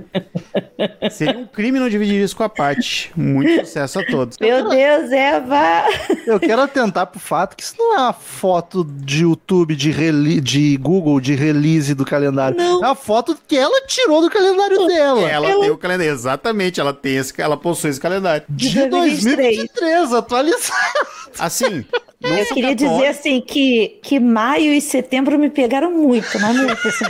Seria 1.10 1.38
um 1.38 1.46
crime 1.46 1.78
não 1.78 1.88
dividir 1.88 2.22
isso 2.22 2.36
com 2.36 2.42
a 2.42 2.48
parte. 2.48 3.10
Muito 3.16 3.66
sucesso 3.66 4.00
a 4.00 4.06
todos. 4.06 4.38
Meu 4.40 4.68
Deus, 4.68 5.10
Eva! 5.10 5.84
Eu 6.26 6.40
quero 6.40 6.62
atentar 6.62 7.06
pro 7.06 7.20
fato 7.20 7.56
que 7.56 7.62
isso 7.62 7.74
não 7.78 7.96
é 7.96 7.98
uma 8.00 8.12
foto 8.12 8.84
de 8.84 9.22
YouTube, 9.22 9.76
de, 9.76 9.90
rele 9.90 10.40
de 10.40 10.69
Google, 10.76 11.20
de 11.20 11.34
release 11.34 11.94
do 11.94 12.04
calendário. 12.04 12.56
Não. 12.56 12.84
É 12.84 12.88
uma 12.88 12.94
foto 12.94 13.36
que 13.46 13.56
ela 13.56 13.80
tirou 13.86 14.20
do 14.20 14.30
calendário 14.30 14.86
dela. 14.86 15.28
Ela 15.28 15.60
tem 15.60 15.70
o 15.70 15.78
calendário, 15.78 16.12
exatamente, 16.12 16.80
ela 16.80 16.92
tem 16.92 17.16
esse, 17.16 17.32
ela 17.40 17.56
possui 17.56 17.90
esse 17.90 18.00
calendário. 18.00 18.44
De 18.48 18.70
De 18.70 18.86
2023. 18.88 19.56
2023, 19.56 20.12
atualizado. 20.12 21.06
Assim, 21.38 21.84
não 22.22 22.36
Eu 22.36 22.46
queria 22.46 22.70
católico, 22.70 22.96
dizer 22.96 23.06
assim 23.08 23.40
que, 23.40 23.98
que 24.02 24.20
maio 24.20 24.72
e 24.74 24.80
setembro 24.80 25.38
me 25.38 25.48
pegaram 25.48 25.90
muito, 25.90 26.38
mas 26.38 26.54
muito, 26.56 26.88
assim. 26.88 27.04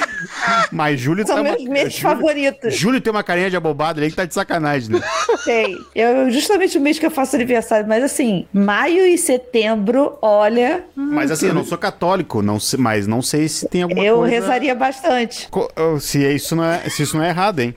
mas 0.70 1.00
Júlio 1.00 1.26
São 1.26 1.36
tá 1.36 1.42
meus 1.42 1.64
meses 1.64 1.94
Júlio, 1.94 2.16
favoritos. 2.16 2.74
Júlio 2.74 3.00
tem 3.00 3.10
uma 3.10 3.22
carinha 3.22 3.48
de 3.50 3.56
abobado 3.56 4.00
ali 4.00 4.10
que 4.10 4.16
tá 4.16 4.24
de 4.24 4.34
sacanagem, 4.34 4.90
né? 4.90 5.00
Sei. 5.42 5.76
Eu, 5.94 6.30
justamente 6.30 6.76
o 6.76 6.80
mês 6.80 6.98
que 6.98 7.06
eu 7.06 7.10
faço 7.10 7.34
aniversário, 7.36 7.88
mas 7.88 8.04
assim, 8.04 8.46
maio 8.52 9.06
e 9.06 9.16
setembro, 9.16 10.18
olha, 10.20 10.84
Mas 10.94 11.30
assim, 11.30 11.46
eu 11.48 11.54
não 11.54 11.64
sou 11.64 11.78
católico, 11.78 12.42
não 12.42 12.60
sei, 12.60 12.78
mas 12.78 13.06
não 13.06 13.22
sei 13.22 13.48
se 13.48 13.66
tem 13.68 13.82
alguma 13.82 14.04
eu 14.04 14.16
coisa... 14.18 14.30
rezaria 14.34 14.74
bastante. 14.74 15.48
Co- 15.48 15.70
Se 16.00 16.18
isso 16.34 16.54
não 16.54 16.64
é, 16.64 16.88
se 16.90 17.02
isso 17.04 17.16
não 17.16 17.24
é 17.24 17.28
errado, 17.30 17.60
hein? 17.60 17.74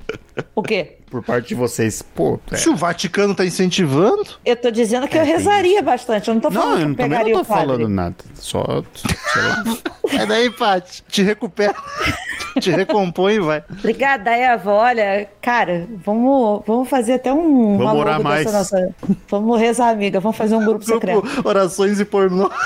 O 0.54 0.62
quê? 0.62 0.95
Por 1.10 1.24
parte 1.24 1.50
de 1.50 1.56
vocês. 1.56 2.02
Pô, 2.02 2.40
é. 2.52 2.56
Se 2.58 2.68
o 2.70 2.76
Vaticano 2.76 3.34
tá 3.36 3.46
incentivando, 3.46 4.26
Eu 4.44 4.56
tô 4.56 4.70
dizendo 4.72 5.08
que 5.08 5.18
É, 5.18 5.22
eu 5.22 5.26
rezaria 5.26 5.82
bastante. 5.82 6.28
Eu 6.28 6.34
não 6.34 6.42
tô 6.42 6.52
falando 6.52 6.70
Não, 6.70 6.76
que 6.76 6.82
eu 6.82 6.84
eu 6.84 6.88
não- 6.90 6.96
também 6.96 7.10
pegaria 7.12 7.34
não 7.34 7.42
o 7.42 7.46
tô 7.46 7.50
padre. 7.54 7.66
falando 7.68 7.90
nada. 7.90 8.16
Só, 8.34 8.84
sei 8.96 9.42
lá. 9.42 9.64
é 10.24 10.26
daí, 10.26 10.50
Paty. 10.50 11.04
Te 11.08 11.22
recupera. 11.24 11.76
Te 12.60 12.72
recompõe 12.72 13.34
e 13.36 13.40
vai. 13.40 13.64
Obrigada, 13.70 14.32
Eva. 14.32 14.72
Olha, 14.72 15.30
cara, 15.42 15.88
vamos, 16.06 16.64
vamos 16.66 16.90
fazer 16.90 17.14
até 17.14 17.32
um. 17.34 17.76
uma 17.76 17.84
Vamos 17.86 18.02
orar 18.02 18.22
mais. 18.24 18.52
Nossa... 18.52 18.96
Vamos 19.30 19.60
rezar, 19.60 19.90
amiga. 19.90 20.20
Vamos 20.22 20.38
fazer 20.38 20.56
um 20.56 20.64
grupo 20.66 20.84
secreto. 20.86 21.22
Grupo 21.22 21.48
Orações 21.50 22.00
e 22.00 22.06
pornô. 22.06 22.50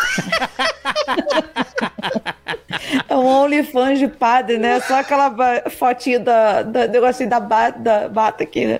É 3.08 3.16
um 3.16 3.26
OnlyFans 3.26 4.00
de 4.00 4.08
padre, 4.08 4.58
né? 4.58 4.80
Só 4.82 5.00
aquela 5.00 5.34
fotinho 5.70 6.20
da, 6.20 6.64
da 6.64 6.88
negocinho 6.88 7.30
da, 7.30 7.40
ba, 7.40 7.70
da 7.70 8.08
bata 8.08 8.44
aqui, 8.44 8.66
né? 8.66 8.80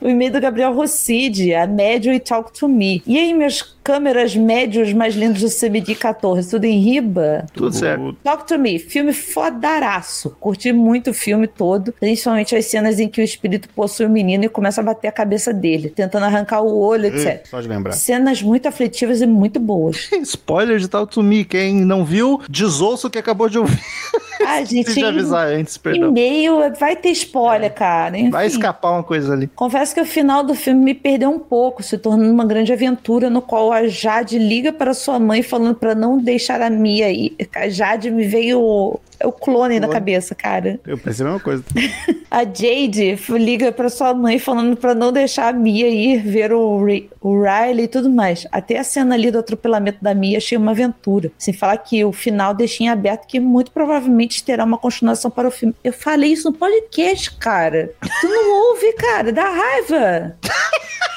O 0.00 0.08
e-mail 0.08 0.32
do 0.32 0.40
Gabriel 0.40 0.72
Rossidi, 0.72 1.54
a 1.54 1.66
médio 1.66 2.12
e 2.12 2.20
Talk 2.20 2.52
to 2.52 2.68
Me. 2.68 3.02
E 3.06 3.18
aí, 3.18 3.34
meus 3.34 3.75
câmeras 3.86 4.34
médios 4.34 4.92
mais 4.92 5.14
lindos 5.14 5.42
do 5.42 5.48
CBD 5.48 5.94
14, 5.94 6.50
tudo 6.50 6.64
em 6.64 6.80
riba? 6.80 7.46
Tudo 7.52 7.72
certo. 7.72 8.14
Talk 8.14 8.44
to 8.44 8.58
Me, 8.58 8.80
filme 8.80 9.12
fodaraço. 9.12 10.36
Curti 10.40 10.72
muito 10.72 11.10
o 11.10 11.14
filme 11.14 11.46
todo, 11.46 11.92
principalmente 11.92 12.56
as 12.56 12.64
cenas 12.64 12.98
em 12.98 13.06
que 13.06 13.20
o 13.20 13.24
espírito 13.24 13.68
possui 13.68 14.06
o 14.06 14.10
menino 14.10 14.42
e 14.42 14.48
começa 14.48 14.80
a 14.80 14.84
bater 14.84 15.06
a 15.06 15.12
cabeça 15.12 15.54
dele, 15.54 15.88
tentando 15.88 16.24
arrancar 16.24 16.62
o 16.62 16.80
olho, 16.80 17.06
etc. 17.06 17.46
Só 17.46 17.60
de 17.60 17.68
lembrar. 17.68 17.92
Cenas 17.92 18.42
muito 18.42 18.66
aflitivas 18.66 19.20
e 19.20 19.26
muito 19.26 19.60
boas. 19.60 20.10
Spoiler 20.20 20.80
de 20.80 20.88
Tal 20.88 21.06
to 21.06 21.22
Me. 21.22 21.44
Quem 21.44 21.72
não 21.76 22.04
viu, 22.04 22.40
desouça 22.50 23.06
o 23.06 23.10
que 23.10 23.20
acabou 23.20 23.48
de 23.48 23.60
ouvir. 23.60 23.78
Ah, 24.46 24.62
gente, 24.64 24.84
Preciso 24.84 25.06
avisar 25.06 25.48
antes, 25.48 25.76
perdão. 25.76 26.10
e-mail 26.10 26.72
vai 26.78 26.94
ter 26.96 27.10
spoiler, 27.10 27.72
cara. 27.72 28.16
Enfim. 28.18 28.30
Vai 28.30 28.46
escapar 28.46 28.92
uma 28.92 29.02
coisa 29.02 29.32
ali. 29.32 29.48
Confesso 29.48 29.94
que 29.94 30.00
o 30.00 30.04
final 30.04 30.42
do 30.44 30.54
filme 30.54 30.82
me 30.84 30.94
perdeu 30.94 31.30
um 31.30 31.38
pouco, 31.38 31.82
se 31.82 31.98
tornando 31.98 32.32
uma 32.32 32.44
grande 32.44 32.72
aventura 32.72 33.28
no 33.28 33.42
qual 33.42 33.72
a 33.72 33.86
Jade 33.88 34.38
liga 34.38 34.72
para 34.72 34.94
sua 34.94 35.18
mãe 35.18 35.42
falando 35.42 35.74
para 35.74 35.94
não 35.94 36.18
deixar 36.18 36.60
a 36.60 36.70
Mia 36.70 37.10
ir. 37.10 37.36
A 37.54 37.68
Jade 37.68 38.10
me 38.10 38.26
veio 38.26 38.98
o, 39.22 39.28
o 39.28 39.32
clone 39.32 39.78
na 39.80 39.88
cabeça, 39.88 40.34
cara. 40.34 40.78
Eu 40.86 40.96
pensei 40.98 41.24
a 41.24 41.28
mesma 41.28 41.40
coisa. 41.42 41.64
A 42.30 42.42
Jade 42.44 43.14
liga 43.30 43.70
para 43.72 43.88
sua 43.88 44.12
mãe 44.12 44.38
falando 44.38 44.76
para 44.76 44.94
não 44.94 45.12
deixar 45.12 45.48
a 45.48 45.52
Mia 45.52 45.88
ir 45.88 46.18
ver 46.22 46.52
o, 46.52 46.84
Ri- 46.84 47.08
o 47.20 47.40
Riley 47.40 47.84
e 47.84 47.88
tudo 47.88 48.10
mais. 48.10 48.46
Até 48.50 48.78
a 48.78 48.84
cena 48.84 49.14
ali 49.14 49.30
do 49.30 49.38
atropelamento 49.38 49.98
da 50.02 50.12
Mia 50.12 50.36
achei 50.38 50.58
uma 50.58 50.72
aventura. 50.72 51.30
Sem 51.38 51.54
falar 51.54 51.76
que 51.78 52.04
o 52.04 52.12
final 52.12 52.52
deixei 52.52 52.86
em 52.86 52.90
aberto 52.90 53.26
que 53.26 53.38
muito 53.40 53.70
provavelmente 53.70 54.42
terá 54.44 54.64
uma 54.64 54.76
continuação 54.76 55.30
para 55.30 55.46
o 55.48 55.50
filme. 55.52 55.74
Eu 55.84 55.92
falei 55.92 56.32
isso 56.32 56.50
no 56.50 56.56
podcast, 56.58 57.30
cara. 57.38 57.92
Tu 58.20 58.26
não 58.28 58.70
ouve, 58.70 58.92
cara, 58.94 59.32
dá 59.32 59.48
raiva. 59.48 60.36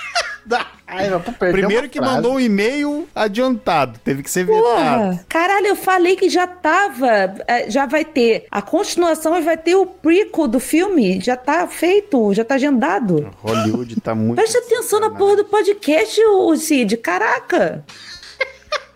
Dá 0.49 0.65
raiva 0.87 1.19
Primeiro 1.19 1.87
que 1.87 1.99
frase. 1.99 2.15
mandou 2.15 2.33
um 2.33 2.39
e-mail 2.39 3.07
adiantado. 3.13 3.99
Teve 4.03 4.23
que 4.23 4.31
ser 4.31 4.45
vetado. 4.45 4.63
Porra, 4.63 5.25
caralho, 5.29 5.67
eu 5.67 5.75
falei 5.75 6.15
que 6.15 6.27
já 6.27 6.47
tava, 6.47 7.07
é, 7.45 7.69
já 7.69 7.85
vai 7.85 8.03
ter 8.03 8.47
a 8.49 8.59
continuação 8.59 9.37
e 9.37 9.41
vai 9.43 9.55
ter 9.55 9.75
o 9.75 9.85
prequel 9.85 10.47
do 10.47 10.59
filme, 10.59 11.21
já 11.21 11.37
tá 11.37 11.67
feito, 11.67 12.33
já 12.33 12.43
tá 12.43 12.55
agendado. 12.55 13.29
Hollywood 13.43 14.01
tá 14.01 14.15
muito. 14.15 14.37
Presta 14.37 14.57
atenção 14.57 14.99
na 14.99 15.11
porra 15.11 15.35
do 15.35 15.45
podcast, 15.45 16.19
ô 16.25 16.55
Cid, 16.55 16.97
caraca. 16.97 17.85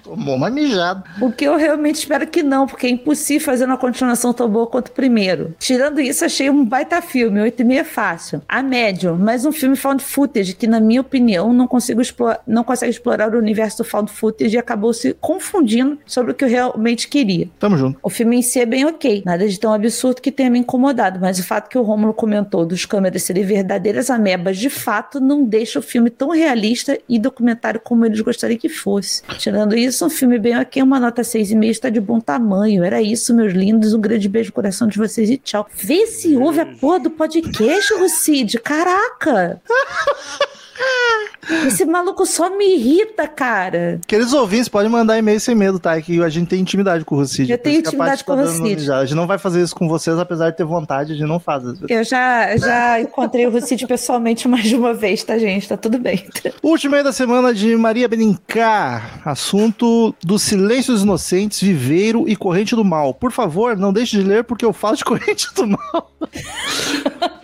Tomou 0.04 0.36
uma 0.36 0.49
mijada. 0.49 1.04
O 1.22 1.32
que 1.32 1.45
eu 1.45 1.56
realmente 1.56 1.95
espero 1.95 2.28
que 2.28 2.43
não, 2.43 2.68
porque 2.68 2.88
é 2.88 2.89
impossível 2.89 3.45
fazer 3.45 3.66
uma 3.66 3.78
continuação 3.78 4.34
tão 4.34 4.49
boa 4.49 4.68
quanto 4.68 4.89
o 4.89 4.91
primeiro. 4.91 5.56
Tirando 5.60 6.01
isso, 6.01 6.26
achei 6.26 6.49
um 6.49 6.66
baita 6.66 7.01
filme, 7.01 7.39
8,5 7.39 7.74
é 7.74 7.84
fácil. 7.84 8.41
A 8.47 8.62
médio, 8.62 9.18
mas 9.20 9.45
um 9.45 9.51
filme 9.51 9.76
found 9.76 10.04
footage 10.04 10.54
que, 10.54 10.68
na 10.68 10.80
minha 10.80 11.01
opinião, 11.01 11.54
não, 11.54 11.68
consigo 11.68 12.01
não 12.45 12.64
consegue 12.64 12.91
explorar 12.91 13.34
o 13.34 13.38
universo 13.38 13.78
do 13.78 13.84
found 13.84 14.12
footage 14.12 14.56
e 14.56 14.60
acabou 14.60 14.93
se 14.93 15.14
confundindo 15.20 15.97
sobre 16.06 16.32
o 16.32 16.36
que 16.36 16.43
eu 16.43 16.49
realmente 16.49 17.08
queria. 17.08 17.49
Tamo 17.60 17.78
junto. 17.78 17.97
O 18.04 18.10
filme 18.10 18.38
em 18.38 18.41
si 18.41 18.60
é 18.60 18.66
bem 18.66 18.86
ok, 18.86 19.24
nada 19.26 19.47
de 19.47 19.60
tão 19.60 19.74
absurdo 19.74 20.22
que 20.22 20.32
tenha 20.32 20.49
me 20.49 20.60
incomodado, 20.60 21.20
mas 21.20 21.39
o 21.39 21.43
fato 21.43 21.70
que 21.70 21.78
o 21.78 21.82
Rômulo 21.82 22.14
comentou 22.14 22.66
dos 22.66 22.86
câmeras 22.86 23.24
serem 23.24 23.43
verdadeiras 23.43 24.10
amebas 24.10 24.58
de 24.58 24.70
fato 24.70 25.20
não 25.20 25.43
deixa 25.43 25.80
o 25.80 25.82
filme 25.82 26.10
tão 26.10 26.30
realista 26.30 26.97
e 27.08 27.20
documentário 27.20 27.80
como 27.80 28.06
eles 28.06 28.20
gostariam 28.22 28.60
que 28.60 28.70
fosse. 28.70 29.24
Tirando 29.38 29.76
isso, 29.76 29.93
um 30.02 30.10
filme 30.10 30.39
bem 30.39 30.58
ok, 30.58 30.82
uma 30.82 31.00
nota 31.00 31.22
6,5 31.22 31.70
está 31.70 31.89
de 31.89 32.00
bom 32.00 32.20
tamanho. 32.20 32.84
Era 32.84 33.02
isso, 33.02 33.34
meus 33.34 33.54
lindos, 33.54 33.94
um 33.94 34.02
grande 34.02 34.30
beijo 34.30 34.50
no 34.50 34.54
coração 34.54 34.88
de 34.88 34.98
vocês 34.98 35.30
e 35.30 35.38
tchau. 35.38 35.68
Vê 35.76 36.08
se 36.08 36.36
ouve 36.36 36.60
a 36.60 36.66
porra 36.66 37.00
do 37.00 37.10
podcast, 37.10 37.94
Lucide, 37.94 38.60
caraca! 38.60 39.62
Esse 41.68 41.86
maluco 41.86 42.26
só 42.26 42.50
me 42.56 42.76
irrita, 42.76 43.28
cara. 43.28 44.00
Queridos 44.08 44.34
ouvintes, 44.34 44.68
podem 44.70 44.89
mandar 44.89 45.18
e-mail 45.18 45.39
sem 45.39 45.56
medo, 45.56 45.80
tá? 45.80 46.00
Que 46.02 46.22
a 46.22 46.30
gente 46.30 46.48
tem 46.48 46.60
intimidade 46.60 47.04
com 47.04 47.16
o 47.16 47.20
Rucid. 47.20 47.50
Eu 47.52 47.58
tenho 47.58 47.80
intimidade 47.80 48.24
com 48.24 48.34
o 48.34 48.36
Rucid. 48.36 48.91
A 48.91 49.06
gente 49.06 49.16
não 49.16 49.28
vai 49.28 49.38
fazer 49.38 49.62
isso 49.62 49.76
com 49.76 49.88
vocês, 49.88 50.18
apesar 50.18 50.52
de 50.52 50.58
ter 50.58 50.64
vontade, 50.64 51.14
a 51.14 51.16
gente 51.16 51.28
não 51.28 51.39
faz. 51.39 51.64
Eu 51.89 52.04
já, 52.04 52.56
já 52.58 53.02
encontrei 53.02 53.46
o 53.46 53.52
Rucide 53.52 53.86
pessoalmente 53.88 54.48
mais 54.48 54.64
de 54.64 54.76
uma 54.76 54.94
vez, 54.94 55.24
tá, 55.24 55.38
gente? 55.38 55.68
Tá 55.68 55.78
tudo 55.78 56.00
bem. 56.00 56.26
Último 56.62 56.91
e-mail 56.94 57.04
da 57.04 57.14
semana 57.14 57.54
de 57.54 57.76
Maria 57.76 58.08
Benincar. 58.08 59.22
Assunto 59.26 60.16
dos 60.24 60.41
silêncios 60.41 61.02
inocentes, 61.04 61.62
viveiro 61.62 62.28
e 62.28 62.36
corrente 62.36 62.76
do 62.76 62.84
mal. 62.84 63.14
Por 63.14 63.32
favor, 63.32 63.76
não 63.76 63.91
deixe 63.91 64.18
de 64.18 64.24
ler 64.24 64.44
porque 64.44 64.66
eu 64.66 64.74
falo 64.74 64.96
de 64.96 65.04
corrente 65.06 65.48
do 65.56 65.68
mal. 65.68 66.12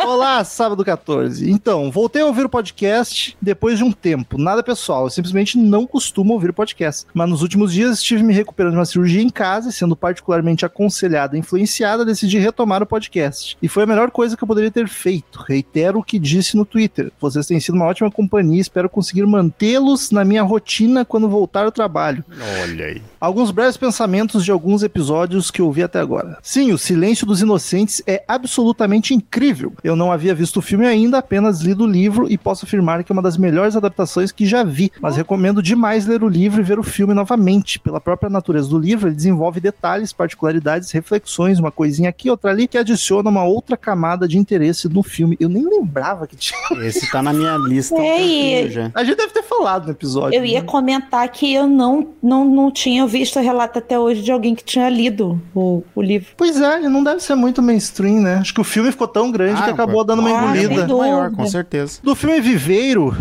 Olá, 0.06 0.44
sábado 0.44 0.84
14. 0.84 1.50
Então, 1.52 1.92
voltei 1.92 2.22
a 2.22 2.26
ouvir 2.26 2.46
o 2.46 2.50
podcast 2.50 3.38
depois 3.42 3.78
de 3.78 3.84
um 3.84 3.89
tempo. 3.92 4.38
Nada 4.38 4.64
pessoal, 4.64 5.06
eu 5.06 5.10
simplesmente 5.10 5.58
não 5.58 5.86
costumo 5.86 6.34
ouvir 6.34 6.54
podcast. 6.54 7.06
Mas 7.14 7.30
nos 7.30 7.42
últimos 7.42 7.74
dias 7.74 7.98
estive 7.98 8.24
me 8.24 8.34
recuperando 8.34 8.74
de 8.74 8.80
uma 8.80 8.86
cirurgia 8.86 9.22
em 9.22 9.30
casa 9.30 9.70
e 9.70 9.74
sendo 9.74 9.96
particularmente 9.96 10.66
aconselhada 10.66 11.36
e 11.36 11.40
influenciada, 11.40 12.06
decidi 12.06 12.38
retomar 12.38 12.84
o 12.84 12.86
podcast. 12.86 13.58
E 13.62 13.68
foi 13.68 13.84
a 13.84 13.88
melhor 13.88 14.12
coisa 14.12 14.36
que 14.36 14.44
eu 14.44 14.48
poderia 14.48 14.72
ter 14.72 14.88
feito. 14.88 15.44
Reitero 15.48 16.00
o 16.00 16.04
que 16.04 16.20
disse 16.20 16.56
no 16.56 16.66
Twitter. 16.66 17.12
Vocês 17.20 17.46
têm 17.46 17.60
sido 17.60 17.76
uma 17.76 17.86
ótima 17.86 18.12
companhia 18.12 18.58
e 18.58 18.62
espero 18.62 18.90
conseguir 18.90 19.26
mantê-los 19.26 20.12
na 20.12 20.26
minha 20.26 20.44
rotina 20.44 21.06
quando 21.06 21.30
voltar 21.30 21.66
ao 21.66 21.72
trabalho. 21.72 22.24
Olha 22.64 22.86
aí. 22.86 23.02
Alguns 23.20 23.52
breves 23.52 23.78
pensamentos 23.78 24.46
de 24.46 24.52
alguns 24.52 24.84
episódios 24.84 25.52
que 25.52 25.62
eu 25.62 25.72
vi 25.72 25.84
até 25.84 26.00
agora. 26.00 26.38
Sim, 26.42 26.72
o 26.72 26.78
Silêncio 26.78 27.26
dos 27.26 27.42
Inocentes 27.42 28.02
é 28.08 28.24
absolutamente 28.28 29.14
incrível. 29.14 29.74
Eu 29.84 29.96
não 29.96 30.12
havia 30.12 30.34
visto 30.34 30.58
o 30.58 30.62
filme 30.62 30.86
ainda, 30.86 31.18
apenas 31.18 31.62
lido 31.62 31.84
o 31.84 31.88
livro 31.88 32.28
e 32.30 32.38
posso 32.38 32.66
afirmar 32.66 33.04
que 33.04 33.12
é 33.12 33.14
uma 33.14 33.22
das 33.22 33.38
melhores 33.38 33.76
adaptações 33.80 34.32
que 34.32 34.46
já 34.46 34.64
vi. 34.64 34.92
Mas 35.02 35.16
recomendo 35.18 35.62
demais 35.62 36.06
ler 36.06 36.24
o 36.24 36.28
livro 36.28 36.62
e 36.62 36.64
ver 36.64 36.80
o 36.80 36.84
filme 36.84 37.14
novamente. 37.14 37.80
Pela 37.80 38.00
própria 38.00 38.30
natureza 38.30 38.70
do 38.70 38.78
livro, 38.78 39.08
ele 39.08 39.16
desenvolve 39.16 39.60
detalhes, 39.60 40.14
particularidades, 40.14 40.92
reflexões, 40.92 41.60
uma 41.60 41.72
coisinha 41.72 42.10
aqui, 42.10 42.30
outra 42.30 42.52
ali, 42.52 42.68
que 42.68 42.78
adiciona 42.78 43.30
uma 43.30 43.44
outra 43.44 43.76
camada 43.76 44.28
de 44.28 44.38
interesse 44.38 44.88
no 44.88 45.04
filme. 45.04 45.36
Eu 45.40 45.50
nem 45.50 45.64
lembrava 45.68 46.28
que 46.28 46.36
tinha. 46.36 46.60
Esse 46.86 47.10
tá 47.12 47.22
na 47.22 47.34
minha 47.34 47.56
lista. 47.58 47.96
um 47.96 48.02
É, 48.02 48.22
e- 48.22 48.70
já. 48.70 48.92
A 48.94 49.04
gente 49.04 49.18
deve 49.18 49.34
ter 49.34 49.44
falado 49.44 49.86
no 49.86 49.92
episódio. 49.92 50.38
Eu 50.38 50.46
ia 50.46 50.62
né? 50.62 50.66
comentar 50.66 51.28
que 51.30 51.54
eu 51.54 51.68
não, 51.68 52.08
não, 52.22 52.46
não 52.46 52.72
tinha 52.72 53.06
visto 53.08 53.40
relato 53.40 53.80
até 53.80 53.98
hoje 54.00 54.22
de 54.22 54.32
alguém 54.32 54.54
que 54.56 54.64
tinha 54.64 54.90
lido 54.90 55.42
o, 55.56 55.84
o 55.96 56.02
livro. 56.02 56.30
Pois 56.38 56.60
é, 56.60 56.78
ele 56.78 56.90
não 56.90 57.04
deve 57.04 57.22
ser 57.22 57.36
muito 57.36 57.62
mainstream, 57.62 58.22
né? 58.22 58.36
Acho 58.36 58.54
que 58.54 58.62
o 58.62 58.64
filme 58.64 58.92
ficou 58.92 59.08
tão 59.08 59.32
grande 59.32 59.60
Ah, 59.62 59.66
que 59.66 59.72
acabou 59.72 60.04
dando 60.04 60.20
uma 60.20 60.30
ah, 60.30 60.44
engolida. 60.58 60.86
dúvida. 60.86 60.98
Maior, 60.98 61.32
com 61.32 61.46
certeza. 61.48 62.00
Do 62.04 62.16
filme 62.16 62.40
Viveiro, 62.42 63.16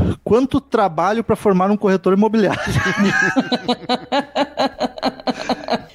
quanto 0.48 0.60
trabalho 0.62 1.22
pra 1.22 1.36
formar 1.36 1.70
um 1.70 1.76
corretor 1.76 2.14
imobiliário? 2.14 2.58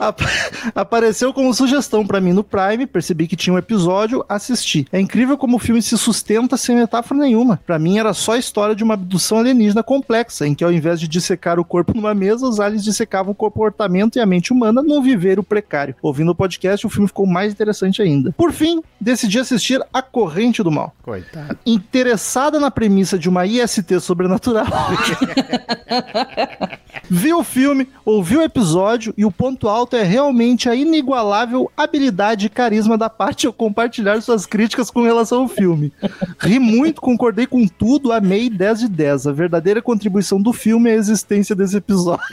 Ap- 0.09 0.21
Apareceu 0.75 1.33
como 1.33 1.53
sugestão 1.53 2.05
pra 2.05 2.19
mim 2.21 2.33
no 2.33 2.43
Prime, 2.43 2.85
percebi 2.85 3.27
que 3.27 3.35
tinha 3.35 3.53
um 3.53 3.57
episódio, 3.57 4.23
assisti. 4.27 4.85
É 4.91 4.99
incrível 4.99 5.37
como 5.37 5.57
o 5.57 5.59
filme 5.59 5.81
se 5.81 5.97
sustenta 5.97 6.57
sem 6.57 6.75
metáfora 6.75 7.19
nenhuma. 7.19 7.59
Pra 7.65 7.79
mim 7.79 7.97
era 7.97 8.13
só 8.13 8.33
a 8.33 8.37
história 8.37 8.75
de 8.75 8.83
uma 8.83 8.93
abdução 8.95 9.39
alienígena 9.39 9.83
complexa, 9.83 10.47
em 10.47 10.53
que 10.55 10.63
ao 10.63 10.71
invés 10.71 10.99
de 10.99 11.07
dissecar 11.07 11.59
o 11.59 11.65
corpo 11.65 11.93
numa 11.95 12.13
mesa, 12.13 12.47
os 12.47 12.59
aliens 12.59 12.83
dissecavam 12.83 13.31
o 13.31 13.35
comportamento 13.35 14.17
e 14.17 14.21
a 14.21 14.25
mente 14.25 14.51
humana 14.53 14.81
num 14.81 15.01
viveiro 15.01 15.43
precário. 15.43 15.95
Ouvindo 16.01 16.31
o 16.31 16.35
podcast, 16.35 16.85
o 16.85 16.89
filme 16.89 17.07
ficou 17.07 17.25
mais 17.25 17.51
interessante 17.53 18.01
ainda. 18.01 18.31
Por 18.33 18.51
fim, 18.51 18.81
decidi 18.99 19.39
assistir 19.39 19.81
A 19.93 20.01
Corrente 20.01 20.63
do 20.63 20.71
Mal 20.71 20.93
Coitado. 21.03 21.57
interessada 21.65 22.59
na 22.59 22.71
premissa 22.71 23.17
de 23.17 23.29
uma 23.29 23.45
IST 23.45 23.99
sobrenatural. 23.99 24.65
viu 27.09 27.39
o 27.39 27.43
filme, 27.43 27.87
ouviu 28.05 28.39
o 28.39 28.43
episódio 28.43 29.13
e 29.17 29.25
o 29.25 29.31
ponto 29.31 29.67
alto 29.67 29.95
é 29.95 30.03
realmente 30.03 30.67
a 30.69 30.75
inigualável 30.75 31.69
habilidade 31.75 32.45
e 32.45 32.49
carisma 32.49 32.97
da 32.97 33.09
parte 33.09 33.45
ao 33.47 33.53
compartilhar 33.53 34.21
suas 34.21 34.45
críticas 34.45 34.89
com 34.89 35.03
relação 35.03 35.41
ao 35.41 35.47
filme. 35.47 35.91
Ri 36.39 36.59
muito, 36.59 37.01
concordei 37.01 37.45
com 37.45 37.67
tudo, 37.67 38.11
amei 38.11 38.49
10 38.49 38.79
de 38.79 38.89
10. 38.89 39.27
A 39.27 39.31
verdadeira 39.31 39.81
contribuição 39.81 40.41
do 40.41 40.53
filme 40.53 40.89
é 40.89 40.93
a 40.93 40.97
existência 40.97 41.55
desse 41.55 41.77
episódio. 41.77 42.23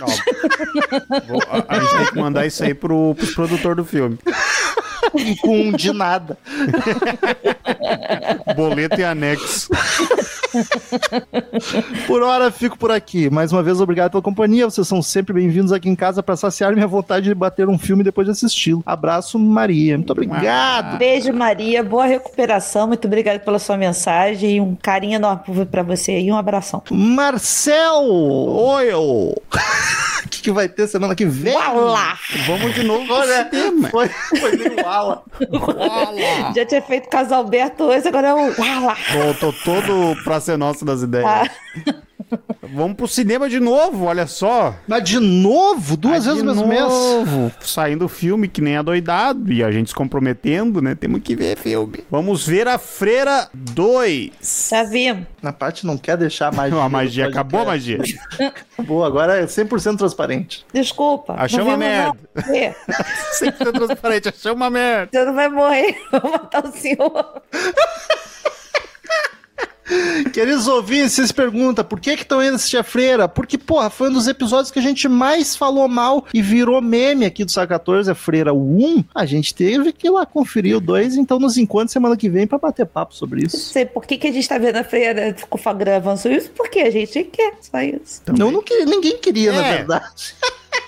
Vou- 1.29 1.43
a, 1.51 1.65
a 1.77 1.81
gente 1.81 1.97
tem 1.97 2.07
que 2.07 2.19
mandar 2.19 2.47
isso 2.47 2.63
aí 2.65 2.75
pro, 2.75 3.15
pros 3.15 3.35
produtor 3.35 3.75
do 3.77 3.85
filme. 3.85 4.19
Com 5.40 5.60
um 5.60 5.72
de 5.72 5.93
nada. 5.93 6.36
Boleto 8.56 9.01
e 9.01 9.05
anexo. 9.05 9.70
Por 12.06 12.22
hora, 12.22 12.51
fico 12.51 12.77
por 12.77 12.90
aqui. 12.90 13.31
Mais 13.31 13.52
uma 13.52 13.62
vez, 13.62 13.81
obrigado 13.81 14.10
pela 14.10 14.22
companhia. 14.22 14.68
Vocês 14.68 14.86
são 14.86 15.02
sempre 15.02 15.32
bem-vindos 15.32 15.72
aqui 15.72 15.89
em 15.89 15.94
casa 15.94 16.22
para 16.22 16.36
saciar 16.36 16.74
minha 16.74 16.86
vontade 16.86 17.27
de 17.27 17.35
bater 17.35 17.68
um 17.68 17.78
filme 17.78 18.02
depois 18.02 18.27
de 18.27 18.32
assisti-lo. 18.32 18.82
Abraço, 18.85 19.39
Maria. 19.39 19.97
Muito 19.97 20.10
obrigado. 20.10 20.98
Beijo, 20.98 21.32
Maria. 21.32 21.82
Boa 21.82 22.06
recuperação. 22.06 22.89
Muito 22.89 23.06
obrigada 23.06 23.39
pela 23.39 23.59
sua 23.59 23.77
mensagem. 23.77 24.56
E 24.56 24.60
um 24.60 24.74
carinho 24.74 25.14
enorme 25.14 25.43
pra 25.70 25.82
você 25.82 26.18
e 26.18 26.32
um 26.32 26.36
abração. 26.36 26.82
Marcel! 26.90 28.05
Oi. 28.05 28.90
O 30.25 30.29
que, 30.29 30.43
que 30.43 30.51
vai 30.51 30.69
ter 30.69 30.87
semana 30.87 31.15
que 31.15 31.25
vem? 31.25 31.55
Uala! 31.55 32.19
Vamos 32.47 32.75
de 32.75 32.83
novo 32.83 33.05
pro 33.07 33.15
Olha, 33.17 33.49
cinema. 33.51 33.89
foi, 33.91 34.09
foi 34.09 34.57
meio 34.57 34.87
ala. 34.89 35.23
Uala. 35.51 36.53
Já 36.55 36.67
tinha 36.67 36.83
feito 36.83 37.09
Casalberto 37.09 37.85
hoje, 37.85 38.09
agora 38.09 38.29
é 38.29 38.35
o 38.35 38.61
Uala! 38.61 38.97
Tô, 39.41 39.53
tô 39.53 39.59
todo 39.65 40.23
pra 40.25 40.41
ser 40.41 40.57
nosso 40.57 40.85
das 40.85 41.03
ideias. 41.03 41.27
Ah. 41.27 41.95
Vamos 42.74 42.97
pro 42.97 43.09
cinema 43.09 43.48
de 43.48 43.59
novo, 43.59 44.05
olha 44.05 44.27
só. 44.27 44.74
Mas 44.86 45.02
de 45.05 45.19
novo? 45.19 45.97
Duas 45.97 46.27
Ah, 46.27 46.31
vezes 46.31 46.36
de 46.40 46.43
no 46.44 46.55
mesmo 46.55 46.69
mês? 46.69 46.81
novo, 46.82 47.52
Saindo 47.61 48.05
o 48.05 48.09
filme 48.09 48.47
que 48.48 48.61
nem 48.61 48.77
adoidado 48.77 49.52
e 49.52 49.62
a 49.65 49.70
gente 49.73 49.89
se 49.89 49.94
comprometendo, 49.94 50.81
né? 50.81 50.94
Temos 50.94 51.20
que 51.23 51.35
ver 51.35 51.57
filme. 51.59 52.05
Vamos 52.11 52.47
ver 52.47 52.69
a 52.69 52.78
Freira 52.78 53.48
2. 53.52 54.31
Já 54.70 54.82
vimos. 54.85 55.27
Na 55.43 55.52
parte 55.52 55.86
não 55.86 55.97
quer 55.98 56.16
deixar 56.16 56.48
a 56.52 56.52
magia. 56.52 56.81
A 56.82 56.89
magia, 56.89 57.27
acabou 57.28 57.61
a 57.62 57.65
magia. 57.66 57.98
Acabou, 58.81 59.05
agora 59.05 59.36
é 59.39 59.44
100% 59.44 59.98
transparente. 59.98 60.65
Desculpa. 60.73 61.35
Achou 61.36 61.59
não 61.61 61.66
uma 61.69 61.77
merda. 61.77 62.16
não. 62.35 62.43
Vê. 62.44 62.74
Sempre 63.32 63.65
tá 63.65 63.73
transparente, 63.73 64.28
achei 64.31 64.51
uma 64.52 64.70
merda. 64.70 65.09
Você 65.12 65.24
não 65.24 65.35
vai 65.35 65.48
morrer. 65.48 65.97
Vou 66.11 66.31
matar 66.32 66.65
o 66.65 66.73
senhor. 66.73 67.43
Queridos 70.33 70.69
ouvintes, 70.69 71.12
vocês 71.12 71.33
perguntam 71.33 71.85
por 71.85 72.01
que 72.01 72.17
que 72.17 72.23
estão 72.23 72.43
indo 72.43 72.55
assistir 72.57 72.77
a 72.77 72.83
Freira? 72.83 73.29
Porque, 73.29 73.59
porra, 73.59 73.91
foi 73.91 74.09
um 74.09 74.12
dos 74.12 74.29
episódios 74.29 74.71
que 74.71 74.79
a 74.79 74.83
gente 74.83 75.09
mais 75.09 75.57
falou 75.57 75.89
mal 75.89 76.25
e 76.33 76.41
virou 76.41 76.81
meme 76.81 77.25
aqui 77.27 77.45
do 77.45 77.51
Saga 77.51 77.79
14, 77.79 78.11
a 78.11 78.15
Freira 78.15 78.53
1. 78.55 79.05
A 79.15 79.27
gente 79.27 79.55
teve 79.55 79.93
que 79.93 80.07
ir 80.07 80.11
lá 80.11 80.25
conferir 80.27 80.77
o 80.77 80.81
2, 80.81 81.17
então 81.17 81.39
nos 81.39 81.57
encontra 81.57 81.89
semana 81.89 82.17
que 82.17 82.29
vem 82.29 82.47
pra 82.47 82.59
bater 82.59 82.87
papo 82.87 83.15
sobre 83.15 83.41
Não 83.41 83.47
isso. 83.47 83.57
sei 83.59 83.85
por 83.85 84.05
que, 84.05 84.17
que 84.17 84.27
a 84.29 84.33
gente 84.33 84.49
tá 84.49 84.59
vendo 84.59 84.77
a 84.77 84.85
freira 84.85 85.35
gravando 85.77 86.29
isso, 86.31 86.51
porque 86.51 86.81
a 86.81 86.91
gente 86.91 87.25
quer, 87.25 87.55
só 87.61 87.81
isso. 87.81 88.23
Não, 88.37 88.51
não 88.51 88.62
queria, 88.62 88.85
ninguém 88.85 89.19
queria, 89.19 89.53
na 89.53 89.67
É. 89.67 89.77
verdade. 89.79 90.35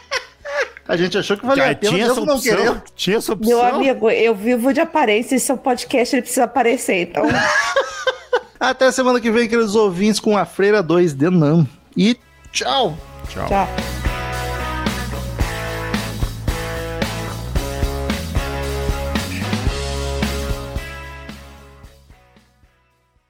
a 0.86 0.96
gente 0.96 1.16
achou 1.18 1.36
que 1.36 1.46
valia 1.46 1.70
a 1.70 1.74
pena, 1.74 1.92
tinha 1.92 2.04
essa 2.06 2.14
não 2.24 2.34
opção. 2.34 2.40
querendo. 2.56 2.82
Tinha 2.94 3.16
essa 3.16 3.32
opção. 3.32 3.56
Meu 3.58 3.64
amigo, 3.64 4.10
eu 4.10 4.34
vivo 4.34 4.72
de 4.72 4.80
aparência 4.80 5.34
e 5.36 5.40
seu 5.40 5.56
podcast 5.56 6.14
ele 6.14 6.22
precisa 6.22 6.44
aparecer, 6.44 7.02
então. 7.02 7.24
Até 8.62 8.92
semana 8.92 9.20
que 9.20 9.28
vem, 9.28 9.48
queridos 9.48 9.74
ouvintes, 9.74 10.20
com 10.20 10.38
a 10.38 10.44
Freira 10.44 10.80
2 10.84 11.14
Denam. 11.14 11.66
E 11.96 12.16
tchau! 12.52 12.96
Tchau. 13.28 13.48
Tchau. 13.48 14.01